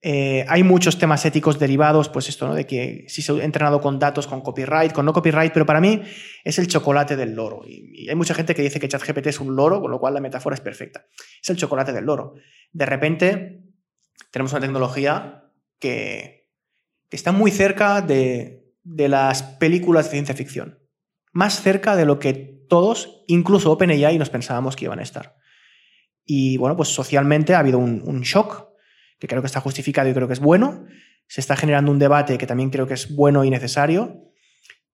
Eh, 0.00 0.46
hay 0.48 0.62
muchos 0.62 0.98
temas 0.98 1.22
éticos 1.26 1.58
derivados, 1.58 2.08
pues 2.08 2.30
esto, 2.30 2.48
¿no? 2.48 2.54
De 2.54 2.66
que 2.66 3.04
si 3.08 3.20
se 3.20 3.30
ha 3.30 3.44
entrenado 3.44 3.82
con 3.82 3.98
datos, 3.98 4.26
con 4.26 4.40
copyright, 4.40 4.92
con 4.92 5.04
no 5.04 5.12
copyright, 5.12 5.52
pero 5.52 5.66
para 5.66 5.82
mí 5.82 6.00
es 6.44 6.58
el 6.58 6.66
chocolate 6.66 7.14
del 7.14 7.34
loro. 7.34 7.60
Y, 7.66 8.08
hay 8.08 8.14
mucha 8.14 8.32
gente 8.32 8.54
que 8.54 8.62
dice 8.62 8.80
que 8.80 8.88
ChatGPT 8.88 9.26
es 9.26 9.38
un 9.38 9.54
loro, 9.54 9.82
con 9.82 9.90
lo 9.90 10.00
cual 10.00 10.14
la 10.14 10.20
metáfora 10.20 10.54
es 10.54 10.62
perfecta. 10.62 11.04
Es 11.42 11.50
el 11.50 11.58
chocolate 11.58 11.92
del 11.92 12.06
loro. 12.06 12.36
De 12.72 12.86
repente 12.86 13.60
tenemos 14.30 14.50
una 14.52 14.62
tecnología 14.62 15.44
que, 15.78 16.48
está 17.10 17.32
muy 17.32 17.50
cerca 17.50 18.00
de, 18.00 18.64
de 18.82 19.08
las 19.10 19.42
películas 19.42 20.06
de 20.06 20.12
ciencia 20.12 20.34
ficción. 20.34 20.83
Más 21.34 21.60
cerca 21.60 21.96
de 21.96 22.06
lo 22.06 22.18
que 22.18 22.32
todos, 22.68 23.24
incluso 23.26 23.72
OpenAI, 23.72 24.16
nos 24.18 24.30
pensábamos 24.30 24.76
que 24.76 24.84
iban 24.84 25.00
a 25.00 25.02
estar. 25.02 25.36
Y 26.24 26.56
bueno, 26.56 26.76
pues 26.76 26.88
socialmente 26.88 27.54
ha 27.54 27.58
habido 27.58 27.78
un, 27.78 28.20
shock 28.22 28.68
que 29.18 29.26
creo 29.26 29.42
que 29.42 29.46
está 29.46 29.60
justificado 29.60 30.08
y 30.08 30.14
creo 30.14 30.28
que 30.28 30.32
es 30.32 30.40
bueno. 30.40 30.86
Se 31.26 31.40
está 31.40 31.56
generando 31.56 31.90
un 31.90 31.98
debate 31.98 32.38
que 32.38 32.46
también 32.46 32.70
creo 32.70 32.86
que 32.86 32.94
es 32.94 33.14
bueno 33.14 33.44
y 33.44 33.50
necesario. 33.50 34.30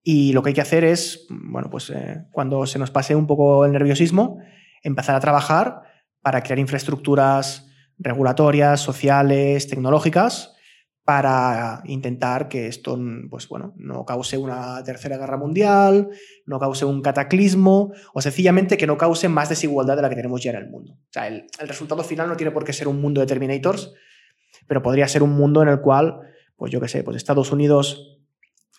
Y 0.02 0.32
lo 0.32 0.42
que 0.42 0.48
hay 0.48 0.54
que 0.54 0.62
hacer 0.62 0.82
es, 0.82 1.26
bueno, 1.28 1.68
pues 1.70 1.90
eh, 1.90 2.24
cuando 2.32 2.66
se 2.66 2.78
nos 2.78 2.90
pase 2.90 3.14
un 3.14 3.26
poco 3.26 3.66
el 3.66 3.72
nerviosismo, 3.72 4.38
empezar 4.82 5.14
a 5.14 5.20
trabajar 5.20 5.82
para 6.22 6.42
crear 6.42 6.58
infraestructuras 6.58 7.68
regulatorias, 7.98 8.80
sociales, 8.80 9.68
tecnológicas, 9.68 10.56
para 11.10 11.82
intentar 11.86 12.48
que 12.48 12.68
esto 12.68 12.96
pues, 13.28 13.48
bueno, 13.48 13.74
no 13.76 14.04
cause 14.04 14.38
una 14.38 14.80
tercera 14.84 15.18
guerra 15.18 15.36
mundial, 15.36 16.08
no 16.46 16.60
cause 16.60 16.84
un 16.84 17.02
cataclismo 17.02 17.92
o 18.14 18.20
sencillamente 18.20 18.76
que 18.76 18.86
no 18.86 18.96
cause 18.96 19.28
más 19.28 19.48
desigualdad 19.48 19.96
de 19.96 20.02
la 20.02 20.08
que 20.08 20.14
tenemos 20.14 20.40
ya 20.40 20.52
en 20.52 20.58
el 20.58 20.70
mundo. 20.70 20.92
O 20.92 21.12
sea, 21.12 21.26
el, 21.26 21.48
resultado 21.66 22.04
final 22.04 22.28
no 22.28 22.36
tiene 22.36 22.52
por 22.52 22.62
qué 22.62 22.72
ser 22.72 22.86
un 22.86 23.00
mundo 23.00 23.20
de 23.20 23.26
Terminators, 23.26 23.92
pero 24.68 24.82
podría 24.82 25.08
ser 25.08 25.24
un 25.24 25.32
mundo 25.32 25.64
en 25.64 25.68
el 25.70 25.80
cual, 25.80 26.20
pues 26.54 26.70
yo 26.70 26.80
qué 26.80 26.86
sé, 26.86 27.02
pues 27.02 27.16
Estados 27.16 27.50
Unidos 27.50 28.20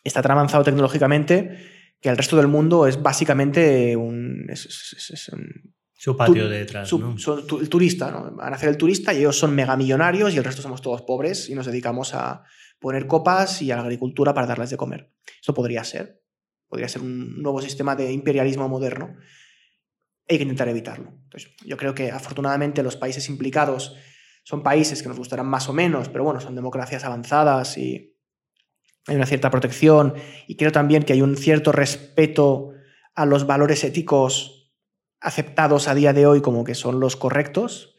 está 0.05 0.21
tan 0.21 0.31
avanzado 0.31 0.63
tecnológicamente 0.63 1.57
que 1.99 2.07
el 2.07 2.15
resto 2.15 2.37
del 2.37 2.47
mundo 2.47 2.87
es 2.87 3.01
básicamente 3.01 3.97
un... 3.97 4.47
su 6.01 6.17
patio 6.17 6.49
detrás. 6.49 6.91
¿no? 6.93 7.15
Son 7.19 7.45
el 7.59 7.69
turista, 7.69 8.09
¿no? 8.09 8.31
Van 8.31 8.51
a 8.51 8.55
hacer 8.55 8.69
el 8.69 8.77
turista 8.77 9.13
y 9.13 9.17
ellos 9.17 9.37
son 9.37 9.53
megamillonarios 9.53 10.33
y 10.33 10.37
el 10.39 10.43
resto 10.43 10.63
somos 10.63 10.81
todos 10.81 11.03
pobres 11.03 11.47
y 11.47 11.53
nos 11.53 11.67
dedicamos 11.67 12.15
a 12.15 12.43
poner 12.79 13.05
copas 13.05 13.61
y 13.61 13.69
a 13.69 13.75
la 13.75 13.83
agricultura 13.83 14.33
para 14.33 14.47
darles 14.47 14.71
de 14.71 14.77
comer. 14.77 15.13
Eso 15.39 15.53
podría 15.53 15.83
ser. 15.83 16.23
Podría 16.67 16.87
ser 16.87 17.03
un 17.03 17.39
nuevo 17.43 17.61
sistema 17.61 17.95
de 17.95 18.11
imperialismo 18.11 18.67
moderno. 18.67 19.15
Hay 20.27 20.37
que 20.37 20.41
intentar 20.41 20.67
evitarlo. 20.69 21.11
Entonces, 21.25 21.51
yo 21.63 21.77
creo 21.77 21.93
que 21.93 22.09
afortunadamente 22.09 22.81
los 22.81 22.95
países 22.95 23.29
implicados 23.29 23.95
son 24.43 24.63
países 24.63 25.03
que 25.03 25.07
nos 25.07 25.19
gustarán 25.19 25.45
más 25.45 25.69
o 25.69 25.73
menos, 25.73 26.09
pero 26.09 26.23
bueno, 26.23 26.41
son 26.41 26.55
democracias 26.55 27.03
avanzadas 27.03 27.77
y 27.77 28.17
hay 29.05 29.17
una 29.17 29.27
cierta 29.27 29.51
protección 29.51 30.15
y 30.47 30.55
creo 30.55 30.71
también 30.71 31.03
que 31.03 31.13
hay 31.13 31.21
un 31.21 31.37
cierto 31.37 31.71
respeto 31.71 32.71
a 33.13 33.27
los 33.27 33.45
valores 33.45 33.83
éticos 33.83 34.60
aceptados 35.21 35.87
a 35.87 35.95
día 35.95 36.13
de 36.13 36.25
hoy 36.25 36.41
como 36.41 36.63
que 36.63 36.75
son 36.75 36.99
los 36.99 37.15
correctos 37.15 37.95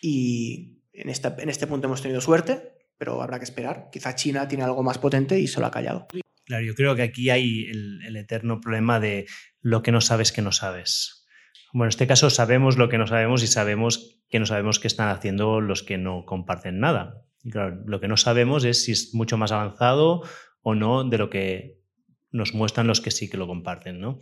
y 0.00 0.82
en, 0.92 1.08
en 1.08 1.48
este 1.48 1.66
punto 1.66 1.86
hemos 1.86 2.02
tenido 2.02 2.20
suerte, 2.20 2.78
pero 2.98 3.20
habrá 3.22 3.38
que 3.38 3.44
esperar. 3.44 3.88
Quizá 3.90 4.14
China 4.14 4.46
tiene 4.46 4.64
algo 4.64 4.82
más 4.82 4.98
potente 4.98 5.38
y 5.40 5.46
se 5.46 5.60
lo 5.60 5.66
ha 5.66 5.70
callado. 5.70 6.06
Claro, 6.44 6.64
yo 6.64 6.74
creo 6.74 6.96
que 6.96 7.02
aquí 7.02 7.28
hay 7.28 7.66
el, 7.66 8.16
eterno 8.16 8.60
problema 8.60 9.00
de 9.00 9.26
lo 9.60 9.82
que 9.82 9.92
no 9.92 10.00
sabes 10.00 10.32
que 10.32 10.40
no 10.40 10.50
sabes. 10.50 11.26
Bueno, 11.74 11.86
en 11.86 11.90
este 11.90 12.06
caso 12.06 12.30
sabemos 12.30 12.78
lo 12.78 12.88
que 12.88 12.96
no 12.96 13.06
sabemos 13.06 13.42
y 13.42 13.46
sabemos 13.46 14.22
que 14.30 14.38
no 14.38 14.46
sabemos 14.46 14.78
qué 14.78 14.86
están 14.86 15.10
haciendo 15.10 15.60
los 15.60 15.82
que 15.82 15.98
no 15.98 16.24
comparten 16.24 16.80
nada. 16.80 17.22
Claro, 17.50 17.82
lo 17.86 18.00
que 18.00 18.08
no 18.08 18.16
sabemos 18.16 18.64
es 18.64 18.82
si 18.84 18.92
es 18.92 19.14
mucho 19.14 19.36
más 19.36 19.52
avanzado 19.52 20.22
o 20.62 20.74
no 20.74 21.04
de 21.04 21.18
lo 21.18 21.28
que 21.28 21.82
nos 22.30 22.54
muestran 22.54 22.86
los 22.86 23.02
que 23.02 23.10
sí 23.10 23.28
que 23.28 23.36
lo 23.36 23.46
comparten, 23.46 24.00
¿no? 24.00 24.18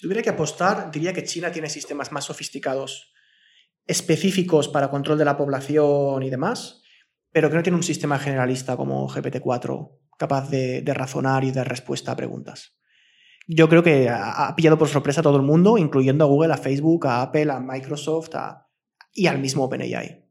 Si 0.00 0.06
tuviera 0.06 0.22
que 0.22 0.30
apostar, 0.30 0.90
diría 0.90 1.12
que 1.12 1.24
China 1.24 1.52
tiene 1.52 1.68
sistemas 1.68 2.10
más 2.10 2.24
sofisticados, 2.24 3.12
específicos 3.86 4.66
para 4.66 4.88
control 4.88 5.18
de 5.18 5.26
la 5.26 5.36
población 5.36 6.22
y 6.22 6.30
demás, 6.30 6.82
pero 7.30 7.50
que 7.50 7.56
no 7.56 7.62
tiene 7.62 7.76
un 7.76 7.82
sistema 7.82 8.18
generalista 8.18 8.78
como 8.78 9.06
GPT-4 9.10 9.90
capaz 10.16 10.48
de, 10.48 10.82
razonar 10.86 11.44
y 11.44 11.52
dar 11.52 11.68
respuesta 11.68 12.12
a 12.12 12.16
preguntas 12.16 12.78
yo 13.46 13.68
creo 13.68 13.82
que 13.82 14.08
ha, 14.08 14.54
pillado 14.56 14.78
por 14.78 14.88
sorpresa 14.88 15.20
a 15.20 15.24
todo 15.24 15.36
el 15.36 15.42
mundo, 15.42 15.76
incluyendo 15.76 16.24
a 16.24 16.28
Google, 16.28 16.54
a 16.54 16.56
Facebook, 16.56 17.06
a 17.06 17.20
Apple, 17.20 17.50
a 17.50 17.60
Microsoft 17.60 18.30
y 19.12 19.26
al 19.26 19.38
mismo 19.38 19.64
OpenAI. 19.64 20.24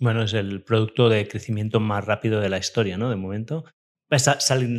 Bueno, 0.00 0.22
es 0.22 0.32
el 0.32 0.62
producto 0.62 1.08
de 1.08 1.26
crecimiento 1.26 1.80
más 1.80 2.06
rápido 2.06 2.40
de 2.40 2.48
la 2.48 2.58
historia, 2.58 2.96
¿no? 2.96 3.10
De 3.10 3.16
momento. 3.16 3.64
Pues 4.08 4.22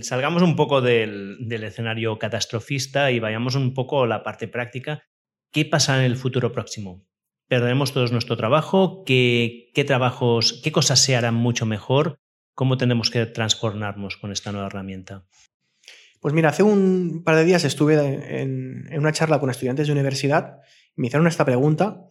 salgamos 0.02 0.42
un 0.42 0.56
poco 0.56 0.82
del, 0.82 1.38
escenario 1.52 2.18
catastrofista 2.18 3.12
y 3.12 3.20
vayamos 3.20 3.56
un 3.56 3.74
poco 3.74 4.04
a 4.04 4.08
la 4.08 4.24
parte 4.24 4.48
práctica. 4.48 5.04
¿Qué 5.52 5.66
pasa 5.66 5.98
en 6.00 6.06
el 6.06 6.16
futuro 6.16 6.52
próximo? 6.52 7.06
¿Perderemos 7.48 7.94
todos 7.94 8.12
nuestro 8.12 8.38
trabajo? 8.38 9.04
¿Qué, 9.06 9.72
qué 9.74 9.84
trabajos, 9.84 10.62
qué 10.64 10.72
cosas 10.72 11.00
se 11.00 11.16
harán 11.16 11.36
mucho 11.36 11.66
mejor? 11.66 12.20
¿Cómo 12.56 12.78
tenemos 12.78 13.10
que 13.10 13.26
transformarnos 13.26 14.18
con 14.18 14.32
esta 14.32 14.52
nueva 14.52 14.68
herramienta? 14.68 15.26
Pues 16.20 16.34
mira, 16.34 16.50
hace 16.50 16.64
un 16.64 17.24
par 17.24 17.36
de 17.36 17.46
días 17.46 17.64
estuve 17.64 18.42
en, 18.42 18.88
una 18.92 19.14
charla 19.14 19.40
con 19.40 19.50
estudiantes 19.50 19.88
de 19.88 19.94
universidad 19.94 20.58
me 21.00 21.08
hicieron 21.08 21.28
esta 21.28 21.46
pregunta 21.46 22.10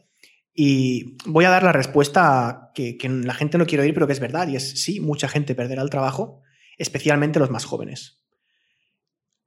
y 0.54 1.16
voy 1.26 1.44
a 1.44 1.50
dar 1.50 1.62
la 1.62 1.72
respuesta 1.72 2.70
que, 2.74 2.96
la 3.02 3.34
gente 3.34 3.58
no 3.58 3.66
quiere 3.66 3.84
oír, 3.84 3.92
pero 3.92 4.06
que 4.06 4.14
es 4.14 4.20
verdad, 4.20 4.48
y 4.48 4.56
es 4.56 4.82
sí, 4.82 4.98
mucha 4.98 5.28
gente 5.28 5.54
perderá 5.54 5.82
el 5.82 5.90
trabajo, 5.90 6.40
especialmente 6.78 7.38
los 7.38 7.50
más 7.50 7.64
jóvenes. 7.64 8.24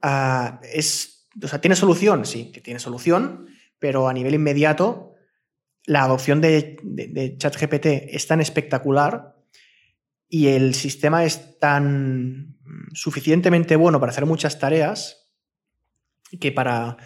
Ah, 0.01 0.59
es, 0.63 1.29
o 1.41 1.47
sea, 1.47 1.61
¿Tiene 1.61 1.75
solución? 1.75 2.25
Sí, 2.25 2.51
que 2.51 2.61
tiene 2.61 2.79
solución, 2.79 3.47
pero 3.79 4.07
a 4.07 4.13
nivel 4.13 4.35
inmediato 4.35 5.15
la 5.85 6.03
adopción 6.03 6.41
de, 6.41 6.77
de 6.83 7.37
ChatGPT 7.37 7.85
es 8.13 8.27
tan 8.27 8.39
espectacular 8.39 9.35
y 10.27 10.47
el 10.47 10.75
sistema 10.75 11.25
es 11.25 11.59
tan 11.59 12.57
suficientemente 12.93 13.75
bueno 13.75 13.99
para 13.99 14.11
hacer 14.11 14.25
muchas 14.25 14.59
tareas 14.59 15.33
que 16.39 16.51
para, 16.51 16.97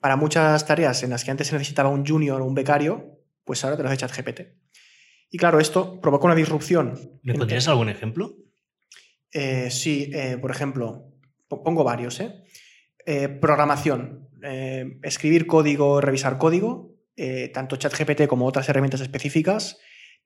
para 0.00 0.16
muchas 0.16 0.66
tareas 0.66 1.02
en 1.02 1.10
las 1.10 1.24
que 1.24 1.30
antes 1.30 1.46
se 1.46 1.54
necesitaba 1.54 1.88
un 1.88 2.04
junior 2.04 2.40
o 2.40 2.44
un 2.44 2.54
becario, 2.54 3.20
pues 3.44 3.62
ahora 3.64 3.76
te 3.76 3.82
lo 3.82 3.88
hace 3.88 3.98
ChatGPT. 3.98 4.40
Y 5.30 5.38
claro, 5.38 5.60
esto 5.60 6.00
provoca 6.00 6.26
una 6.26 6.34
disrupción. 6.34 7.20
¿Me 7.22 7.34
pondrías 7.34 7.68
algún 7.68 7.88
ejemplo? 7.88 8.36
Eh, 9.34 9.68
sí, 9.70 10.10
eh, 10.14 10.38
por 10.40 10.52
ejemplo, 10.52 11.12
pongo 11.48 11.84
varios. 11.84 12.20
¿eh? 12.20 12.40
programación, 13.38 14.30
escribir 15.02 15.46
código, 15.46 16.00
revisar 16.00 16.38
código, 16.38 16.94
tanto 17.52 17.76
ChatGPT 17.76 18.26
como 18.26 18.46
otras 18.46 18.66
herramientas 18.70 19.02
específicas, 19.02 19.78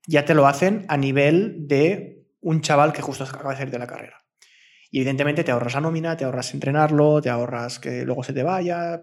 ya 0.07 0.25
te 0.25 0.33
lo 0.33 0.47
hacen 0.47 0.85
a 0.87 0.97
nivel 0.97 1.67
de 1.67 2.25
un 2.41 2.61
chaval 2.61 2.93
que 2.93 3.03
justo 3.03 3.25
acaba 3.25 3.51
de 3.51 3.57
salir 3.57 3.73
de 3.73 3.81
la 3.81 3.89
carrera. 3.89 4.25
Y 4.93 4.99
evidentemente 4.99 5.43
te 5.43 5.51
ahorras 5.51 5.75
la 5.75 5.81
nómina, 5.81 6.17
te 6.17 6.25
ahorras 6.25 6.55
entrenarlo, 6.55 7.21
te 7.21 7.31
ahorras 7.31 7.81
que 7.81 8.05
luego 8.05 8.23
se 8.23 8.33
te 8.33 8.45
vaya, 8.45 9.03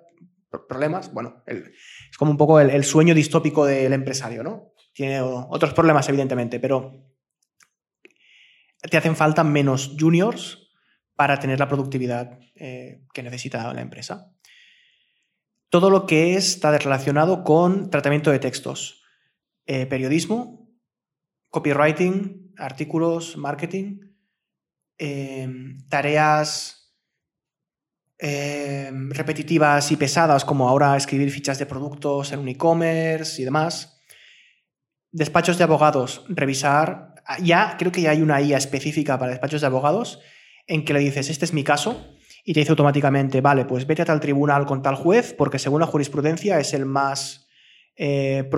problemas. 0.69 1.11
Bueno, 1.13 1.43
es 1.45 2.17
como 2.17 2.31
un 2.31 2.37
poco 2.37 2.61
el, 2.61 2.83
sueño 2.85 3.13
distópico 3.13 3.65
del 3.65 3.91
empresario, 3.91 4.41
¿no? 4.41 4.71
Tiene 4.93 5.19
otros 5.21 5.73
problemas, 5.73 6.07
evidentemente, 6.07 6.61
pero 6.61 7.14
te 8.89 8.97
hacen 8.97 9.15
falta 9.15 9.43
menos 9.43 9.95
juniors 9.99 10.69
para 11.15 11.39
tener 11.39 11.59
la 11.59 11.67
productividad 11.67 12.39
eh, 12.55 13.01
que 13.13 13.23
necesita 13.23 13.73
la 13.73 13.81
empresa. 13.81 14.31
Todo 15.69 15.89
lo 15.89 16.05
que 16.05 16.35
está 16.35 16.77
relacionado 16.77 17.43
con 17.43 17.89
tratamiento 17.89 18.31
de 18.31 18.39
textos, 18.39 19.03
eh, 19.65 19.85
periodismo, 19.85 20.69
copywriting, 21.49 22.53
artículos, 22.57 23.37
marketing, 23.37 23.99
Em, 24.97 25.77
tareas 25.89 26.77
em, 28.17 29.09
repetitivas 29.11 29.91
y 29.91 29.97
pesadas, 29.97 30.45
como 30.45 30.69
ahora 30.69 30.95
escribir 30.95 31.29
fichas 31.31 31.59
de 31.59 31.65
productos 31.65 32.31
en 32.31 32.39
un 32.39 32.47
e-commerce 32.47 33.41
y 33.41 33.45
demás. 33.45 34.01
Despachos 35.11 35.57
de 35.57 35.65
abogados, 35.65 36.25
revisar. 36.29 37.14
Ya 37.41 37.75
creo 37.77 37.91
que 37.91 38.01
ya 38.01 38.11
hay 38.11 38.21
una 38.21 38.41
IA 38.41 38.57
específica 38.57 39.17
para 39.17 39.31
despachos 39.31 39.61
de 39.61 39.67
abogados 39.67 40.19
en 40.67 40.85
que 40.85 40.93
le 40.93 40.99
dices, 40.99 41.29
este 41.29 41.45
es 41.45 41.53
mi 41.53 41.63
caso, 41.63 42.15
y 42.43 42.53
te 42.53 42.59
dice 42.59 42.71
automáticamente, 42.71 43.41
vale, 43.41 43.65
pues 43.65 43.87
vete 43.87 44.03
a 44.03 44.05
tal 44.05 44.19
tribunal 44.19 44.65
con 44.65 44.81
tal 44.81 44.95
juez, 44.95 45.33
porque 45.33 45.59
según 45.59 45.81
la 45.81 45.87
jurisprudencia 45.87 46.59
es 46.59 46.73
el 46.73 46.85
más, 46.85 47.47
eh, 47.95 48.49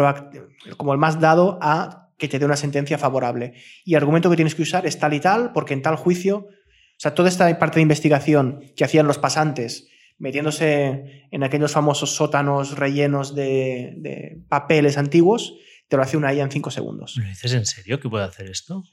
como 0.76 0.94
el 0.94 1.00
más 1.00 1.20
dado 1.20 1.58
a 1.62 2.10
que 2.18 2.28
te 2.28 2.40
dé 2.40 2.46
una 2.46 2.58
sentencia 2.58 2.98
favorable. 2.98 3.54
Y 3.86 3.94
el 3.94 3.98
argumento 3.98 4.30
que 4.30 4.36
tienes 4.36 4.56
que 4.56 4.64
usar 4.64 4.86
es 4.86 5.00
tal 5.00 5.14
y 5.14 5.20
tal, 5.20 5.54
porque 5.54 5.74
en 5.74 5.82
tal 5.82 5.96
juicio, 5.96 6.48
o 6.48 7.00
sea, 7.00 7.14
toda 7.14 7.30
esta 7.30 7.58
parte 7.60 7.76
de 7.76 7.84
investigación 7.84 8.62
que 8.76 8.84
hacían 8.84 9.08
los 9.08 9.20
pasantes, 9.20 9.88
metiéndose 10.18 11.28
en 11.32 11.44
aquellos 11.44 11.72
famosos 11.72 12.16
sótanos 12.16 12.78
rellenos 12.78 13.36
de, 13.36 14.42
papeles 14.50 14.98
antiguos, 14.98 15.56
te 15.88 15.98
lo 15.98 16.04
hace 16.04 16.18
una 16.18 16.34
IA 16.34 16.44
en 16.44 16.52
cinco 16.52 16.72
segundos. 16.72 17.18
¿Me 17.18 17.30
dices 17.30 17.54
en 17.54 17.66
serio 17.66 18.00
que 18.00 18.10
puede 18.10 18.26
hacer 18.26 18.50
esto? 18.50 18.84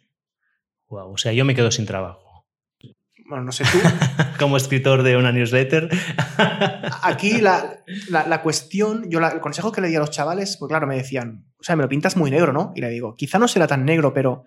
Wow, 0.88 1.12
o 1.12 1.18
sea, 1.18 1.32
yo 1.32 1.44
me 1.44 1.54
quedo 1.54 1.70
sin 1.70 1.86
trabajo. 1.86 2.46
Bueno, 3.26 3.44
no 3.44 3.52
sé 3.52 3.64
tú. 3.64 3.78
Como 4.38 4.56
escritor 4.56 5.02
de 5.02 5.16
una 5.16 5.32
newsletter. 5.32 5.88
Aquí 7.02 7.40
la, 7.40 7.82
cuestión, 8.42 9.08
yo 9.08 9.18
el 9.18 9.40
consejo 9.40 9.72
que 9.72 9.80
le 9.80 9.88
di 9.88 9.96
a 9.96 10.00
los 10.00 10.10
chavales, 10.10 10.56
pues 10.58 10.68
claro, 10.68 10.86
me 10.86 10.96
decían, 10.96 11.46
o 11.58 11.64
sea, 11.64 11.74
me 11.76 11.82
lo 11.82 11.88
pintas 11.88 12.16
muy 12.16 12.30
negro, 12.30 12.52
¿no? 12.52 12.72
Y 12.76 12.80
le 12.80 12.90
digo, 12.90 13.16
quizá 13.16 13.38
no 13.38 13.48
será 13.48 13.66
tan 13.66 13.84
negro, 13.84 14.12
pero 14.12 14.44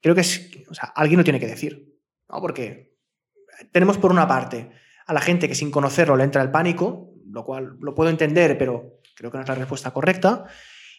creo 0.00 0.14
que 0.14 0.22
es, 0.22 0.50
o 0.70 0.74
sea, 0.74 0.92
alguien 0.94 1.18
lo 1.18 1.24
tiene 1.24 1.38
que 1.38 1.46
decir, 1.46 1.98
¿no? 2.28 2.40
Porque 2.40 2.96
tenemos 3.72 3.98
por 3.98 4.10
una 4.10 4.26
parte 4.26 4.70
a 5.06 5.12
la 5.12 5.20
gente 5.20 5.48
que 5.48 5.54
sin 5.54 5.70
conocerlo 5.70 6.16
le 6.16 6.24
entra 6.24 6.42
el 6.42 6.50
pánico, 6.50 7.12
lo 7.26 7.44
cual 7.44 7.76
lo 7.80 7.94
puedo 7.94 8.08
entender, 8.08 8.56
pero 8.56 9.00
creo 9.14 9.30
que 9.30 9.36
no 9.36 9.42
es 9.42 9.48
la 9.48 9.54
respuesta 9.54 9.90
correcta. 9.90 10.46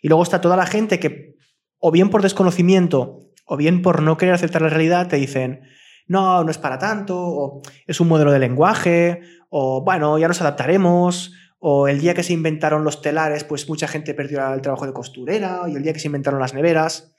Y 0.03 0.09
luego 0.09 0.21
está 0.21 0.41
toda 0.41 0.57
la 0.57 0.65
gente 0.65 0.99
que, 0.99 1.37
o 1.79 1.89
bien 1.89 2.09
por 2.09 2.21
desconocimiento, 2.21 3.31
o 3.45 3.55
bien 3.55 3.81
por 3.81 4.01
no 4.01 4.17
querer 4.17 4.35
aceptar 4.35 4.61
la 4.61 4.67
realidad, 4.67 5.07
te 5.07 5.15
dicen, 5.15 5.61
no, 6.07 6.43
no 6.43 6.51
es 6.51 6.57
para 6.57 6.77
tanto, 6.77 7.17
o 7.17 7.61
es 7.87 8.01
un 8.01 8.09
modelo 8.09 8.33
de 8.33 8.39
lenguaje, 8.39 9.21
o 9.49 9.81
bueno, 9.81 10.19
ya 10.19 10.27
nos 10.27 10.41
adaptaremos, 10.41 11.31
o 11.57 11.87
el 11.87 12.01
día 12.01 12.13
que 12.13 12.23
se 12.23 12.33
inventaron 12.33 12.83
los 12.83 13.01
telares, 13.01 13.45
pues 13.45 13.69
mucha 13.69 13.87
gente 13.87 14.13
perdió 14.13 14.53
el 14.53 14.61
trabajo 14.61 14.85
de 14.85 14.91
costurera, 14.91 15.61
y 15.69 15.75
el 15.77 15.83
día 15.83 15.93
que 15.93 15.99
se 15.99 16.09
inventaron 16.09 16.41
las 16.41 16.53
neveras. 16.53 17.15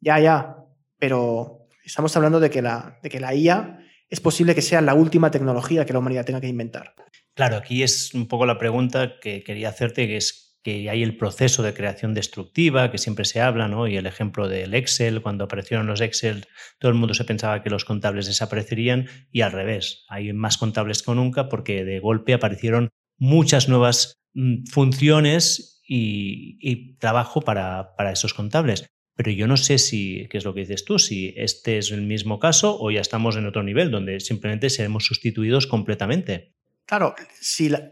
Ya, 0.00 0.18
ya, 0.18 0.56
pero 0.98 1.68
estamos 1.84 2.16
hablando 2.16 2.40
de 2.40 2.50
que 2.50 2.60
la, 2.60 2.98
de 3.04 3.08
que 3.08 3.20
la 3.20 3.36
IA 3.36 3.78
es 4.08 4.18
posible 4.18 4.56
que 4.56 4.62
sea 4.62 4.80
la 4.80 4.94
última 4.94 5.30
tecnología 5.30 5.86
que 5.86 5.92
la 5.92 6.00
humanidad 6.00 6.24
tenga 6.24 6.40
que 6.40 6.48
inventar. 6.48 6.96
Claro, 7.34 7.56
aquí 7.56 7.84
es 7.84 8.12
un 8.14 8.26
poco 8.26 8.46
la 8.46 8.58
pregunta 8.58 9.20
que 9.20 9.44
quería 9.44 9.68
hacerte, 9.68 10.08
que 10.08 10.16
es 10.16 10.49
que 10.62 10.90
hay 10.90 11.02
el 11.02 11.16
proceso 11.16 11.62
de 11.62 11.74
creación 11.74 12.14
destructiva, 12.14 12.90
que 12.90 12.98
siempre 12.98 13.24
se 13.24 13.40
habla, 13.40 13.68
¿no? 13.68 13.86
Y 13.86 13.96
el 13.96 14.06
ejemplo 14.06 14.48
del 14.48 14.74
Excel, 14.74 15.22
cuando 15.22 15.44
aparecieron 15.44 15.86
los 15.86 16.00
Excel, 16.00 16.46
todo 16.78 16.90
el 16.90 16.98
mundo 16.98 17.14
se 17.14 17.24
pensaba 17.24 17.62
que 17.62 17.70
los 17.70 17.84
contables 17.84 18.26
desaparecerían 18.26 19.08
y 19.32 19.40
al 19.40 19.52
revés, 19.52 20.04
hay 20.08 20.32
más 20.32 20.58
contables 20.58 21.02
que 21.02 21.14
nunca 21.14 21.48
porque 21.48 21.84
de 21.84 21.98
golpe 22.00 22.34
aparecieron 22.34 22.90
muchas 23.16 23.68
nuevas 23.68 24.20
mm, 24.34 24.66
funciones 24.66 25.80
y, 25.92 26.96
trabajo 26.98 27.40
para, 27.40 27.96
para, 27.96 28.12
esos 28.12 28.32
contables. 28.32 28.86
Pero 29.16 29.32
yo 29.32 29.48
no 29.48 29.56
sé 29.56 29.78
si, 29.78 30.28
qué 30.30 30.38
es 30.38 30.44
lo 30.44 30.54
que 30.54 30.60
dices 30.60 30.84
tú, 30.84 30.98
si 30.98 31.34
este 31.36 31.78
es 31.78 31.90
el 31.90 32.02
mismo 32.02 32.38
caso 32.38 32.78
o 32.80 32.90
ya 32.90 33.00
estamos 33.00 33.36
en 33.36 33.46
otro 33.46 33.62
nivel 33.62 33.90
donde 33.90 34.20
simplemente 34.20 34.70
seremos 34.70 35.04
sustituidos 35.04 35.66
completamente. 35.66 36.54
Claro, 36.86 37.14
si 37.40 37.68
la, 37.68 37.90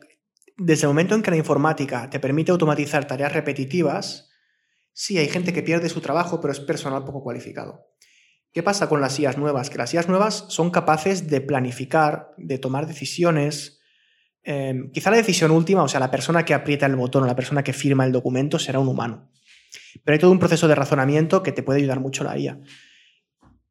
desde 0.58 0.82
el 0.82 0.88
momento 0.88 1.14
en 1.14 1.22
que 1.22 1.30
la 1.30 1.36
informática 1.36 2.10
te 2.10 2.18
permite 2.18 2.50
automatizar 2.50 3.06
tareas 3.06 3.32
repetitivas, 3.32 4.28
sí 4.92 5.16
hay 5.16 5.28
gente 5.28 5.52
que 5.52 5.62
pierde 5.62 5.88
su 5.88 6.00
trabajo, 6.00 6.40
pero 6.40 6.52
es 6.52 6.60
personal 6.60 7.04
poco 7.04 7.22
cualificado. 7.22 7.86
¿Qué 8.52 8.62
pasa 8.64 8.88
con 8.88 9.00
las 9.00 9.18
IAS 9.20 9.38
nuevas? 9.38 9.70
Que 9.70 9.78
las 9.78 9.94
IAS 9.94 10.08
nuevas 10.08 10.46
son 10.48 10.70
capaces 10.70 11.28
de 11.28 11.40
planificar, 11.40 12.30
de 12.36 12.58
tomar 12.58 12.88
decisiones. 12.88 13.80
Em, 14.42 14.90
quizá 14.90 15.10
la 15.12 15.18
decisión 15.18 15.52
última, 15.52 15.84
o 15.84 15.88
sea, 15.88 16.00
la 16.00 16.10
persona 16.10 16.44
que 16.44 16.54
aprieta 16.54 16.86
el 16.86 16.96
botón 16.96 17.22
o 17.22 17.26
la 17.26 17.36
persona 17.36 17.62
que 17.62 17.72
firma 17.72 18.04
el 18.04 18.12
documento 18.12 18.58
será 18.58 18.80
un 18.80 18.88
humano. 18.88 19.30
Pero 20.02 20.14
hay 20.14 20.18
todo 20.18 20.32
un 20.32 20.38
proceso 20.40 20.66
de 20.66 20.74
razonamiento 20.74 21.42
que 21.42 21.52
te 21.52 21.62
puede 21.62 21.80
ayudar 21.80 22.00
mucho 22.00 22.24
la 22.24 22.36
IA. 22.36 22.58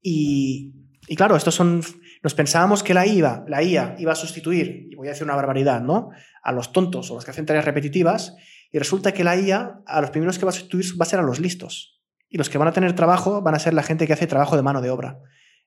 Y, 0.02 0.74
y 1.08 1.16
claro, 1.18 1.36
estos 1.36 1.56
son 1.56 1.82
nos 2.28 2.34
pensábamos 2.34 2.84
que 2.84 2.94
la 2.94 3.08
IA, 3.08 3.46
la 3.48 3.64
IA 3.64 3.96
iba 4.00 4.12
a 4.12 4.16
sustituir, 4.16 4.90
y 4.92 4.96
voy 4.96 5.08
a 5.08 5.12
decir 5.12 5.24
una 5.24 5.38
barbaridad, 5.38 5.80
¿no? 5.80 6.10
A 6.44 6.52
los 6.52 6.74
tontos 6.74 7.10
o 7.10 7.16
los 7.16 7.24
que 7.24 7.32
hacen 7.32 7.46
tareas 7.46 7.64
repetitivas, 7.64 8.36
y 8.70 8.78
resulta 8.80 9.14
que 9.14 9.24
la 9.24 9.38
IA 9.38 9.80
a 9.86 10.02
los 10.02 10.10
primeros 10.10 10.38
que 10.38 10.44
va 10.44 10.50
a 10.50 10.54
sustituir 10.54 11.00
va 11.00 11.04
a 11.04 11.06
ser 11.06 11.20
a 11.20 11.24
los 11.24 11.40
listos. 11.40 12.02
Y 12.28 12.38
los 12.38 12.50
que 12.50 12.58
van 12.58 12.68
a 12.68 12.74
tener 12.74 12.92
trabajo 12.92 13.42
van 13.42 13.56
a 13.56 13.60
ser 13.60 13.74
la 13.74 13.82
gente 13.82 14.06
que 14.06 14.12
hace 14.12 14.28
trabajo 14.28 14.58
de 14.58 14.62
mano 14.62 14.82
de 14.82 14.90
obra. 14.90 15.22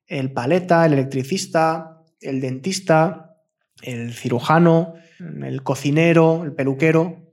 El 0.05 0.35
paleta, 0.35 0.85
el 0.85 0.93
electricista, 0.93 2.03
el 2.21 2.43
dentista, 2.43 3.37
el 3.81 4.13
cirujano, 4.13 4.97
el 5.19 5.63
cocinero, 5.63 6.45
el 6.45 6.53
peluquero. 6.53 7.30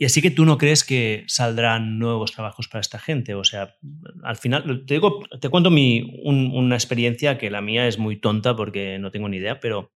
Y 0.00 0.06
así 0.06 0.22
que 0.22 0.30
tú 0.30 0.46
no 0.46 0.56
crees 0.56 0.82
que 0.82 1.24
saldrán 1.26 1.98
nuevos 1.98 2.32
trabajos 2.32 2.68
para 2.68 2.80
esta 2.80 2.98
gente. 2.98 3.34
O 3.34 3.44
sea, 3.44 3.76
al 4.22 4.36
final, 4.36 4.86
te, 4.86 4.94
digo, 4.94 5.20
te 5.38 5.50
cuento 5.50 5.70
mi, 5.70 6.22
una 6.24 6.74
experiencia 6.74 7.36
que 7.36 7.50
la 7.50 7.60
mía 7.60 7.86
es 7.86 7.98
muy 7.98 8.18
tonta 8.18 8.56
porque 8.56 8.98
no 8.98 9.10
tengo 9.10 9.28
ni 9.28 9.36
idea, 9.36 9.60
pero 9.60 9.92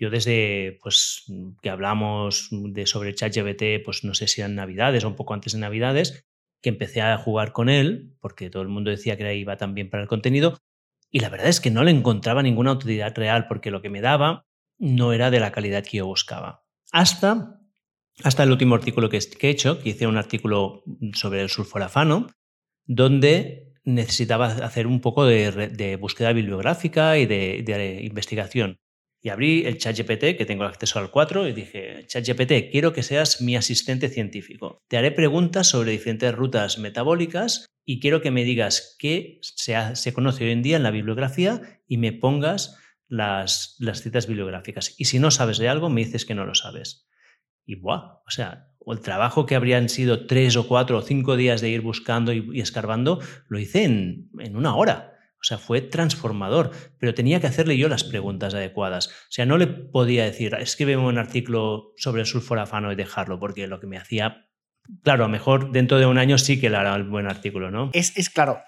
yo 0.00 0.10
desde 0.10 0.80
pues, 0.82 1.26
que 1.62 1.70
hablamos 1.70 2.48
de 2.50 2.86
sobre 2.86 3.14
ChatGPT, 3.14 3.84
pues 3.84 4.02
no 4.02 4.14
sé 4.14 4.26
si 4.26 4.40
eran 4.40 4.56
Navidades 4.56 5.04
o 5.04 5.08
un 5.08 5.14
poco 5.14 5.32
antes 5.32 5.52
de 5.52 5.60
Navidades, 5.60 6.26
que 6.60 6.70
empecé 6.70 7.00
a 7.00 7.16
jugar 7.16 7.52
con 7.52 7.68
él, 7.68 8.16
porque 8.18 8.50
todo 8.50 8.64
el 8.64 8.68
mundo 8.68 8.90
decía 8.90 9.16
que 9.16 9.36
iba 9.36 9.56
tan 9.56 9.74
bien 9.74 9.90
para 9.90 10.02
el 10.02 10.08
contenido, 10.08 10.58
y 11.08 11.20
la 11.20 11.28
verdad 11.28 11.50
es 11.50 11.60
que 11.60 11.70
no 11.70 11.84
le 11.84 11.92
encontraba 11.92 12.42
ninguna 12.42 12.72
utilidad 12.72 13.16
real, 13.16 13.46
porque 13.46 13.70
lo 13.70 13.80
que 13.80 13.90
me 13.90 14.00
daba 14.00 14.44
no 14.76 15.12
era 15.12 15.30
de 15.30 15.38
la 15.38 15.52
calidad 15.52 15.84
que 15.84 15.98
yo 15.98 16.06
buscaba. 16.06 16.64
Hasta 16.90 17.59
hasta 18.22 18.42
el 18.42 18.50
último 18.50 18.74
artículo 18.74 19.08
que 19.08 19.18
he 19.18 19.48
hecho, 19.48 19.80
que 19.80 19.90
hice 19.90 20.06
un 20.06 20.16
artículo 20.16 20.82
sobre 21.14 21.42
el 21.42 21.48
sulforafano, 21.48 22.28
donde 22.86 23.74
necesitaba 23.84 24.46
hacer 24.46 24.86
un 24.86 25.00
poco 25.00 25.24
de, 25.24 25.96
búsqueda 26.00 26.32
bibliográfica 26.32 27.18
y 27.18 27.26
de, 27.26 28.00
investigación. 28.02 28.78
Y 29.22 29.28
abrí 29.28 29.66
el 29.66 29.76
ChatGPT, 29.76 30.38
que 30.38 30.46
tengo 30.46 30.64
acceso 30.64 30.98
al 30.98 31.10
4, 31.10 31.48
y 31.48 31.52
dije, 31.52 32.04
ChatGPT, 32.06 32.70
quiero 32.72 32.94
que 32.94 33.02
seas 33.02 33.42
mi 33.42 33.54
asistente 33.54 34.08
científico. 34.08 34.82
Te 34.88 34.96
haré 34.96 35.10
preguntas 35.10 35.66
sobre 35.66 35.92
diferentes 35.92 36.34
rutas 36.34 36.78
metabólicas 36.78 37.66
y 37.84 38.00
quiero 38.00 38.22
que 38.22 38.30
me 38.30 38.44
digas 38.44 38.96
qué 38.98 39.40
se, 39.42 40.12
conoce 40.14 40.44
hoy 40.44 40.52
en 40.52 40.62
día 40.62 40.78
en 40.78 40.82
la 40.82 40.90
bibliografía 40.90 41.82
y 41.86 41.98
me 41.98 42.12
pongas 42.12 42.78
las, 43.08 43.76
las 43.78 44.00
citas 44.00 44.26
bibliográficas. 44.26 44.94
Y 44.96 45.04
si 45.06 45.18
no 45.18 45.30
sabes 45.30 45.58
de 45.58 45.68
algo, 45.68 45.90
me 45.90 46.02
dices 46.02 46.24
que 46.24 46.34
no 46.34 46.46
lo 46.46 46.54
sabes. 46.54 47.09
Y 47.70 47.76
¡buah! 47.76 48.18
O 48.26 48.30
sea, 48.30 48.66
el 48.84 49.00
trabajo 49.00 49.46
que 49.46 49.54
habrían 49.54 49.88
sido 49.88 50.26
tres 50.26 50.56
o 50.56 50.66
cuatro 50.66 50.98
o 50.98 51.02
cinco 51.02 51.36
días 51.36 51.60
de 51.60 51.68
ir 51.68 51.82
buscando 51.82 52.32
y, 52.32 52.60
escarbando, 52.60 53.20
lo 53.46 53.60
hice 53.60 53.84
en, 53.84 54.28
una 54.56 54.74
hora. 54.74 55.12
O 55.34 55.44
sea, 55.44 55.56
fue 55.56 55.80
transformador, 55.80 56.72
pero 56.98 57.14
tenía 57.14 57.40
que 57.40 57.46
hacerle 57.46 57.78
yo 57.78 57.88
las 57.88 58.02
preguntas 58.02 58.54
adecuadas. 58.54 59.06
O 59.06 59.30
sea, 59.30 59.46
no 59.46 59.56
le 59.56 59.68
podía 59.68 60.24
decir, 60.24 60.52
escribe 60.58 60.96
un 60.96 61.16
artículo 61.16 61.92
sobre 61.96 62.22
el 62.22 62.26
sulforafano 62.26 62.90
y 62.90 62.96
dejarlo, 62.96 63.38
porque 63.38 63.68
lo 63.68 63.78
que 63.78 63.86
me 63.86 63.98
hacía, 63.98 64.48
claro, 65.04 65.22
a 65.22 65.28
lo 65.28 65.32
mejor 65.32 65.70
dentro 65.70 66.00
de 66.00 66.06
un 66.06 66.18
año 66.18 66.38
sí 66.38 66.60
que 66.60 66.70
le 66.70 66.76
hará 66.76 66.96
el 66.96 67.04
buen 67.04 67.28
artículo, 67.28 67.70
¿no? 67.70 67.90
Es, 67.92 68.16
es 68.18 68.30
claro. 68.30 68.58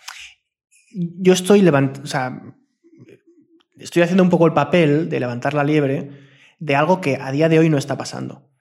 Yo 0.93 1.33
estoy 1.33 1.61
levantando, 1.61 2.05
o 2.05 2.07
sea, 2.07 2.41
estoy 3.79 4.03
haciendo 4.03 4.23
un 4.23 4.31
poco 4.31 4.47
el 4.47 4.53
papel 4.53 5.09
de 5.09 5.19
levantar 5.19 5.55
la 5.55 5.65
liebre 5.65 6.11
de 6.61 6.77
algo 6.77 7.01
que 7.01 7.17
a 7.21 7.33
día 7.33 7.49
de 7.49 7.59
hoy 7.59 7.69
no 7.69 7.79
está 7.79 7.99
pasando 7.99 8.52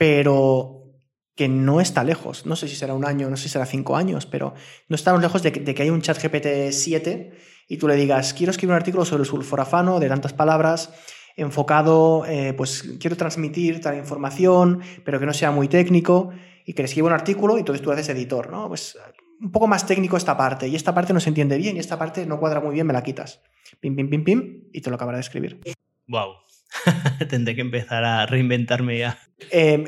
pero 0.00 0.94
que 1.36 1.46
no 1.46 1.78
está 1.78 2.04
lejos. 2.04 2.46
No 2.46 2.56
sé 2.56 2.68
si 2.68 2.74
será 2.74 2.94
un 2.94 3.04
año, 3.04 3.28
no 3.28 3.36
sé 3.36 3.42
si 3.42 3.48
será 3.50 3.66
cinco 3.66 3.96
años, 3.96 4.24
pero 4.24 4.54
no 4.88 4.96
estamos 4.96 5.20
lejos 5.20 5.42
de 5.42 5.52
que, 5.52 5.82
haya 5.82 5.92
un 5.92 6.00
chat 6.00 6.16
GPT 6.16 6.72
7 6.72 7.32
y 7.68 7.76
tú 7.76 7.86
le 7.86 7.96
digas, 7.96 8.32
quiero 8.32 8.50
escribir 8.50 8.70
un 8.70 8.76
artículo 8.76 9.04
sobre 9.04 9.24
el 9.24 9.28
sulforafano 9.28 10.00
de 10.00 10.08
tantas 10.08 10.32
palabras, 10.32 10.94
enfocado, 11.36 12.24
eh, 12.24 12.54
pues 12.54 12.82
quiero 12.98 13.14
transmitir 13.18 13.82
tal 13.82 13.98
información, 13.98 14.80
pero 15.04 15.20
que 15.20 15.26
no 15.26 15.34
sea 15.34 15.50
muy 15.50 15.68
técnico, 15.68 16.30
y 16.64 16.72
que 16.72 16.80
le 16.80 16.86
escriba 16.86 17.08
un 17.08 17.12
artículo 17.12 17.56
y 17.56 17.60
entonces 17.60 17.82
tú 17.82 17.92
haces 17.92 18.08
editor, 18.08 18.50
¿no? 18.50 18.68
Pues 18.68 18.96
un 19.38 19.52
poco 19.52 19.66
más 19.66 19.86
técnico 19.86 20.16
esta 20.16 20.34
parte, 20.34 20.66
y 20.66 20.76
esta 20.76 20.94
parte 20.94 21.12
no 21.12 21.20
se 21.20 21.28
entiende 21.28 21.58
bien, 21.58 21.76
y 21.76 21.78
esta 21.78 21.98
parte 21.98 22.24
no 22.24 22.40
cuadra 22.40 22.60
muy 22.60 22.72
bien, 22.72 22.86
me 22.86 22.94
la 22.94 23.02
quitas. 23.02 23.42
Pim, 23.80 23.94
pim, 23.94 24.08
pim, 24.08 24.24
pim, 24.24 24.64
y 24.72 24.80
te 24.80 24.88
lo 24.88 24.96
acabará 24.96 25.18
de 25.18 25.22
escribir. 25.22 25.60
Wow. 26.08 26.36
Tendré 27.28 27.54
que 27.54 27.60
empezar 27.60 28.04
a 28.04 28.26
reinventarme 28.26 28.98
ya. 28.98 29.18
Em, 29.50 29.84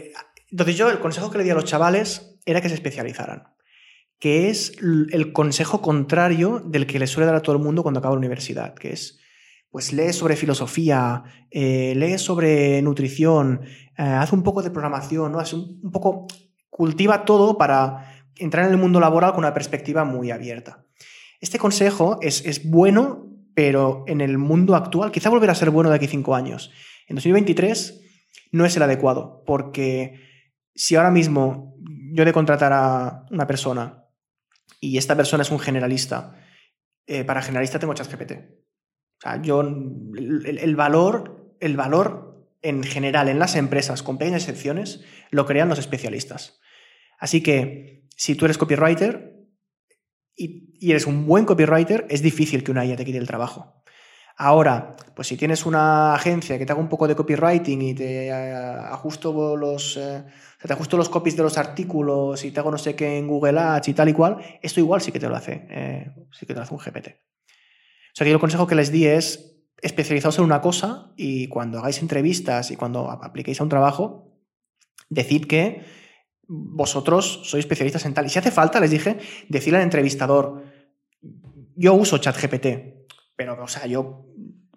entonces 0.51 0.77
yo 0.77 0.91
el 0.91 1.01
consejo 1.01 1.31
que 1.31 1.39
le 1.39 1.45
di 1.45 1.51
a 1.51 1.55
los 1.55 1.65
chavales 1.65 2.39
era 2.45 2.61
que 2.61 2.69
se 2.69 2.75
especializaran, 2.75 3.45
que 4.19 4.51
es 4.51 4.73
el 4.81 5.33
consejo 5.33 5.81
contrario 5.81 6.61
del 6.65 6.87
que 6.87 6.99
le 6.99 7.07
suele 7.07 7.27
dar 7.27 7.37
a 7.37 7.43
todo 7.43 7.57
el 7.57 7.63
mundo 7.63 7.83
cuando 7.83 8.01
acaba 8.01 8.15
la 8.15 8.19
universidad, 8.19 8.75
que 8.75 8.93
es, 8.93 9.21
pues 9.71 9.93
lee 9.93 10.13
sobre 10.13 10.37
filosofía, 10.37 11.25
eh, 11.51 11.95
lee 11.97 12.19
sobre 12.19 12.83
nutrición, 12.83 13.63
eh, 13.97 14.03
haz 14.03 14.33
un 14.33 14.43
poco 14.43 14.63
de 14.63 14.71
programación, 14.71 15.33
¿no? 15.33 15.39
Haz 15.39 15.55
un, 15.55 15.91
poco, 15.91 16.27
cultiva 16.69 17.25
todo 17.25 17.57
para 17.57 18.27
entrar 18.37 18.67
en 18.67 18.73
el 18.73 18.79
mundo 18.79 19.01
laboral 19.01 19.33
con 19.33 19.41
una 19.41 19.55
perspectiva 19.55 20.05
muy 20.05 20.31
abierta. 20.31 20.85
Este 21.41 21.59
consejo 21.59 22.19
es, 22.21 22.45
es 22.45 22.69
bueno 22.69 23.32
pero 23.55 24.05
en 24.07 24.21
el 24.21 24.39
mundo 24.39 24.75
actual 24.75 25.13
quizá 25.13 25.31
volverá 25.31 25.53
a 25.53 25.57
ser 25.57 25.71
bueno 25.71 25.91
de 25.91 25.97
aquí 25.97 26.07
cinco 26.07 26.35
años. 26.35 26.71
En 27.09 27.17
2023 27.17 28.01
no 28.53 28.65
es 28.65 28.77
el 28.77 28.83
adecuado, 28.83 29.43
porque 29.47 30.21
si 30.75 30.97
ahora 30.97 31.11
mismo 31.11 31.77
yo 32.13 32.25
de 32.25 32.33
contratar 32.33 32.73
a 32.73 33.27
una 33.31 33.47
persona 33.47 34.05
y 34.81 34.99
esta 34.99 35.17
persona 35.17 35.43
es 35.43 35.51
un 35.51 35.59
generalista, 35.59 36.37
eh, 37.07 37.25
para 37.25 37.43
generalista 37.43 37.79
tengo 37.79 37.95
ChatGPT. 37.95 38.33
O 38.33 39.21
sea, 39.23 39.41
yo, 39.41 39.61
el, 39.61 40.77
valor, 40.77 41.55
el 41.61 41.77
valor 41.77 42.49
en 42.63 42.83
general 42.83 43.29
en 43.29 43.39
las 43.39 43.55
empresas, 43.57 44.03
con 44.03 44.19
pequeñas 44.19 44.43
excepciones, 44.43 45.05
lo 45.31 45.47
crean 45.47 45.69
los 45.69 45.79
especialistas. 45.79 46.61
Así 47.19 47.43
que 47.43 48.09
si 48.17 48.35
tú 48.35 48.47
eres 48.47 48.59
copywriter 48.59 49.32
y, 50.37 50.91
eres 50.91 51.07
un 51.07 51.27
buen 51.27 51.45
copywriter, 51.45 52.07
es 52.09 52.23
difícil 52.23 52.65
que 52.65 52.71
una 52.71 52.85
IA 52.85 52.97
te 52.97 53.05
quite 53.05 53.19
el 53.19 53.27
trabajo. 53.27 53.83
Ahora, 54.37 54.97
pues 55.15 55.29
si 55.29 55.37
tienes 55.37 55.67
una 55.67 56.15
agencia 56.15 56.59
que 56.59 56.67
te 56.67 56.73
haga 56.73 56.81
un 56.81 56.89
poco 56.89 57.07
de 57.07 57.15
copywriting 57.15 57.83
y 57.83 57.95
te 57.95 58.27
eh, 58.27 58.33
ajusto 58.33 59.57
los, 59.57 59.97
eh, 59.99 60.25
te 60.61 60.73
ajusto 60.73 60.97
los 60.97 61.09
copies 61.09 61.37
de 61.37 61.43
los 61.43 61.59
artículos 61.59 62.43
y 62.45 62.51
te 62.51 62.59
hago 62.59 62.71
no 62.71 62.79
sé 62.79 62.97
qué 62.97 63.19
en 63.19 63.29
Google 63.29 63.61
Ads 63.61 63.89
y 63.89 63.95
tal 63.95 64.09
y 64.09 64.15
cual, 64.15 64.39
esto 64.63 64.81
igual 64.81 65.01
sí 65.01 65.13
que 65.13 65.21
te 65.21 65.29
lo 65.29 65.37
hace, 65.37 65.67
eh, 65.71 66.13
sí 66.33 66.47
que 66.47 66.55
te 66.55 66.59
lo 66.59 66.63
hace 66.63 66.75
un 66.75 66.81
GPT. 66.81 67.09
O 67.09 68.15
sea 68.15 68.25
que 68.25 68.33
el 68.33 68.39
consejo 68.39 68.67
que 68.67 68.75
les 68.75 68.91
di 68.91 69.07
es 69.07 69.61
especializaos 69.81 70.39
en 70.39 70.45
una 70.45 70.61
cosa 70.61 71.13
y 71.17 71.49
cuando 71.49 71.79
hagáis 71.79 72.01
entrevistas 72.01 72.71
y 72.71 72.77
cuando 72.77 73.11
apliquéis 73.11 73.61
a 73.61 73.65
un 73.65 73.69
trabajo, 73.69 74.33
decid 75.11 75.47
que 75.47 75.83
vosotros 76.55 77.41
sois 77.45 77.65
especialistas 77.65 78.05
en 78.05 78.13
tal. 78.13 78.27
Y 78.27 78.29
si 78.29 78.39
hace 78.39 78.51
falta, 78.51 78.79
les 78.79 78.91
dije, 78.91 79.19
decirle 79.49 79.79
al 79.79 79.85
entrevistador, 79.85 80.65
yo 81.75 81.95
uso 81.95 82.19
ChatGPT, 82.19 82.67
pero, 83.35 83.63
o 83.63 83.69
sea, 83.69 83.87
yo, 83.87 84.27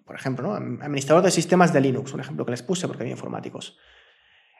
por 0.04 0.16
ejemplo, 0.16 0.54
administrador 0.54 1.22
de 1.22 1.30
sistemas 1.30 1.74
de 1.74 1.82
Linux, 1.82 2.14
un 2.14 2.20
ejemplo 2.20 2.46
que 2.46 2.52
les 2.52 2.62
puse 2.62 2.86
porque 2.86 3.04
hay 3.04 3.10
informáticos. 3.10 3.76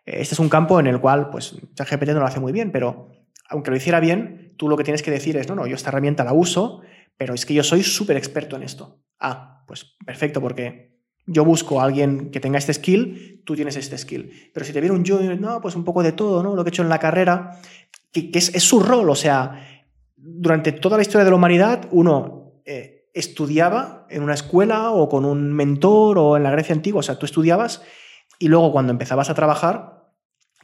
Este 0.05 0.35
es 0.35 0.39
un 0.39 0.51
campo 0.51 0.79
en 0.79 0.87
el 0.87 1.01
cual, 1.01 1.31
pues, 1.31 1.57
ChatGPT 1.75 2.09
no 2.09 2.21
lo 2.21 2.27
hace 2.27 2.41
muy 2.41 2.53
bien, 2.53 2.71
pero 2.71 3.09
aunque 3.49 3.71
lo 3.71 3.77
hiciera 3.79 3.99
bien, 3.99 4.55
tú 4.59 4.69
lo 4.69 4.77
que 4.77 4.85
tienes 4.85 5.03
que 5.03 5.11
decir 5.11 5.39
es, 5.39 5.49
no, 5.49 5.55
no, 5.55 5.67
yo 5.67 5.75
esta 5.75 5.89
herramienta 5.89 6.23
la 6.23 6.35
uso, 6.35 6.83
pero 7.17 7.33
es 7.33 7.47
que 7.47 7.55
yo 7.55 7.63
soy 7.63 7.83
súper 7.83 8.19
experto 8.19 8.57
en 8.57 8.63
esto. 8.63 9.01
Ah, 9.19 9.65
pues 9.67 9.97
perfecto, 10.05 10.43
porque 10.43 10.96
yo 11.27 11.45
busco 11.45 11.81
a 11.81 11.85
alguien 11.85 12.31
que 12.31 12.41
tenga 12.41 12.59
este 12.59 12.73
skill, 12.73 13.43
tú 13.45 13.55
tienes 13.55 13.77
este 13.77 13.99
skill. 13.99 14.51
Pero 14.53 14.65
si 14.65 14.73
te 14.73 14.81
viene 14.81 14.97
un 14.97 15.05
junior, 15.05 15.39
no, 15.41 15.61
pues 15.61 15.75
un 15.75 15.85
poco 15.85 16.03
de 16.03 16.13
todo, 16.13 16.43
¿no? 16.43 16.55
Lo 16.55 16.65
que 16.65 16.69
he 16.69 16.73
hecho 16.73 16.83
en 16.83 16.89
la 16.89 16.99
carrera, 16.99 17.61
que, 18.13 18.31
es, 18.33 18.53
su 18.63 18.81
rol, 18.81 19.11
o 19.11 19.15
sea, 19.15 19.85
durante 20.17 20.73
toda 20.73 20.97
la 20.97 21.03
historia 21.03 21.25
de 21.25 21.31
la 21.31 21.37
humanidad, 21.37 21.89
uno 21.91 22.61
eh, 22.65 23.09
estudiaba 23.13 24.07
en 24.09 24.23
una 24.23 24.35
escuela 24.35 24.93
o 24.93 25.09
con 25.09 25.25
un 25.25 25.53
mentor 25.53 26.19
o 26.19 26.37
en 26.37 26.43
la 26.43 26.51
Grecia 26.51 26.75
antigua. 26.75 27.01
O 27.01 27.03
sea, 27.03 27.19
tú 27.19 27.27
estudiabas 27.27 27.83
y 28.39 28.49
luego 28.49 28.73
cuando 28.73 28.93
empezabas 28.93 29.31
a 29.31 29.35
trabajar 29.35 29.97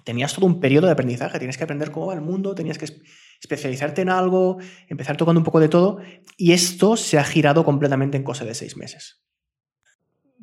tenías 0.04 0.34
todo 0.34 0.46
un 0.46 0.60
periodo 0.60 0.86
de 0.86 0.92
aprendizaje. 0.92 1.38
Tienes 1.38 1.56
que 1.56 1.64
aprender 1.64 1.90
cómo 1.90 2.06
va 2.06 2.14
el 2.14 2.20
mundo, 2.20 2.54
tenías 2.54 2.78
que 2.78 2.86
especializarte 3.40 4.02
en 4.02 4.08
algo, 4.08 4.58
empezar 4.88 5.16
tocando 5.16 5.40
un 5.40 5.44
poco 5.44 5.60
de 5.60 5.68
todo. 5.68 5.98
Y 6.36 6.52
esto 6.52 6.96
se 6.96 7.18
ha 7.18 7.24
girado 7.24 7.64
completamente 7.64 8.16
en 8.16 8.24
cosa 8.24 8.44
de 8.44 8.54
seis 8.54 8.76
meses. 8.76 9.22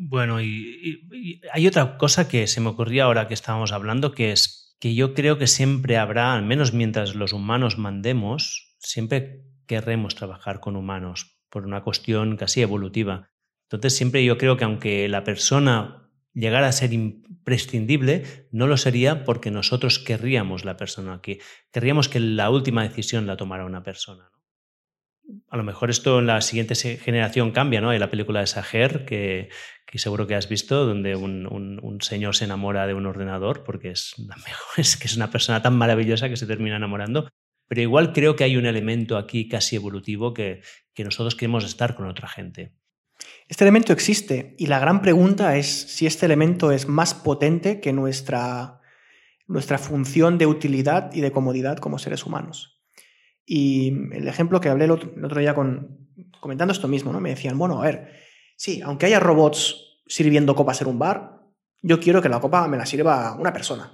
Bueno, 0.02 0.42
y, 0.42 1.42
hay 1.52 1.68
otra 1.68 1.98
cosa 1.98 2.30
que 2.30 2.48
se 2.48 2.62
me 2.62 2.70
ocurría 2.70 3.04
ahora 3.04 3.28
que 3.28 3.34
estábamos 3.34 3.74
hablando, 3.74 4.14
que 4.14 4.32
es 4.32 4.78
que 4.80 4.96
yo 4.96 5.14
creo 5.14 5.38
que 5.38 5.46
siempre 5.46 5.98
habrá, 5.98 6.34
al 6.34 6.46
menos 6.46 6.72
mientras 6.74 7.16
los 7.16 7.34
humanos 7.34 7.78
mandemos, 7.78 8.78
siempre 8.80 9.44
querremos 9.68 10.16
trabajar 10.16 10.62
con 10.62 10.78
humanos, 10.78 11.42
por 11.50 11.66
una 11.66 11.84
cuestión 11.84 12.38
casi 12.38 12.62
evolutiva. 12.62 13.30
Entonces 13.64 13.94
siempre 13.94 14.24
yo 14.24 14.38
creo 14.38 14.56
que 14.56 14.64
aunque 14.64 15.10
la 15.10 15.26
persona 15.26 16.10
llegara 16.34 16.70
a 16.70 16.72
ser 16.72 16.94
imprescindible, 16.94 18.48
no 18.52 18.68
lo 18.68 18.78
sería 18.78 19.26
porque 19.26 19.52
nosotros 19.52 20.00
querríamos 20.00 20.64
la 20.64 20.78
persona, 20.78 21.20
que 21.22 21.42
querríamos 21.74 22.08
que 22.08 22.22
la 22.22 22.50
última 22.50 22.84
decisión 22.84 23.28
la 23.28 23.36
tomara 23.36 23.66
una 23.66 23.84
persona. 23.84 24.32
A 25.50 25.58
lo 25.58 25.64
mejor 25.64 25.90
esto 25.90 26.20
en 26.20 26.28
la 26.28 26.42
siguiente 26.42 26.74
generación 26.76 27.52
cambia, 27.52 27.82
¿no? 27.82 27.90
Hay 27.90 28.00
la 28.00 28.10
película 28.10 28.40
de 28.40 28.48
Sager, 28.48 29.06
que, 29.06 29.50
seguro 29.98 30.28
que 30.28 30.36
has 30.36 30.48
visto, 30.48 30.86
donde 30.86 31.16
un, 31.16 31.98
señor 32.02 32.36
se 32.36 32.46
enamora 32.46 32.86
de 32.86 32.94
un 32.94 33.06
ordenador 33.06 33.64
porque 33.64 33.90
es, 33.92 34.16
es 34.78 34.98
que 34.98 35.08
es 35.08 35.16
una 35.16 35.32
persona 35.32 35.62
tan 35.62 35.76
maravillosa 35.76 36.30
que 36.30 36.38
se 36.38 36.46
termina 36.46 36.76
enamorando. 36.76 37.30
Pero 37.68 37.82
igual 37.82 38.14
creo 38.14 38.36
que 38.36 38.44
hay 38.44 38.58
un 38.58 38.66
elemento 38.66 39.18
aquí 39.18 39.48
casi 39.48 39.76
evolutivo 39.76 40.34
que, 40.34 40.62
que 40.94 41.04
nosotros 41.04 41.36
queremos 41.36 41.66
estar 41.66 41.96
con 41.96 42.08
otra 42.08 42.28
gente. 42.28 42.74
Este 43.48 43.64
elemento 43.64 43.94
existe 43.94 44.56
y 44.58 44.68
la 44.68 44.80
gran 44.80 45.02
pregunta 45.02 45.58
es 45.58 45.68
si 45.68 46.06
este 46.06 46.26
elemento 46.26 46.72
es 46.72 46.88
más 46.88 47.14
potente 47.14 47.80
que 47.80 47.94
nuestra, 47.94 48.82
nuestra 49.48 49.78
función 49.78 50.38
de 50.38 50.46
utilidad 50.46 51.14
y 51.14 51.22
de 51.22 51.32
comodidad 51.32 51.78
como 51.78 52.00
seres 52.00 52.26
humanos. 52.26 52.82
Y 53.46 53.94
el 54.14 54.28
ejemplo 54.28 54.62
que 54.62 54.70
hablé 54.70 54.86
el 54.86 54.92
otro, 54.92 55.40
día 55.40 55.56
con, 55.56 56.08
comentando 56.40 56.72
esto 56.72 56.88
mismo, 56.88 57.12
¿no? 57.12 57.20
me 57.20 57.32
decían, 57.32 57.58
bueno, 57.58 57.82
a 57.82 57.86
ver, 57.86 58.14
sí, 58.60 58.82
aunque 58.84 59.06
haya 59.06 59.22
robots 59.22 60.02
sirviendo 60.06 60.54
copas 60.54 60.82
en 60.82 60.90
un 60.90 61.00
bar, 61.00 61.40
yo 61.82 62.00
quiero 62.02 62.22
que 62.22 62.28
la 62.28 62.42
copa 62.42 62.68
me 62.68 62.76
la 62.76 62.86
sirva 62.86 63.36
una 63.40 63.54
persona. 63.54 63.90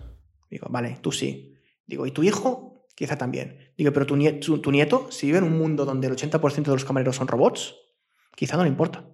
Digo, 0.49 0.67
vale, 0.69 0.97
tú 1.01 1.11
sí. 1.11 1.53
Digo, 1.85 2.07
¿y 2.07 2.11
tu 2.11 2.23
hijo? 2.23 2.75
quizá 2.95 3.17
también. 3.17 3.73
Digo, 3.77 3.91
pero 3.93 4.05
tu 4.05 4.15
nieto, 4.15 4.59
tu 4.61 4.71
nieto, 4.71 5.11
si 5.11 5.27
vive 5.27 5.39
en 5.39 5.43
un 5.43 5.57
mundo 5.57 5.85
donde 5.85 6.07
el 6.07 6.15
80% 6.15 6.63
de 6.63 6.71
los 6.71 6.85
camareros 6.85 7.17
son 7.17 7.27
robots, 7.27 7.75
quizá 8.35 8.57
no 8.57 8.63
le 8.63 8.69
importa. 8.69 9.05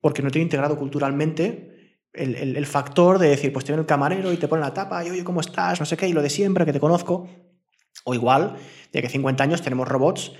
Porque 0.00 0.22
no 0.22 0.30
tiene 0.30 0.42
integrado 0.42 0.76
culturalmente 0.76 2.02
el, 2.12 2.66
factor 2.66 3.18
de 3.18 3.28
decir, 3.28 3.52
pues 3.52 3.64
te 3.64 3.72
viene 3.72 3.82
el 3.82 3.86
camarero 3.86 4.32
y 4.32 4.36
te 4.36 4.48
pone 4.48 4.60
la 4.60 4.74
tapa, 4.74 5.04
y 5.04 5.10
oye, 5.10 5.22
¿cómo 5.22 5.40
estás? 5.40 5.78
No 5.78 5.86
sé 5.86 5.96
qué, 5.96 6.08
y 6.08 6.12
lo 6.12 6.22
de 6.22 6.30
siempre, 6.30 6.64
que 6.66 6.72
te 6.72 6.80
conozco. 6.80 7.28
O 8.04 8.14
igual, 8.14 8.56
de 8.92 9.02
que 9.02 9.08
50 9.08 9.42
años 9.42 9.62
tenemos 9.62 9.88
robots 9.88 10.32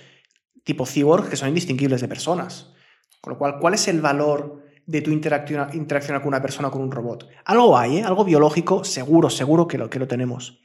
tipo 0.65 0.85
cyborg 0.85 1.31
que 1.31 1.37
son 1.37 1.49
indistinguibles 1.49 2.01
de 2.01 2.09
personas. 2.09 2.73
Con 3.21 3.33
lo 3.33 3.39
cual, 3.39 3.59
¿cuál 3.61 3.75
es 3.75 3.89
el 3.89 4.01
valor 4.01 4.65
de 4.87 5.03
tu 5.03 5.11
interacción, 5.11 5.69
con 6.21 6.29
una 6.29 6.43
persona 6.43 6.69
o 6.69 6.71
con 6.71 6.83
un 6.83 6.91
robot? 6.91 7.29
Algo 7.45 7.77
hay, 7.77 7.99
¿eh? 7.99 8.05
algo 8.05 8.25
biológico, 8.25 8.85
seguro, 8.85 9.29
seguro 9.31 9.67
que 9.67 9.79
lo, 9.79 9.91
que 9.91 9.99
lo 9.99 10.09
tenemos 10.09 10.61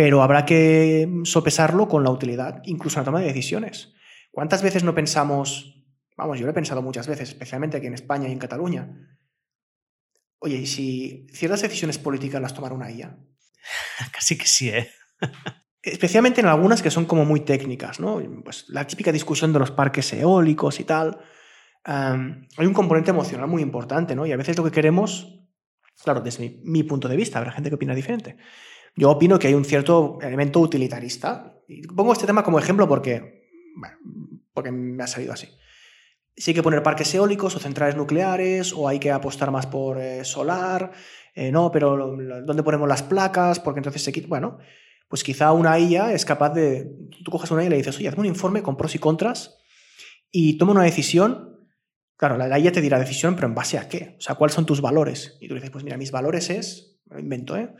pero 0.00 0.22
habrá 0.22 0.46
que 0.46 1.06
sopesarlo 1.24 1.86
con 1.86 2.02
la 2.02 2.10
utilidad, 2.10 2.62
incluso 2.64 2.98
en 2.98 3.00
la 3.02 3.04
toma 3.04 3.20
de 3.20 3.26
decisiones. 3.26 3.92
¿Cuántas 4.30 4.62
veces 4.62 4.82
no 4.82 4.94
pensamos, 4.94 5.84
vamos, 6.16 6.38
yo 6.38 6.46
lo 6.46 6.52
he 6.52 6.54
pensado 6.54 6.80
muchas 6.80 7.06
veces, 7.06 7.28
especialmente 7.28 7.76
aquí 7.76 7.86
en 7.86 7.92
España 7.92 8.26
y 8.26 8.32
en 8.32 8.38
Cataluña, 8.38 8.88
oye, 10.38 10.56
¿y 10.56 10.66
si 10.66 11.26
ciertas 11.34 11.60
decisiones 11.60 11.98
políticas 11.98 12.40
las 12.40 12.54
tomara 12.54 12.74
una 12.74 12.90
IA? 12.90 13.14
Casi 14.12 14.38
que 14.38 14.46
sí, 14.46 14.70
¿eh? 14.70 14.90
Especialmente 15.82 16.40
en 16.40 16.46
algunas 16.46 16.80
que 16.80 16.90
son 16.90 17.04
como 17.04 17.26
muy 17.26 17.40
técnicas, 17.40 18.00
¿no? 18.00 18.22
Pues 18.42 18.70
la 18.70 18.86
típica 18.86 19.12
discusión 19.12 19.52
de 19.52 19.58
los 19.58 19.70
parques 19.70 20.14
eólicos 20.14 20.80
y 20.80 20.84
tal. 20.84 21.18
Hay 21.84 22.66
un 22.66 22.74
componente 22.74 23.10
emocional 23.10 23.48
muy 23.48 23.62
importante, 23.62 24.14
¿no? 24.14 24.26
Y 24.26 24.32
a 24.32 24.36
veces 24.36 24.56
lo 24.56 24.64
que 24.64 24.70
queremos, 24.70 25.40
claro, 26.02 26.20
desde 26.20 26.60
mi 26.64 26.82
punto 26.82 27.08
de 27.08 27.16
vista, 27.16 27.38
habrá 27.38 27.52
gente 27.52 27.70
que 27.70 27.76
opina 27.76 27.94
diferente, 27.94 28.36
yo 28.96 29.10
opino 29.10 29.38
que 29.38 29.48
hay 29.48 29.54
un 29.54 29.64
cierto 29.64 30.18
elemento 30.20 30.60
utilitarista. 30.60 31.54
Y 31.68 31.86
pongo 31.86 32.12
este 32.12 32.26
tema 32.26 32.42
como 32.42 32.58
ejemplo 32.58 32.88
porque, 32.88 33.48
porque 34.52 34.72
me 34.72 35.02
ha 35.02 35.06
salido 35.06 35.32
así. 35.32 35.48
Si 36.36 36.50
hay 36.50 36.54
que 36.54 36.62
poner 36.62 36.82
parques 36.82 37.14
eólicos 37.14 37.54
o 37.56 37.58
centrales 37.58 37.96
nucleares, 37.96 38.72
o 38.72 38.88
hay 38.88 38.98
que 38.98 39.10
apostar 39.10 39.50
más 39.50 39.66
por 39.66 39.98
eh, 39.98 40.24
solar, 40.24 40.92
eh, 41.34 41.52
no, 41.52 41.70
pero 41.70 41.96
¿dónde 41.96 42.62
ponemos 42.62 42.88
las 42.88 43.02
placas? 43.02 43.60
Porque 43.60 43.80
entonces 43.80 44.02
se 44.02 44.12
quita. 44.12 44.28
Bueno, 44.28 44.58
pues 45.08 45.22
quizá 45.22 45.52
una 45.52 45.78
IA 45.78 46.12
es 46.12 46.24
capaz 46.24 46.50
de. 46.50 46.90
Tú 47.24 47.30
coges 47.30 47.50
una 47.50 47.62
IA 47.62 47.66
y 47.66 47.70
le 47.70 47.76
dices, 47.76 47.96
oye, 47.98 48.08
hazme 48.08 48.20
un 48.20 48.26
informe 48.26 48.62
con 48.62 48.76
pros 48.76 48.94
y 48.94 48.98
contras 48.98 49.58
y 50.30 50.56
toma 50.58 50.72
una 50.72 50.82
decisión. 50.82 51.49
Claro, 52.20 52.36
la 52.36 52.58
IA 52.58 52.70
te 52.70 52.82
dirá 52.82 52.98
decisión, 52.98 53.34
pero 53.34 53.46
¿en 53.46 53.54
base 53.54 53.78
a 53.78 53.88
qué? 53.88 54.16
O 54.18 54.20
sea, 54.20 54.34
¿cuáles 54.34 54.54
son 54.54 54.66
tus 54.66 54.82
valores? 54.82 55.38
Y 55.40 55.48
tú 55.48 55.54
dices, 55.54 55.70
pues 55.70 55.84
mira, 55.84 55.96
mis 55.96 56.10
valores 56.10 56.50
es. 56.50 57.00
Me 57.06 57.16
lo 57.16 57.22
invento, 57.22 57.56
¿eh? 57.56 57.70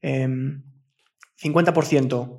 50% 0.00 2.22
em, 2.22 2.38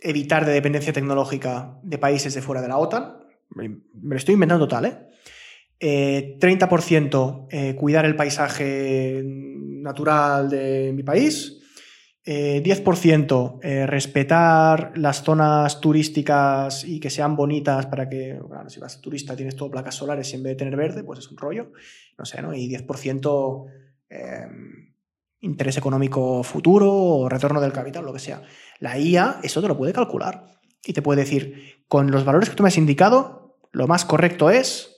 evitar 0.00 0.44
de 0.44 0.50
dependencia 0.50 0.92
tecnológica 0.92 1.78
de 1.84 1.98
países 1.98 2.34
de 2.34 2.42
fuera 2.42 2.60
de 2.60 2.66
la 2.66 2.78
OTAN. 2.78 3.18
Me 3.50 3.68
lo 4.02 4.16
estoy 4.16 4.34
inventando 4.34 4.66
total, 4.66 5.06
¿eh? 5.80 6.36
30% 6.40 7.46
eh, 7.52 7.68
eh, 7.68 7.76
cuidar 7.76 8.04
el 8.04 8.16
paisaje 8.16 9.22
natural 9.24 10.50
de 10.50 10.92
mi 10.92 11.04
país. 11.04 11.57
10% 12.28 13.60
eh, 13.62 13.86
respetar 13.86 14.92
las 14.96 15.22
zonas 15.22 15.80
turísticas 15.80 16.84
y 16.84 17.00
que 17.00 17.10
sean 17.10 17.36
bonitas 17.36 17.86
para 17.86 18.08
que, 18.08 18.38
si 18.68 18.80
vas 18.80 19.00
turista 19.00 19.34
tienes 19.34 19.56
todo 19.56 19.70
placas 19.70 19.94
solares 19.94 20.32
y 20.32 20.36
en 20.36 20.42
vez 20.42 20.52
de 20.52 20.56
tener 20.56 20.76
verde, 20.76 21.04
pues 21.04 21.20
es 21.20 21.30
un 21.30 21.38
rollo. 21.38 21.72
No 22.18 22.24
sé, 22.24 22.42
¿no? 22.42 22.54
Y 22.54 22.68
10% 22.68 23.64
interés 25.40 25.76
económico 25.76 26.42
futuro 26.42 26.92
o 26.92 27.28
retorno 27.28 27.60
del 27.60 27.72
capital, 27.72 28.04
lo 28.04 28.12
que 28.12 28.18
sea. 28.18 28.42
La 28.80 28.98
IA 28.98 29.40
eso 29.42 29.60
te 29.60 29.68
lo 29.68 29.76
puede 29.76 29.92
calcular 29.92 30.46
y 30.84 30.92
te 30.92 31.02
puede 31.02 31.22
decir, 31.22 31.84
con 31.88 32.10
los 32.10 32.24
valores 32.24 32.50
que 32.50 32.56
tú 32.56 32.62
me 32.62 32.68
has 32.68 32.78
indicado, 32.78 33.58
lo 33.72 33.86
más 33.86 34.04
correcto 34.04 34.50
es 34.50 34.97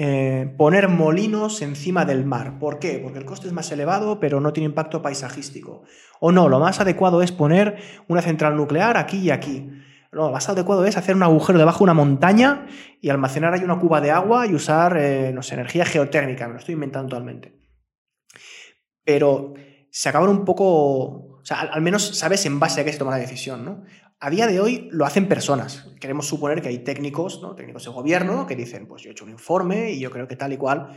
eh, 0.00 0.54
poner 0.56 0.86
molinos 0.86 1.60
encima 1.60 2.04
del 2.04 2.24
mar. 2.24 2.60
¿Por 2.60 2.78
qué? 2.78 3.00
Porque 3.02 3.18
el 3.18 3.24
coste 3.24 3.48
es 3.48 3.52
más 3.52 3.72
elevado, 3.72 4.20
pero 4.20 4.40
no 4.40 4.52
tiene 4.52 4.66
impacto 4.66 5.02
paisajístico. 5.02 5.82
O 6.20 6.30
no, 6.30 6.48
lo 6.48 6.60
más 6.60 6.78
adecuado 6.78 7.20
es 7.20 7.32
poner 7.32 7.78
una 8.06 8.22
central 8.22 8.56
nuclear 8.56 8.96
aquí 8.96 9.18
y 9.18 9.30
aquí. 9.32 9.72
lo 10.12 10.30
más 10.30 10.48
adecuado 10.48 10.84
es 10.84 10.96
hacer 10.96 11.16
un 11.16 11.24
agujero 11.24 11.58
debajo 11.58 11.78
de 11.78 11.84
una 11.84 11.94
montaña 11.94 12.68
y 13.00 13.08
almacenar 13.08 13.54
ahí 13.54 13.64
una 13.64 13.80
cuba 13.80 14.00
de 14.00 14.12
agua 14.12 14.46
y 14.46 14.54
usar, 14.54 14.96
eh, 14.96 15.32
no 15.34 15.42
sé, 15.42 15.54
energía 15.54 15.84
geotérmica. 15.84 16.46
Me 16.46 16.52
lo 16.52 16.60
estoy 16.60 16.74
inventando 16.74 17.08
totalmente. 17.08 17.58
Pero 19.02 19.54
se 19.90 20.08
acaban 20.10 20.30
un 20.30 20.44
poco. 20.44 21.40
O 21.40 21.40
sea, 21.42 21.62
al, 21.62 21.82
menos 21.82 22.16
sabes 22.16 22.46
en 22.46 22.60
base 22.60 22.80
a 22.80 22.84
qué 22.84 22.92
se 22.92 23.00
toma 23.00 23.10
la 23.10 23.18
decisión, 23.18 23.64
¿no? 23.64 23.82
A 24.20 24.30
día 24.30 24.48
de 24.48 24.58
hoy 24.60 24.88
lo 24.90 25.04
hacen 25.04 25.28
personas. 25.28 25.86
Queremos 26.00 26.26
suponer 26.26 26.60
que 26.60 26.68
hay 26.68 26.78
técnicos, 26.80 27.40
¿no? 27.40 27.54
técnicos 27.54 27.84
de 27.84 27.90
gobierno, 27.90 28.46
que 28.48 28.56
dicen, 28.56 28.88
pues 28.88 29.02
yo 29.02 29.10
he 29.10 29.12
hecho 29.12 29.24
un 29.24 29.30
informe 29.30 29.92
y 29.92 30.00
yo 30.00 30.10
creo 30.10 30.26
que 30.26 30.34
tal 30.34 30.52
y 30.52 30.56
cual. 30.56 30.88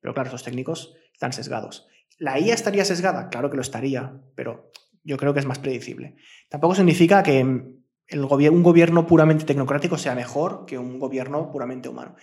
Pero 0.00 0.14
claro, 0.14 0.28
estos 0.28 0.44
técnicos 0.44 0.94
están 1.12 1.32
sesgados. 1.32 1.88
¿La 2.18 2.38
IA 2.38 2.54
estaría 2.54 2.84
sesgada? 2.84 3.30
Claro 3.30 3.50
que 3.50 3.56
lo 3.56 3.62
estaría, 3.62 4.20
pero 4.36 4.70
yo 5.02 5.16
creo 5.16 5.34
que 5.34 5.40
es 5.40 5.46
más 5.46 5.58
predecible. 5.58 6.14
Tampoco 6.48 6.76
significa 6.76 7.24
que 7.24 7.42
un 7.42 8.62
gobierno 8.62 9.06
puramente 9.08 9.44
tecnocrático 9.44 9.98
sea 9.98 10.14
mejor 10.14 10.64
que 10.64 10.78
un 10.78 11.00
gobierno 11.00 11.50
puramente 11.50 11.88
humano. 11.88 12.14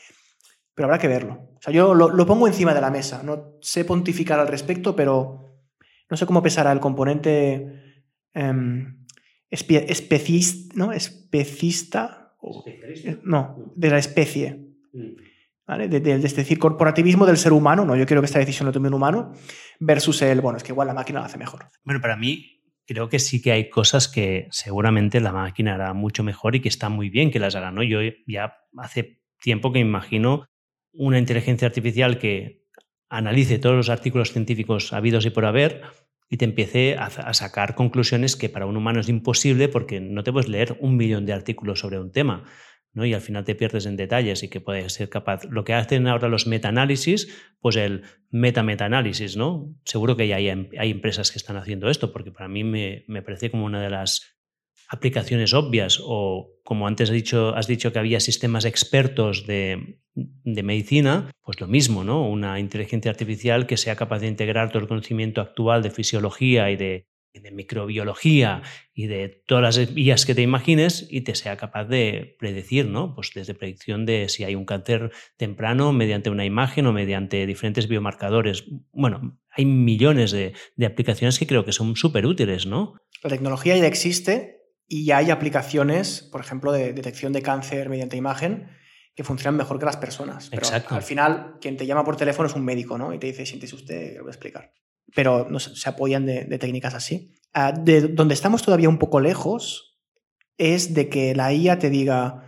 Pero 0.74 0.88
habrá 0.88 1.00
que 1.00 1.10
verlo. 1.10 1.50
O 1.58 1.62
sea, 1.62 1.74
yo 1.74 1.94
lo, 1.94 2.26
pongo 2.26 2.48
encima 2.48 2.74
de 2.74 2.82
la 2.82 2.92
mesa. 2.92 3.24
No 3.24 3.58
sé 3.62 3.84
pontificar 3.84 4.40
al 4.40 4.48
respecto, 4.48 4.96
pero 4.96 5.60
no 6.10 6.16
sé 6.16 6.26
cómo 6.26 6.42
pesará 6.42 6.72
el 6.72 6.80
componente 6.80 8.04
em, 9.56 9.86
especista, 9.88 10.76
¿no? 10.76 10.92
Especista. 10.92 12.34
no, 13.24 13.74
de 13.76 13.90
la 13.90 13.98
especie. 13.98 14.60
Mm. 14.94 15.16
¿Vale? 15.68 15.88
De, 15.88 16.12
es 16.12 16.36
decir, 16.36 16.60
corporativismo 16.60 17.26
del 17.26 17.38
ser 17.38 17.52
humano, 17.52 17.86
no, 17.86 17.96
yo 17.96 18.06
quiero 18.06 18.22
que 18.22 18.28
esta 18.28 18.38
decisión 18.38 18.68
la 18.68 18.72
tome 18.72 18.88
un 18.88 18.94
humano, 18.94 19.34
versus 19.80 20.22
el, 20.22 20.40
bueno, 20.40 20.58
es 20.58 20.64
que 20.64 20.72
igual 20.72 20.88
la 20.88 20.94
máquina 20.94 21.20
lo 21.20 21.26
hace 21.26 21.40
mejor. 21.40 21.66
Bueno, 21.84 22.00
para 22.02 22.16
mí 22.16 22.62
creo 22.86 23.10
que 23.10 23.18
sí 23.18 23.42
que 23.42 23.52
hay 23.52 23.70
cosas 23.70 24.08
que 24.08 24.48
seguramente 24.52 25.20
la 25.20 25.32
máquina 25.32 25.74
hará 25.74 25.94
mucho 25.94 26.24
mejor 26.24 26.56
y 26.56 26.62
que 26.62 26.70
está 26.70 26.90
muy 26.90 27.10
bien 27.10 27.32
que 27.32 27.40
las 27.40 27.56
haga, 27.56 27.72
¿no? 27.72 27.82
Yo 27.82 28.00
ya 28.28 28.58
hace 28.78 29.22
tiempo 29.42 29.72
que 29.72 29.80
imagino 29.80 30.46
una 30.94 31.18
inteligencia 31.18 31.68
artificial 31.68 32.20
que 32.20 32.66
analice 33.10 33.60
todos 33.60 33.76
los 33.76 33.90
artículos 33.90 34.32
científicos 34.32 34.94
habidos 34.94 35.26
y 35.26 35.30
por 35.30 35.46
haber 35.46 35.82
y 36.30 36.38
te 36.38 36.46
empiece 36.46 36.96
a, 36.98 37.34
sacar 37.34 37.76
conclusiones 37.76 38.36
que 38.36 38.50
para 38.50 38.66
un 38.66 38.78
humano 38.78 39.00
es 39.00 39.10
imposible 39.10 39.68
porque 39.68 40.00
no 40.00 40.24
te 40.24 40.32
puedes 40.32 40.50
leer 40.50 40.78
un 40.80 40.98
millón 40.98 41.26
de 41.26 41.34
artículos 41.34 41.80
sobre 41.80 42.00
un 42.00 42.12
tema. 42.12 42.44
¿no? 42.94 43.06
y 43.06 43.14
al 43.14 43.20
final 43.20 43.44
te 43.44 43.56
pierdes 43.56 43.86
en 43.88 43.98
detalles 43.98 44.42
y 44.42 44.48
que 44.48 44.62
puedes 44.62 44.94
ser 44.94 45.10
capaz. 45.10 45.44
Lo 45.50 45.66
que 45.66 45.74
hacen 45.74 46.08
ahora 46.08 46.30
los 46.30 46.48
metaanálisis, 46.48 47.28
pues 47.60 47.76
el 47.76 48.04
meta-metaanálisis, 48.30 49.36
¿no? 49.36 49.76
Seguro 49.84 50.16
que 50.16 50.30
ya 50.30 50.38
hay, 50.38 50.48
hay, 50.48 50.92
empresas 50.92 51.30
que 51.30 51.38
están 51.38 51.58
haciendo 51.58 51.90
esto, 51.90 52.14
porque 52.14 52.32
para 52.32 52.48
mí 52.48 52.64
me, 52.64 53.04
me, 53.10 53.22
parece 53.22 53.52
como 53.52 53.66
una 53.66 53.82
de 53.82 53.90
las 53.90 54.35
aplicaciones 54.88 55.54
obvias, 55.54 56.00
o 56.04 56.52
como 56.64 56.88
antes 56.88 57.10
has 57.10 57.14
dicho, 57.14 57.56
has 57.56 57.68
dicho 57.68 57.92
que 57.92 58.00
había 58.00 58.20
sistemas 58.20 58.66
expertos 58.66 59.46
de, 59.46 60.00
de 60.14 60.64
medicina, 60.64 61.32
pues 61.44 61.60
lo 61.60 61.68
mismo, 61.68 62.04
¿no? 62.04 62.28
Una 62.28 62.60
inteligencia 62.60 63.12
artificial 63.12 63.68
que 63.68 63.78
sea 63.78 63.96
capaz 63.96 64.20
de 64.20 64.28
integrar 64.28 64.70
todo 64.70 64.80
el 64.80 64.88
conocimiento 64.88 65.42
actual 65.42 65.84
de 65.84 65.92
fisiología 65.92 66.72
y 66.72 66.76
de 66.76 67.08
de 67.42 67.52
microbiología 67.52 68.62
y 68.94 69.08
de 69.08 69.44
todas 69.46 69.78
las 69.78 69.94
vías 69.94 70.26
que 70.26 70.36
te 70.36 70.42
imagines 70.42 71.08
y 71.10 71.22
te 71.22 71.36
sea 71.36 71.58
capaz 71.58 71.86
de 71.86 72.36
predecir, 72.40 72.86
¿no? 72.88 73.14
Pues 73.16 73.32
desde 73.34 73.54
predicción 73.54 74.06
de 74.06 74.30
si 74.30 74.44
hay 74.44 74.56
un 74.56 74.66
cáncer 74.66 75.12
temprano 75.38 75.92
mediante 75.92 76.30
una 76.30 76.46
imagen 76.46 76.88
o 76.88 76.94
mediante 76.94 77.46
diferentes 77.46 77.88
biomarcadores. 77.88 78.66
Bueno, 78.92 79.40
hay 79.50 79.66
millones 79.66 80.32
de, 80.32 80.54
aplicaciones 80.86 81.40
que 81.40 81.48
creo 81.48 81.66
que 81.66 81.72
son 81.72 81.96
súper 81.96 82.26
útiles, 82.26 82.66
¿no? 82.66 82.96
La 83.24 83.30
tecnología 83.30 83.78
ya 83.78 83.88
existe 83.88 84.65
y 84.88 85.06
ya 85.06 85.18
hay 85.18 85.32
aplicaciones, 85.32 86.22
por 86.22 86.42
ejemplo, 86.42 86.72
de 86.72 86.94
detección 86.94 87.34
de 87.34 87.42
cáncer 87.42 87.90
mediante 87.90 88.18
imagen 88.18 88.68
que 89.16 89.24
funcionan 89.24 89.56
mejor 89.58 89.80
que 89.80 89.86
las 89.86 89.98
personas. 89.98 90.50
Pero 90.50 90.64
Exacto. 90.64 90.96
al 90.96 91.02
final, 91.02 91.58
quien 91.62 91.78
te 91.78 91.86
llama 91.86 92.04
por 92.04 92.18
teléfono 92.18 92.48
es 92.48 92.56
un 92.56 92.66
médico, 92.66 92.98
¿no? 92.98 93.14
Y 93.14 93.20
te 93.20 93.28
dice, 93.28 93.46
siéntese 93.46 93.76
usted, 93.76 94.18
lo 94.18 94.24
voy 94.24 94.30
a 94.30 94.32
explicar 94.32 94.72
pero 95.14 95.48
no 95.50 95.60
se 95.60 95.90
apoyan 95.90 96.26
de, 96.26 96.58
técnicas 96.58 96.94
así. 96.94 97.32
Ah, 97.54 97.72
de 97.72 98.02
donde 98.02 98.34
estamos 98.34 98.64
todavía 98.64 98.90
un 98.90 98.98
poco 98.98 99.20
lejos 99.20 99.98
es 100.58 100.94
de 100.94 101.10
que 101.10 101.36
la 101.36 101.54
IA 101.54 101.80
te 101.80 101.90
diga, 101.90 102.44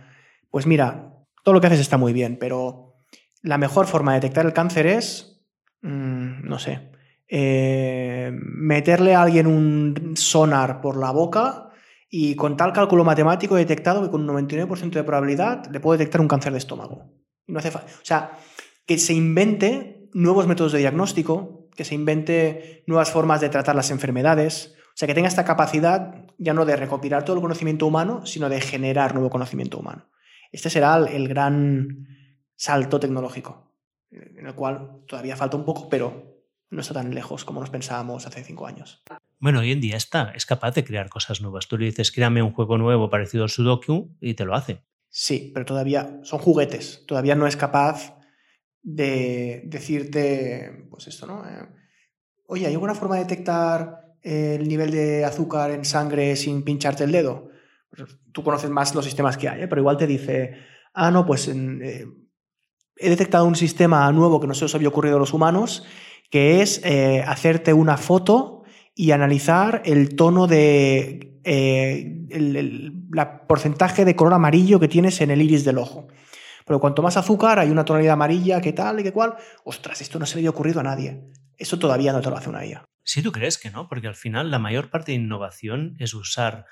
pues 0.50 0.66
mira, 0.66 1.14
todo 1.44 1.54
lo 1.54 1.60
que 1.60 1.68
haces 1.68 1.80
está 1.80 1.96
muy 1.96 2.12
bien, 2.12 2.38
pero 2.38 2.94
la 3.42 3.58
mejor 3.58 3.86
forma 3.86 4.12
de 4.12 4.20
detectar 4.20 4.46
el 4.46 4.52
cáncer 4.52 4.86
es, 4.86 5.42
mm, 5.82 6.46
no 6.46 6.58
sé, 6.58 6.90
eh, 7.28 8.30
meterle 8.32 9.14
a 9.14 9.22
alguien 9.22 9.46
un 9.46 10.14
sonar 10.16 10.80
por 10.80 10.98
la 10.98 11.10
boca 11.10 11.67
y 12.10 12.34
con 12.36 12.56
tal 12.56 12.72
cálculo 12.72 13.04
matemático 13.04 13.56
he 13.56 13.60
detectado 13.60 14.02
que 14.02 14.10
con 14.10 14.28
un 14.28 14.46
99% 14.46 14.90
de 14.90 15.04
probabilidad 15.04 15.66
le 15.70 15.80
puedo 15.80 15.98
detectar 15.98 16.20
un 16.20 16.28
cáncer 16.28 16.52
de 16.52 16.58
estómago. 16.58 17.12
No 17.46 17.58
hace 17.58 17.68
o 17.68 17.80
sea, 18.02 18.32
que 18.86 18.98
se 18.98 19.14
invente 19.14 20.08
nuevos 20.12 20.46
métodos 20.46 20.72
de 20.72 20.78
diagnóstico, 20.78 21.68
que 21.74 21.84
se 21.84 21.94
invente 21.94 22.82
nuevas 22.86 23.10
formas 23.10 23.40
de 23.40 23.50
tratar 23.50 23.76
las 23.76 23.90
enfermedades, 23.90 24.74
o 24.88 24.96
sea, 24.98 25.06
que 25.06 25.14
tenga 25.14 25.28
esta 25.28 25.44
capacidad 25.44 26.26
ya 26.38 26.54
no 26.54 26.64
de 26.64 26.76
recopilar 26.76 27.24
todo 27.24 27.36
el 27.36 27.42
conocimiento 27.42 27.86
humano, 27.86 28.26
sino 28.26 28.48
de 28.48 28.60
generar 28.60 29.14
nuevo 29.14 29.30
conocimiento 29.30 29.78
humano. 29.78 30.08
Este 30.50 30.70
será 30.70 30.96
el 30.96 31.28
gran 31.28 32.06
salto 32.56 32.98
tecnológico, 32.98 33.74
en 34.10 34.46
el 34.46 34.54
cual 34.54 35.02
todavía 35.06 35.36
falta 35.36 35.56
un 35.56 35.64
poco, 35.64 35.88
pero 35.88 36.38
no 36.70 36.80
está 36.80 36.94
tan 36.94 37.14
lejos 37.14 37.44
como 37.44 37.60
nos 37.60 37.70
pensábamos 37.70 38.26
hace 38.26 38.42
cinco 38.42 38.66
años. 38.66 39.04
Bueno, 39.40 39.60
hoy 39.60 39.70
en 39.70 39.80
día 39.80 39.96
está, 39.96 40.32
es 40.34 40.46
capaz 40.46 40.74
de 40.74 40.84
crear 40.84 41.08
cosas 41.08 41.40
nuevas. 41.40 41.68
Tú 41.68 41.78
le 41.78 41.86
dices, 41.86 42.10
créame 42.10 42.42
un 42.42 42.52
juego 42.52 42.76
nuevo 42.76 43.08
parecido 43.08 43.44
al 43.44 43.50
Sudoku 43.50 44.16
y 44.20 44.34
te 44.34 44.44
lo 44.44 44.54
hace. 44.54 44.82
Sí, 45.10 45.52
pero 45.54 45.64
todavía 45.64 46.18
son 46.24 46.40
juguetes. 46.40 47.04
Todavía 47.06 47.36
no 47.36 47.46
es 47.46 47.56
capaz 47.56 48.18
de 48.82 49.62
decirte, 49.66 50.86
pues 50.90 51.06
esto, 51.06 51.26
¿no? 51.26 51.44
Eh, 51.48 51.68
Oye, 52.46 52.66
¿hay 52.66 52.72
alguna 52.72 52.94
forma 52.94 53.16
de 53.16 53.24
detectar 53.24 54.14
el 54.22 54.66
nivel 54.66 54.90
de 54.90 55.24
azúcar 55.24 55.70
en 55.70 55.84
sangre 55.84 56.34
sin 56.34 56.64
pincharte 56.64 57.04
el 57.04 57.12
dedo? 57.12 57.50
Pues, 57.90 58.08
tú 58.32 58.42
conoces 58.42 58.70
más 58.70 58.94
los 58.94 59.04
sistemas 59.04 59.36
que 59.36 59.48
hay, 59.48 59.62
¿eh? 59.62 59.68
pero 59.68 59.82
igual 59.82 59.98
te 59.98 60.06
dice, 60.06 60.54
ah, 60.94 61.10
no, 61.10 61.26
pues 61.26 61.46
eh, 61.46 62.06
he 62.96 63.10
detectado 63.10 63.44
un 63.44 63.54
sistema 63.54 64.10
nuevo 64.12 64.40
que 64.40 64.46
no 64.46 64.54
se 64.54 64.64
os 64.64 64.74
había 64.74 64.88
ocurrido 64.88 65.16
a 65.16 65.20
los 65.20 65.34
humanos, 65.34 65.84
que 66.30 66.62
es 66.62 66.82
hacerte 67.26 67.72
una 67.72 67.96
foto 67.96 68.57
y 68.98 69.12
analizar 69.12 69.80
el 69.84 70.16
tono 70.16 70.48
de 70.48 71.40
el, 71.44 72.92
porcentaje 73.46 74.04
de 74.04 74.16
color 74.16 74.34
amarillo 74.34 74.80
que 74.80 74.88
tienes 74.88 75.20
en 75.20 75.30
el 75.30 75.40
iris 75.40 75.64
del 75.64 75.78
ojo. 75.78 76.08
Pero 76.66 76.80
cuanto 76.80 77.00
más 77.00 77.16
azúcar, 77.16 77.60
hay 77.60 77.70
una 77.70 77.84
tonalidad 77.84 78.14
amarilla, 78.14 78.60
qué 78.60 78.72
tal 78.72 78.98
y 78.98 79.04
qué 79.04 79.12
cual. 79.12 79.36
Ostras, 79.62 80.00
esto 80.00 80.18
no 80.18 80.26
se 80.26 80.34
le 80.34 80.40
había 80.40 80.50
ocurrido 80.50 80.80
a 80.80 80.82
nadie. 80.82 81.30
Eso 81.56 81.78
todavía 81.78 82.12
no 82.12 82.20
te 82.20 82.28
lo 82.28 82.36
hace 82.36 82.50
una 82.50 82.66
IA. 82.66 82.84
Sí, 83.04 83.22
tú 83.22 83.30
crees 83.30 83.56
que 83.56 83.70
no, 83.70 83.88
porque 83.88 84.08
al 84.08 84.16
final 84.16 84.50
la 84.50 84.58
mayor 84.58 84.90
parte 84.90 85.12
de 85.12 85.18
innovación 85.18 85.94
es 86.00 86.12
usar 86.12 86.64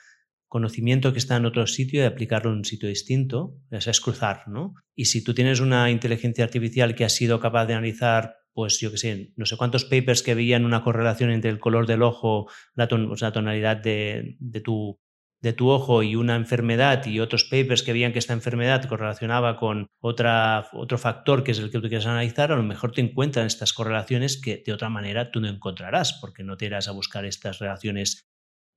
conocimiento 0.49 1.13
que 1.13 1.21
está 1.21 1.37
en 1.37 1.47
otro 1.47 1.69
sitio 1.69 2.03
y 2.03 2.07
aplicarlo 2.07 2.51
en 2.51 2.59
un 2.59 2.65
sitio 2.65 2.89
distinto, 2.89 3.55
es 3.71 4.01
cruzar, 4.01 4.49
¿no? 4.49 4.75
Y 4.97 5.05
si 5.05 5.23
tú 5.23 5.33
tienes 5.33 5.61
una 5.61 5.93
inteligencia 5.93 6.45
artificial 6.45 6.97
que 6.97 7.05
ha 7.05 7.09
sido 7.09 7.39
capaz 7.39 7.67
de 7.67 7.75
analizar, 7.75 8.35
pues 8.57 8.81
yo 8.81 8.91
qué 8.91 8.97
sé, 8.97 9.35
no 9.37 9.45
sé 9.45 9.59
cuántos 9.59 9.85
papers 9.85 10.23
que 10.23 10.35
veían 10.35 10.65
una 10.65 10.83
correlación 10.83 11.31
entre 11.31 11.51
el 11.51 11.59
color 11.59 11.87
del 11.87 12.03
ojo, 12.03 12.49
la, 12.75 12.89
tonalidad 12.89 13.77
de, 13.77 14.39
de, 14.41 14.61
tu 14.63 14.99
de 15.43 15.53
tu 15.53 15.69
ojo 15.69 16.03
y 16.03 16.17
una 16.17 16.37
enfermedad 16.37 17.05
y 17.05 17.21
otros 17.21 17.45
papers 17.45 17.83
que 17.83 17.93
veían 17.93 18.15
que 18.15 18.19
esta 18.19 18.33
enfermedad 18.33 18.83
correlacionaba 18.87 19.59
con 19.59 19.89
otro 20.01 20.97
factor 20.97 21.45
que 21.45 21.51
es 21.51 21.59
el 21.59 21.71
que 21.71 21.81
tú 21.81 21.89
quieres 21.89 22.07
analizar, 22.07 22.51
a 22.51 22.57
lo 22.57 22.63
mejor 22.63 22.93
te 22.93 23.03
encuentran 23.03 23.47
estas 23.47 23.75
correlaciones 23.75 24.41
que 24.41 24.63
de 24.65 24.73
otra 24.73 24.89
manera 24.89 25.31
tú 25.31 25.43
no 25.43 25.49
encontrarás 25.49 26.15
porque 26.15 26.43
no 26.43 26.57
te 26.57 26.65
irás 26.65 26.89
a 26.89 26.93
buscar 26.93 27.27
estas 27.27 27.59
relaciones 27.59 28.27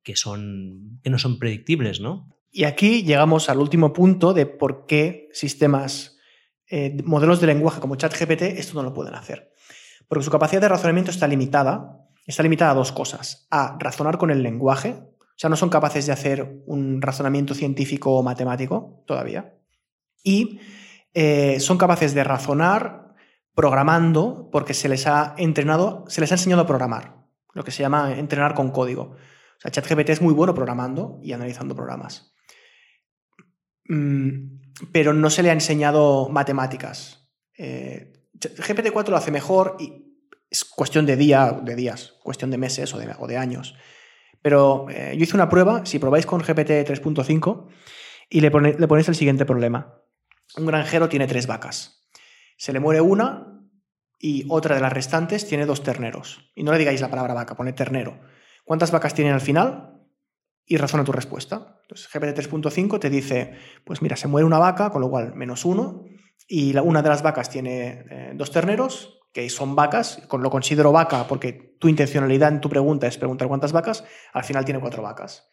que, 0.03 0.17
son, 0.17 0.99
que 1.01 1.09
no 1.09 1.19
son 1.19 1.39
predictibles, 1.39 2.01
¿no? 2.01 2.35
Y 2.51 2.65
aquí 2.65 3.03
llegamos 3.03 3.49
al 3.49 3.59
último 3.59 3.93
punto 3.93 4.33
de 4.33 4.45
por 4.45 4.85
qué 4.87 5.29
sistemas, 5.31 6.17
eh, 6.67 6.97
modelos 7.05 7.39
de 7.39 7.47
lenguaje 7.47 7.79
como 7.79 7.95
ChatGPT 7.95 8.41
esto 8.41 8.73
no 8.75 8.83
lo 8.83 8.93
pueden 8.93 9.15
hacer. 9.15 9.53
Porque 10.09 10.25
su 10.25 10.31
capacidad 10.31 10.59
de 10.59 10.67
razonamiento 10.67 11.11
está 11.11 11.27
limitada. 11.27 12.05
Está 12.25 12.43
limitada 12.43 12.71
a 12.71 12.75
dos 12.75 12.91
cosas. 12.91 13.47
A, 13.49 13.77
razonar 13.79 14.17
con 14.17 14.31
el 14.31 14.43
lenguaje, 14.43 14.95
o 14.99 15.37
sea, 15.37 15.49
no 15.49 15.55
son 15.55 15.69
capaces 15.69 16.05
de 16.05 16.11
hacer 16.11 16.61
un 16.65 17.01
razonamiento 17.01 17.53
científico 17.53 18.11
o 18.11 18.23
matemático 18.23 19.03
todavía. 19.07 19.55
Y 20.21 20.59
eh, 21.13 21.59
son 21.61 21.77
capaces 21.77 22.13
de 22.13 22.25
razonar 22.25 23.15
programando 23.55 24.49
porque 24.51 24.73
se 24.73 24.89
les 24.89 25.07
ha 25.07 25.33
entrenado, 25.37 26.03
se 26.07 26.21
les 26.21 26.31
ha 26.31 26.35
enseñado 26.35 26.63
a 26.63 26.67
programar, 26.67 27.15
lo 27.53 27.63
que 27.63 27.71
se 27.71 27.83
llama 27.83 28.17
entrenar 28.17 28.53
con 28.53 28.71
código. 28.71 29.15
O 29.57 29.61
sea, 29.61 29.71
ChatGPT 29.71 30.09
es 30.09 30.21
muy 30.21 30.33
bueno 30.33 30.53
programando 30.53 31.19
y 31.21 31.33
analizando 31.33 31.75
programas. 31.75 32.33
Mm, 33.85 34.59
pero 34.91 35.13
no 35.13 35.29
se 35.29 35.43
le 35.43 35.49
ha 35.49 35.53
enseñado 35.53 36.29
matemáticas. 36.29 37.29
Eh, 37.57 38.13
GPT-4 38.39 39.09
lo 39.09 39.17
hace 39.17 39.31
mejor 39.31 39.75
y 39.79 40.05
es 40.49 40.65
cuestión 40.65 41.05
de, 41.05 41.15
día, 41.15 41.59
de 41.63 41.75
días, 41.75 42.15
cuestión 42.23 42.49
de 42.51 42.57
meses 42.57 42.93
o 42.93 43.27
de 43.27 43.37
años. 43.37 43.75
Pero 44.41 44.87
eh, 44.89 45.13
yo 45.17 45.23
hice 45.23 45.35
una 45.35 45.49
prueba, 45.49 45.85
si 45.85 45.99
probáis 45.99 46.25
con 46.25 46.39
GPT 46.41 46.85
3.5, 46.87 47.67
y 48.29 48.41
le, 48.41 48.51
pone- 48.51 48.75
le 48.77 48.87
ponéis 48.87 49.09
el 49.09 49.15
siguiente 49.15 49.45
problema. 49.45 50.01
Un 50.57 50.65
granjero 50.65 51.09
tiene 51.09 51.27
tres 51.27 51.45
vacas. 51.47 52.07
Se 52.57 52.73
le 52.73 52.79
muere 52.79 53.01
una 53.01 53.61
y 54.17 54.45
otra 54.49 54.75
de 54.75 54.81
las 54.81 54.93
restantes 54.93 55.47
tiene 55.47 55.65
dos 55.65 55.83
terneros. 55.83 56.51
Y 56.55 56.63
no 56.63 56.71
le 56.71 56.77
digáis 56.77 57.01
la 57.01 57.09
palabra 57.09 57.33
vaca, 57.33 57.55
pone 57.55 57.73
ternero. 57.73 58.19
¿Cuántas 58.65 58.91
vacas 58.91 59.13
tienen 59.13 59.33
al 59.33 59.41
final? 59.41 60.03
Y 60.65 60.77
razona 60.77 61.03
tu 61.03 61.11
respuesta. 61.11 61.79
Entonces, 61.83 62.07
GPT 62.11 62.37
3.5 62.49 62.99
te 62.99 63.09
dice, 63.09 63.55
pues 63.83 64.01
mira, 64.01 64.15
se 64.15 64.27
muere 64.27 64.45
una 64.45 64.59
vaca, 64.59 64.89
con 64.91 65.01
lo 65.01 65.09
cual 65.09 65.33
menos 65.35 65.65
uno, 65.65 66.03
y 66.49 66.73
la- 66.73 66.81
una 66.81 67.01
de 67.01 67.07
las 67.09 67.21
vacas 67.21 67.49
tiene 67.49 68.03
eh, 68.09 68.31
dos 68.35 68.51
terneros, 68.51 69.19
que 69.31 69.47
son 69.49 69.75
vacas, 69.75 70.21
con 70.27 70.41
lo 70.43 70.49
considero 70.49 70.91
vaca 70.91 71.27
porque 71.27 71.75
tu 71.79 71.87
intencionalidad 71.87 72.51
en 72.51 72.59
tu 72.61 72.69
pregunta 72.69 73.05
es 73.07 73.17
preguntar 73.17 73.47
cuántas 73.47 73.71
vacas, 73.71 74.03
al 74.33 74.43
final 74.43 74.65
tiene 74.65 74.79
cuatro 74.81 75.03
vacas. 75.03 75.47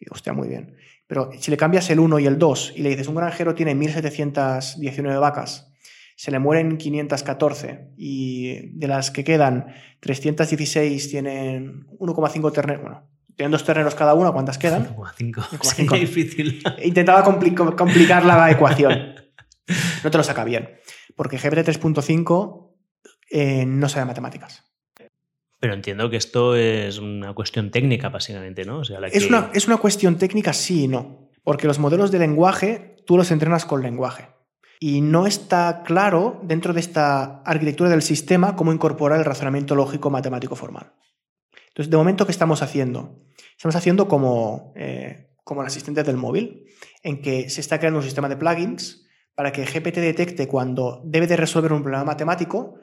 Y 0.00 0.06
hostia, 0.10 0.32
muy 0.32 0.48
bien. 0.48 0.74
Pero 1.06 1.30
si 1.38 1.50
le 1.50 1.58
cambias 1.58 1.90
el 1.90 2.00
1 2.00 2.18
y 2.20 2.26
el 2.26 2.38
2 2.38 2.72
y 2.76 2.82
le 2.82 2.88
dices, 2.88 3.06
un 3.08 3.16
granjero 3.16 3.54
tiene 3.54 3.74
1719 3.74 5.18
vacas, 5.18 5.70
se 6.16 6.30
le 6.30 6.38
mueren 6.38 6.78
514 6.78 7.90
y 7.98 8.70
de 8.78 8.88
las 8.88 9.10
que 9.10 9.24
quedan 9.24 9.66
316 10.00 11.10
tienen 11.10 11.86
1,5 11.98 12.52
terneros, 12.52 12.82
bueno, 12.82 13.02
tienen 13.36 13.52
dos 13.52 13.64
terneros 13.64 13.94
cada 13.94 14.14
una, 14.14 14.32
¿cuántas 14.32 14.58
quedan? 14.58 14.94
1,5. 14.96 15.34
1,5. 15.34 15.62
Sería 15.64 15.98
difícil. 15.98 16.62
Intentaba 16.82 17.24
compli- 17.24 17.54
complicar 17.76 18.24
la 18.24 18.50
ecuación. 18.50 19.14
No 20.04 20.10
te 20.10 20.18
lo 20.18 20.24
saca 20.24 20.44
bien, 20.44 20.78
porque 21.16 21.36
GPT 21.38 21.58
3.5 21.68 22.74
eh, 23.30 23.64
no 23.66 23.88
sabe 23.88 24.06
matemáticas. 24.06 24.64
Pero 25.58 25.74
entiendo 25.74 26.08
que 26.08 26.16
esto 26.16 26.56
es 26.56 26.98
una 26.98 27.34
cuestión 27.34 27.70
técnica, 27.70 28.08
básicamente, 28.08 28.64
¿no? 28.64 28.78
O 28.78 28.84
sea, 28.84 28.98
la 29.00 29.08
Es 29.08 29.22
que- 29.24 29.28
una, 29.28 29.50
es 29.52 29.66
una 29.66 29.76
cuestión 29.76 30.16
técnica, 30.16 30.52
sí 30.54 30.84
y 30.84 30.88
no. 30.88 31.28
Porque 31.44 31.66
los 31.66 31.78
modelos 31.78 32.10
de 32.10 32.18
lenguaje 32.18 32.96
tú 33.06 33.16
los 33.16 33.30
entrenas 33.30 33.66
con 33.66 33.82
lenguaje. 33.82 34.28
Y 34.78 35.02
no 35.02 35.26
está 35.26 35.82
claro 35.84 36.40
dentro 36.42 36.72
de 36.72 36.80
esta 36.80 37.42
arquitectura 37.42 37.90
del 37.90 38.00
sistema 38.00 38.56
cómo 38.56 38.72
incorporar 38.72 39.18
el 39.18 39.26
razonamiento 39.26 39.74
lógico 39.74 40.08
matemático 40.08 40.56
formal. 40.56 40.94
Entonces, 41.68 41.90
de 41.90 41.96
momento, 41.98 42.24
¿qué 42.24 42.32
estamos 42.32 42.62
haciendo? 42.62 43.20
Estamos 43.56 43.76
haciendo 43.76 44.08
como, 44.08 44.72
eh, 44.76 45.34
como 45.44 45.60
el 45.60 45.66
asistente 45.66 46.02
del 46.02 46.16
móvil, 46.16 46.64
en 47.02 47.20
que 47.20 47.50
se 47.50 47.60
está 47.60 47.78
creando 47.78 47.98
un 47.98 48.04
sistema 48.04 48.30
de 48.30 48.36
plugins 48.36 49.06
para 49.34 49.52
que 49.52 49.66
GPT 49.66 50.00
detecte 50.00 50.46
cuando 50.48 51.02
debe 51.04 51.26
de 51.26 51.36
resolver 51.36 51.72
un 51.72 51.82
problema 51.82 52.04
matemático 52.04 52.76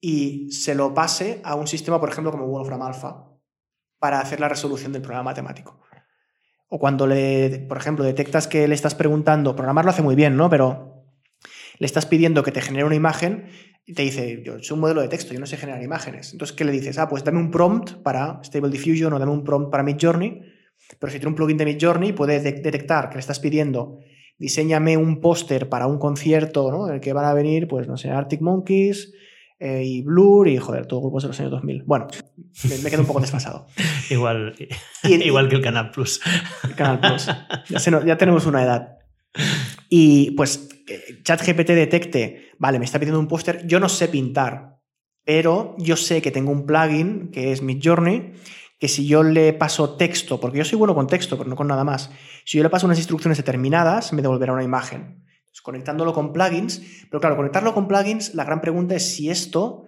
y 0.00 0.50
se 0.52 0.74
lo 0.74 0.94
pase 0.94 1.40
a 1.44 1.54
un 1.54 1.66
sistema, 1.66 2.00
por 2.00 2.08
ejemplo, 2.08 2.30
como 2.30 2.46
Wolfram 2.46 2.82
Alpha, 2.82 3.26
para 3.98 4.20
hacer 4.20 4.40
la 4.40 4.48
resolución 4.48 4.92
del 4.92 5.02
problema 5.02 5.24
matemático. 5.24 5.80
O 6.68 6.78
cuando, 6.78 7.06
le, 7.06 7.64
por 7.68 7.78
ejemplo, 7.78 8.04
detectas 8.04 8.46
que 8.46 8.68
le 8.68 8.74
estás 8.74 8.94
preguntando, 8.94 9.56
programar 9.56 9.84
lo 9.84 9.90
hace 9.90 10.02
muy 10.02 10.14
bien, 10.14 10.36
¿no? 10.36 10.48
Pero 10.50 11.04
le 11.78 11.86
estás 11.86 12.06
pidiendo 12.06 12.42
que 12.42 12.52
te 12.52 12.60
genere 12.60 12.84
una 12.84 12.94
imagen 12.94 13.48
y 13.86 13.94
te 13.94 14.02
dice, 14.02 14.42
yo 14.44 14.58
soy 14.62 14.74
un 14.74 14.80
modelo 14.80 15.00
de 15.00 15.08
texto, 15.08 15.32
yo 15.32 15.40
no 15.40 15.46
sé 15.46 15.56
generar 15.56 15.82
imágenes. 15.82 16.32
Entonces, 16.32 16.54
¿qué 16.54 16.64
le 16.64 16.72
dices? 16.72 16.98
Ah, 16.98 17.08
pues 17.08 17.24
dame 17.24 17.38
un 17.38 17.50
prompt 17.50 17.94
para 18.02 18.40
Stable 18.44 18.70
Diffusion 18.70 19.12
o 19.12 19.18
dame 19.18 19.32
un 19.32 19.44
prompt 19.44 19.70
para 19.70 19.82
Midjourney. 19.82 20.42
Pero 20.98 21.10
si 21.10 21.18
tiene 21.18 21.30
un 21.30 21.34
plugin 21.34 21.56
de 21.56 21.64
Midjourney, 21.64 22.12
puede 22.12 22.40
de- 22.40 22.52
detectar 22.52 23.08
que 23.08 23.14
le 23.16 23.20
estás 23.20 23.40
pidiendo, 23.40 23.98
diseñame 24.38 24.96
un 24.96 25.20
póster 25.20 25.68
para 25.68 25.86
un 25.86 25.98
concierto, 25.98 26.70
¿no? 26.70 26.88
En 26.88 26.94
el 26.94 27.00
que 27.00 27.12
van 27.12 27.24
a 27.26 27.34
venir, 27.34 27.68
pues, 27.68 27.88
no 27.88 27.96
sé, 27.96 28.10
Arctic 28.10 28.40
Monkeys 28.40 29.12
eh, 29.58 29.82
y 29.84 30.02
Blur 30.02 30.46
y, 30.48 30.56
joder, 30.58 30.86
todos 30.86 31.02
grupos 31.02 31.22
de 31.24 31.28
los 31.28 31.40
años 31.40 31.50
2000. 31.52 31.82
Bueno, 31.84 32.06
me, 32.68 32.78
me 32.78 32.90
quedo 32.90 33.00
un 33.00 33.06
poco 33.08 33.20
desfasado. 33.20 33.66
Igual, 34.10 34.54
Y- 35.02 35.14
igual 35.26 35.48
que 35.48 35.56
el 35.56 35.62
Canal 35.62 35.90
Plus. 35.90 36.20
el 36.64 36.74
Canal 36.74 37.00
Plus. 37.00 37.26
Ya, 37.68 37.78
se 37.80 37.90
nos- 37.90 38.04
ya 38.04 38.16
tenemos 38.16 38.46
una 38.46 38.62
edad. 38.62 38.98
Y 39.88 40.30
pues 40.32 40.68
eh, 40.88 41.20
ChatGPT 41.22 41.68
detecte, 41.70 42.50
vale, 42.58 42.78
me 42.78 42.84
está 42.84 42.98
pidiendo 42.98 43.20
un 43.20 43.28
póster, 43.28 43.66
yo 43.66 43.78
no 43.80 43.88
sé 43.88 44.08
pintar, 44.08 44.78
pero 45.24 45.74
yo 45.78 45.96
sé 45.96 46.22
que 46.22 46.30
tengo 46.30 46.50
un 46.50 46.64
plugin 46.66 47.30
que 47.30 47.52
es 47.52 47.60
Midjourney, 47.62 48.32
que 48.78 48.88
si 48.88 49.06
yo 49.06 49.22
le 49.22 49.52
paso 49.52 49.96
texto, 49.96 50.40
porque 50.40 50.58
yo 50.58 50.64
soy 50.64 50.78
bueno 50.78 50.94
con 50.94 51.06
texto, 51.06 51.36
pero 51.36 51.50
no 51.50 51.56
con 51.56 51.66
nada 51.66 51.84
más, 51.84 52.10
si 52.44 52.58
yo 52.58 52.62
le 52.62 52.70
paso 52.70 52.86
unas 52.86 52.98
instrucciones 52.98 53.36
determinadas, 53.36 54.12
me 54.12 54.22
devolverá 54.22 54.52
una 54.52 54.62
imagen. 54.62 55.24
Conectándolo 55.62 56.12
con 56.12 56.32
plugins, 56.32 56.80
pero 57.10 57.20
claro, 57.20 57.36
conectarlo 57.36 57.74
con 57.74 57.88
plugins, 57.88 58.34
la 58.34 58.44
gran 58.44 58.60
pregunta 58.60 58.94
es 58.94 59.14
si 59.14 59.28
esto, 59.28 59.86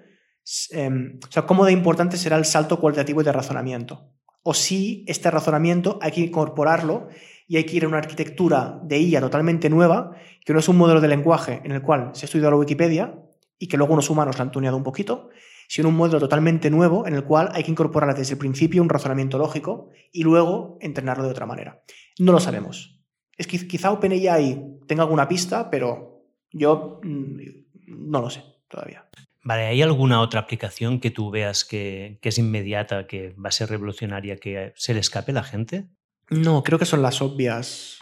eh, 0.72 0.90
o 1.26 1.30
sea, 1.30 1.46
cómo 1.46 1.64
de 1.64 1.72
importante 1.72 2.16
será 2.16 2.36
el 2.36 2.44
salto 2.44 2.80
cualitativo 2.80 3.22
de 3.22 3.32
razonamiento. 3.32 4.10
O 4.42 4.52
si 4.52 5.04
este 5.06 5.30
razonamiento 5.30 5.98
hay 6.02 6.10
que 6.10 6.20
incorporarlo 6.22 7.08
y 7.46 7.56
hay 7.56 7.64
que 7.64 7.76
ir 7.76 7.84
a 7.84 7.88
una 7.88 7.98
arquitectura 7.98 8.80
de 8.82 8.98
IA 8.98 9.20
totalmente 9.20 9.70
nueva, 9.70 10.16
que 10.44 10.52
no 10.52 10.58
es 10.58 10.68
un 10.68 10.76
modelo 10.76 11.00
de 11.00 11.08
lenguaje 11.08 11.60
en 11.64 11.72
el 11.72 11.82
cual 11.82 12.10
se 12.14 12.24
ha 12.24 12.26
estudiado 12.26 12.50
la 12.50 12.56
Wikipedia 12.56 13.14
y 13.58 13.68
que 13.68 13.76
luego 13.76 13.92
unos 13.92 14.10
humanos 14.10 14.38
la 14.38 14.44
han 14.44 14.50
tuneado 14.50 14.76
un 14.76 14.82
poquito, 14.82 15.30
sino 15.72 15.88
un 15.88 15.94
modelo 15.94 16.18
totalmente 16.18 16.68
nuevo 16.68 17.06
en 17.06 17.14
el 17.14 17.22
cual 17.22 17.48
hay 17.52 17.62
que 17.62 17.70
incorporar 17.70 18.12
desde 18.16 18.32
el 18.32 18.38
principio 18.40 18.82
un 18.82 18.88
razonamiento 18.88 19.38
lógico 19.38 19.90
y 20.12 20.24
luego 20.24 20.76
entrenarlo 20.80 21.22
de 21.22 21.30
otra 21.30 21.46
manera. 21.46 21.84
No 22.18 22.32
lo 22.32 22.40
sabemos. 22.40 23.00
Es 23.38 23.46
que 23.46 23.68
quizá 23.68 23.92
OpenAI 23.92 24.80
tenga 24.88 25.04
alguna 25.04 25.28
pista, 25.28 25.70
pero 25.70 26.24
yo 26.50 26.98
mm, 27.04 27.38
no 27.86 28.20
lo 28.20 28.30
sé 28.30 28.42
todavía. 28.68 29.08
Vale, 29.44 29.66
¿hay 29.66 29.80
alguna 29.80 30.20
otra 30.20 30.40
aplicación 30.40 30.98
que 30.98 31.12
tú 31.12 31.30
veas 31.30 31.64
que, 31.64 32.18
que 32.20 32.30
es 32.30 32.38
inmediata, 32.38 33.06
que 33.06 33.30
va 33.34 33.50
a 33.50 33.52
ser 33.52 33.70
revolucionaria, 33.70 34.38
que 34.38 34.72
se 34.74 34.92
le 34.92 34.98
escape 34.98 35.30
a 35.30 35.34
la 35.34 35.44
gente? 35.44 35.86
No, 36.30 36.64
creo 36.64 36.80
que 36.80 36.84
son 36.84 37.00
las 37.00 37.22
obvias. 37.22 37.98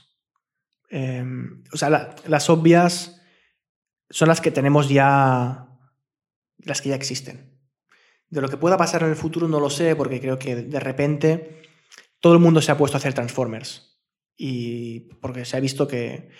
Eh, 0.90 1.22
o 1.70 1.76
sea, 1.76 1.90
la- 1.90 2.16
las 2.26 2.48
obvias 2.48 3.20
son 4.08 4.28
las 4.28 4.40
que 4.40 4.50
tenemos 4.50 4.88
ya, 4.88 5.68
las 6.60 6.80
que 6.80 6.88
ya 6.88 6.94
existen. 6.94 7.47
De 8.30 8.40
lo 8.40 8.48
que 8.48 8.56
pueda 8.56 8.76
pasar 8.76 9.02
en 9.02 9.10
el 9.10 9.16
futuro 9.16 9.48
no 9.48 9.60
lo 9.60 9.70
sé, 9.70 9.96
porque 9.96 10.20
creo 10.20 10.38
que 10.38 10.56
de 10.56 10.80
repente 10.80 11.62
todo 12.20 12.34
el 12.34 12.40
mundo 12.40 12.60
se 12.60 12.72
ha 12.72 12.76
puesto 12.76 12.96
a 12.96 12.98
hacer 12.98 13.14
Transformers. 13.14 14.00
Y 14.36 15.00
porque 15.20 15.44
se 15.44 15.56
ha 15.56 15.60
visto 15.60 15.88
que, 15.88 16.30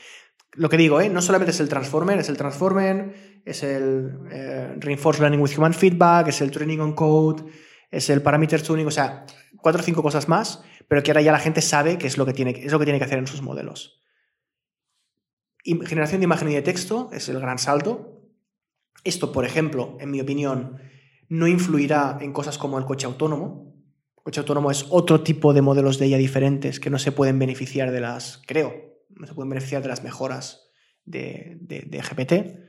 lo 0.53 0.69
que 0.69 0.77
digo, 0.77 1.01
¿eh? 1.01 1.09
no 1.09 1.23
solamente 1.23 1.51
es 1.51 1.61
el 1.61 1.69
Transformer, 1.69 2.19
es 2.19 2.29
el 2.29 2.37
Transformer, 2.37 3.43
es 3.45 3.63
el 3.63 4.19
eh, 4.31 4.75
Reinforced 4.79 5.21
Learning 5.21 5.41
with 5.41 5.57
Human 5.57 5.75
Feedback, 5.75 6.29
es 6.29 6.41
el 6.41 6.51
Training 6.51 6.79
on 6.79 6.95
Code, 6.95 7.45
es 7.91 8.11
el 8.11 8.23
Parameter 8.23 8.63
Tuning, 8.63 8.87
o 8.87 8.91
sea, 8.91 9.25
cuatro 9.57 9.81
o 9.81 9.85
cinco 9.85 10.03
cosas 10.03 10.29
más, 10.29 10.63
pero 10.89 11.03
que 11.03 11.11
ahora 11.11 11.23
ya 11.23 11.33
la 11.33 11.39
gente 11.39 11.63
sabe 11.63 11.99
qué 11.99 12.07
es 12.07 12.19
lo 12.19 12.27
que 12.27 12.33
tiene, 12.33 12.51
es 12.51 12.73
lo 12.73 12.79
que, 12.79 12.87
tiene 12.87 12.99
que 12.99 13.05
hacer 13.05 13.19
en 13.19 13.27
sus 13.27 13.43
modelos. 13.43 14.03
Generación 15.65 16.21
de 16.21 16.25
imagen 16.25 16.51
y 16.51 16.55
de 16.55 16.63
texto 16.63 17.11
es 17.13 17.29
el 17.29 17.41
gran 17.41 17.59
salto. 17.59 18.23
Esto, 19.05 19.33
por 19.33 19.45
ejemplo, 19.45 19.99
en 20.01 20.11
mi 20.11 20.21
opinión, 20.21 20.81
no 21.29 21.47
influirá 21.47 22.19
en 22.21 22.33
cosas 22.33 22.59
como 22.59 22.79
el 22.79 22.85
coche 22.85 23.07
autónomo. 23.07 23.75
El 24.17 24.23
coche 24.23 24.41
autónomo 24.41 24.71
es 24.71 24.87
otro 24.91 25.23
tipo 25.23 25.53
de 25.53 25.63
modelos 25.63 25.99
de 25.99 26.09
IA 26.09 26.19
diferentes 26.19 26.81
que 26.81 26.91
no 26.91 26.99
se 26.99 27.13
pueden 27.13 27.39
beneficiar 27.39 27.91
de 27.91 28.01
las, 28.01 28.43
creo, 28.47 28.73
no 29.11 29.27
se 29.27 29.35
pueden 29.35 29.51
beneficiar 29.51 29.83
de 29.83 29.89
las 29.89 30.03
mejoras 30.03 30.71
de, 31.05 31.59
de, 31.61 31.81
de 31.81 32.01
GPT. 32.01 32.69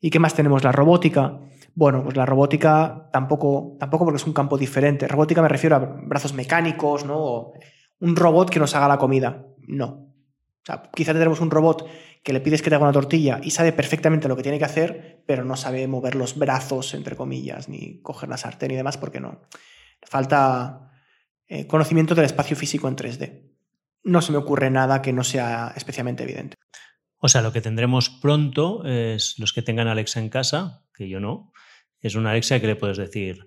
¿Y 0.00 0.10
qué 0.10 0.18
más 0.18 0.34
tenemos? 0.34 0.62
La 0.64 0.72
robótica. 0.72 1.40
Bueno, 1.74 2.02
pues 2.04 2.16
la 2.16 2.26
robótica 2.26 3.08
tampoco, 3.12 3.76
tampoco 3.78 4.04
porque 4.04 4.16
es 4.16 4.26
un 4.26 4.32
campo 4.32 4.58
diferente. 4.58 5.08
Robótica 5.08 5.42
me 5.42 5.48
refiero 5.48 5.76
a 5.76 5.78
brazos 5.78 6.32
mecánicos, 6.32 7.04
¿no? 7.04 7.16
O 7.18 7.52
un 8.00 8.16
robot 8.16 8.50
que 8.50 8.58
nos 8.58 8.74
haga 8.74 8.88
la 8.88 8.98
comida. 8.98 9.46
No. 9.66 10.05
O 10.66 10.72
sea, 10.72 10.90
quizá 10.92 11.12
tendremos 11.12 11.40
un 11.40 11.52
robot 11.52 11.88
que 12.24 12.32
le 12.32 12.40
pides 12.40 12.60
que 12.60 12.70
te 12.70 12.74
haga 12.74 12.82
una 12.82 12.92
tortilla 12.92 13.38
y 13.40 13.52
sabe 13.52 13.72
perfectamente 13.72 14.26
lo 14.26 14.34
que 14.34 14.42
tiene 14.42 14.58
que 14.58 14.64
hacer, 14.64 15.22
pero 15.24 15.44
no 15.44 15.54
sabe 15.54 15.86
mover 15.86 16.16
los 16.16 16.36
brazos, 16.36 16.92
entre 16.94 17.14
comillas, 17.14 17.68
ni 17.68 18.02
coger 18.02 18.28
la 18.28 18.36
sartén 18.36 18.72
y 18.72 18.74
demás, 18.74 18.98
porque 18.98 19.20
no. 19.20 19.42
Falta 20.02 20.90
eh, 21.46 21.68
conocimiento 21.68 22.16
del 22.16 22.24
espacio 22.24 22.56
físico 22.56 22.88
en 22.88 22.96
3D. 22.96 23.42
No 24.02 24.20
se 24.22 24.32
me 24.32 24.38
ocurre 24.38 24.68
nada 24.70 25.02
que 25.02 25.12
no 25.12 25.22
sea 25.22 25.72
especialmente 25.76 26.24
evidente. 26.24 26.56
O 27.18 27.28
sea, 27.28 27.42
lo 27.42 27.52
que 27.52 27.60
tendremos 27.60 28.10
pronto 28.10 28.84
es 28.84 29.38
los 29.38 29.52
que 29.52 29.62
tengan 29.62 29.86
Alexa 29.86 30.18
en 30.18 30.30
casa, 30.30 30.84
que 30.96 31.08
yo 31.08 31.20
no, 31.20 31.52
es 32.00 32.16
una 32.16 32.32
Alexa 32.32 32.58
que 32.58 32.66
le 32.66 32.74
puedes 32.74 32.96
decir, 32.96 33.46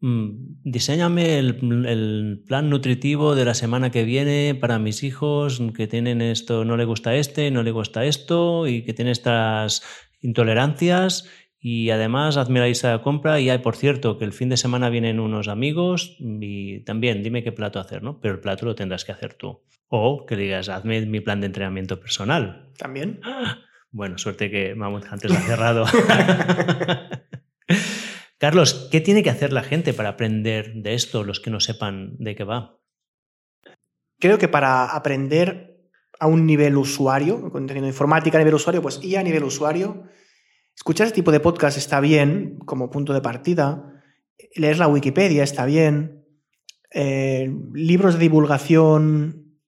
diseñame 0.00 1.38
el, 1.38 1.58
el, 1.86 2.44
plan 2.46 2.70
nutritivo 2.70 3.34
de 3.34 3.44
la 3.44 3.54
semana 3.54 3.90
que 3.90 4.04
viene 4.04 4.54
para 4.54 4.78
mis 4.78 5.02
hijos 5.02 5.60
que 5.76 5.88
tienen 5.88 6.22
esto, 6.22 6.64
no 6.64 6.76
le 6.76 6.84
gusta 6.84 7.16
este, 7.16 7.50
no 7.50 7.64
le 7.64 7.72
gusta 7.72 8.04
esto 8.04 8.68
y 8.68 8.84
que 8.84 8.94
tienen 8.94 9.12
estas 9.12 9.82
intolerancias 10.20 11.28
y 11.60 11.90
además 11.90 12.36
hazme 12.36 12.60
la 12.60 12.66
lista 12.66 12.92
de 12.92 13.02
compra 13.02 13.40
y 13.40 13.50
hay, 13.50 13.58
por 13.58 13.74
cierto, 13.74 14.16
que 14.16 14.24
el 14.24 14.32
fin 14.32 14.48
de 14.48 14.56
semana 14.56 14.90
vienen 14.90 15.18
unos 15.18 15.48
amigos 15.48 16.16
y 16.20 16.84
también 16.84 17.22
dime 17.22 17.42
qué 17.42 17.50
plato 17.50 17.80
hacer, 17.80 18.02
¿no? 18.02 18.20
Pero 18.20 18.34
el 18.34 18.40
plato 18.40 18.64
lo 18.64 18.76
tendrás 18.76 19.04
que 19.04 19.12
hacer 19.12 19.34
tú. 19.34 19.60
O 19.88 20.24
que 20.26 20.36
digas, 20.36 20.68
hazme 20.68 21.04
mi 21.06 21.20
plan 21.20 21.40
de 21.40 21.46
entrenamiento 21.46 21.98
personal. 22.00 22.70
¿También? 22.76 23.20
Bueno, 23.90 24.18
suerte 24.18 24.50
que 24.50 24.74
Mammoth 24.74 25.10
Hunters 25.10 25.34
ha 25.34 25.40
cerrado. 25.40 25.86
Carlos, 28.38 28.88
¿qué 28.92 29.00
tiene 29.00 29.24
que 29.24 29.30
hacer 29.30 29.52
la 29.52 29.64
gente 29.64 29.92
para 29.92 30.10
aprender 30.10 30.74
de 30.74 30.94
esto, 30.94 31.24
los 31.24 31.40
que 31.40 31.50
no 31.50 31.58
sepan 31.58 32.16
de 32.18 32.36
qué 32.36 32.44
va? 32.44 32.78
Creo 34.20 34.38
que 34.38 34.46
para 34.46 34.84
aprender 34.84 35.90
a 36.20 36.28
un 36.28 36.46
nivel 36.46 36.76
usuario, 36.76 37.50
contenido 37.50 37.88
informática 37.88 38.38
a 38.38 38.40
nivel 38.40 38.54
usuario, 38.54 38.80
pues 38.80 39.02
IA 39.02 39.20
a 39.20 39.24
nivel 39.24 39.42
usuario. 39.42 40.04
Escuchar 40.76 41.08
este 41.08 41.16
tipo 41.16 41.32
de 41.32 41.40
podcast 41.40 41.78
está 41.78 41.98
bien 41.98 42.58
como 42.64 42.90
punto 42.90 43.12
de 43.12 43.20
partida. 43.20 44.02
Leer 44.54 44.78
la 44.78 44.86
Wikipedia 44.86 45.42
está 45.42 45.64
bien. 45.64 46.24
Eh, 46.94 47.52
libros 47.74 48.14
de 48.14 48.20
divulgación. 48.20 49.58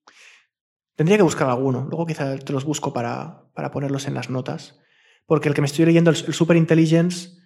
Tendría 0.95 1.17
que 1.17 1.23
buscar 1.23 1.49
alguno. 1.49 1.87
Luego 1.89 2.05
quizá 2.05 2.37
te 2.37 2.53
los 2.53 2.63
busco 2.63 2.93
para, 2.93 3.43
para 3.53 3.71
ponerlos 3.71 4.07
en 4.07 4.13
las 4.13 4.29
notas. 4.29 4.79
Porque 5.25 5.49
el 5.49 5.55
que 5.55 5.61
me 5.61 5.67
estoy 5.67 5.85
leyendo, 5.85 6.09
el, 6.11 6.17
el 6.25 6.33
Super 6.33 6.55
Intelligence, 6.55 7.40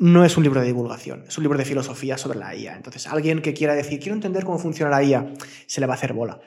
no 0.00 0.24
es 0.24 0.38
un 0.38 0.42
libro 0.42 0.60
de 0.60 0.66
divulgación, 0.66 1.24
es 1.28 1.36
un 1.36 1.44
libro 1.44 1.58
de 1.58 1.66
filosofía 1.66 2.16
sobre 2.16 2.38
la 2.38 2.56
IA. 2.56 2.74
Entonces, 2.74 3.06
alguien 3.06 3.42
que 3.42 3.52
quiera 3.52 3.74
decir, 3.74 4.00
quiero 4.00 4.14
entender 4.14 4.44
cómo 4.44 4.58
funciona 4.58 4.90
la 4.90 5.02
IA, 5.02 5.34
se 5.66 5.78
le 5.78 5.86
va 5.86 5.92
a 5.92 5.96
hacer 5.96 6.14
bola. 6.14 6.40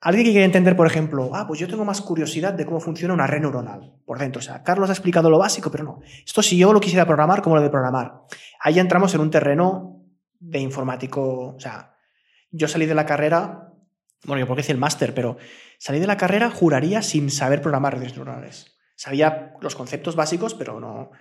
Alguien 0.00 0.24
que 0.24 0.32
quiere 0.32 0.44
entender, 0.44 0.74
por 0.74 0.88
ejemplo, 0.88 1.30
ah, 1.34 1.46
pues 1.46 1.60
yo 1.60 1.68
tengo 1.68 1.84
más 1.84 2.00
curiosidad 2.00 2.52
de 2.52 2.66
cómo 2.66 2.80
funciona 2.80 3.14
una 3.14 3.28
red 3.28 3.42
neuronal 3.42 3.94
por 4.04 4.18
dentro. 4.18 4.40
O 4.40 4.42
sea, 4.42 4.64
Carlos 4.64 4.90
ha 4.90 4.92
explicado 4.92 5.30
lo 5.30 5.38
básico, 5.38 5.70
pero 5.70 5.84
no. 5.84 6.00
Esto 6.26 6.42
si 6.42 6.56
yo 6.56 6.72
lo 6.72 6.80
quisiera 6.80 7.06
programar, 7.06 7.42
¿cómo 7.42 7.54
lo 7.54 7.62
de 7.62 7.70
programar? 7.70 8.22
Ahí 8.58 8.80
entramos 8.80 9.14
en 9.14 9.20
un 9.20 9.30
terreno 9.30 10.02
de 10.40 10.58
informático. 10.58 11.54
O 11.54 11.60
sea, 11.60 11.94
yo 12.50 12.66
salí 12.66 12.86
de 12.86 12.96
la 12.96 13.06
carrera, 13.06 13.72
bueno, 14.24 14.40
yo 14.40 14.48
porque 14.48 14.62
hice 14.62 14.72
el 14.72 14.78
máster, 14.78 15.14
pero 15.14 15.36
salí 15.78 16.00
de 16.00 16.08
la 16.08 16.16
carrera, 16.16 16.50
juraría, 16.50 17.02
sin 17.02 17.30
saber 17.30 17.62
programar 17.62 17.94
redes 17.94 18.16
neuronales. 18.16 18.78
Sabía 18.96 19.54
los 19.60 19.76
conceptos 19.76 20.16
básicos, 20.16 20.54
pero 20.54 20.80
no, 20.80 21.12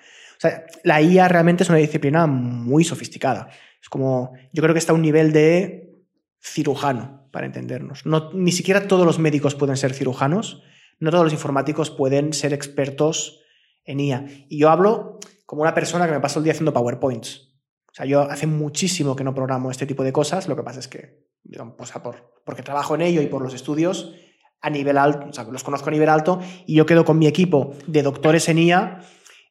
sea, 0.41 0.65
la 0.83 1.01
IA 1.01 1.27
realmente 1.27 1.63
es 1.63 1.69
una 1.69 1.79
disciplina 1.79 2.27
muy 2.27 2.83
sofisticada. 2.83 3.49
Es 3.81 3.89
como, 3.89 4.33
yo 4.53 4.61
creo 4.63 4.73
que 4.73 4.79
está 4.79 4.93
a 4.93 4.95
un 4.95 5.01
nivel 5.01 5.31
de 5.31 6.03
cirujano, 6.41 7.19
para 7.31 7.45
entendernos. 7.45 8.05
No, 8.05 8.31
ni 8.33 8.51
siquiera 8.51 8.87
todos 8.87 9.05
los 9.05 9.19
médicos 9.19 9.55
pueden 9.55 9.77
ser 9.77 9.93
cirujanos, 9.93 10.63
no 10.99 11.11
todos 11.11 11.25
los 11.25 11.33
informáticos 11.33 11.91
pueden 11.91 12.33
ser 12.33 12.53
expertos 12.53 13.41
en 13.85 13.99
IA. 13.99 14.25
Y 14.49 14.59
yo 14.59 14.69
hablo 14.69 15.19
como 15.45 15.61
una 15.61 15.73
persona 15.73 16.05
que 16.05 16.13
me 16.13 16.19
paso 16.19 16.39
el 16.39 16.43
día 16.43 16.53
haciendo 16.53 16.73
PowerPoints. 16.73 17.49
O 17.91 17.93
sea, 17.93 18.05
yo 18.05 18.21
hace 18.21 18.47
muchísimo 18.47 19.15
que 19.15 19.23
no 19.23 19.33
programo 19.33 19.71
este 19.71 19.85
tipo 19.85 20.03
de 20.03 20.13
cosas, 20.13 20.47
lo 20.47 20.55
que 20.55 20.63
pasa 20.63 20.79
es 20.79 20.87
que, 20.87 21.27
digamos, 21.43 21.75
pues, 21.77 21.91
por, 21.91 22.39
porque 22.45 22.61
trabajo 22.61 22.95
en 22.95 23.01
ello 23.01 23.21
y 23.21 23.27
por 23.27 23.41
los 23.41 23.53
estudios, 23.53 24.13
a 24.61 24.69
nivel 24.69 24.97
alto, 24.97 25.27
o 25.29 25.33
sea, 25.33 25.45
los 25.45 25.63
conozco 25.63 25.89
a 25.89 25.91
nivel 25.91 26.09
alto, 26.09 26.39
y 26.65 26.75
yo 26.75 26.85
quedo 26.85 27.05
con 27.05 27.17
mi 27.17 27.27
equipo 27.27 27.73
de 27.87 28.03
doctores 28.03 28.47
en 28.49 28.59
IA 28.59 29.01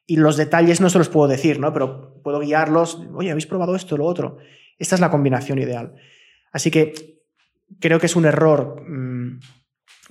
y 0.09 0.15
los 0.15 0.37
detalles 0.37 0.81
no 0.81 0.89
se 0.89 0.97
los 0.97 1.07
puedo 1.07 1.27
decir, 1.27 1.59
¿no? 1.59 1.71
Pero 1.71 2.19
puedo 2.23 2.39
guiarlos, 2.39 2.99
oye, 3.13 3.29
¿habéis 3.29 3.45
probado 3.45 3.75
esto 3.75 3.95
lo 3.95 4.05
otro? 4.05 4.37
Esta 4.79 4.95
es 4.95 5.01
la 5.01 5.11
combinación 5.11 5.59
ideal. 5.59 5.93
Así 6.51 6.71
que 6.71 7.21
creo 7.79 7.99
que 7.99 8.07
es 8.07 8.15
un 8.15 8.25
error 8.25 8.81
mm, 8.89 9.39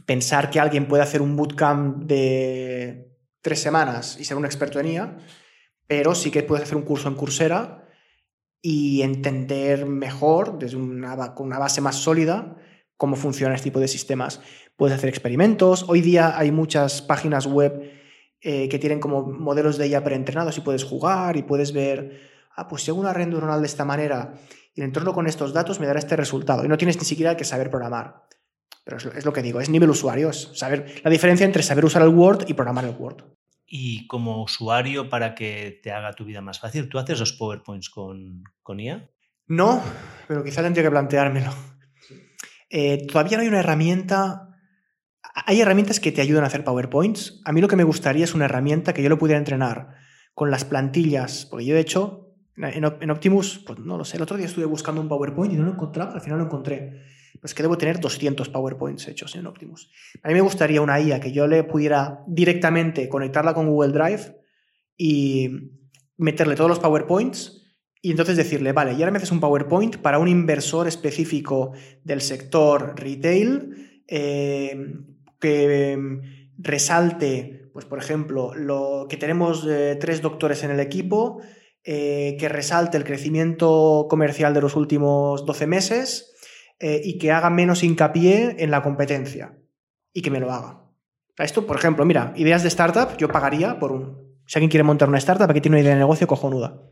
pensar 0.07 0.51
que 0.51 0.61
alguien 0.61 0.87
puede 0.87 1.03
hacer 1.03 1.21
un 1.21 1.35
bootcamp 1.35 2.05
de 2.05 3.11
tres 3.41 3.61
semanas 3.61 4.17
y 4.21 4.25
ser 4.25 4.37
un 4.37 4.45
experto 4.45 4.79
en 4.79 4.87
IA, 4.87 5.17
pero 5.89 6.15
sí 6.15 6.31
que 6.31 6.45
puedes 6.45 6.63
hacer 6.63 6.77
un 6.77 6.85
curso 6.85 7.09
en 7.09 7.17
Coursera 7.17 7.89
y 8.63 9.03
entender 9.03 9.85
mejor, 9.85 10.61
desde 10.61 10.77
una, 10.77 11.35
con 11.35 11.49
una 11.49 11.59
base 11.59 11.81
más 11.81 11.97
sólida, 11.97 12.57
cómo 12.97 13.17
funciona 13.17 13.57
este 13.57 13.71
tipo 13.71 13.81
de 13.81 13.89
sistemas. 13.89 14.41
Puedes 14.77 14.97
hacer 14.97 15.09
experimentos. 15.09 15.87
Hoy 15.89 16.03
día 16.03 16.39
hay 16.39 16.53
muchas 16.53 17.03
páginas 17.03 17.47
web 17.47 17.98
eh, 18.41 18.69
que 18.69 18.79
tienen 18.79 19.01
como 19.01 19.23
modelos 19.23 19.79
de 19.79 19.89
IA 19.89 20.05
preentrenados 20.05 20.57
y 20.59 20.61
puedes 20.61 20.85
jugar 20.85 21.37
y 21.37 21.43
puedes 21.43 21.73
ver, 21.73 22.21
ah, 22.57 22.69
pues 22.69 22.83
si 22.83 22.91
hago 22.91 23.01
una 23.01 23.13
red 23.13 23.27
neuronal 23.27 23.61
de 23.61 23.67
esta 23.67 23.85
manera 23.85 24.35
y 24.75 24.81
el 24.81 24.87
entorno 24.87 25.13
con 25.13 25.27
estos 25.27 25.53
datos 25.53 25.81
me 25.81 25.87
dará 25.87 25.99
este 25.99 26.15
resultado. 26.15 26.65
Y 26.65 26.69
no 26.69 26.79
tienes 26.79 26.97
ni 26.99 27.05
siquiera 27.05 27.37
que 27.37 27.45
saber 27.45 27.69
programar. 27.69 28.23
Pero 28.85 28.97
es, 28.97 29.25
lo 29.25 29.33
que 29.33 29.43
digo, 29.43 29.61
es 29.61 29.69
nivel 29.69 29.91
usuario, 29.91 30.31
es 30.31 30.51
saber 30.55 31.03
la 31.03 31.11
diferencia 31.11 31.45
entre 31.45 31.63
saber 31.63 31.85
usar 31.85 32.03
el 32.03 32.09
Word 32.09 32.45
y 32.47 32.55
programar 32.55 32.85
el 32.85 32.95
Word. 32.97 33.25
Y 33.67 34.07
como 34.07 34.43
usuario, 34.43 35.11
para 35.11 35.35
que 35.35 35.81
te 35.83 35.91
haga 35.91 36.13
tu 36.13 36.25
vida 36.25 36.41
más 36.41 36.61
fácil, 36.61 36.89
¿tú 36.89 36.99
haces 36.99 37.19
los 37.19 37.33
PowerPoints 37.33 37.91
con, 37.91 38.45
con 38.63 38.81
IA? 38.81 39.11
No, 39.49 39.83
pero 40.29 40.45
quizá 40.45 40.63
tendría 40.63 40.85
que 40.85 40.91
planteármelo. 40.91 41.53
Eh, 42.71 43.07
todavía 43.07 43.39
no 43.39 43.43
hay 43.43 43.49
una 43.49 43.61
herramienta 43.61 44.48
hay 45.47 45.61
herramientas 45.61 46.01
que 46.01 46.13
te 46.13 46.21
ayudan 46.21 46.45
a 46.45 46.49
hacer 46.49 46.65
PowerPoints. 46.65 47.41
A 47.45 47.53
mí 47.53 47.61
lo 47.61 47.69
que 47.69 47.77
me 47.77 47.85
gustaría 47.85 48.25
es 48.25 48.35
una 48.35 48.47
herramienta 48.47 48.93
que 48.93 49.03
yo 49.03 49.09
lo 49.09 49.19
pudiera 49.19 49.39
entrenar 49.39 49.95
con 50.35 50.51
las 50.51 50.65
plantillas, 50.65 51.47
porque 51.51 51.67
yo 51.67 51.75
de 51.75 51.81
hecho 51.81 52.29
en, 52.57 53.11
Optimus, 53.11 53.63
pues 53.65 53.79
no 53.79 53.97
lo 53.97 54.05
sé, 54.05 54.17
el 54.17 54.23
otro 54.23 54.37
día 54.37 54.47
estuve 54.47 54.65
buscando 54.65 55.01
un 55.01 55.09
PowerPoint 55.09 55.53
y 55.53 55.57
no 55.57 55.65
lo 55.65 55.73
encontraba, 55.73 56.13
al 56.13 56.21
final 56.21 56.39
lo 56.39 56.45
encontré. 56.45 57.03
Pues 57.41 57.55
que 57.55 57.63
debo 57.63 57.79
tener 57.79 58.01
200 58.01 58.49
PowerPoints 58.49 59.07
hechos 59.07 59.37
en 59.37 59.47
Optimus. 59.47 59.91
A 60.25 60.29
mí 60.29 60.35
me 60.35 60.41
gustaría 60.41 60.81
una 60.81 61.01
IA 61.01 61.21
que 61.21 61.31
yo 61.31 61.47
le 61.47 61.63
pudiera 61.63 62.25
directamente 62.27 63.09
conectarla 63.09 63.55
con 63.55 63.69
Google 63.69 63.93
Drive 63.93 64.41
y 64.97 65.51
meterle 66.17 66.57
todos 66.57 66.69
los 66.69 66.81
PowerPoints 66.81 67.65
y 68.03 68.11
entonces 68.11 68.37
decirle, 68.37 68.73
vale, 68.73 68.93
y 68.93 68.97
ahora 68.97 69.13
me 69.13 69.19
haces 69.19 69.31
un 69.31 69.41
PowerPoint 69.41 69.99
para 69.99 70.19
un 70.19 70.27
inversor 70.27 70.89
específico 70.89 71.73
del 72.03 72.21
sector 72.23 72.95
retail 72.97 74.03
eh, 74.09 74.97
que 75.41 75.93
em, 75.93 76.23
resalte, 76.59 77.71
pues 77.73 77.85
por 77.85 77.99
ejemplo, 77.99 78.55
lo, 78.55 79.07
que 79.09 79.17
tenemos 79.17 79.67
eh, 79.69 79.97
tres 80.01 80.21
doctores 80.21 80.65
en 80.65 80.73
el 80.73 80.81
equipo, 80.81 81.41
eh, 81.85 82.37
que 82.39 82.49
resalte 82.49 82.97
el 82.97 83.05
crecimiento 83.05 84.07
comercial 84.11 84.53
de 84.53 84.61
los 84.61 84.77
últimos 84.77 85.47
12 85.47 85.67
meses 85.67 86.35
eh, 86.81 87.01
y 87.03 87.19
que 87.19 87.33
haga 87.33 87.51
menos 87.51 87.83
hincapié 87.83 88.57
en 88.59 88.71
la 88.71 88.83
competencia 88.83 89.57
y 90.13 90.23
que 90.23 90.31
me 90.31 90.41
lo 90.41 90.53
haga. 90.53 90.83
Esto, 91.39 91.67
por 91.67 91.77
ejemplo, 91.77 92.05
mira, 92.05 92.33
ideas 92.37 92.63
de 92.63 92.69
startup, 92.69 93.17
yo 93.17 93.29
pagaría 93.29 93.79
por 93.79 93.93
un... 93.93 94.37
Si 94.45 94.59
alguien 94.59 94.71
quiere 94.71 94.83
montar 94.83 95.09
una 95.09 95.19
startup, 95.19 95.49
aquí 95.49 95.61
tiene 95.61 95.77
una 95.77 95.83
idea 95.83 95.93
de 95.93 96.01
negocio 96.01 96.27
cojonuda. 96.27 96.83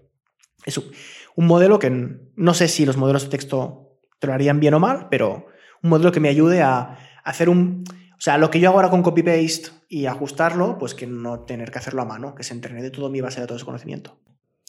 Es 0.65 0.79
un 0.79 1.47
modelo 1.47 1.79
que 1.79 1.91
no 1.91 2.55
sé 2.55 2.69
si 2.69 2.87
los 2.87 2.97
modelos 2.97 3.25
de 3.25 3.31
texto 3.31 3.99
te 4.21 4.29
lo 4.29 4.35
harían 4.35 4.61
bien 4.61 4.75
o 4.75 4.81
mal, 4.81 5.09
pero 5.11 5.47
un 5.83 5.91
modelo 5.91 6.13
que 6.13 6.21
me 6.21 6.29
ayude 6.29 6.63
a 6.63 6.99
hacer 7.25 7.49
un, 7.49 7.85
o 8.17 8.21
sea, 8.21 8.39
lo 8.39 8.51
que 8.51 8.61
yo 8.61 8.69
hago 8.71 8.79
ahora 8.79 8.91
con 8.91 9.03
copy-paste 9.03 9.71
y 9.89 10.07
ajustarlo, 10.07 10.79
pues 10.79 10.95
que 10.95 11.07
no 11.07 11.41
tener 11.41 11.71
que 11.71 11.79
hacerlo 11.79 12.03
a 12.03 12.07
mano, 12.07 12.35
que 12.35 12.45
se 12.45 12.55
entrene 12.55 12.83
de 12.83 12.91
todo 12.91 13.11
mi 13.11 13.21
base 13.21 13.37
de 13.37 13.43
datos 13.43 13.61
de 13.61 13.67
conocimiento. 13.67 14.19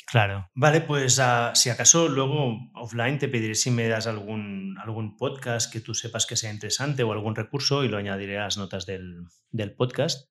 Claro. 0.05 0.49
Vale, 0.53 0.81
pues 0.81 1.17
uh, 1.19 1.53
si 1.53 1.69
acaso 1.69 2.07
luego 2.07 2.57
offline 2.75 3.19
te 3.19 3.27
pediré 3.27 3.55
si 3.55 3.71
me 3.71 3.87
das 3.87 4.07
algún, 4.07 4.77
algún 4.81 5.17
podcast 5.17 5.71
que 5.71 5.81
tú 5.81 5.93
sepas 5.93 6.25
que 6.25 6.37
sea 6.37 6.51
interesante 6.51 7.03
o 7.03 7.11
algún 7.11 7.35
recurso 7.35 7.83
y 7.83 7.89
lo 7.89 7.97
añadiré 7.97 8.37
a 8.37 8.43
las 8.43 8.57
notas 8.57 8.85
del, 8.85 9.25
del 9.51 9.75
podcast. 9.75 10.29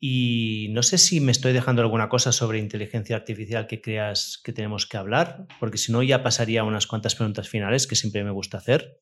Y 0.00 0.68
no 0.72 0.82
sé 0.82 0.98
si 0.98 1.20
me 1.20 1.32
estoy 1.32 1.52
dejando 1.52 1.80
alguna 1.80 2.08
cosa 2.08 2.30
sobre 2.32 2.58
inteligencia 2.58 3.16
artificial 3.16 3.66
que 3.66 3.80
creas 3.80 4.40
que 4.44 4.52
tenemos 4.52 4.86
que 4.86 4.98
hablar, 4.98 5.46
porque 5.60 5.78
si 5.78 5.92
no 5.92 6.02
ya 6.02 6.22
pasaría 6.22 6.60
a 6.60 6.64
unas 6.64 6.86
cuantas 6.86 7.14
preguntas 7.14 7.48
finales 7.48 7.86
que 7.86 7.96
siempre 7.96 8.24
me 8.24 8.30
gusta 8.30 8.58
hacer. 8.58 9.00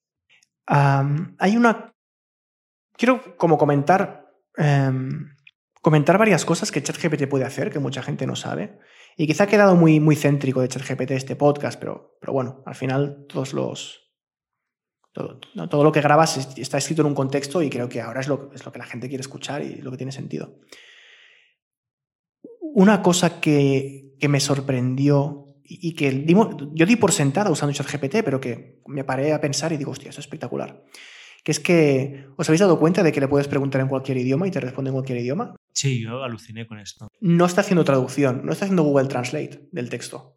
Um, 0.68 1.34
hay 1.38 1.56
una 1.56 1.92
quiero 3.02 3.36
como 3.36 3.58
comentar, 3.58 4.30
em, 4.56 5.34
comentar 5.80 6.18
varias 6.18 6.44
cosas 6.44 6.70
que 6.70 6.80
ChatGPT 6.80 7.26
puede 7.26 7.44
hacer, 7.44 7.72
que 7.72 7.80
mucha 7.80 8.00
gente 8.00 8.28
no 8.28 8.36
sabe. 8.36 8.78
Y 9.16 9.26
quizá 9.26 9.44
ha 9.44 9.46
quedado 9.48 9.74
muy, 9.74 9.98
muy 9.98 10.14
céntrico 10.14 10.60
de 10.60 10.68
ChatGPT 10.68 11.10
este 11.10 11.34
podcast, 11.34 11.80
pero, 11.80 12.16
pero 12.20 12.32
bueno, 12.32 12.62
al 12.64 12.76
final 12.76 13.26
todos 13.28 13.54
los... 13.54 13.98
Todo, 15.12 15.84
lo 15.84 15.92
que 15.92 16.00
grabas 16.00 16.56
está 16.56 16.78
escrito 16.78 17.02
en 17.02 17.08
un 17.08 17.14
contexto 17.14 17.60
y 17.60 17.68
creo 17.68 17.88
que 17.88 18.00
ahora 18.00 18.20
es 18.20 18.28
lo, 18.28 18.50
es 18.54 18.64
lo 18.64 18.72
que 18.72 18.78
la 18.78 18.86
gente 18.86 19.08
quiere 19.08 19.20
escuchar 19.20 19.62
y 19.62 19.82
lo 19.82 19.90
que 19.90 19.96
tiene 19.96 20.12
sentido. 20.12 20.60
Una 22.60 23.02
cosa 23.02 23.40
que, 23.40 24.14
que 24.20 24.28
me 24.28 24.38
sorprendió 24.38 25.56
y 25.64 25.94
que 25.94 26.24
yo 26.72 26.86
di 26.86 26.96
por 26.96 27.10
sentada 27.10 27.50
usando 27.50 27.74
ChatGPT, 27.74 28.22
pero 28.24 28.40
que 28.40 28.80
me 28.86 29.02
paré 29.02 29.32
a 29.32 29.40
pensar 29.40 29.72
y 29.72 29.76
digo, 29.76 29.90
hostia, 29.90 30.10
esto 30.10 30.20
es 30.20 30.26
espectacular 30.26 30.84
que 31.42 31.52
es 31.52 31.60
que 31.60 32.26
os 32.36 32.48
habéis 32.48 32.60
dado 32.60 32.78
cuenta 32.78 33.02
de 33.02 33.12
que 33.12 33.20
le 33.20 33.28
puedes 33.28 33.48
preguntar 33.48 33.80
en 33.80 33.88
cualquier 33.88 34.18
idioma 34.18 34.46
y 34.46 34.50
te 34.50 34.60
responde 34.60 34.90
en 34.90 34.94
cualquier 34.94 35.18
idioma. 35.18 35.54
Sí, 35.72 36.02
yo 36.02 36.22
aluciné 36.22 36.66
con 36.66 36.78
esto. 36.78 37.08
No 37.20 37.46
está 37.46 37.62
haciendo 37.62 37.84
traducción, 37.84 38.42
no 38.44 38.52
está 38.52 38.66
haciendo 38.66 38.84
Google 38.84 39.08
Translate 39.08 39.68
del 39.72 39.88
texto. 39.88 40.36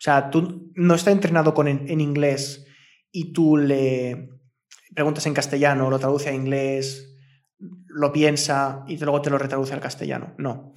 O 0.00 0.02
sea, 0.02 0.30
tú 0.30 0.72
no 0.74 0.94
está 0.94 1.10
entrenado 1.10 1.52
con 1.54 1.68
en, 1.68 2.00
inglés 2.00 2.66
y 3.12 3.32
tú 3.32 3.56
le 3.56 4.30
preguntas 4.94 5.26
en 5.26 5.34
castellano, 5.34 5.90
lo 5.90 5.98
traduce 5.98 6.30
a 6.30 6.34
inglés, 6.34 7.16
lo 7.58 8.10
piensa 8.10 8.84
y 8.88 8.96
luego 8.96 9.20
te 9.20 9.30
lo 9.30 9.38
retraduce 9.38 9.74
al 9.74 9.80
castellano. 9.80 10.34
No. 10.38 10.72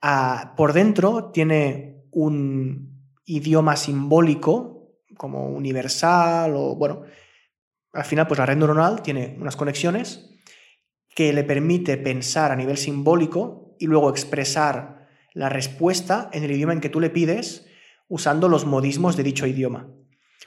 Ah, 0.00 0.54
por 0.56 0.72
dentro 0.72 1.32
tiene 1.32 2.04
un 2.12 3.10
idioma 3.24 3.76
simbólico 3.76 5.00
como 5.16 5.48
universal 5.48 6.54
o 6.56 6.76
bueno, 6.76 7.02
al 7.92 8.04
final, 8.04 8.26
pues 8.26 8.38
la 8.38 8.46
red 8.46 8.56
neuronal 8.56 9.02
tiene 9.02 9.36
unas 9.40 9.56
conexiones 9.56 10.30
que 11.14 11.32
le 11.32 11.44
permite 11.44 11.96
pensar 11.98 12.52
a 12.52 12.56
nivel 12.56 12.78
simbólico 12.78 13.76
y 13.78 13.86
luego 13.86 14.10
expresar 14.10 15.08
la 15.34 15.48
respuesta 15.48 16.30
en 16.32 16.44
el 16.44 16.52
idioma 16.52 16.72
en 16.72 16.80
que 16.80 16.88
tú 16.88 17.00
le 17.00 17.10
pides 17.10 17.66
usando 18.08 18.48
los 18.48 18.66
modismos 18.66 19.16
de 19.16 19.22
dicho 19.22 19.46
idioma. 19.46 19.88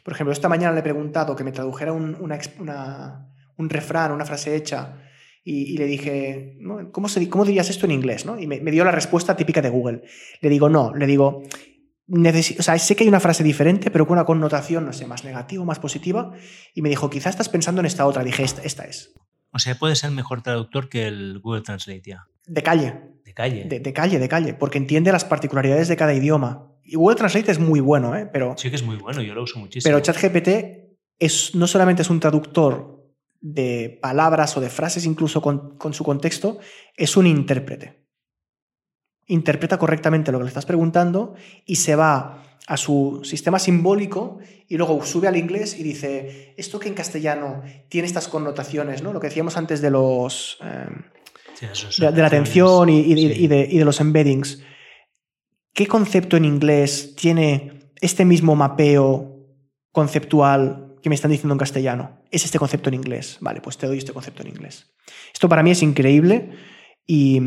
Por 0.04 0.14
ejemplo, 0.14 0.34
esta 0.34 0.50
mañana 0.50 0.74
le 0.74 0.80
he 0.80 0.84
preguntado 0.84 1.36
que 1.36 1.44
me 1.44 1.52
tradujera 1.52 1.92
un, 1.94 2.16
un 3.58 3.70
refrán, 3.70 4.12
una 4.12 4.26
frase 4.26 4.56
hecha 4.56 5.02
Y, 5.44 5.78
le 5.78 5.86
dije, 5.86 6.58
¿cómo, 6.92 7.08
se, 7.08 7.30
¿cómo, 7.30 7.46
dirías 7.46 7.70
esto 7.70 7.86
en 7.86 7.92
inglés? 7.92 8.26
Y 8.40 8.48
me, 8.48 8.72
dio 8.72 8.84
la 8.84 8.92
respuesta 8.92 9.36
típica 9.36 9.62
de 9.62 9.70
Google. 9.70 10.02
Le 10.42 10.50
digo, 10.50 10.70
no, 10.70 10.94
le 10.96 11.06
digo, 11.06 11.44
o 12.08 12.64
sea, 12.64 12.78
sé 12.78 12.96
que 12.96 13.04
hay 13.04 13.08
una 13.08 13.20
frase 13.20 13.44
diferente, 13.44 13.90
pero 13.90 14.06
con 14.06 14.18
una 14.18 14.26
connotación, 14.26 14.86
no 14.86 14.94
sé, 14.94 15.08
más 15.08 15.24
negativa, 15.24 15.64
más 15.66 15.80
positiva. 15.80 16.32
Y 16.74 16.82
me 16.82 16.90
dijo, 16.90 17.10
quizás 17.10 17.32
estás 17.32 17.50
pensando 17.50 17.82
en 17.82 17.88
esta 17.88 18.06
otra. 18.06 18.24
dije, 18.24 18.44
esta, 18.44 18.62
esta 18.62 18.84
es. 18.84 19.14
O 19.52 19.60
sea, 19.60 19.76
puede 19.76 19.96
ser 19.96 20.12
mejor 20.12 20.42
traductor 20.42 20.90
que 20.90 21.08
el 21.08 21.40
Google 21.40 21.62
Translate 21.62 22.04
ya. 22.06 22.28
De 22.46 22.62
calle. 22.62 23.00
De 23.24 23.34
calle. 23.34 23.64
De, 23.66 23.94
calle, 23.94 24.20
de 24.20 24.30
calle, 24.30 24.54
porque 24.54 24.78
entiende 24.78 25.12
las 25.12 25.26
particularidades 25.26 25.88
de 25.88 25.96
cada 25.96 26.14
idioma. 26.14 26.72
Y 26.84 26.96
Google 26.96 27.16
Translate 27.16 27.52
es 27.52 27.60
muy 27.60 27.80
bueno, 27.80 28.16
¿eh? 28.16 28.30
Pero, 28.32 28.56
sí 28.58 28.70
que 28.70 28.76
es 28.76 28.84
muy 28.84 28.98
bueno, 28.98 29.22
yo 29.22 29.34
lo 29.34 29.44
uso 29.44 29.58
muchísimo. 29.58 29.90
Pero 29.90 30.00
ChatGPT 30.02 30.50
es, 31.18 31.56
no 31.56 31.68
solamente 31.68 32.04
es 32.04 32.10
un 32.10 32.20
traductor 32.20 33.04
de 33.42 33.98
palabras 34.02 34.56
o 34.58 34.62
de 34.62 34.70
frases 34.70 35.06
incluso 35.06 35.42
con, 35.42 35.78
con 35.78 35.94
su 35.94 36.04
contexto, 36.04 36.60
es 36.96 37.18
un 37.18 37.26
intérprete. 37.26 38.06
Interpreta 39.28 39.78
correctamente 39.78 40.32
lo 40.32 40.38
que 40.38 40.44
le 40.44 40.50
estás 40.50 40.66
preguntando 40.66 41.36
y 41.66 41.78
se 41.78 41.96
va 41.96 42.44
a 42.68 42.78
su 42.78 43.22
sistema 43.24 43.60
simbólico 43.60 44.40
y 44.68 44.78
luego 44.78 45.04
sube 45.06 45.28
al 45.28 45.38
inglés 45.38 45.80
y 45.80 45.84
dice, 45.84 46.54
esto 46.58 46.80
que 46.80 46.88
en 46.88 46.96
castellano 46.96 47.62
tiene 47.90 48.08
estas 48.08 48.28
connotaciones, 48.28 49.04
¿no? 49.04 49.14
Lo 49.14 49.20
que 49.20 49.28
decíamos 49.28 49.58
antes 49.58 49.82
de 49.82 49.92
los... 49.92 50.58
Eh, 50.64 50.88
de, 52.00 52.12
la 52.22 52.28
atención 52.28 52.90
y, 52.90 53.48
de, 53.48 53.86
los 53.86 54.02
embeddings. 54.02 54.62
¿Qué 55.74 55.88
concepto 55.88 56.36
en 56.36 56.44
inglés 56.44 57.16
tiene 57.16 57.92
este 58.02 58.26
mismo 58.26 58.56
mapeo 58.56 59.38
conceptual 59.92 60.96
que 61.02 61.08
me 61.08 61.16
están 61.16 61.32
diciendo 61.32 61.54
en 61.54 61.60
castellano? 61.60 62.22
Es 62.30 62.44
este 62.44 62.60
concepto 62.60 62.90
en 62.90 62.96
inglés. 62.96 63.38
Vale, 63.40 63.62
pues 63.62 63.78
te 63.78 63.88
doy 63.88 64.00
este 64.00 64.12
concepto 64.12 64.42
en 64.42 64.50
inglés. 64.50 64.92
Esto 65.34 65.48
para 65.48 65.64
mí 65.64 65.72
es 65.72 65.82
increíble 65.82 66.50
y 67.08 67.40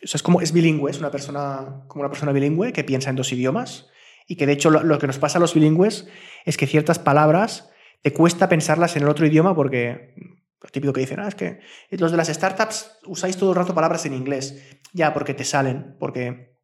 es 0.00 0.22
como 0.22 0.40
es 0.40 0.52
bilingüe, 0.52 0.90
es 0.90 0.98
una 0.98 1.10
persona 1.10 1.84
como 1.88 2.02
una 2.02 2.10
persona 2.10 2.32
bilingüe 2.32 2.72
que 2.72 2.84
piensa 2.84 3.10
en 3.10 3.16
dos 3.16 3.32
idiomas 3.32 3.88
y 4.26 4.36
que 4.36 4.46
de 4.46 4.52
hecho 4.52 4.70
lo, 4.70 4.82
lo 4.82 4.98
que 4.98 5.06
nos 5.06 5.18
pasa 5.18 5.38
a 5.38 5.40
los 5.40 5.54
bilingües 5.54 6.08
es 6.44 6.56
que 6.56 6.66
ciertas 6.66 6.98
palabras 6.98 7.70
te 8.02 8.12
cuesta 8.12 8.48
pensarlas 8.48 8.96
en 8.96 9.02
el 9.02 9.08
otro 9.08 9.26
idioma 9.26 9.54
porque 9.54 10.14
lo 10.62 10.68
típico 10.70 10.92
que 10.92 11.00
dicen, 11.00 11.20
ah, 11.20 11.28
es 11.28 11.34
que 11.34 11.60
los 11.90 12.10
de 12.10 12.16
las 12.16 12.28
startups 12.28 12.98
usáis 13.06 13.36
todo 13.36 13.50
el 13.50 13.56
rato 13.56 13.74
palabras 13.74 14.04
en 14.06 14.14
inglés. 14.14 14.78
Ya, 14.92 15.14
porque 15.14 15.32
te 15.32 15.44
salen, 15.44 15.96
porque 15.98 16.58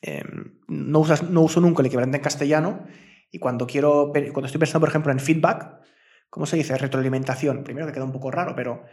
em, 0.00 0.60
no, 0.68 1.00
usas, 1.00 1.24
no 1.24 1.42
uso 1.42 1.60
nunca 1.60 1.82
el 1.82 1.86
equivalente 1.86 2.18
en 2.18 2.22
castellano 2.22 2.86
y 3.30 3.38
cuando 3.38 3.66
quiero, 3.66 4.12
cuando 4.12 4.46
estoy 4.46 4.60
pensando, 4.60 4.80
por 4.80 4.90
ejemplo, 4.90 5.10
en 5.10 5.18
feedback, 5.18 5.80
¿cómo 6.30 6.46
se 6.46 6.56
dice? 6.56 6.76
Retroalimentación. 6.76 7.64
Primero 7.64 7.86
que 7.86 7.92
queda 7.92 8.04
un 8.04 8.12
poco 8.12 8.30
raro, 8.30 8.54
pero 8.54 8.84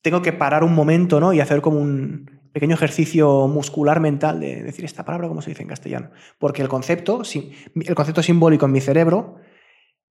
tengo 0.00 0.22
que 0.22 0.32
parar 0.32 0.64
un 0.64 0.74
momento 0.74 1.20
¿no? 1.20 1.32
y 1.32 1.40
hacer 1.40 1.60
como 1.60 1.78
un 1.78 2.37
pequeño 2.52 2.74
ejercicio 2.74 3.48
muscular 3.48 4.00
mental 4.00 4.40
de 4.40 4.62
decir 4.62 4.84
esta 4.84 5.04
palabra, 5.04 5.28
¿cómo 5.28 5.42
se 5.42 5.50
dice 5.50 5.62
en 5.62 5.68
castellano? 5.68 6.10
Porque 6.38 6.62
el 6.62 6.68
concepto, 6.68 7.22
el 7.74 7.94
concepto 7.94 8.22
simbólico 8.22 8.66
en 8.66 8.72
mi 8.72 8.80
cerebro, 8.80 9.36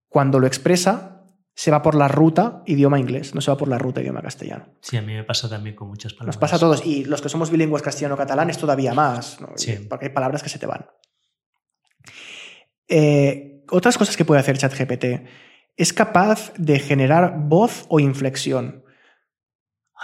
cuando 0.09 0.39
lo 0.39 0.47
expresa, 0.47 1.25
se 1.55 1.71
va 1.71 1.81
por 1.83 1.95
la 1.95 2.07
ruta 2.07 2.63
idioma 2.67 2.99
inglés, 2.99 3.35
no 3.35 3.41
se 3.41 3.51
va 3.51 3.57
por 3.57 3.69
la 3.69 3.79
ruta 3.79 4.03
idioma 4.03 4.21
castellano. 4.21 4.67
Sí, 4.81 4.97
a 4.99 5.03
mí 5.03 5.15
me 5.15 5.25
pasa 5.25 5.49
también 5.49 5.75
con 5.75 5.89
muchas 5.89 6.13
palabras. 6.13 6.37
Nos 6.37 6.41
pasa 6.41 6.57
a 6.57 6.59
todos, 6.59 6.85
y 6.85 7.05
los 7.05 7.23
que 7.23 7.31
somos 7.31 7.51
bilingües 7.51 7.83
castellano-catalán 7.83 8.51
es 8.51 8.59
todavía 8.59 8.93
más, 8.93 9.39
porque 9.89 10.07
hay 10.07 10.13
palabras 10.13 10.43
que 10.43 10.51
se 10.51 10.59
te 10.59 10.67
van. 10.67 10.87
Eh, 12.89 13.65
otras 13.71 13.99
cosas 13.99 14.17
que 14.17 14.25
puede 14.25 14.41
hacer 14.41 14.59
ChatGPT. 14.59 15.05
Es 15.77 15.93
capaz 15.93 16.53
de 16.57 16.79
generar 16.79 17.37
voz 17.39 17.87
o 17.89 18.01
inflexión. 18.01 18.85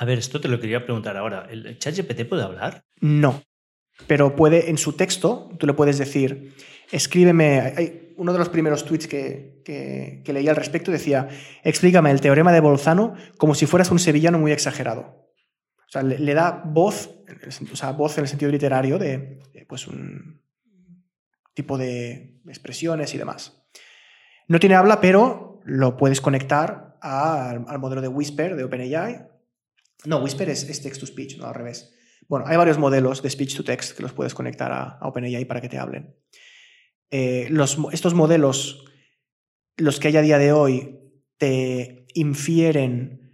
A 0.02 0.04
ver, 0.04 0.18
esto 0.18 0.40
te 0.40 0.48
lo 0.48 0.58
quería 0.58 0.82
preguntar 0.82 1.16
ahora. 1.16 1.46
¿El 1.48 1.78
ChatGPT 1.78 2.28
puede 2.28 2.42
hablar? 2.42 2.84
No. 3.00 3.40
Pero 4.08 4.34
puede, 4.34 4.68
en 4.68 4.76
su 4.76 4.94
texto, 4.94 5.48
tú 5.60 5.66
le 5.68 5.74
puedes 5.74 5.96
decir, 5.96 6.56
escríbeme, 6.90 8.12
uno 8.16 8.32
de 8.32 8.38
los 8.40 8.48
primeros 8.48 8.84
tweets 8.84 9.06
que, 9.06 9.62
que, 9.64 10.32
leí 10.32 10.48
al 10.48 10.56
respecto 10.56 10.90
decía, 10.90 11.28
explícame 11.62 12.10
el 12.10 12.20
teorema 12.20 12.50
de 12.50 12.58
Bolzano 12.58 13.14
como 13.38 13.54
si 13.54 13.66
fueras 13.66 13.92
un 13.92 14.00
sevillano 14.00 14.40
muy 14.40 14.50
exagerado. 14.50 15.30
O 15.86 15.90
sea, 15.92 16.02
le, 16.02 16.34
da 16.34 16.64
voz, 16.66 17.22
o 17.72 17.76
sea, 17.76 17.92
voz 17.92 18.18
en 18.18 18.24
el 18.24 18.28
sentido 18.28 18.50
literario 18.50 18.98
de, 18.98 19.38
pues 19.68 19.86
un 19.86 20.42
tipo 21.54 21.78
de 21.78 22.40
expresiones 22.48 23.14
y 23.14 23.18
demás. 23.18 23.62
No 24.48 24.58
tiene 24.58 24.74
habla, 24.74 25.00
pero 25.00 25.60
lo 25.64 25.96
puedes 25.96 26.20
conectar 26.20 26.98
al, 27.00 27.78
modelo 27.78 28.00
de 28.00 28.08
Whisper 28.08 28.56
de 28.56 28.64
OpenAI. 28.64 29.28
No, 30.04 30.18
Whisper 30.18 30.48
es, 30.48 30.64
es 30.64 30.82
text-to-speech, 30.82 31.38
no 31.38 31.46
al 31.46 31.54
revés. 31.54 31.94
Bueno, 32.28 32.46
hay 32.46 32.56
varios 32.56 32.78
modelos 32.78 33.22
de 33.22 33.30
speech-to-text 33.30 33.96
que 33.96 34.02
los 34.02 34.12
puedes 34.12 34.34
conectar 34.34 34.72
a, 34.72 34.98
OpenAI 35.02 35.44
para 35.44 35.60
que 35.60 35.68
te 35.68 35.78
hablen. 35.78 36.16
Eh, 37.10 37.50
estos 37.92 38.14
modelos, 38.14 38.84
los 39.76 40.00
que 40.00 40.08
hay 40.08 40.16
a 40.16 40.22
día 40.22 40.38
de 40.38 40.52
hoy, 40.52 40.98
te 41.36 42.06
infieren 42.14 43.32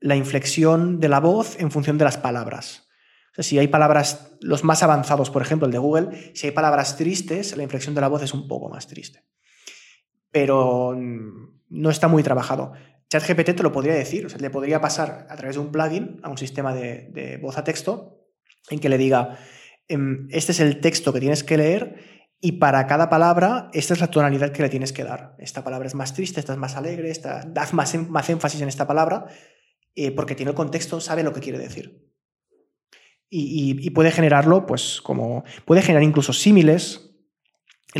la 0.00 0.16
inflexión 0.16 1.00
de 1.00 1.08
la 1.08 1.20
voz 1.20 1.58
en 1.58 1.70
función 1.70 1.98
de 1.98 2.04
las 2.04 2.16
palabras. 2.16 2.88
Si 3.36 3.58
hay 3.58 3.68
palabras, 3.68 4.36
los 4.40 4.64
más 4.64 4.82
avanzados, 4.82 5.30
por 5.30 5.42
ejemplo, 5.42 5.66
el 5.66 5.72
de 5.72 5.78
Google, 5.78 6.32
si 6.34 6.46
hay 6.46 6.52
palabras 6.52 6.96
tristes, 6.96 7.56
la 7.56 7.62
inflexión 7.62 7.94
de 7.94 8.00
la 8.00 8.08
voz 8.08 8.22
es 8.22 8.34
un 8.34 8.48
poco 8.48 8.68
más 8.68 8.86
triste. 8.88 9.24
Pero 10.30 10.96
no 10.96 11.90
está 11.90 12.08
muy 12.08 12.22
trabajado. 12.22 12.72
ChatGPT 13.08 13.56
te 13.56 13.62
lo 13.62 13.72
podría 13.72 13.94
decir, 13.94 14.26
o 14.26 14.28
sea, 14.28 14.38
le 14.38 14.50
podría 14.50 14.80
pasar 14.80 15.26
a 15.30 15.36
través 15.36 15.56
de 15.56 15.62
un 15.62 15.72
plugin 15.72 16.20
a 16.22 16.28
un 16.28 16.38
sistema 16.38 16.74
de, 16.74 17.08
de 17.10 17.38
voz 17.38 17.56
a 17.56 17.64
texto 17.64 18.26
en 18.70 18.80
que 18.80 18.88
le 18.88 18.98
diga, 18.98 19.38
em, 19.88 20.28
este 20.30 20.52
es 20.52 20.60
el 20.60 20.80
texto 20.80 21.12
que 21.12 21.20
tienes 21.20 21.42
que 21.44 21.56
leer 21.56 22.18
y 22.40 22.52
para 22.52 22.86
cada 22.86 23.08
palabra, 23.08 23.68
esta 23.72 23.94
es 23.94 24.00
la 24.00 24.10
tonalidad 24.10 24.52
que 24.52 24.62
le 24.62 24.68
tienes 24.68 24.92
que 24.92 25.02
dar. 25.02 25.34
Esta 25.38 25.64
palabra 25.64 25.88
es 25.88 25.94
más 25.94 26.14
triste, 26.14 26.38
esta 26.38 26.52
es 26.52 26.58
más 26.58 26.76
alegre, 26.76 27.10
esta, 27.10 27.44
haz 27.56 27.74
más, 27.74 27.94
más 28.08 28.30
énfasis 28.30 28.60
en 28.60 28.68
esta 28.68 28.86
palabra, 28.86 29.26
eh, 29.96 30.12
porque 30.12 30.36
tiene 30.36 30.50
el 30.50 30.56
contexto, 30.56 31.00
sabe 31.00 31.24
lo 31.24 31.32
que 31.32 31.40
quiere 31.40 31.58
decir. 31.58 32.08
Y, 33.30 33.90
puede 33.90 34.10
generarlo, 34.10 34.64
pues 34.64 35.02
como. 35.02 35.44
Puede 35.66 35.82
generar 35.82 36.02
incluso 36.02 36.32
símiles. 36.32 37.10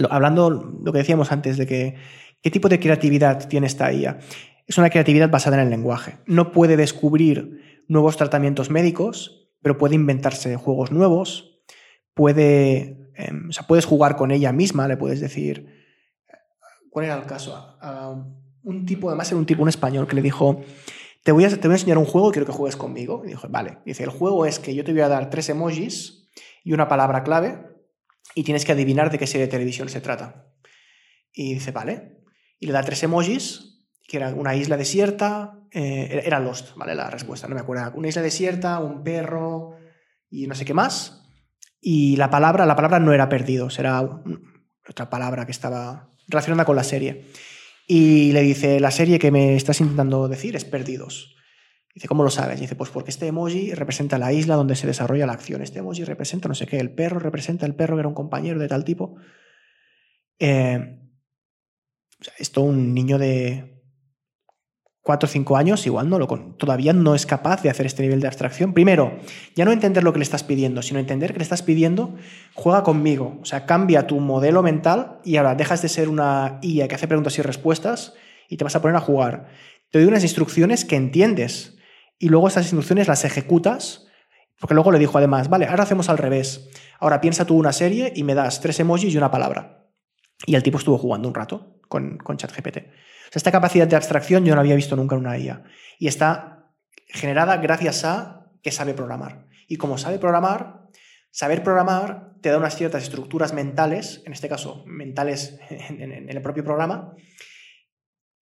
Hablando 0.08 0.48
lo 0.48 0.92
que 0.92 0.98
decíamos 0.98 1.32
antes 1.32 1.58
de 1.58 1.66
que. 1.66 1.96
¿Qué 2.40 2.50
tipo 2.50 2.68
de 2.68 2.80
creatividad 2.80 3.46
tiene 3.48 3.66
esta 3.66 3.92
IA? 3.92 4.20
Es 4.68 4.78
una 4.78 4.90
creatividad 4.90 5.30
basada 5.30 5.56
en 5.56 5.64
el 5.64 5.70
lenguaje. 5.70 6.18
No 6.26 6.52
puede 6.52 6.76
descubrir 6.76 7.82
nuevos 7.88 8.16
tratamientos 8.16 8.70
médicos, 8.70 9.50
pero 9.60 9.78
puede 9.78 9.96
inventarse 9.96 10.54
juegos 10.54 10.92
nuevos, 10.92 11.58
puede 12.14 12.98
Em, 13.18 13.48
o 13.48 13.52
sea, 13.52 13.66
puedes 13.66 13.84
jugar 13.84 14.14
con 14.14 14.30
ella 14.30 14.52
misma, 14.52 14.86
le 14.86 14.96
puedes 14.96 15.20
decir. 15.20 15.66
¿Cuál 16.88 17.06
era 17.06 17.16
el 17.16 17.26
caso? 17.26 17.76
un 18.62 18.86
tipo, 18.86 19.08
además 19.08 19.28
era 19.28 19.38
un 19.38 19.46
tipo, 19.46 19.62
un 19.62 19.68
español, 19.68 20.06
que 20.06 20.14
le 20.14 20.22
dijo: 20.22 20.62
te 21.24 21.32
voy, 21.32 21.44
a, 21.44 21.48
te 21.48 21.66
voy 21.66 21.72
a 21.72 21.74
enseñar 21.78 21.98
un 21.98 22.04
juego, 22.04 22.30
quiero 22.30 22.46
que 22.46 22.52
juegues 22.52 22.76
conmigo. 22.76 23.22
Y 23.24 23.28
dijo: 23.28 23.48
Vale. 23.48 23.78
Dice: 23.84 24.04
El 24.04 24.10
juego 24.10 24.46
es 24.46 24.60
que 24.60 24.74
yo 24.74 24.84
te 24.84 24.92
voy 24.92 25.00
a 25.00 25.08
dar 25.08 25.30
tres 25.30 25.48
emojis 25.48 26.28
y 26.62 26.72
una 26.72 26.86
palabra 26.86 27.24
clave 27.24 27.58
y 28.36 28.44
tienes 28.44 28.64
que 28.64 28.72
adivinar 28.72 29.10
de 29.10 29.18
qué 29.18 29.26
serie 29.26 29.46
de 29.46 29.50
televisión 29.50 29.88
se 29.88 30.00
trata. 30.00 30.46
Y 31.32 31.54
dice: 31.54 31.72
Vale. 31.72 32.20
Y 32.60 32.66
le 32.66 32.72
da 32.72 32.84
tres 32.84 33.02
emojis, 33.02 33.67
que 34.08 34.16
era 34.16 34.30
una 34.34 34.56
isla 34.56 34.78
desierta, 34.78 35.60
eh, 35.70 36.22
era 36.24 36.40
Lost, 36.40 36.74
¿vale? 36.76 36.94
La 36.94 37.10
respuesta, 37.10 37.46
no 37.46 37.54
me 37.54 37.60
acuerdo. 37.60 37.92
Una 37.94 38.08
isla 38.08 38.22
desierta, 38.22 38.80
un 38.80 39.04
perro 39.04 39.76
y 40.30 40.46
no 40.46 40.54
sé 40.54 40.64
qué 40.64 40.72
más. 40.72 41.22
Y 41.78 42.16
la 42.16 42.30
palabra, 42.30 42.64
la 42.64 42.74
palabra 42.74 42.98
no 43.00 43.12
era 43.12 43.28
perdidos, 43.28 43.78
era 43.78 44.00
otra 44.88 45.10
palabra 45.10 45.44
que 45.44 45.52
estaba 45.52 46.10
relacionada 46.26 46.64
con 46.64 46.74
la 46.74 46.84
serie. 46.84 47.26
Y 47.86 48.32
le 48.32 48.40
dice, 48.40 48.80
la 48.80 48.90
serie 48.90 49.18
que 49.18 49.30
me 49.30 49.54
estás 49.54 49.80
intentando 49.82 50.26
decir 50.26 50.56
es 50.56 50.64
perdidos. 50.64 51.36
Dice, 51.94 52.08
¿cómo 52.08 52.24
lo 52.24 52.30
sabes? 52.30 52.60
dice, 52.60 52.76
pues 52.76 52.88
porque 52.90 53.10
este 53.10 53.26
emoji 53.26 53.74
representa 53.74 54.16
la 54.16 54.32
isla 54.32 54.54
donde 54.54 54.74
se 54.74 54.86
desarrolla 54.86 55.26
la 55.26 55.34
acción. 55.34 55.60
Este 55.60 55.80
emoji 55.80 56.04
representa 56.04 56.48
no 56.48 56.54
sé 56.54 56.66
qué, 56.66 56.78
el 56.78 56.94
perro 56.94 57.18
representa 57.18 57.66
el 57.66 57.74
perro 57.74 57.96
que 57.96 58.00
era 58.00 58.08
un 58.08 58.14
compañero 58.14 58.58
de 58.58 58.68
tal 58.68 58.84
tipo. 58.84 59.16
Eh, 60.38 60.98
esto 62.38 62.62
un 62.62 62.94
niño 62.94 63.18
de 63.18 63.77
cuatro 65.08 65.26
o 65.26 65.32
cinco 65.32 65.56
años, 65.56 65.86
igual 65.86 66.10
no 66.10 66.18
lo, 66.18 66.26
todavía 66.26 66.92
no 66.92 67.14
es 67.14 67.24
capaz 67.24 67.62
de 67.62 67.70
hacer 67.70 67.86
este 67.86 68.02
nivel 68.02 68.20
de 68.20 68.26
abstracción. 68.26 68.74
Primero, 68.74 69.18
ya 69.56 69.64
no 69.64 69.72
entender 69.72 70.04
lo 70.04 70.12
que 70.12 70.18
le 70.18 70.22
estás 70.22 70.44
pidiendo, 70.44 70.82
sino 70.82 71.00
entender 71.00 71.32
que 71.32 71.38
le 71.38 71.44
estás 71.44 71.62
pidiendo, 71.62 72.14
juega 72.52 72.82
conmigo, 72.82 73.38
o 73.40 73.44
sea, 73.46 73.64
cambia 73.64 74.06
tu 74.06 74.20
modelo 74.20 74.62
mental 74.62 75.18
y 75.24 75.38
ahora 75.38 75.54
dejas 75.54 75.80
de 75.80 75.88
ser 75.88 76.10
una 76.10 76.58
IA 76.60 76.88
que 76.88 76.94
hace 76.94 77.08
preguntas 77.08 77.38
y 77.38 77.40
respuestas 77.40 78.12
y 78.50 78.58
te 78.58 78.64
vas 78.64 78.76
a 78.76 78.82
poner 78.82 78.96
a 78.96 79.00
jugar. 79.00 79.48
Te 79.90 79.98
doy 79.98 80.08
unas 80.08 80.24
instrucciones 80.24 80.84
que 80.84 80.96
entiendes 80.96 81.78
y 82.18 82.28
luego 82.28 82.48
esas 82.48 82.64
instrucciones 82.64 83.08
las 83.08 83.24
ejecutas, 83.24 84.08
porque 84.60 84.74
luego 84.74 84.92
le 84.92 84.98
dijo 84.98 85.16
además, 85.16 85.48
vale, 85.48 85.64
ahora 85.68 85.84
hacemos 85.84 86.10
al 86.10 86.18
revés. 86.18 86.68
Ahora 87.00 87.22
piensa 87.22 87.46
tú 87.46 87.56
una 87.56 87.72
serie 87.72 88.12
y 88.14 88.24
me 88.24 88.34
das 88.34 88.60
tres 88.60 88.78
emojis 88.78 89.14
y 89.14 89.16
una 89.16 89.30
palabra. 89.30 89.86
Y 90.44 90.54
el 90.54 90.62
tipo 90.62 90.76
estuvo 90.76 90.98
jugando 90.98 91.28
un 91.28 91.34
rato 91.34 91.80
con, 91.88 92.18
con 92.18 92.36
ChatGPT 92.36 92.80
esta 93.36 93.52
capacidad 93.52 93.86
de 93.86 93.96
abstracción 93.96 94.44
yo 94.44 94.54
no 94.54 94.60
había 94.60 94.74
visto 94.74 94.96
nunca 94.96 95.14
en 95.14 95.20
una 95.20 95.38
IA. 95.38 95.64
Y 95.98 96.08
está 96.08 96.72
generada 97.06 97.56
gracias 97.58 98.04
a 98.04 98.50
que 98.62 98.70
sabe 98.70 98.94
programar. 98.94 99.46
Y 99.66 99.76
como 99.76 99.98
sabe 99.98 100.18
programar, 100.18 100.88
saber 101.30 101.62
programar 101.62 102.32
te 102.40 102.50
da 102.50 102.58
unas 102.58 102.76
ciertas 102.76 103.02
estructuras 103.02 103.52
mentales, 103.52 104.22
en 104.24 104.32
este 104.32 104.48
caso 104.48 104.84
mentales 104.86 105.58
en, 105.70 106.28
el 106.28 106.42
propio 106.42 106.64
programa, 106.64 107.14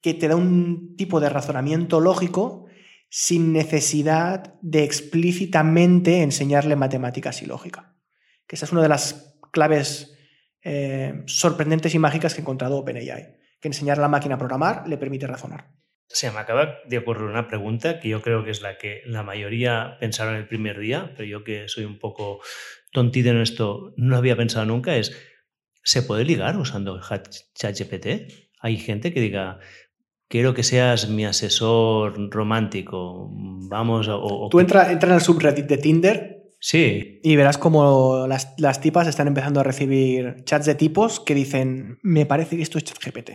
que 0.01 0.15
te 0.15 0.29
da 0.29 0.37
un 0.37 0.97
tipo 0.97 1.21
de 1.21 1.29
razonamiento 1.29 2.01
lógico 2.01 2.67
sin 3.09 3.53
necesidad 3.53 4.55
de 4.61 4.85
explícitamente 4.85 6.23
enseñarle 6.23 6.77
matemáticas 6.77 7.43
y 7.43 7.47
lógica. 7.47 7.97
Que 8.47 8.57
esa 8.57 8.67
es 8.67 8.73
una 8.73 8.83
de 8.83 8.89
las 8.89 9.39
claves 9.53 10.17
eh, 10.63 11.23
sorprendentes 11.27 11.95
y 11.95 11.99
mágicas 11.99 12.35
que 12.35 12.41
he 12.41 12.43
encontrado 12.43 12.79
OpenAI, 12.79 13.37
que 13.67 13.75
enseñar 13.75 13.99
a 13.99 14.03
la 14.03 14.09
máquina 14.09 14.37
a 14.37 14.39
programar 14.39 14.87
le 14.87 14.97
permite 14.97 15.27
razonar. 15.27 15.73
Se 16.09 16.31
me 16.31 16.39
acaba 16.39 16.79
de 16.87 16.99
ocurrir 16.99 17.25
una 17.25 17.49
pregunta 17.49 17.99
que 17.99 18.09
yo 18.09 18.23
creo 18.23 18.45
que 18.45 18.53
es 18.53 18.63
la 18.63 18.79
que 18.79 19.03
la 19.07 19.25
mayoría 19.25 19.97
pensaron 19.99 20.37
el 20.37 20.47
primer 20.47 20.79
día, 20.79 21.13
pero 21.17 21.29
yo 21.29 21.43
que 21.43 21.69
soy 21.69 21.85
un 21.85 21.99
poco 21.99 22.41
tontito 22.93 23.31
en 23.31 23.41
esto, 23.41 23.93
no 23.97 24.17
había 24.17 24.37
pensado 24.37 24.65
nunca, 24.67 24.97
es, 24.97 25.17
¿se 25.83 26.03
puede 26.03 26.25
ligar 26.25 26.57
usando 26.57 27.01
ChatGPT? 27.55 28.33
Hay 28.61 28.77
gente 28.77 29.13
que 29.13 29.21
diga, 29.21 29.59
quiero 30.29 30.55
que 30.55 30.63
seas 30.63 31.09
mi 31.09 31.25
asesor 31.25 32.31
romántico, 32.31 33.29
vamos... 33.69 34.09
O, 34.09 34.49
Tú 34.49 34.61
entras 34.61 34.91
entra 34.91 35.09
en 35.09 35.17
el 35.17 35.21
subreddit 35.21 35.67
de 35.67 35.79
Tinder 35.79 36.36
Sí. 36.67 37.21
Y 37.23 37.37
verás 37.37 37.59
como 37.59 38.27
las, 38.27 38.53
las, 38.59 38.81
tipas 38.81 39.07
están 39.07 39.29
empezando 39.29 39.61
a 39.61 39.63
recibir 39.63 40.43
chats 40.43 40.67
de 40.67 40.75
tipos 40.75 41.21
que 41.21 41.33
dicen, 41.33 42.01
me 42.03 42.27
parece 42.27 42.57
que 42.57 42.63
esto 42.63 42.79
es 42.79 42.83
ChatGPT. 42.83 43.31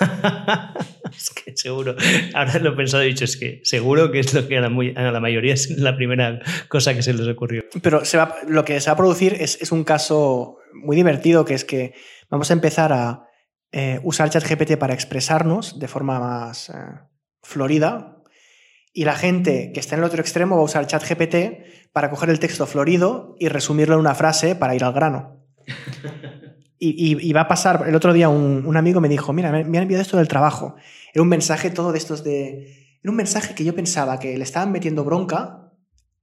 es 1.14 1.30
que 1.34 1.54
seguro, 1.54 1.94
ahora 2.32 2.58
lo 2.60 2.72
he 2.72 2.76
pensado 2.76 3.02
y 3.02 3.08
he 3.08 3.10
dicho, 3.10 3.26
es 3.26 3.36
que 3.36 3.60
seguro 3.62 4.10
que 4.10 4.20
es 4.20 4.32
lo 4.32 4.48
que 4.48 4.56
a 4.56 4.62
la, 4.62 4.70
muy, 4.70 4.94
a 4.96 5.02
la 5.12 5.20
mayoría 5.20 5.52
es 5.52 5.68
la 5.68 5.96
primera 5.96 6.40
cosa 6.68 6.94
que 6.94 7.02
se 7.02 7.12
les 7.12 7.28
ocurrió. 7.28 7.62
Pero 7.82 8.06
se 8.06 8.16
va, 8.16 8.34
lo 8.48 8.64
que 8.64 8.80
se 8.80 8.88
va 8.88 8.94
a 8.94 8.96
producir 8.96 9.34
es, 9.38 9.60
es, 9.60 9.70
un 9.70 9.84
caso 9.84 10.56
muy 10.72 10.96
divertido, 10.96 11.44
que 11.44 11.52
es 11.52 11.66
que 11.66 11.92
vamos 12.30 12.48
a 12.48 12.54
empezar 12.54 12.90
a 12.90 13.28
eh, 13.70 14.00
usar 14.02 14.30
ChatGPT 14.30 14.78
para 14.78 14.94
expresarnos 14.94 15.78
de 15.78 15.88
forma 15.88 16.18
más 16.20 16.70
eh, 16.70 16.72
florida, 17.42 18.15
y 18.96 19.04
la 19.04 19.14
gente 19.14 19.72
que 19.74 19.80
está 19.80 19.94
en 19.94 20.00
el 20.00 20.06
otro 20.06 20.22
extremo 20.22 20.56
va 20.56 20.62
a 20.62 20.64
usar 20.64 20.86
ChatGPT 20.86 21.92
para 21.92 22.08
coger 22.08 22.30
el 22.30 22.40
texto 22.40 22.66
florido 22.66 23.36
y 23.38 23.48
resumirlo 23.48 23.92
en 23.96 24.00
una 24.00 24.14
frase 24.14 24.56
para 24.56 24.74
ir 24.74 24.82
al 24.82 24.94
grano. 24.94 25.44
Y, 26.78 27.26
y, 27.26 27.32
va 27.32 27.40
a 27.40 27.48
pasar, 27.48 27.86
el 27.88 27.94
otro 27.94 28.12
día 28.12 28.28
un, 28.28 28.66
un 28.66 28.76
amigo 28.76 29.00
me 29.00 29.08
dijo, 29.08 29.32
mira, 29.32 29.50
me, 29.50 29.64
me, 29.64 29.78
han 29.78 29.84
enviado 29.84 30.02
esto 30.02 30.18
del 30.18 30.28
trabajo. 30.28 30.76
Era 31.14 31.22
un 31.22 31.28
mensaje 31.28 31.70
todo 31.70 31.90
de 31.90 31.96
estos 31.96 32.22
de... 32.22 32.98
Era 33.02 33.10
un 33.10 33.16
mensaje 33.16 33.54
que 33.54 33.64
yo 33.64 33.74
pensaba 33.74 34.18
que 34.18 34.36
le 34.36 34.44
estaban 34.44 34.72
metiendo 34.72 35.02
bronca, 35.02 35.72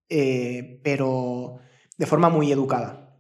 eh, 0.10 0.80
pero 0.84 1.58
de 1.98 2.06
forma 2.06 2.30
muy 2.30 2.52
educada. 2.52 3.18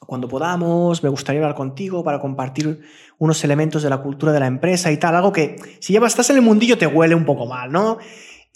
Cuando 0.00 0.28
podamos, 0.28 1.02
me 1.02 1.10
gustaría 1.10 1.42
hablar 1.42 1.56
contigo 1.56 2.02
para 2.02 2.20
compartir 2.20 2.80
unos 3.18 3.44
elementos 3.44 3.82
de 3.82 3.90
la 3.90 3.98
cultura 3.98 4.32
de 4.32 4.40
la 4.40 4.46
empresa 4.46 4.90
y 4.90 4.96
tal, 4.96 5.14
algo 5.14 5.34
que 5.34 5.56
si 5.80 5.92
ya 5.92 6.00
estás 6.06 6.30
en 6.30 6.36
el 6.36 6.42
mundillo 6.42 6.78
te 6.78 6.86
huele 6.86 7.14
un 7.14 7.26
poco 7.26 7.44
mal, 7.44 7.70
¿no? 7.70 7.98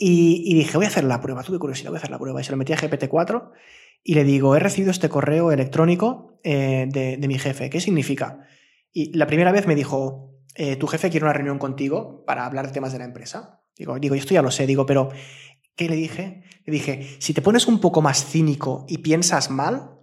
Y, 0.03 0.55
dije, 0.55 0.79
voy 0.79 0.87
a 0.87 0.89
hacer 0.89 1.05
la 1.05 1.21
prueba, 1.21 1.43
tuve 1.43 1.59
curiosidad, 1.59 1.91
voy 1.91 1.97
a 1.97 1.99
hacer 1.99 2.11
la 2.11 2.19
prueba. 2.19 2.41
Y 2.41 2.45
se 2.45 2.53
lo 2.53 2.57
metí 2.57 2.73
a 2.73 2.77
GPT-4 2.79 3.51
y 4.03 4.15
le 4.15 4.25
digo, 4.25 4.57
he 4.57 4.59
recibido 4.59 4.91
este 4.91 5.11
correo 5.11 5.53
electrónico 5.53 6.41
eh, 6.43 6.87
de, 6.89 7.19
de, 7.19 7.29
mi 7.29 7.39
jefe, 7.39 7.69
¿qué 7.69 7.83
significa? 7.83 8.47
Y 8.95 9.13
la 9.17 9.27
primera 9.27 9.53
vez 9.53 9.67
me 9.67 9.75
dijo, 9.75 10.31
eh, 10.55 10.77
tu 10.77 10.87
jefe 10.87 11.11
quiere 11.11 11.25
una 11.25 11.35
reunión 11.35 11.59
contigo 11.59 12.25
para 12.27 12.47
hablar 12.47 12.67
de 12.67 12.73
temas 12.73 12.93
de 12.93 12.99
la 12.99 13.05
empresa. 13.05 13.61
Digo, 13.77 13.99
digo, 13.99 14.15
esto 14.15 14.33
ya 14.33 14.41
lo 14.41 14.51
sé, 14.51 14.67
digo, 14.67 14.87
pero 14.87 15.11
¿qué 15.77 15.89
le 15.89 15.97
dije? 15.97 16.45
Le 16.65 16.73
dije, 16.73 17.17
si 17.19 17.35
te 17.35 17.43
pones 17.43 17.67
un 17.67 17.79
poco 17.79 18.01
más 18.01 18.25
cínico 18.25 18.87
y 18.89 18.99
piensas 18.99 19.51
mal, 19.51 19.99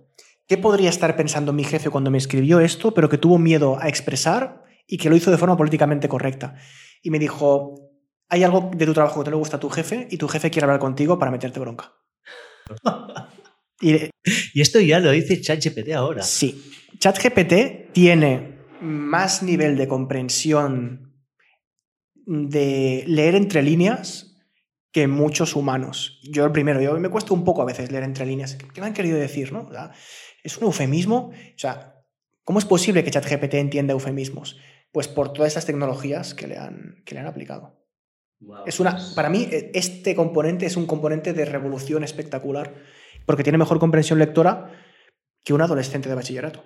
¿qué 0.47 0.59
podría 0.59 0.89
estar 0.89 1.15
pensando 1.15 1.53
mi 1.53 1.63
jefe 1.63 1.89
cuando 1.89 2.11
me 2.11 2.19
escribió 2.19 2.59
esto, 2.59 2.93
pero 2.93 3.09
que 3.09 3.17
tuvo 3.17 3.39
miedo 3.39 3.79
a 3.81 3.89
expresar 3.89 4.63
y 4.85 4.97
que 4.97 5.09
lo 5.09 5.15
hizo 5.15 5.31
de 5.31 5.37
forma 5.37 5.57
políticamente 5.57 6.07
correcta? 6.07 6.55
Y 7.01 7.09
me 7.09 7.17
dijo, 7.17 7.86
hay 8.29 8.43
algo 8.43 8.71
de 8.73 8.85
tu 8.85 8.93
trabajo 8.93 9.23
que 9.23 9.29
no 9.29 9.35
le 9.35 9.39
gusta 9.39 9.57
a 9.57 9.59
tu 9.59 9.69
jefe 9.69 10.07
y 10.11 10.17
tu 10.17 10.27
jefe 10.27 10.49
quiere 10.49 10.65
hablar 10.65 10.79
contigo 10.79 11.17
para 11.17 11.31
meterte 11.31 11.59
bronca. 11.59 11.93
y, 13.81 13.95
y, 14.53 14.61
esto 14.61 14.79
ya 14.79 14.99
lo 14.99 15.11
dice 15.11 15.41
ChatGPT 15.41 15.91
ahora. 15.93 16.23
Sí. 16.23 16.71
ChatGPT 16.99 17.93
tiene 17.93 18.57
más 18.81 19.43
nivel 19.43 19.77
de 19.77 19.87
comprensión 19.87 21.13
de 22.15 23.03
leer 23.07 23.35
entre 23.35 23.61
líneas 23.61 24.35
que 24.91 25.07
muchos 25.07 25.55
humanos. 25.55 26.19
Yo 26.23 26.45
el 26.45 26.51
primero, 26.51 26.81
yo 26.81 26.97
me 26.99 27.09
cuesta 27.09 27.33
un 27.33 27.45
poco 27.45 27.61
a 27.61 27.65
veces 27.65 27.91
leer 27.91 28.03
entre 28.03 28.25
líneas. 28.25 28.55
¿Qué 28.55 28.81
me 28.81 28.87
han 28.87 28.93
querido 28.93 29.17
decir? 29.17 29.53
¿no? 29.53 29.67
O 29.67 29.71
sea, 29.71 29.93
¿Es 30.47 30.57
un 30.57 30.63
eufemismo? 30.63 31.31
O 31.31 31.57
sea, 31.57 32.05
¿cómo 32.45 32.59
es 32.59 32.63
posible 32.63 33.03
que 33.03 33.11
ChatGPT 33.11 33.55
entienda 33.55 33.91
eufemismos? 33.91 34.57
Pues 34.93 35.09
por 35.09 35.33
todas 35.33 35.49
estas 35.49 35.65
tecnologías 35.65 36.33
que 36.33 36.47
le 36.47 36.57
han, 36.57 37.03
que 37.05 37.15
le 37.15 37.19
han 37.19 37.27
aplicado. 37.27 37.76
Wow, 38.39 38.63
es 38.65 38.79
una, 38.79 38.97
para 39.15 39.29
mí, 39.29 39.47
este 39.73 40.15
componente 40.15 40.65
es 40.65 40.77
un 40.77 40.85
componente 40.85 41.33
de 41.33 41.45
revolución 41.45 42.03
espectacular, 42.03 42.75
porque 43.25 43.43
tiene 43.43 43.57
mejor 43.57 43.79
comprensión 43.79 44.19
lectora 44.19 44.71
que 45.43 45.53
un 45.53 45.61
adolescente 45.61 46.09
de 46.09 46.15
bachillerato. 46.15 46.63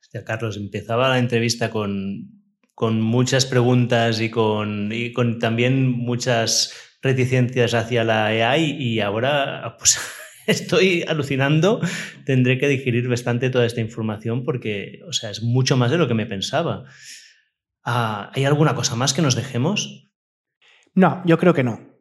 Hostia, 0.00 0.24
Carlos, 0.24 0.56
empezaba 0.56 1.08
la 1.08 1.18
entrevista 1.18 1.70
con, 1.70 2.42
con 2.74 3.00
muchas 3.00 3.46
preguntas 3.46 4.20
y 4.20 4.30
con, 4.30 4.92
y 4.92 5.12
con 5.12 5.38
también 5.38 5.88
muchas 5.88 6.74
reticencias 7.02 7.74
hacia 7.74 8.04
la 8.04 8.26
AI 8.26 8.76
y 8.78 9.00
ahora 9.00 9.76
pues, 9.78 9.98
estoy 10.46 11.04
alucinando. 11.08 11.80
Tendré 12.24 12.58
que 12.58 12.68
digerir 12.68 13.08
bastante 13.08 13.50
toda 13.50 13.66
esta 13.66 13.80
información 13.80 14.44
porque, 14.44 15.00
o 15.08 15.12
sea, 15.12 15.30
es 15.30 15.42
mucho 15.42 15.76
más 15.76 15.90
de 15.90 15.98
lo 15.98 16.08
que 16.08 16.14
me 16.14 16.26
pensaba. 16.26 16.84
Ah, 17.84 18.30
¿Hay 18.34 18.44
alguna 18.44 18.74
cosa 18.74 18.94
más 18.94 19.14
que 19.14 19.22
nos 19.22 19.34
dejemos? 19.34 20.11
No, 20.94 21.22
yo 21.24 21.38
creo 21.38 21.54
que 21.54 21.64
no. 21.64 21.92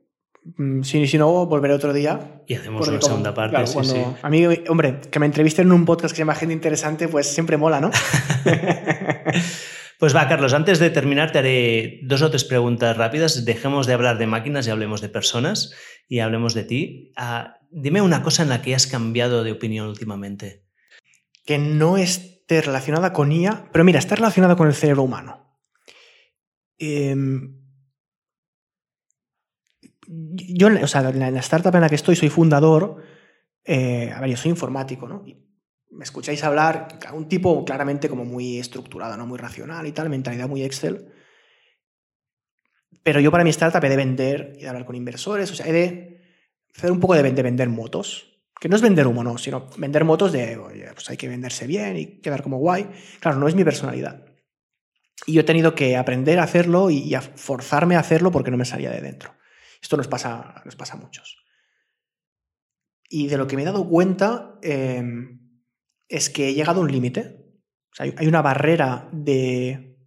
Si, 0.81 1.05
si 1.05 1.17
no, 1.19 1.45
volveré 1.45 1.73
otro 1.73 1.93
día. 1.93 2.41
Y 2.47 2.55
hacemos 2.55 2.87
una 2.87 2.99
segunda 2.99 3.33
parte. 3.33 3.51
Claro, 3.51 3.67
sí, 3.67 3.73
cuando, 3.73 3.93
sí. 3.93 4.01
A 4.21 4.29
mí, 4.29 4.45
hombre, 4.69 4.99
que 5.11 5.19
me 5.19 5.27
entrevisten 5.27 5.67
en 5.67 5.73
un 5.73 5.85
podcast 5.85 6.13
que 6.13 6.17
se 6.17 6.21
llama 6.21 6.33
Gente 6.33 6.53
Interesante, 6.53 7.07
pues 7.07 7.27
siempre 7.27 7.57
mola, 7.57 7.79
¿no? 7.79 7.91
pues 9.99 10.15
va, 10.15 10.27
Carlos, 10.27 10.53
antes 10.53 10.79
de 10.79 10.89
terminar 10.89 11.31
te 11.31 11.39
haré 11.39 11.99
dos 12.03 12.23
o 12.23 12.31
tres 12.31 12.43
preguntas 12.43 12.97
rápidas. 12.97 13.45
Dejemos 13.45 13.85
de 13.85 13.93
hablar 13.93 14.17
de 14.17 14.25
máquinas 14.25 14.65
y 14.65 14.71
hablemos 14.71 14.99
de 15.01 15.09
personas 15.09 15.73
y 16.07 16.19
hablemos 16.19 16.55
de 16.55 16.63
ti. 16.63 17.13
Uh, 17.17 17.49
dime 17.69 18.01
una 18.01 18.23
cosa 18.23 18.41
en 18.41 18.49
la 18.49 18.63
que 18.63 18.73
has 18.73 18.87
cambiado 18.87 19.43
de 19.43 19.51
opinión 19.51 19.87
últimamente. 19.87 20.65
Que 21.45 21.59
no 21.59 21.97
esté 21.97 22.61
relacionada 22.61 23.13
con 23.13 23.31
IA, 23.31 23.69
pero 23.71 23.85
mira, 23.85 23.99
está 23.99 24.15
relacionada 24.15 24.55
con 24.55 24.67
el 24.67 24.73
cerebro 24.73 25.03
humano. 25.03 25.55
Eh, 26.79 27.15
yo, 30.11 30.67
o 30.67 30.87
sea, 30.87 31.09
en 31.09 31.19
la 31.19 31.39
startup 31.39 31.73
en 31.73 31.81
la 31.81 31.89
que 31.89 31.95
estoy, 31.95 32.15
soy 32.15 32.29
fundador. 32.29 33.01
Eh, 33.63 34.11
a 34.13 34.19
ver, 34.19 34.31
yo 34.31 34.37
soy 34.37 34.51
informático, 34.51 35.07
¿no? 35.07 35.23
Me 35.91 36.03
escucháis 36.03 36.43
hablar, 36.43 36.99
un 37.13 37.27
tipo 37.27 37.63
claramente 37.63 38.09
como 38.09 38.25
muy 38.25 38.59
estructurado, 38.59 39.15
¿no? 39.15 39.25
Muy 39.25 39.37
racional 39.37 39.87
y 39.87 39.91
tal, 39.91 40.09
mentalidad 40.09 40.49
muy 40.49 40.63
Excel. 40.63 41.13
Pero 43.03 43.19
yo 43.19 43.31
para 43.31 43.43
mi 43.43 43.49
startup 43.51 43.83
he 43.83 43.89
de 43.89 43.95
vender 43.95 44.53
y 44.57 44.61
de 44.61 44.67
hablar 44.67 44.85
con 44.85 44.95
inversores, 44.95 45.49
o 45.51 45.55
sea, 45.55 45.67
he 45.67 45.71
de 45.71 46.21
hacer 46.75 46.91
un 46.91 46.99
poco 46.99 47.15
de 47.15 47.21
vender 47.21 47.69
motos. 47.69 48.27
Que 48.59 48.69
no 48.69 48.75
es 48.75 48.81
vender 48.81 49.07
humo, 49.07 49.23
no, 49.23 49.37
sino 49.37 49.67
vender 49.77 50.05
motos 50.05 50.31
de, 50.31 50.57
oye, 50.57 50.87
pues 50.93 51.09
hay 51.09 51.17
que 51.17 51.27
venderse 51.27 51.65
bien 51.65 51.97
y 51.97 52.05
quedar 52.21 52.43
como 52.43 52.57
guay. 52.57 52.89
Claro, 53.19 53.39
no 53.39 53.47
es 53.47 53.55
mi 53.55 53.63
personalidad. 53.63 54.25
Y 55.25 55.33
yo 55.33 55.41
he 55.41 55.45
tenido 55.45 55.73
que 55.73 55.97
aprender 55.97 56.37
a 56.39 56.43
hacerlo 56.43 56.89
y, 56.91 56.99
y 56.99 57.15
a 57.15 57.21
forzarme 57.21 57.95
a 57.95 57.99
hacerlo 57.99 58.29
porque 58.31 58.51
no 58.51 58.57
me 58.57 58.65
salía 58.65 58.91
de 58.91 59.01
dentro. 59.01 59.33
Esto 59.81 59.97
nos 59.97 60.07
pasa, 60.07 60.61
nos 60.63 60.75
pasa 60.75 60.93
a 60.93 60.97
muchos. 60.97 61.37
Y 63.09 63.27
de 63.27 63.37
lo 63.37 63.47
que 63.47 63.55
me 63.55 63.63
he 63.63 63.65
dado 63.65 63.87
cuenta 63.87 64.57
eh, 64.61 65.03
es 66.07 66.29
que 66.29 66.49
he 66.49 66.53
llegado 66.53 66.79
a 66.79 66.83
un 66.83 66.91
límite. 66.91 67.37
Hay 67.97 68.27
una 68.27 68.41
barrera 68.41 69.09
de. 69.11 69.97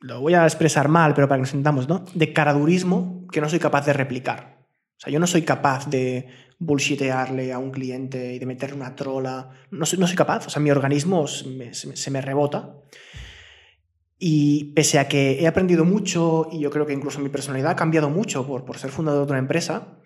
Lo 0.00 0.20
voy 0.20 0.34
a 0.34 0.44
expresar 0.44 0.88
mal, 0.88 1.14
pero 1.14 1.26
para 1.26 1.38
que 1.38 1.42
nos 1.42 1.50
sentamos, 1.50 1.88
¿no? 1.88 2.04
De 2.14 2.32
caradurismo 2.32 3.26
que 3.32 3.40
no 3.40 3.48
soy 3.48 3.58
capaz 3.58 3.86
de 3.86 3.92
replicar. 3.92 4.66
O 4.96 5.00
sea, 5.00 5.12
yo 5.12 5.18
no 5.20 5.26
soy 5.26 5.42
capaz 5.42 5.88
de 5.88 6.28
bullshitearle 6.58 7.52
a 7.52 7.58
un 7.58 7.70
cliente 7.70 8.34
y 8.34 8.38
de 8.38 8.46
meterle 8.46 8.76
una 8.76 8.94
trola. 8.94 9.50
No 9.70 9.86
soy, 9.86 9.98
no 9.98 10.06
soy 10.06 10.16
capaz. 10.16 10.46
O 10.46 10.50
sea, 10.50 10.60
mi 10.60 10.70
organismo 10.70 11.26
se 11.26 11.72
se 11.72 12.10
me 12.10 12.20
rebota. 12.20 12.74
Y 14.22 14.74
pese 14.74 14.98
a 14.98 15.08
que 15.08 15.40
he 15.40 15.46
aprendido 15.46 15.86
mucho 15.86 16.46
y 16.52 16.60
yo 16.60 16.70
creo 16.70 16.84
que 16.84 16.92
incluso 16.92 17.20
mi 17.20 17.30
personalidad 17.30 17.72
ha 17.72 17.76
cambiado 17.76 18.10
mucho 18.10 18.46
por, 18.46 18.66
por 18.66 18.76
ser 18.76 18.90
fundador 18.90 19.26
de 19.26 19.32
una 19.32 19.38
empresa, 19.38 19.98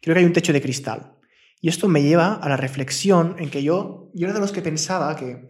creo 0.00 0.14
que 0.14 0.20
hay 0.20 0.26
un 0.26 0.32
techo 0.32 0.54
de 0.54 0.62
cristal. 0.62 1.18
Y 1.60 1.68
esto 1.68 1.86
me 1.86 2.02
lleva 2.02 2.34
a 2.34 2.48
la 2.48 2.56
reflexión 2.56 3.36
en 3.38 3.50
que 3.50 3.62
yo, 3.62 4.10
yo 4.14 4.26
era 4.26 4.34
de 4.34 4.40
los 4.40 4.52
que 4.52 4.62
pensaba 4.62 5.14
que, 5.16 5.48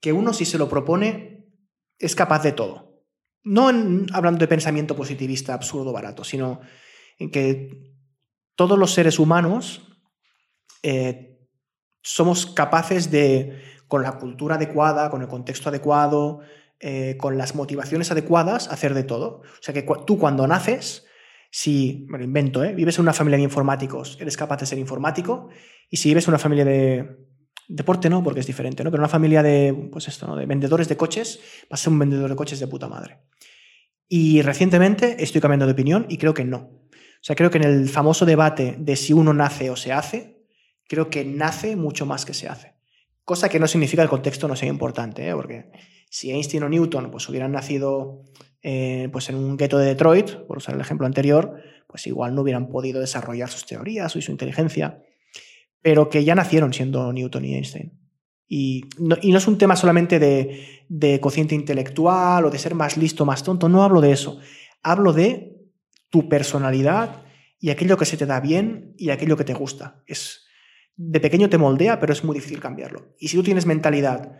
que 0.00 0.12
uno 0.12 0.32
si 0.32 0.44
se 0.44 0.58
lo 0.58 0.68
propone 0.68 1.46
es 1.98 2.16
capaz 2.16 2.42
de 2.42 2.52
todo. 2.52 3.04
No 3.44 3.68
hablando 3.68 4.38
de 4.38 4.48
pensamiento 4.48 4.96
positivista 4.96 5.54
absurdo, 5.54 5.92
barato, 5.92 6.24
sino 6.24 6.60
en 7.18 7.30
que 7.30 7.94
todos 8.56 8.78
los 8.78 8.92
seres 8.92 9.18
humanos 9.18 9.88
eh, 10.82 11.38
somos 12.02 12.46
capaces 12.46 13.10
de, 13.10 13.62
con 13.86 14.02
la 14.02 14.18
cultura 14.18 14.56
adecuada, 14.56 15.08
con 15.08 15.22
el 15.22 15.28
contexto 15.28 15.68
adecuado, 15.68 16.40
eh, 16.84 17.16
con 17.16 17.38
las 17.38 17.54
motivaciones 17.54 18.10
adecuadas, 18.10 18.66
hacer 18.66 18.92
de 18.92 19.04
todo. 19.04 19.42
O 19.42 19.62
sea 19.62 19.72
que 19.72 19.86
tú 20.04 20.18
cuando 20.18 20.48
naces, 20.48 21.06
si, 21.48 22.06
me 22.08 22.18
lo 22.18 22.24
invento, 22.24 22.64
¿eh? 22.64 22.74
vives 22.74 22.98
en 22.98 23.02
una 23.02 23.12
familia 23.12 23.36
de 23.36 23.44
informáticos, 23.44 24.18
eres 24.20 24.36
capaz 24.36 24.56
de 24.56 24.66
ser 24.66 24.78
informático, 24.78 25.48
y 25.88 25.98
si 25.98 26.08
vives 26.08 26.26
en 26.26 26.32
una 26.32 26.40
familia 26.40 26.64
de 26.64 27.18
deporte, 27.68 28.10
no, 28.10 28.24
porque 28.24 28.40
es 28.40 28.48
diferente, 28.48 28.82
¿no? 28.82 28.90
pero 28.90 29.00
una 29.00 29.08
familia 29.08 29.44
de, 29.44 29.90
pues 29.92 30.08
esto, 30.08 30.26
¿no? 30.26 30.34
de 30.34 30.44
vendedores 30.44 30.88
de 30.88 30.96
coches, 30.96 31.38
vas 31.70 31.80
a 31.80 31.84
ser 31.84 31.92
un 31.92 32.00
vendedor 32.00 32.28
de 32.28 32.34
coches 32.34 32.58
de 32.58 32.66
puta 32.66 32.88
madre. 32.88 33.20
Y 34.08 34.42
recientemente 34.42 35.22
estoy 35.22 35.40
cambiando 35.40 35.66
de 35.66 35.72
opinión 35.72 36.06
y 36.08 36.18
creo 36.18 36.34
que 36.34 36.44
no. 36.44 36.58
O 36.58 37.24
sea, 37.24 37.36
creo 37.36 37.50
que 37.52 37.58
en 37.58 37.64
el 37.64 37.88
famoso 37.88 38.26
debate 38.26 38.74
de 38.76 38.96
si 38.96 39.12
uno 39.12 39.32
nace 39.32 39.70
o 39.70 39.76
se 39.76 39.92
hace, 39.92 40.42
creo 40.88 41.10
que 41.10 41.24
nace 41.24 41.76
mucho 41.76 42.06
más 42.06 42.24
que 42.24 42.34
se 42.34 42.48
hace. 42.48 42.74
Cosa 43.24 43.48
que 43.48 43.60
no 43.60 43.68
significa 43.68 44.02
que 44.02 44.06
el 44.06 44.10
contexto 44.10 44.48
no 44.48 44.56
sea 44.56 44.68
importante, 44.68 45.28
¿eh? 45.28 45.32
porque 45.32 45.70
si 46.12 46.30
Einstein 46.30 46.62
o 46.62 46.68
Newton 46.68 47.10
pues, 47.10 47.26
hubieran 47.30 47.52
nacido 47.52 48.22
eh, 48.62 49.08
pues, 49.10 49.30
en 49.30 49.36
un 49.36 49.56
gueto 49.56 49.78
de 49.78 49.86
Detroit, 49.86 50.30
por 50.46 50.58
usar 50.58 50.74
el 50.74 50.80
ejemplo 50.82 51.06
anterior, 51.06 51.56
pues 51.86 52.06
igual 52.06 52.34
no 52.34 52.42
hubieran 52.42 52.68
podido 52.68 53.00
desarrollar 53.00 53.48
sus 53.48 53.64
teorías 53.64 54.14
y 54.14 54.20
su 54.20 54.30
inteligencia, 54.30 55.02
pero 55.80 56.10
que 56.10 56.22
ya 56.22 56.34
nacieron 56.34 56.74
siendo 56.74 57.10
Newton 57.14 57.46
y 57.46 57.54
Einstein. 57.54 57.98
Y 58.46 58.82
no, 58.98 59.16
es 59.16 59.46
un 59.46 59.56
tema 59.56 59.74
solamente 59.74 60.18
de, 60.18 60.84
de 60.90 61.18
cociente 61.18 61.54
intelectual 61.54 62.44
o 62.44 62.50
de 62.50 62.58
ser 62.58 62.74
más 62.74 62.98
listo, 62.98 63.24
más 63.24 63.42
tonto, 63.42 63.70
no 63.70 63.82
hablo 63.82 64.02
de 64.02 64.12
eso. 64.12 64.38
Hablo 64.82 65.14
de 65.14 65.56
tu 66.10 66.28
personalidad 66.28 67.22
y 67.58 67.70
aquello 67.70 67.96
que 67.96 68.04
se 68.04 68.18
te 68.18 68.26
da 68.26 68.38
bien 68.40 68.92
y 68.98 69.08
aquello 69.08 69.38
que 69.38 69.44
te 69.44 69.54
gusta. 69.54 70.02
Es, 70.06 70.44
de 70.94 71.20
pequeño 71.20 71.48
te 71.48 71.56
moldea, 71.56 71.98
pero 71.98 72.12
es 72.12 72.22
muy 72.22 72.34
difícil 72.34 72.60
cambiarlo. 72.60 73.14
Y 73.18 73.28
si 73.28 73.38
tú 73.38 73.42
tienes 73.42 73.64
mentalidad, 73.64 74.38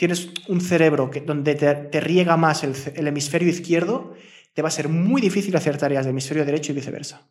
tienes 0.00 0.30
un 0.48 0.62
cerebro 0.62 1.10
que, 1.10 1.20
donde 1.20 1.54
te, 1.54 2.00
riega 2.00 2.38
más 2.38 2.64
el, 2.64 3.06
hemisferio 3.06 3.50
izquierdo, 3.50 4.14
te 4.54 4.62
va 4.62 4.68
a 4.68 4.70
ser 4.70 4.88
muy 4.88 5.20
difícil 5.20 5.54
hacer 5.54 5.76
tareas 5.76 6.06
del 6.06 6.12
hemisferio 6.12 6.46
derecho 6.46 6.72
y 6.72 6.76
viceversa. 6.76 7.28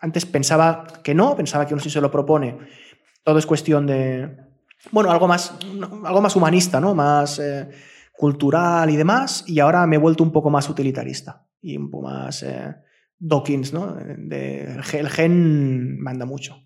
Antes 0.00 0.26
pensaba 0.26 0.84
que 1.04 1.14
no, 1.14 1.36
pensaba 1.36 1.64
que 1.64 1.74
uno 1.74 1.80
sí 1.80 1.90
se 1.90 2.00
lo 2.00 2.10
propone. 2.10 2.58
Todo 3.22 3.38
es 3.38 3.46
cuestión 3.46 3.86
de, 3.86 4.36
bueno, 4.90 5.12
algo 5.12 5.28
más, 5.28 5.54
algo 6.04 6.20
más 6.20 6.34
humanista, 6.34 6.80
¿no? 6.80 6.92
Más 6.92 7.38
eh, 7.38 7.68
cultural 8.12 8.90
y 8.90 8.96
demás. 8.96 9.44
Y 9.46 9.60
ahora 9.60 9.86
me 9.86 9.94
he 9.94 10.00
vuelto 10.00 10.24
un 10.24 10.32
poco 10.32 10.50
más 10.50 10.68
utilitarista 10.68 11.46
y 11.60 11.76
un 11.76 11.88
poco 11.88 12.08
más 12.08 12.42
eh, 12.42 12.74
Dawkins, 13.16 13.72
¿no? 13.72 13.96
el 13.96 15.08
gen 15.08 16.00
manda 16.00 16.26
mucho. 16.26 16.64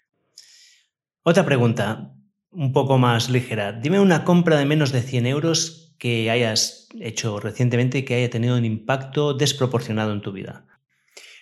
Otra 1.24 1.44
pregunta, 1.44 2.15
un 2.56 2.72
poco 2.72 2.96
más 2.96 3.28
ligera. 3.28 3.72
Dime 3.72 4.00
una 4.00 4.24
compra 4.24 4.56
de 4.56 4.64
menos 4.64 4.90
de 4.90 5.02
100 5.02 5.26
euros 5.26 5.94
que 5.98 6.30
hayas 6.30 6.88
hecho 6.98 7.38
recientemente 7.38 7.98
y 7.98 8.02
que 8.04 8.14
haya 8.14 8.30
tenido 8.30 8.56
un 8.56 8.64
impacto 8.64 9.34
desproporcionado 9.34 10.12
en 10.12 10.22
tu 10.22 10.32
vida. 10.32 10.66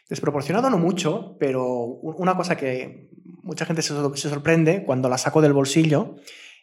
Desproporcionado 0.09 0.69
no 0.71 0.79
mucho, 0.79 1.37
pero 1.39 1.85
una 1.85 2.37
cosa 2.37 2.57
que 2.57 3.11
mucha 3.43 3.65
gente 3.65 3.83
se, 3.83 3.95
sorprende 4.17 4.85
cuando 4.85 5.09
la 5.09 5.17
saco 5.17 5.41
del 5.41 5.53
bolsillo 5.53 6.17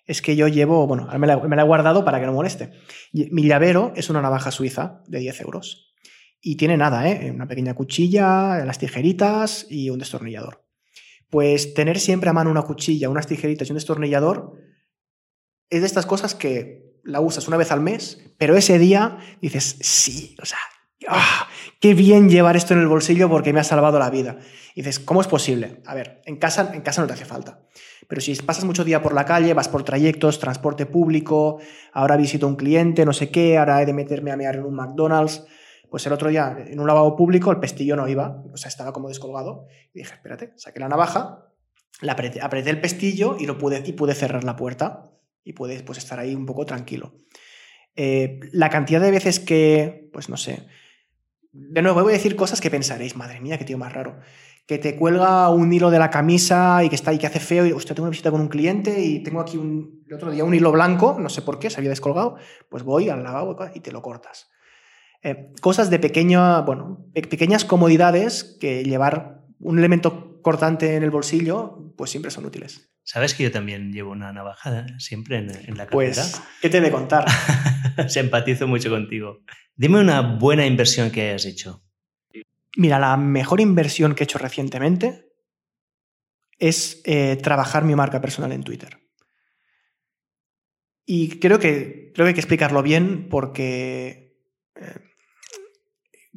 es 0.06 0.22
que 0.22 0.36
yo 0.36 0.50
llevo, 0.50 0.86
bueno, 0.86 1.08
me 1.18 1.28
la, 1.28 1.38
me 1.38 1.56
la 1.56 1.62
he 1.62 1.66
guardado 1.66 2.04
para 2.04 2.20
que 2.20 2.26
no 2.26 2.34
moleste. 2.34 2.72
Mi 3.14 3.44
llavero 3.44 3.94
es 3.96 4.10
una 4.10 4.22
navaja 4.22 4.52
suiza 4.52 5.02
de 5.08 5.20
10 5.20 5.42
euros. 5.42 5.96
Y 6.42 6.58
tiene 6.58 6.76
nada, 6.76 7.08
¿eh? 7.08 7.32
Una 7.32 7.48
pequeña 7.48 7.74
cuchilla, 7.74 8.66
las 8.66 8.80
tijeritas 8.80 9.66
y 9.70 9.92
un 9.92 10.00
destornillador. 10.00 10.66
Pues 11.32 11.74
tener 11.74 12.00
siempre 12.00 12.30
a 12.30 12.34
mano 12.34 12.52
una 12.52 12.62
cuchilla, 12.62 13.10
unas 13.10 13.26
tijeritas 13.26 13.68
y 13.68 13.72
un 13.72 13.78
destornillador 13.78 14.54
es 15.70 15.80
de 15.80 15.88
estas 15.88 16.06
cosas 16.06 16.36
que 16.36 17.00
la 17.04 17.22
usas 17.22 17.48
una 17.48 17.58
vez 17.58 17.72
al 17.72 17.82
mes, 17.82 18.22
pero 18.38 18.56
ese 18.56 18.78
día 18.78 19.18
dices, 19.42 19.78
sí, 19.80 20.36
o 20.42 20.46
sea, 20.46 20.60
¡ah! 21.08 21.48
qué 21.80 21.94
bien 21.94 22.30
llevar 22.30 22.58
esto 22.58 22.74
en 22.74 22.82
el 22.82 22.88
bolsillo 22.88 23.30
porque 23.30 23.54
me 23.54 23.62
ha 23.62 23.64
salvado 23.64 23.98
la 23.98 24.10
vida. 24.10 24.40
Y 24.76 24.82
dices, 24.82 25.00
¿cómo 25.00 25.22
es 25.22 25.28
posible? 25.28 25.82
A 25.86 25.96
ver, 25.96 26.22
en 26.26 26.36
casa, 26.36 26.72
en 26.74 26.82
casa 26.82 27.02
no 27.02 27.08
te 27.08 27.14
hace 27.14 27.26
falta. 27.26 27.62
Pero 28.08 28.22
si 28.22 28.36
pasas 28.36 28.66
mucho 28.66 28.84
día 28.84 29.02
por 29.02 29.14
la 29.14 29.26
calle, 29.26 29.54
vas 29.54 29.70
por 29.70 29.84
trayectos, 29.84 30.40
transporte 30.40 30.86
público, 30.86 31.60
ahora 31.94 32.18
visito 32.18 32.46
a 32.46 32.50
un 32.50 32.58
cliente, 32.58 33.06
no 33.06 33.14
sé 33.14 33.32
qué, 33.32 33.58
ahora 33.58 33.82
he 33.82 33.86
de 33.86 33.94
meterme 33.94 34.32
a 34.32 34.38
mear 34.38 34.58
en 34.58 34.66
un 34.66 34.76
McDonald's, 34.76 35.46
pues 35.92 36.08
el 36.08 36.14
otro 36.14 36.30
día, 36.30 36.56
en 36.68 36.80
un 36.80 36.88
lavabo 36.88 37.18
público, 37.18 37.52
el 37.52 37.60
pestillo 37.60 37.98
no 37.98 38.08
iba, 38.08 38.42
o 38.54 38.56
sea, 38.56 38.70
estaba 38.70 38.94
como 38.94 39.10
descolgado. 39.10 39.68
Y 39.94 40.00
dije, 40.00 40.14
espérate, 40.14 40.54
saqué 40.56 40.80
la 40.80 40.88
navaja, 40.88 41.52
apreté, 42.10 42.70
el 42.70 42.80
pestillo 42.80 43.36
y, 43.38 43.46
lo 43.46 43.58
pude, 43.58 43.84
y 43.86 43.92
pude 43.92 44.16
cerrar 44.16 44.46
la 44.46 44.56
puerta 44.56 45.12
y 45.44 45.52
pude 45.52 45.84
pues, 45.84 45.98
estar 45.98 46.18
ahí 46.18 46.34
un 46.34 46.46
poco 46.46 46.66
tranquilo. 46.66 47.12
Eh, 47.98 48.40
la 48.54 48.70
cantidad 48.70 49.02
de 49.02 49.12
veces 49.12 49.42
que, 49.42 50.10
pues 50.14 50.30
no 50.30 50.38
sé, 50.38 50.66
de 51.52 51.82
nuevo 51.82 52.02
voy 52.04 52.14
a 52.14 52.16
decir 52.16 52.38
cosas 52.38 52.62
que 52.62 52.72
pensaréis, 52.72 53.18
madre 53.18 53.42
mía, 53.42 53.58
qué 53.58 53.66
tío 53.66 53.78
más 53.78 53.92
raro. 53.92 54.18
Que 54.66 54.78
te 54.78 54.96
cuelga 54.96 55.50
un 55.50 55.74
hilo 55.74 55.92
de 55.92 56.00
la 56.00 56.10
camisa 56.10 56.86
y 56.86 56.88
que 56.88 56.96
está 56.96 57.12
ahí 57.12 57.18
que 57.18 57.28
hace 57.28 57.42
feo 57.42 57.66
y, 57.66 57.74
hostia, 57.74 57.96
tengo 57.96 58.06
una 58.06 58.12
visita 58.12 58.32
con 58.32 58.40
un 58.40 58.48
cliente 58.48 59.02
y 59.02 59.22
tengo 59.24 59.42
aquí 59.42 59.58
un, 59.58 60.06
el 60.08 60.14
otro 60.14 60.32
día 60.32 60.46
un 60.46 60.54
hilo 60.54 60.72
blanco, 60.72 61.18
no 61.20 61.28
sé 61.28 61.42
por 61.42 61.60
qué, 61.60 61.70
se 61.70 61.82
había 61.82 61.90
descolgado, 61.90 62.38
pues 62.70 62.84
voy 62.84 63.10
al 63.10 63.24
lavabo 63.24 63.58
y 63.74 63.82
te 63.82 63.92
lo 63.92 64.02
cortas. 64.02 64.50
Eh, 65.24 65.52
cosas 65.62 65.90
de 65.90 66.00
pequeño, 66.00 66.64
bueno, 66.64 67.06
pequeñas 67.14 67.66
comodidades 67.66 68.58
que 68.60 68.84
llevar 68.84 69.44
un 69.60 69.78
elemento 69.78 70.42
cortante 70.42 70.96
en 70.96 71.04
el 71.04 71.12
bolsillo, 71.12 71.94
pues 71.96 72.10
siempre 72.10 72.32
son 72.32 72.46
útiles. 72.46 72.92
¿Sabes 73.04 73.34
que 73.34 73.44
yo 73.44 73.52
también 73.52 73.92
llevo 73.94 74.12
una 74.12 74.32
navaja 74.32 74.88
siempre 75.00 75.38
en, 75.38 75.48
la 75.48 75.54
cartera? 75.54 75.88
Pues, 75.92 76.42
¿qué 76.62 76.70
te 76.70 76.78
he 76.78 76.82
de 76.82 76.92
contar? 76.92 77.26
Se 78.08 78.20
empatizo 78.20 78.68
mucho 78.68 78.90
contigo. 78.90 79.40
Dime 79.76 80.00
una 80.00 80.22
buena 80.22 80.66
inversión 80.66 81.12
que 81.12 81.30
hayas 81.30 81.46
hecho. 81.46 81.84
Mira, 82.78 83.00
la 83.00 83.18
mejor 83.18 83.60
inversión 83.60 84.16
que 84.16 84.24
he 84.24 84.26
hecho 84.26 84.38
recientemente 84.38 85.32
es 86.58 87.02
eh, 87.06 87.38
trabajar 87.38 87.84
mi 87.84 87.96
marca 87.96 88.22
personal 88.22 88.52
en 88.52 88.64
Twitter. 88.64 89.00
Y 91.06 91.40
creo 91.40 91.60
que, 91.60 92.12
creo 92.14 92.26
que 92.26 92.30
hay 92.30 92.34
que 92.34 92.40
explicarlo 92.40 92.84
bien 92.84 93.28
porque 93.30 94.38
eh, 94.76 95.11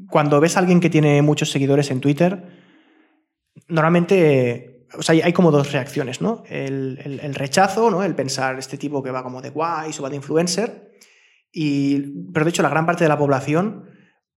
cuando 0.09 0.41
ves 0.41 0.57
a 0.57 0.61
alguien 0.61 0.81
que 0.81 0.91
tiene 0.91 1.23
muchos 1.23 1.51
seguidores 1.51 1.91
en 1.91 2.01
Twitter, 2.01 2.45
normalmente 3.69 4.75
o 4.99 5.03
sea, 5.03 5.25
hay 5.25 5.33
como 5.33 5.51
dos 5.51 5.73
reacciones, 5.73 6.21
¿no? 6.21 6.45
El, 6.49 7.35
rechazo, 7.35 7.91
¿no? 7.91 8.03
El 8.03 8.15
pensar, 8.15 8.59
este 8.59 8.79
tipo 8.79 9.03
que 9.03 9.11
va 9.11 9.23
como 9.23 9.43
de 9.43 9.51
guay, 9.51 9.91
o 9.99 10.03
va 10.03 10.11
de 10.11 10.17
influencer, 10.17 10.99
y, 11.53 12.31
pero 12.33 12.45
de 12.45 12.51
hecho 12.51 12.63
la 12.63 12.69
gran 12.69 12.87
parte 12.87 13.05
de 13.05 13.09
la 13.09 13.19
población 13.19 13.91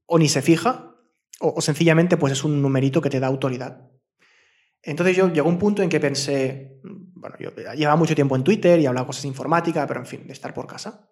o 0.06 0.18
ni 0.18 0.30
se 0.30 0.42
fija, 0.42 0.96
o, 1.40 1.62
sencillamente 1.62 2.18
pues 2.18 2.34
es 2.34 2.44
un 2.44 2.62
numerito 2.62 3.02
que 3.02 3.10
te 3.10 3.20
da 3.20 3.28
autoridad. 3.28 3.90
Entonces 4.82 5.18
yo 5.18 5.32
llegó 5.32 5.50
un 5.50 5.60
punto 5.60 5.82
en 5.82 5.90
que 5.90 6.00
pensé, 6.00 6.80
bueno, 6.84 7.36
yo 7.40 7.52
llevaba 7.74 7.98
mucho 7.98 8.16
tiempo 8.16 8.36
en 8.36 8.44
Twitter 8.44 8.80
y 8.80 8.86
hablaba 8.86 9.08
cosas 9.08 9.26
informática, 9.26 9.86
pero 9.86 10.00
en 10.00 10.06
fin, 10.06 10.28
de 10.28 10.34
estar 10.34 10.54
por 10.54 10.68
casa. 10.68 11.10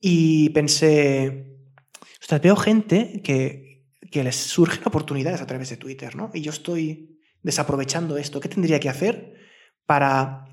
Y 0.00 0.50
pensé, 0.50 1.55
sea, 2.28 2.38
veo 2.38 2.56
gente 2.56 3.20
que, 3.22 3.86
que 4.10 4.24
les 4.24 4.36
surgen 4.36 4.82
oportunidades 4.86 5.40
a 5.40 5.46
través 5.46 5.70
de 5.70 5.76
Twitter, 5.76 6.16
¿no? 6.16 6.30
Y 6.34 6.40
yo 6.42 6.50
estoy 6.50 7.20
desaprovechando 7.42 8.16
esto. 8.16 8.40
¿Qué 8.40 8.48
tendría 8.48 8.80
que 8.80 8.88
hacer 8.88 9.34
para, 9.86 10.44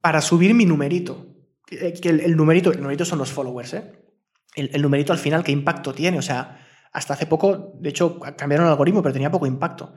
para 0.00 0.20
subir 0.20 0.54
mi 0.54 0.64
numerito? 0.64 1.26
Que 1.66 1.94
el, 2.04 2.36
numerito, 2.36 2.72
el 2.72 2.80
numerito 2.80 3.04
son 3.04 3.18
los 3.18 3.32
followers, 3.32 3.74
¿eh? 3.74 3.92
El, 4.56 4.70
el, 4.72 4.82
numerito 4.82 5.12
al 5.12 5.18
final, 5.18 5.44
¿qué 5.44 5.52
impacto 5.52 5.94
tiene? 5.94 6.18
O 6.18 6.22
sea, 6.22 6.66
hasta 6.92 7.14
hace 7.14 7.26
poco, 7.26 7.74
de 7.78 7.90
hecho, 7.90 8.18
cambiaron 8.36 8.66
el 8.66 8.72
algoritmo, 8.72 9.02
pero 9.02 9.12
tenía 9.12 9.30
poco 9.30 9.46
impacto. 9.46 9.94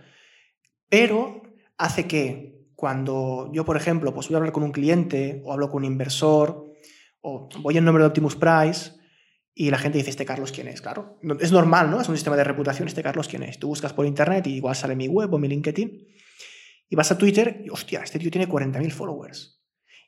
Pero 0.89 1.41
hace 1.77 2.05
que 2.07 2.67
cuando 2.75 3.49
yo, 3.51 3.65
por 3.65 3.77
ejemplo, 3.77 4.13
pues 4.13 4.27
voy 4.27 4.35
a 4.35 4.37
hablar 4.37 4.51
con 4.51 4.63
un 4.63 4.71
cliente 4.71 5.41
o 5.45 5.53
hablo 5.53 5.69
con 5.69 5.83
un 5.83 5.91
inversor 5.91 6.71
o 7.21 7.49
voy 7.61 7.77
en 7.77 7.85
nombre 7.85 8.03
de 8.03 8.09
Optimus 8.09 8.35
Price, 8.35 8.91
y 9.55 9.69
la 9.69 9.77
gente 9.77 9.99
dice, 9.99 10.09
¿este 10.09 10.25
Carlos 10.25 10.51
quién 10.51 10.67
es? 10.67 10.81
Claro, 10.81 11.19
es 11.39 11.51
normal, 11.51 11.91
¿no? 11.91 12.01
Es 12.01 12.09
un 12.09 12.15
sistema 12.15 12.35
de 12.35 12.43
reputación, 12.43 12.87
¿este 12.87 13.03
Carlos 13.03 13.27
quién 13.27 13.43
es? 13.43 13.59
Tú 13.59 13.67
buscas 13.67 13.93
por 13.93 14.05
internet 14.05 14.47
y 14.47 14.55
igual 14.55 14.75
sale 14.75 14.95
mi 14.95 15.07
web 15.07 15.31
o 15.31 15.37
mi 15.37 15.47
LinkedIn. 15.47 16.07
Y 16.89 16.95
vas 16.95 17.11
a 17.11 17.17
Twitter 17.17 17.61
y, 17.63 17.69
hostia, 17.69 18.01
este 18.01 18.17
tío 18.17 18.31
tiene 18.31 18.49
40.000 18.49 18.91
followers. 18.91 19.61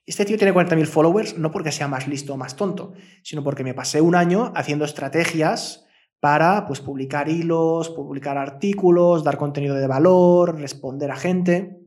Este 0.06 0.26
tío 0.26 0.38
tiene 0.38 0.54
40.000 0.54 0.86
followers 0.86 1.38
no 1.38 1.52
porque 1.52 1.72
sea 1.72 1.88
más 1.88 2.08
listo 2.08 2.34
o 2.34 2.38
más 2.38 2.56
tonto, 2.56 2.94
sino 3.24 3.44
porque 3.44 3.64
me 3.64 3.74
pasé 3.74 4.02
un 4.02 4.16
año 4.16 4.52
haciendo 4.56 4.86
estrategias 4.86 5.86
para 6.20 6.66
pues, 6.66 6.80
publicar 6.80 7.30
hilos, 7.30 7.90
publicar 7.90 8.38
artículos, 8.38 9.24
dar 9.24 9.38
contenido 9.38 9.76
de 9.76 9.88
valor, 9.88 10.60
responder 10.60 11.12
a 11.12 11.16
gente. 11.16 11.82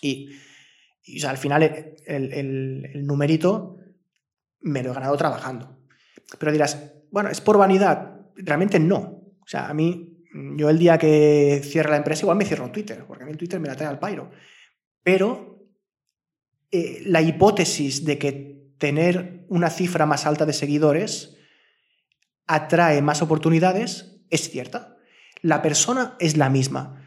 Y, 0.00 0.30
al 1.26 1.36
final 1.36 1.62
el, 2.06 2.32
el 2.32 3.06
numerito 3.06 3.76
me 4.60 4.82
lo 4.82 4.92
he 4.92 4.94
ganado 4.94 5.16
trabajando. 5.16 5.78
Pero 6.38 6.52
dirás, 6.52 6.92
bueno, 7.12 7.28
¿es 7.28 7.40
por 7.40 7.58
vanidad? 7.58 8.20
Realmente 8.34 8.80
no. 8.80 9.22
O 9.40 9.46
sea, 9.46 9.68
a 9.68 9.74
mí 9.74 10.24
yo 10.56 10.68
el 10.68 10.78
día 10.78 10.98
que 10.98 11.60
cierre 11.62 11.90
la 11.90 11.98
empresa 11.98 12.22
igual 12.22 12.38
me 12.38 12.44
cierro 12.44 12.70
Twitter, 12.72 13.04
porque 13.06 13.22
a 13.22 13.26
mí 13.26 13.32
el 13.32 13.38
Twitter 13.38 13.60
me 13.60 13.68
la 13.68 13.76
trae 13.76 13.88
al 13.88 14.00
pairo. 14.00 14.30
Pero 15.04 15.68
eh, 16.70 17.02
la 17.06 17.22
hipótesis 17.22 18.04
de 18.04 18.18
que 18.18 18.72
tener 18.78 19.44
una 19.48 19.70
cifra 19.70 20.06
más 20.06 20.26
alta 20.26 20.46
de 20.46 20.52
seguidores 20.52 21.36
atrae 22.46 23.00
más 23.02 23.22
oportunidades 23.22 24.20
es 24.30 24.50
cierta. 24.50 24.96
La 25.40 25.62
persona 25.62 26.16
es 26.18 26.36
la 26.36 26.48
misma, 26.48 27.02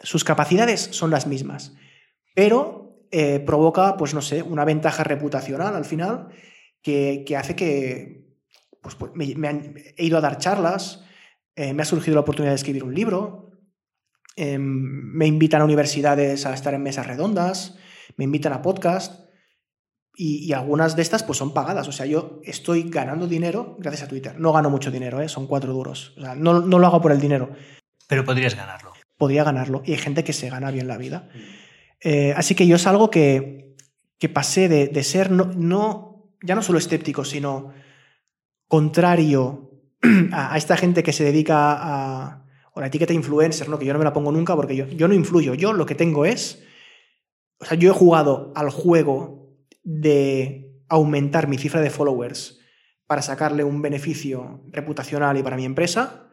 sus 0.00 0.24
capacidades 0.24 0.80
son 0.80 1.10
las 1.10 1.26
mismas, 1.26 1.74
pero 2.34 3.06
eh, 3.10 3.40
provoca, 3.40 3.96
pues 3.96 4.14
no 4.14 4.22
sé, 4.22 4.42
una 4.42 4.64
ventaja 4.64 5.04
reputacional 5.04 5.74
al 5.74 5.84
final 5.84 6.28
que, 6.82 7.24
hace 7.38 7.56
que 7.56 8.23
pues, 8.84 8.94
pues 8.94 9.12
me, 9.14 9.74
he 9.96 10.04
ido 10.04 10.18
a 10.18 10.20
dar 10.20 10.38
charlas, 10.38 11.02
eh, 11.56 11.72
me 11.72 11.82
ha 11.82 11.86
surgido 11.86 12.14
la 12.14 12.20
oportunidad 12.20 12.52
de 12.52 12.56
escribir 12.56 12.84
un 12.84 12.94
libro, 12.94 13.50
em, 14.36 14.62
me 14.62 15.26
invitan 15.26 15.62
a 15.62 15.64
universidades 15.64 16.46
a 16.46 16.54
estar 16.54 16.74
en 16.74 16.82
mesas 16.82 17.06
redondas, 17.06 17.76
me 18.16 18.24
invitan 18.24 18.52
a 18.52 18.62
podcast 18.62 19.24
y, 20.16 20.52
algunas 20.52 20.94
de 20.94 21.02
estas 21.02 21.24
pues 21.24 21.38
son 21.38 21.52
pagadas. 21.54 21.88
O 21.88 21.92
sea, 21.92 22.06
yo 22.06 22.40
estoy 22.44 22.84
ganando 22.88 23.26
dinero 23.26 23.76
gracias 23.80 24.04
a 24.04 24.08
Twitter. 24.08 24.38
No 24.38 24.52
gano 24.52 24.70
mucho 24.70 24.90
dinero, 24.90 25.20
¿eh? 25.20 25.28
son 25.28 25.46
cuatro 25.46 25.72
duros. 25.72 26.14
O 26.16 26.20
sea, 26.20 26.34
no, 26.34 26.60
lo 26.60 26.86
hago 26.86 27.00
por 27.00 27.10
el 27.10 27.20
dinero. 27.20 27.50
Pero 28.06 28.24
podrías 28.24 28.54
ganarlo. 28.54 28.92
Podría 29.16 29.42
ganarlo. 29.44 29.82
Y 29.84 29.92
hay 29.92 29.98
gente 29.98 30.22
que 30.22 30.32
se 30.32 30.50
gana 30.50 30.70
bien 30.70 30.86
la 30.86 30.98
vida. 30.98 31.30
Eh, 32.00 32.32
así 32.36 32.54
que 32.54 32.66
yo 32.66 32.76
es 32.76 32.86
algo 32.86 33.10
que, 33.10 33.74
que 34.18 34.28
pasé 34.28 34.68
de, 34.68 35.02
ser 35.02 35.30
no, 35.30 35.46
no, 35.56 36.30
ya 36.42 36.54
no 36.54 36.62
solo 36.62 36.78
escéptico, 36.78 37.24
sino 37.24 37.72
contrario 38.68 39.70
a, 40.32 40.56
esta 40.56 40.76
gente 40.76 41.02
que 41.02 41.12
se 41.12 41.24
dedica 41.24 41.72
a, 41.72 42.46
o 42.72 42.80
la 42.80 42.88
etiqueta 42.88 43.12
influencer, 43.12 43.68
¿no? 43.68 43.78
que 43.78 43.86
yo 43.86 43.92
no 43.92 43.98
me 43.98 44.04
la 44.04 44.12
pongo 44.12 44.32
nunca 44.32 44.56
porque 44.56 44.76
yo, 44.76 44.86
yo 44.86 45.08
no 45.08 45.14
influyo. 45.14 45.54
Yo 45.54 45.72
lo 45.72 45.86
que 45.86 45.94
tengo 45.94 46.24
es 46.24 46.64
o 47.64 47.64
sea, 47.64 47.78
yo 47.78 47.90
he 47.90 47.94
jugado 47.94 48.52
al 48.54 48.70
juego 48.70 49.56
de 49.82 50.82
aumentar 50.88 51.48
mi 51.48 51.58
cifra 51.58 51.80
de 51.80 51.90
followers 51.90 52.60
para 53.06 53.22
sacarle 53.22 53.64
un 53.64 53.82
beneficio 53.82 54.62
reputacional 54.70 55.38
y 55.38 55.42
para 55.42 55.56
mi 55.56 55.64
empresa 55.64 56.30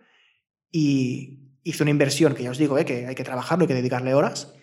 y 0.72 1.40
hice 1.64 1.84
una 1.84 1.92
inversión 1.92 2.34
que 2.34 2.44
ya 2.44 2.52
os 2.52 2.58
digo, 2.58 2.78
eh, 2.78 2.86
que 2.86 3.08
hay 3.08 3.16
que 3.16 3.24
trabajarlo, 3.24 3.64
hay 3.64 3.68
que 3.68 3.76
dedicarle 3.76 4.14
horas, 4.14 4.54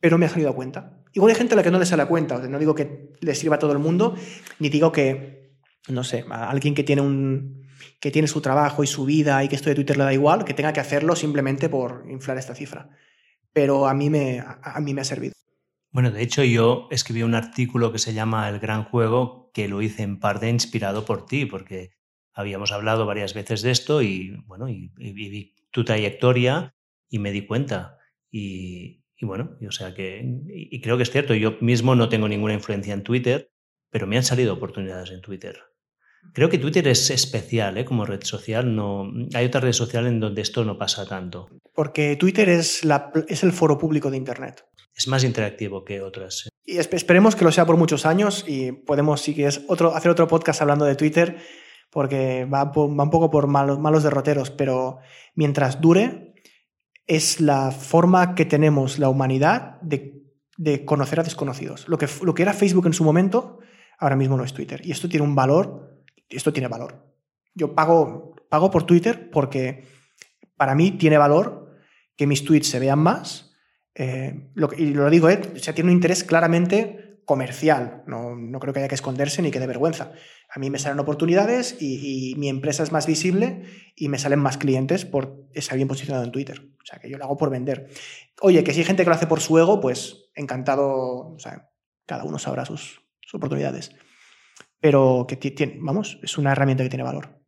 pero 0.00 0.18
me 0.18 0.26
ha 0.26 0.28
salido 0.28 0.50
a 0.50 0.54
cuenta. 0.54 1.02
Igual 1.12 1.30
hay 1.30 1.36
gente 1.36 1.54
a 1.54 1.56
la 1.56 1.62
que 1.62 1.70
no 1.70 1.78
le 1.78 1.86
sale 1.86 2.02
a 2.02 2.06
cuenta, 2.06 2.38
no 2.38 2.58
digo 2.58 2.74
que 2.74 3.12
le 3.20 3.34
sirva 3.34 3.56
a 3.56 3.58
todo 3.58 3.72
el 3.72 3.78
mundo, 3.78 4.14
ni 4.58 4.68
digo 4.68 4.92
que, 4.92 5.35
no 5.88 6.04
sé, 6.04 6.24
a 6.30 6.50
alguien 6.50 6.74
que 6.74 6.84
tiene 6.84 7.02
un 7.02 7.66
que 8.00 8.10
tiene 8.10 8.28
su 8.28 8.40
trabajo 8.40 8.84
y 8.84 8.86
su 8.86 9.04
vida 9.04 9.42
y 9.44 9.48
que 9.48 9.56
esto 9.56 9.68
de 9.68 9.74
Twitter 9.74 9.96
le 9.96 10.04
da 10.04 10.12
igual, 10.12 10.44
que 10.44 10.54
tenga 10.54 10.72
que 10.72 10.80
hacerlo 10.80 11.16
simplemente 11.16 11.68
por 11.68 12.04
inflar 12.08 12.38
esta 12.38 12.54
cifra. 12.54 12.90
Pero 13.52 13.86
a 13.86 13.94
mí 13.94 14.10
me, 14.10 14.40
a 14.40 14.80
mí 14.80 14.92
me 14.92 15.00
ha 15.00 15.04
servido. 15.04 15.32
Bueno, 15.90 16.10
de 16.10 16.22
hecho 16.22 16.44
yo 16.44 16.88
escribí 16.90 17.22
un 17.22 17.34
artículo 17.34 17.90
que 17.90 17.98
se 17.98 18.12
llama 18.12 18.48
El 18.48 18.58
Gran 18.58 18.84
Juego, 18.84 19.50
que 19.54 19.66
lo 19.66 19.80
hice 19.80 20.02
en 20.02 20.20
parte 20.20 20.48
inspirado 20.48 21.06
por 21.06 21.24
ti, 21.24 21.46
porque 21.46 21.92
habíamos 22.34 22.70
hablado 22.70 23.06
varias 23.06 23.32
veces 23.32 23.62
de 23.62 23.70
esto 23.70 24.02
y 24.02 24.36
bueno, 24.46 24.68
y, 24.68 24.92
vi 24.98 25.54
tu 25.70 25.84
trayectoria 25.84 26.74
y 27.08 27.18
me 27.18 27.32
di 27.32 27.46
cuenta. 27.46 27.98
Y, 28.30 29.04
bueno, 29.22 29.56
o 29.66 29.70
sea 29.70 29.94
que, 29.94 30.22
y 30.48 30.80
creo 30.82 30.98
que 30.98 31.04
es 31.04 31.10
cierto, 31.10 31.34
yo 31.34 31.56
mismo 31.62 31.94
no 31.94 32.10
tengo 32.10 32.28
ninguna 32.28 32.52
influencia 32.52 32.92
en 32.92 33.02
Twitter, 33.02 33.50
pero 33.88 34.06
me 34.06 34.18
han 34.18 34.22
salido 34.22 34.52
oportunidades 34.52 35.10
en 35.10 35.22
Twitter. 35.22 35.58
Creo 36.32 36.48
que 36.48 36.58
Twitter 36.58 36.86
es 36.88 37.10
especial 37.10 37.78
¿eh? 37.78 37.84
como 37.84 38.04
red 38.04 38.22
social. 38.22 38.74
No, 38.74 39.10
hay 39.34 39.46
otra 39.46 39.60
red 39.60 39.72
social 39.72 40.06
en 40.06 40.20
donde 40.20 40.42
esto 40.42 40.64
no 40.64 40.78
pasa 40.78 41.06
tanto. 41.06 41.48
Porque 41.74 42.16
Twitter 42.16 42.48
es, 42.48 42.84
la, 42.84 43.10
es 43.28 43.42
el 43.42 43.52
foro 43.52 43.78
público 43.78 44.10
de 44.10 44.16
Internet 44.16 44.64
es 44.96 45.06
más 45.08 45.24
interactivo 45.24 45.84
que 45.84 46.00
otras. 46.00 46.48
Y 46.64 46.78
esperemos 46.78 47.36
que 47.36 47.44
lo 47.44 47.52
sea 47.52 47.66
por 47.66 47.76
muchos 47.76 48.06
años 48.06 48.44
y 48.48 48.72
podemos, 48.72 49.20
si 49.20 49.34
quieres, 49.34 49.62
otro, 49.68 49.94
hacer 49.94 50.10
otro 50.10 50.26
podcast 50.26 50.62
hablando 50.62 50.84
de 50.86 50.96
Twitter, 50.96 51.36
porque 51.90 52.46
va, 52.46 52.72
un 52.74 53.10
poco 53.10 53.30
por 53.30 53.46
malos, 53.46 53.78
malos 53.78 54.02
derroteros, 54.02 54.50
pero 54.50 54.98
mientras 55.34 55.80
dure, 55.80 56.34
es 57.06 57.40
la 57.40 57.70
forma 57.70 58.34
que 58.34 58.46
tenemos 58.46 58.98
la 58.98 59.08
humanidad 59.08 59.80
de, 59.82 60.14
conocer 60.86 61.20
a 61.20 61.22
desconocidos. 61.22 61.86
Lo 61.88 61.98
que, 61.98 62.08
lo 62.22 62.34
que 62.34 62.42
era 62.42 62.54
Facebook 62.54 62.86
en 62.86 62.94
su 62.94 63.04
momento, 63.04 63.58
ahora 63.98 64.16
mismo 64.16 64.38
no 64.38 64.44
es 64.44 64.54
Twitter. 64.54 64.80
Y 64.82 64.92
esto 64.92 65.08
tiene 65.08 65.26
un 65.26 65.34
valor, 65.34 65.95
esto 66.28 66.52
tiene 66.52 66.68
valor. 66.68 67.04
Yo 67.54 67.74
pago, 67.74 68.34
pago 68.48 68.70
por 68.70 68.84
Twitter 68.84 69.30
porque 69.30 69.84
para 70.56 70.74
mí 70.74 70.92
tiene 70.92 71.18
valor 71.18 71.76
que 72.16 72.26
mis 72.26 72.44
tweets 72.44 72.68
se 72.68 72.78
vean 72.78 72.98
más 72.98 73.46
eh, 73.94 74.50
y 74.76 74.92
lo 74.92 75.08
digo, 75.08 75.30
eh, 75.30 75.40
o 75.40 75.74
tiene 75.74 75.90
un 75.90 75.96
interés 75.96 76.22
claramente 76.22 77.22
comercial. 77.24 78.04
No, 78.06 78.36
no, 78.36 78.60
creo 78.60 78.72
que 78.72 78.80
haya 78.80 78.88
que 78.88 78.94
esconderse 78.94 79.42
ni 79.42 79.50
que 79.50 79.58
dé 79.58 79.66
vergüenza. 79.66 80.12
A 80.54 80.58
mí 80.58 80.70
me 80.70 80.78
salen 80.78 81.00
oportunidades 81.00 81.76
y, 81.80 82.34
mi 82.36 82.48
empresa 82.48 82.82
es 82.82 82.92
más 82.92 83.06
visible 83.06 83.64
y 83.96 84.08
me 84.08 84.18
salen 84.18 84.38
más 84.38 84.58
clientes 84.58 85.04
por 85.04 85.48
estar 85.52 85.76
bien 85.76 85.88
posicionado 85.88 86.24
en 86.24 86.30
Twitter. 86.30 86.60
O 86.60 86.86
sea, 86.86 86.98
que 86.98 87.10
yo 87.10 87.18
lo 87.18 87.24
hago 87.24 87.36
por 87.36 87.50
vender. 87.50 87.88
Oye, 88.40 88.62
que 88.62 88.72
si 88.72 88.80
hay 88.80 88.84
gente 88.84 89.02
que 89.02 89.08
lo 89.08 89.16
hace 89.16 89.26
por 89.26 89.40
su 89.40 89.58
ego, 89.58 89.80
pues 89.80 90.30
encantado. 90.34 90.88
O 90.88 91.38
sea, 91.38 91.70
cada 92.06 92.24
uno 92.24 92.38
sabrá 92.38 92.64
sus, 92.64 93.00
oportunidades. 93.32 93.90
Pero 94.80 95.26
que 95.28 95.36
tiene, 95.36 95.78
vamos, 95.80 96.18
es 96.22 96.38
una 96.38 96.52
herramienta 96.52 96.84
que 96.84 96.90
tiene 96.90 97.04
valor. 97.04 97.40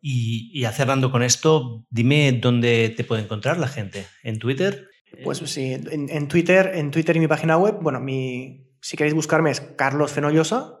Y, 0.00 0.50
y 0.52 0.64
cerrando 0.72 1.10
con 1.10 1.22
esto, 1.22 1.86
dime 1.90 2.32
dónde 2.32 2.90
te 2.90 3.04
puede 3.04 3.22
encontrar 3.22 3.58
la 3.58 3.68
gente. 3.68 4.06
¿En 4.22 4.38
Twitter? 4.38 4.88
Pues 5.24 5.38
sí, 5.38 5.72
en, 5.72 6.28
Twitter, 6.28 6.72
en 6.74 6.90
Twitter 6.90 7.16
y 7.16 7.20
mi 7.20 7.28
página 7.28 7.56
web, 7.56 7.78
bueno, 7.80 7.98
mi, 7.98 8.68
si 8.80 8.96
queréis 8.96 9.14
buscarme 9.14 9.50
es 9.50 9.60
Carlos 9.60 10.12
Fenollosa 10.12 10.78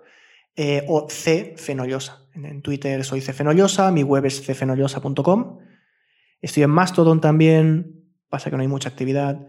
eh, 0.54 0.84
o 0.86 1.08
C 1.08 1.54
Fenollosa. 1.56 2.26
En, 2.34 2.62
Twitter 2.62 3.04
soy 3.04 3.20
C 3.20 3.32
Fenollosa, 3.32 3.90
mi 3.90 4.02
web 4.02 4.26
es 4.26 4.42
cfenollosa.com. 4.42 5.58
Estoy 6.40 6.62
en 6.62 6.70
Mastodon 6.70 7.20
también, 7.20 8.04
pasa 8.28 8.50
que 8.50 8.56
no 8.56 8.62
hay 8.62 8.68
mucha 8.68 8.90
actividad. 8.90 9.48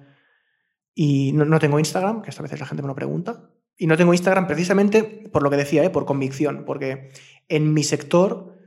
Y 0.95 1.33
no, 1.33 1.59
tengo 1.59 1.77
Instagram, 1.77 2.21
que 2.21 2.29
esta 2.29 2.41
veces 2.41 2.59
la 2.59 2.65
gente 2.65 2.81
me 2.81 2.87
lo 2.87 2.95
pregunta. 2.95 3.51
Y 3.81 3.87
no 3.87 3.95
tengo 3.95 4.13
Instagram 4.13 4.45
precisamente 4.45 5.03
por 5.03 5.41
lo 5.41 5.49
que 5.49 5.55
decía, 5.55 5.83
¿eh? 5.85 5.89
por 5.89 6.05
convicción, 6.05 6.65
porque 6.65 7.11
en 7.47 7.73
mi 7.73 7.83
sector, 7.83 8.57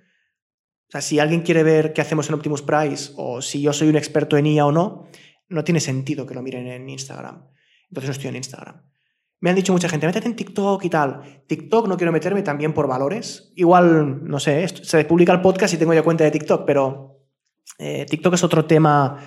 o 0.88 0.90
sea, 0.90 1.02
si 1.02 1.18
alguien 1.18 1.42
quiere 1.42 1.62
ver 1.62 1.92
qué 1.92 2.00
hacemos 2.00 2.28
en 2.28 2.34
Optimus 2.34 2.62
Price 2.62 3.12
o 3.16 3.42
si 3.42 3.60
yo 3.60 3.74
soy 3.74 3.90
un 3.90 3.96
experto 3.96 4.38
en 4.38 4.46
IA 4.46 4.64
o 4.64 4.72
no, 4.72 5.06
no 5.50 5.64
tiene 5.64 5.80
sentido 5.80 6.24
que 6.24 6.34
lo 6.34 6.40
miren 6.42 6.66
en 6.66 6.88
Instagram. 6.88 7.46
Entonces 7.90 8.08
no 8.08 8.12
estoy 8.12 8.28
en 8.30 8.36
Instagram. 8.36 8.82
Me 9.40 9.50
han 9.50 9.56
dicho 9.56 9.74
mucha 9.74 9.88
gente, 9.90 10.06
métete 10.06 10.28
en 10.28 10.36
TikTok 10.36 10.82
y 10.82 10.88
tal. 10.88 11.44
TikTok 11.46 11.88
no 11.88 11.98
quiero 11.98 12.10
meterme 12.10 12.42
también 12.42 12.72
por 12.72 12.88
valores. 12.88 13.52
Igual, 13.54 14.24
no 14.24 14.40
sé, 14.40 14.66
se 14.66 15.04
publica 15.04 15.32
el 15.32 15.42
podcast 15.42 15.74
y 15.74 15.76
tengo 15.76 15.92
ya 15.92 16.02
cuenta 16.02 16.24
de 16.24 16.30
TikTok, 16.30 16.64
pero 16.64 17.20
eh, 17.78 18.06
TikTok 18.08 18.32
es 18.32 18.44
otro 18.44 18.64
tema 18.64 19.18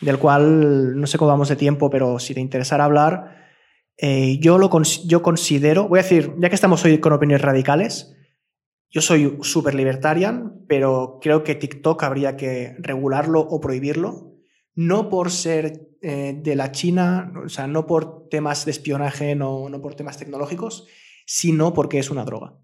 del 0.00 0.18
cual 0.18 1.00
no 1.00 1.06
sé 1.08 1.18
cómo 1.18 1.30
vamos 1.30 1.48
de 1.48 1.56
tiempo, 1.56 1.90
pero 1.90 2.20
si 2.20 2.32
te 2.32 2.40
interesara 2.40 2.84
hablar, 2.84 3.41
eh, 3.96 4.38
yo, 4.40 4.58
lo 4.58 4.70
yo 5.06 5.22
considero, 5.22 5.88
voy 5.88 6.00
a 6.00 6.02
decir, 6.02 6.32
ya 6.38 6.48
que 6.48 6.54
estamos 6.54 6.84
hoy 6.84 6.98
con 6.98 7.12
opiniones 7.12 7.42
radicales, 7.42 8.14
yo 8.90 9.00
soy 9.00 9.38
súper 9.42 9.74
libertarian, 9.74 10.64
pero 10.68 11.18
creo 11.20 11.44
que 11.44 11.54
TikTok 11.54 12.02
habría 12.02 12.36
que 12.36 12.74
regularlo 12.78 13.40
o 13.40 13.60
prohibirlo 13.60 14.32
no 14.74 15.08
por 15.08 15.30
ser 15.30 15.88
eh, 16.00 16.34
de 16.36 16.56
la 16.56 16.72
China, 16.72 17.32
o 17.44 17.48
sea, 17.48 17.66
no 17.66 17.86
por 17.86 18.28
temas 18.28 18.64
de 18.64 18.70
espionaje, 18.70 19.34
no, 19.34 19.68
no 19.68 19.80
por 19.80 19.94
temas 19.94 20.18
tecnológicos, 20.18 20.86
sino 21.26 21.74
porque 21.74 21.98
es 21.98 22.10
una 22.10 22.24
droga. 22.24 22.58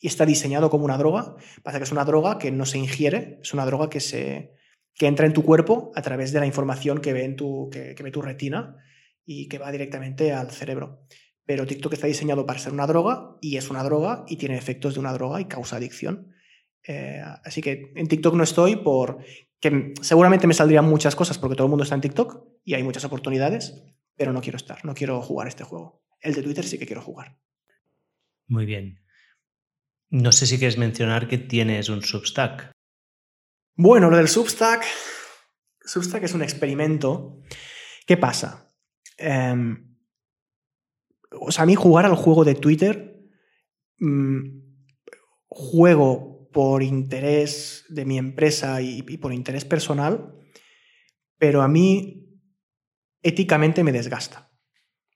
Y 0.00 0.06
está 0.06 0.24
diseñado 0.24 0.70
como 0.70 0.84
una 0.84 0.96
droga, 0.96 1.34
pasa 1.62 1.78
que 1.78 1.84
es 1.84 1.92
una 1.92 2.04
droga 2.04 2.38
que 2.38 2.52
no 2.52 2.64
se 2.64 2.78
ingiere, 2.78 3.40
es 3.42 3.52
una 3.52 3.66
droga 3.66 3.90
que, 3.90 4.00
se, 4.00 4.52
que 4.94 5.06
entra 5.06 5.26
en 5.26 5.32
tu 5.32 5.42
cuerpo 5.42 5.90
a 5.94 6.02
través 6.02 6.32
de 6.32 6.40
la 6.40 6.46
información 6.46 7.00
que 7.00 7.12
ve, 7.12 7.24
en 7.24 7.36
tu, 7.36 7.68
que, 7.70 7.94
ve 8.00 8.10
tu 8.10 8.22
retina 8.22 8.76
y 9.30 9.46
que 9.46 9.58
va 9.58 9.70
directamente 9.70 10.32
al 10.32 10.50
cerebro. 10.50 11.04
Pero 11.44 11.66
TikTok 11.66 11.92
está 11.92 12.06
diseñado 12.06 12.46
para 12.46 12.58
ser 12.58 12.72
una 12.72 12.86
droga 12.86 13.36
y 13.42 13.58
es 13.58 13.68
una 13.68 13.84
droga 13.84 14.24
y 14.26 14.36
tiene 14.36 14.56
efectos 14.56 14.94
de 14.94 15.00
una 15.00 15.12
droga 15.12 15.38
y 15.38 15.44
causa 15.44 15.76
adicción. 15.76 16.32
Eh, 16.86 17.20
así 17.44 17.60
que 17.60 17.92
en 17.94 18.08
TikTok 18.08 18.34
no 18.34 18.42
estoy 18.42 18.76
por 18.76 19.18
que 19.60 19.92
seguramente 20.00 20.46
me 20.46 20.54
saldrían 20.54 20.86
muchas 20.86 21.14
cosas 21.14 21.36
porque 21.36 21.56
todo 21.56 21.66
el 21.66 21.70
mundo 21.70 21.82
está 21.82 21.94
en 21.94 22.00
TikTok 22.00 22.42
y 22.64 22.72
hay 22.72 22.82
muchas 22.82 23.04
oportunidades, 23.04 23.84
pero 24.16 24.32
no 24.32 24.40
quiero 24.40 24.56
estar, 24.56 24.82
no 24.86 24.94
quiero 24.94 25.20
jugar 25.20 25.46
este 25.46 25.64
juego. 25.64 26.02
El 26.22 26.32
de 26.32 26.42
Twitter 26.42 26.64
sí 26.64 26.78
que 26.78 26.86
quiero 26.86 27.02
jugar. 27.02 27.38
Muy 28.46 28.64
bien. 28.64 29.04
No 30.08 30.32
sé 30.32 30.46
si 30.46 30.56
quieres 30.56 30.78
mencionar 30.78 31.28
que 31.28 31.36
tienes 31.36 31.90
un 31.90 32.00
Substack. 32.00 32.72
Bueno, 33.74 34.08
lo 34.08 34.16
del 34.16 34.28
Substack. 34.28 34.86
Substack 35.84 36.22
es 36.22 36.32
un 36.32 36.42
experimento. 36.42 37.42
¿Qué 38.06 38.16
pasa? 38.16 38.67
Em, 39.18 39.96
o 41.32 41.50
sea, 41.50 41.64
a 41.64 41.66
mí 41.66 41.74
jugar 41.74 42.06
al 42.06 42.14
juego 42.14 42.44
de 42.44 42.54
Twitter, 42.54 43.28
mm, 43.98 44.60
juego 45.48 46.48
por 46.52 46.82
interés 46.82 47.84
de 47.88 48.04
mi 48.04 48.18
empresa 48.18 48.80
y, 48.80 49.02
por 49.18 49.32
interés 49.32 49.64
personal, 49.64 50.34
pero 51.38 51.62
a 51.62 51.68
mí 51.68 52.40
éticamente 53.22 53.84
me 53.84 53.92
desgasta. 53.92 54.50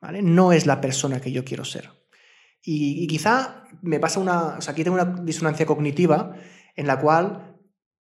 ¿vale? 0.01 0.23
No 0.23 0.53
es 0.53 0.67
la 0.67 0.81
persona 0.81 1.21
que 1.21 1.33
yo 1.33 1.45
quiero 1.45 1.65
ser. 1.65 1.91
Y, 2.63 3.07
quizá 3.07 3.65
me 3.83 3.99
pasa 3.99 4.21
una, 4.21 4.59
o 4.59 4.61
sea, 4.61 4.73
aquí 4.73 4.85
tengo 4.85 4.97
una 4.97 5.23
disonancia 5.23 5.67
cognitiva 5.67 6.37
en 6.77 6.87
la 6.87 7.01
cual 7.01 7.52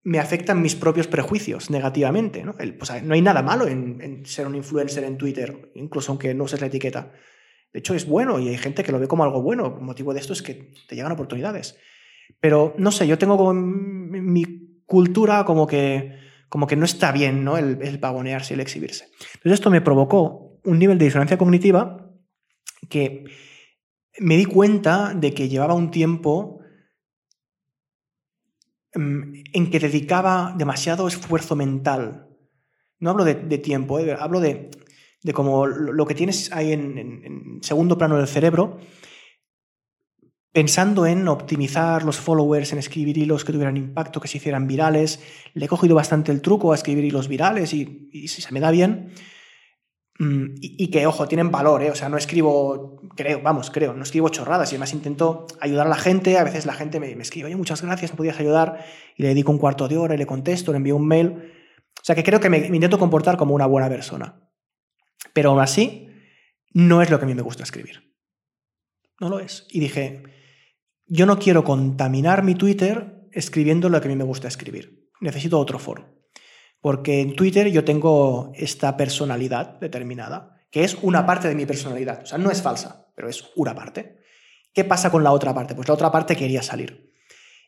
me 0.04 0.20
afectan 0.20 0.62
mis 0.62 0.76
propios 0.76 1.08
prejuicios 1.08 1.70
negativamente. 1.70 2.44
¿no? 2.44 2.54
pues, 2.54 3.04
no 3.04 3.14
hay 3.14 3.22
nada 3.22 3.42
malo 3.42 3.68
en, 3.68 4.26
ser 4.26 4.48
un 4.48 4.56
influencer 4.56 5.04
en 5.04 5.18
Twitter, 5.18 5.72
incluso 5.76 6.12
aunque 6.12 6.34
no 6.34 6.46
uses 6.46 6.62
la 6.62 6.68
etiqueta. 6.68 7.12
De 7.72 7.80
hecho, 7.80 7.94
es 7.94 8.08
bueno 8.08 8.40
y 8.40 8.50
hay 8.50 8.58
gente 8.58 8.84
que 8.84 8.92
lo 8.92 9.00
ve 9.00 9.08
como 9.08 9.24
algo 9.24 9.42
bueno. 9.42 9.78
El 9.78 9.86
motivo 9.86 10.14
de 10.14 10.20
esto 10.20 10.34
es 10.34 10.42
que 10.42 10.72
te 10.88 10.96
llegan 10.96 11.12
oportunidades. 11.12 11.78
Pero 12.40 12.74
no 12.78 12.92
sé, 12.92 13.08
yo 13.08 13.18
tengo 13.18 13.54
mi 13.54 14.82
cultura 14.86 15.46
como 15.46 15.68
que, 15.68 16.18
como 16.48 16.66
que 16.66 16.76
no 16.76 16.86
está 16.86 17.12
bien 17.12 17.44
¿no? 17.44 17.58
El, 17.58 17.80
el 17.82 18.00
pavonearse 18.00 18.54
y 18.54 18.56
el 18.56 18.62
exhibirse. 18.62 19.06
Entonces, 19.36 19.54
esto 19.54 19.70
me 19.70 19.82
provocó 19.82 20.60
un 20.64 20.80
nivel 20.80 20.98
de 20.98 21.06
disonancia 21.06 21.38
cognitiva 21.38 22.12
que 22.90 23.26
me 24.20 24.38
di 24.38 24.46
cuenta 24.46 25.14
de 25.14 25.34
que 25.34 25.50
llevaba 25.50 25.74
un 25.74 25.92
tiempo 25.92 26.59
en 28.94 29.70
que 29.70 29.80
dedicaba 29.80 30.56
demasiado 30.58 31.08
esfuerzo 31.08 31.56
mental. 31.56 32.28
No 33.00 33.12
hablo 33.12 33.24
de, 33.24 33.36
tiempo, 33.60 34.00
eh, 34.00 34.16
hablo 34.20 34.40
de, 34.40 34.72
de 35.24 35.34
como 35.34 35.68
lo 35.68 36.06
que 36.06 36.16
tienes 36.16 36.52
ahí 36.52 36.74
en, 36.74 37.60
segundo 37.62 37.98
plano 37.98 38.18
del 38.18 38.28
cerebro, 38.28 38.80
pensando 40.52 41.06
en 41.06 41.28
optimizar 41.28 42.04
los 42.04 42.18
followers, 42.18 42.74
en 42.74 42.80
escribir 42.80 43.18
hilos 43.18 43.46
que 43.46 43.54
tuvieran 43.54 43.78
impacto, 43.78 44.20
que 44.20 44.28
se 44.28 44.38
hicieran 44.38 44.68
virales. 44.68 45.22
Le 45.54 45.66
he 45.66 45.70
cogido 45.70 45.96
bastante 45.96 46.32
el 46.32 46.42
truco 46.42 46.72
a 46.72 46.76
escribir 46.76 47.06
hilos 47.06 47.28
virales 47.28 47.74
y 47.74 48.10
si 48.28 48.42
se 48.42 48.52
me 48.52 48.60
da 48.60 48.72
bien, 48.72 49.14
Mm, 50.22 50.56
y, 50.60 50.92
que, 50.92 51.08
ojo, 51.08 51.30
tienen 51.30 51.50
valor, 51.50 51.82
¿eh? 51.82 51.92
O 51.92 51.96
sea, 51.96 52.10
no 52.10 52.18
escribo, 52.18 53.02
creo, 53.16 53.42
vamos, 53.42 53.72
creo, 53.72 53.94
no 53.94 54.04
escribo 54.04 54.28
chorradas 54.28 54.70
y 54.70 54.76
además 54.76 54.94
intento 54.94 55.48
ayudar 55.62 55.88
a 55.88 55.90
la 55.90 55.96
gente. 55.96 56.38
A 56.38 56.44
veces 56.44 56.66
la 56.66 56.74
gente 56.74 57.00
me, 57.00 57.14
escribe, 57.14 57.48
oye, 57.48 57.56
muchas 57.56 57.82
gracias, 57.82 58.12
me 58.12 58.18
podías 58.18 58.38
ayudar. 58.38 58.86
Y 59.16 59.24
le 59.24 59.30
dedico 59.30 59.52
un 59.52 59.58
cuarto 59.58 59.88
de 59.88 59.98
hora 59.98 60.16
y 60.16 60.18
le 60.18 60.26
contesto, 60.26 60.72
le 60.72 60.78
envío 60.78 60.98
un 60.98 61.08
mail. 61.08 61.54
O 62.02 62.04
sea, 62.04 62.16
que 62.16 62.24
creo 62.24 62.42
que 62.42 62.50
me, 62.50 62.58
intento 62.58 63.00
comportar 63.00 63.38
como 63.38 63.56
una 63.56 63.66
buena 63.66 63.88
persona. 63.88 64.42
Pero 65.34 65.52
aún 65.52 65.62
así, 65.62 66.10
no 66.74 67.02
es 67.02 67.10
lo 67.10 67.18
que 67.18 67.24
a 67.24 67.28
mí 67.28 67.34
me 67.34 67.42
gusta 67.42 67.64
escribir. 67.64 68.14
No 69.22 69.30
lo 69.30 69.40
es. 69.40 69.68
Y 69.70 69.80
dije, 69.80 70.24
yo 71.08 71.26
no 71.28 71.40
quiero 71.40 71.64
contaminar 71.64 72.44
mi 72.44 72.56
Twitter 72.56 73.30
escribiendo 73.32 73.88
lo 73.88 74.02
que 74.02 74.10
a 74.10 74.12
mí 74.12 74.18
me 74.18 74.26
gusta 74.26 74.50
escribir. 74.50 75.10
Necesito 75.22 75.58
otro 75.60 75.80
foro. 75.80 76.19
Porque 76.82 77.22
en 77.22 77.36
Twitter 77.36 77.70
yo 77.70 77.84
tengo 77.84 78.52
esta 78.56 78.96
personalidad 78.96 79.80
determinada, 79.80 80.62
que 80.72 80.84
es 80.84 80.98
una 81.02 81.26
parte 81.26 81.48
de 81.48 81.56
mi 81.56 81.66
personalidad. 81.66 82.24
O 82.24 82.26
sea, 82.26 82.38
no 82.38 82.52
es 82.52 82.62
falsa, 82.62 83.08
pero 83.16 83.30
es 83.30 83.44
una 83.56 83.76
parte. 83.76 84.20
¿Qué 84.74 84.86
pasa 84.86 85.12
con 85.12 85.24
la 85.24 85.32
otra 85.32 85.54
parte? 85.54 85.76
Pues 85.76 85.88
la 85.88 85.94
otra 85.94 86.12
parte 86.12 86.36
quería 86.36 86.62
salir. 86.62 87.12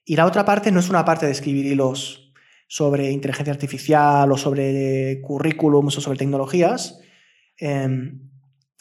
Y 0.05 0.15
la 0.15 0.25
otra 0.25 0.45
parte 0.45 0.71
no 0.71 0.79
es 0.79 0.89
una 0.89 1.03
parte 1.03 1.25
de 1.25 1.31
escribir 1.31 1.65
hilos 1.65 2.31
sobre 2.67 3.11
inteligencia 3.11 3.53
artificial 3.53 4.31
o 4.31 4.37
sobre 4.37 5.19
currículums 5.21 5.97
o 5.97 6.01
sobre 6.01 6.17
tecnologías. 6.17 6.99
Em, 7.57 8.29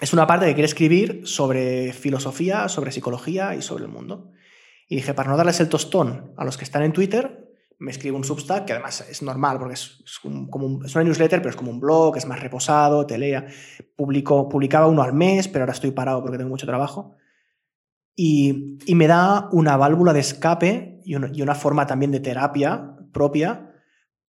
es 0.00 0.12
una 0.12 0.26
parte 0.26 0.46
que 0.46 0.54
quiere 0.54 0.66
escribir 0.66 1.22
sobre 1.24 1.92
filosofía, 1.92 2.68
sobre 2.68 2.92
psicología 2.92 3.54
y 3.54 3.62
sobre 3.62 3.84
el 3.84 3.90
mundo. 3.90 4.30
Y 4.88 4.96
dije, 4.96 5.12
para 5.12 5.30
no 5.30 5.36
darles 5.36 5.60
el 5.60 5.68
tostón 5.68 6.34
a 6.36 6.44
los 6.44 6.56
que 6.56 6.64
están 6.64 6.82
en 6.82 6.92
Twitter, 6.92 7.49
me 7.80 7.90
escribo 7.90 8.18
un 8.18 8.24
Substack, 8.24 8.66
que 8.66 8.74
además 8.74 9.06
es 9.08 9.22
normal 9.22 9.58
porque 9.58 9.72
es, 9.72 10.02
como 10.50 10.84
es 10.84 10.94
una 10.94 11.04
newsletter, 11.04 11.40
pero 11.40 11.48
es 11.48 11.56
como 11.56 11.70
un 11.70 11.80
blog, 11.80 12.14
es 12.18 12.26
más 12.26 12.38
reposado, 12.38 13.06
te 13.06 13.16
lea. 13.16 13.46
Publico, 13.96 14.50
publicaba 14.50 14.86
uno 14.86 15.02
al 15.02 15.14
mes, 15.14 15.48
pero 15.48 15.62
ahora 15.62 15.72
estoy 15.72 15.90
parado 15.90 16.20
porque 16.20 16.36
tengo 16.36 16.50
mucho 16.50 16.66
trabajo. 16.66 17.16
Y, 18.14 18.76
y 18.84 18.94
me 18.94 19.06
da 19.06 19.48
una 19.52 19.78
válvula 19.78 20.12
de 20.12 20.20
escape 20.20 21.00
y 21.06 21.14
una, 21.14 21.30
y 21.32 21.40
una, 21.40 21.54
forma 21.54 21.86
también 21.86 22.10
de 22.10 22.20
terapia 22.20 22.96
propia 23.14 23.72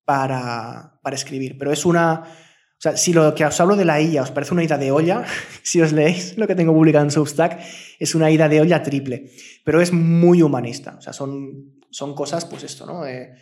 para, 0.04 1.00
para 1.02 1.16
escribir. 1.16 1.56
Pero 1.58 1.72
es 1.72 1.86
una... 1.86 2.24
O 2.24 2.80
sea, 2.80 2.98
si 2.98 3.14
lo 3.14 3.34
que 3.34 3.46
os 3.46 3.60
hablo 3.60 3.76
de 3.76 3.86
la 3.86 4.00
IA 4.00 4.22
os 4.22 4.30
parece 4.30 4.52
una 4.52 4.62
ida 4.62 4.76
de 4.76 4.92
olla, 4.92 5.24
si 5.62 5.80
os 5.80 5.92
leéis 5.92 6.36
lo 6.36 6.46
que 6.46 6.54
tengo 6.54 6.74
publicado 6.74 7.06
en 7.06 7.10
Substack, 7.10 7.60
es 7.98 8.14
una 8.14 8.30
ida 8.30 8.46
de 8.46 8.60
olla 8.60 8.82
triple. 8.82 9.30
Pero 9.64 9.80
es 9.80 9.90
muy 9.90 10.42
humanista. 10.42 10.96
O 10.98 11.00
sea, 11.00 11.14
son 11.14 11.77
son 11.90 12.14
cosas, 12.14 12.44
pues 12.44 12.62
esto, 12.62 12.86
¿no? 12.86 13.06
Eh, 13.06 13.34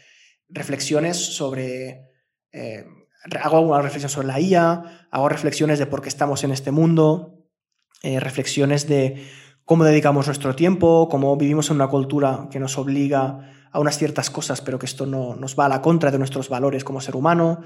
reflexiones 0.48 1.16
sobre... 1.16 2.10
Eh, 2.52 2.84
hago 3.42 3.58
alguna 3.58 3.82
reflexión 3.82 4.10
sobre 4.10 4.28
la 4.28 4.40
IA, 4.40 5.08
hago 5.10 5.28
reflexiones 5.28 5.78
de 5.78 5.86
por 5.86 6.00
qué 6.00 6.08
estamos 6.08 6.44
en 6.44 6.52
este 6.52 6.70
mundo, 6.70 7.44
eh, 8.02 8.20
reflexiones 8.20 8.86
de 8.86 9.26
cómo 9.64 9.84
dedicamos 9.84 10.26
nuestro 10.26 10.54
tiempo, 10.54 11.08
cómo 11.08 11.36
vivimos 11.36 11.70
en 11.70 11.76
una 11.76 11.88
cultura 11.88 12.48
que 12.50 12.60
nos 12.60 12.78
obliga 12.78 13.52
a 13.72 13.80
unas 13.80 13.98
ciertas 13.98 14.30
cosas, 14.30 14.60
pero 14.60 14.78
que 14.78 14.86
esto 14.86 15.06
no 15.06 15.34
nos 15.34 15.58
va 15.58 15.66
a 15.66 15.68
la 15.68 15.82
contra 15.82 16.12
de 16.12 16.18
nuestros 16.18 16.48
valores 16.48 16.84
como 16.84 17.00
ser 17.00 17.16
humano. 17.16 17.62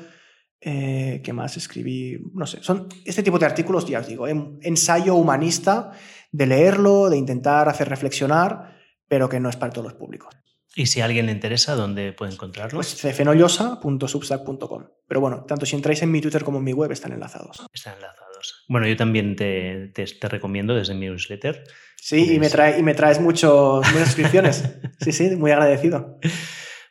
¿Qué 0.58 1.32
más 1.32 1.56
escribí? 1.56 2.18
No 2.34 2.46
sé, 2.46 2.62
son 2.62 2.88
este 3.04 3.22
tipo 3.22 3.38
de 3.38 3.46
artículos, 3.46 3.86
ya 3.86 4.00
os 4.00 4.06
digo, 4.06 4.26
ensayo 4.28 5.14
humanista 5.14 5.92
de 6.32 6.46
leerlo, 6.46 7.10
de 7.10 7.18
intentar 7.18 7.68
hacer 7.68 7.88
reflexionar, 7.88 8.76
pero 9.08 9.28
que 9.28 9.40
no 9.40 9.48
es 9.48 9.56
para 9.56 9.72
todos 9.72 9.92
los 9.92 9.94
públicos. 9.94 10.34
Y 10.74 10.86
si 10.86 11.00
a 11.00 11.04
alguien 11.04 11.26
le 11.26 11.32
interesa, 11.32 11.74
¿dónde 11.74 12.12
puede 12.12 12.32
encontrarlo? 12.32 12.78
Pues 12.78 12.94
cefenollosa.substack.com. 12.94 14.84
Pero 15.06 15.20
bueno, 15.20 15.44
tanto 15.44 15.66
si 15.66 15.74
entráis 15.74 16.02
en 16.02 16.12
mi 16.12 16.20
Twitter 16.20 16.44
como 16.44 16.58
en 16.58 16.64
mi 16.64 16.72
web 16.72 16.92
están 16.92 17.12
enlazados. 17.12 17.66
Están 17.72 17.94
enlazados. 17.96 18.64
Bueno, 18.68 18.86
yo 18.86 18.96
también 18.96 19.34
te, 19.34 19.88
te, 19.88 20.28
recomiendo 20.28 20.74
desde 20.74 20.94
mi 20.94 21.06
newsletter. 21.06 21.64
Sí, 21.96 22.34
y, 22.34 22.38
me 22.38 22.48
trae, 22.48 22.78
y 22.78 22.82
me 22.82 22.94
traes 22.94 23.20
muchos, 23.20 23.84
muchas 23.92 24.06
suscripciones. 24.06 24.78
sí, 25.00 25.12
sí, 25.12 25.36
muy 25.36 25.50
agradecido. 25.50 26.18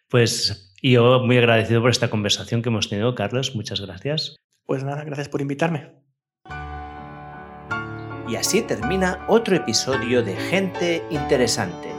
Pues 0.10 0.76
yo 0.82 1.22
muy 1.22 1.38
agradecido 1.38 1.82
por 1.82 1.90
esta 1.90 2.10
conversación 2.10 2.62
que 2.62 2.70
hemos 2.70 2.90
tenido, 2.90 3.16
Carlos. 3.16 3.56
Muchas 3.56 3.80
gracias. 3.80 4.36
Pues 4.66 4.84
nada, 4.84 5.04
gracias 5.06 5.30
por 5.30 5.42
invitarme. 5.42 5.94
Y 8.28 8.36
así 8.36 8.62
termina 8.62 9.26
otro 9.28 9.56
episodio 9.56 10.22
de 10.22 10.36
Gente 10.36 11.02
Interesante 11.10 11.99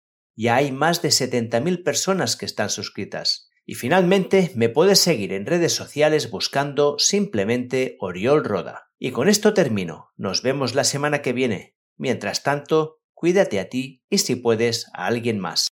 Ya 0.35 0.55
hay 0.55 0.71
más 0.71 1.01
de 1.01 1.09
70.000 1.09 1.83
personas 1.83 2.35
que 2.35 2.45
están 2.45 2.69
suscritas. 2.69 3.49
Y 3.65 3.75
finalmente 3.75 4.51
me 4.55 4.69
puedes 4.69 4.99
seguir 4.99 5.33
en 5.33 5.45
redes 5.45 5.73
sociales 5.73 6.29
buscando 6.29 6.97
simplemente 6.97 7.97
Oriol 7.99 8.43
Roda. 8.43 8.89
Y 8.97 9.11
con 9.11 9.29
esto 9.29 9.53
termino. 9.53 10.11
Nos 10.17 10.41
vemos 10.41 10.75
la 10.75 10.83
semana 10.83 11.21
que 11.21 11.33
viene. 11.33 11.75
Mientras 11.97 12.43
tanto, 12.43 13.01
cuídate 13.13 13.59
a 13.59 13.69
ti 13.69 14.03
y 14.09 14.17
si 14.17 14.35
puedes 14.35 14.87
a 14.93 15.07
alguien 15.07 15.39
más. 15.39 15.71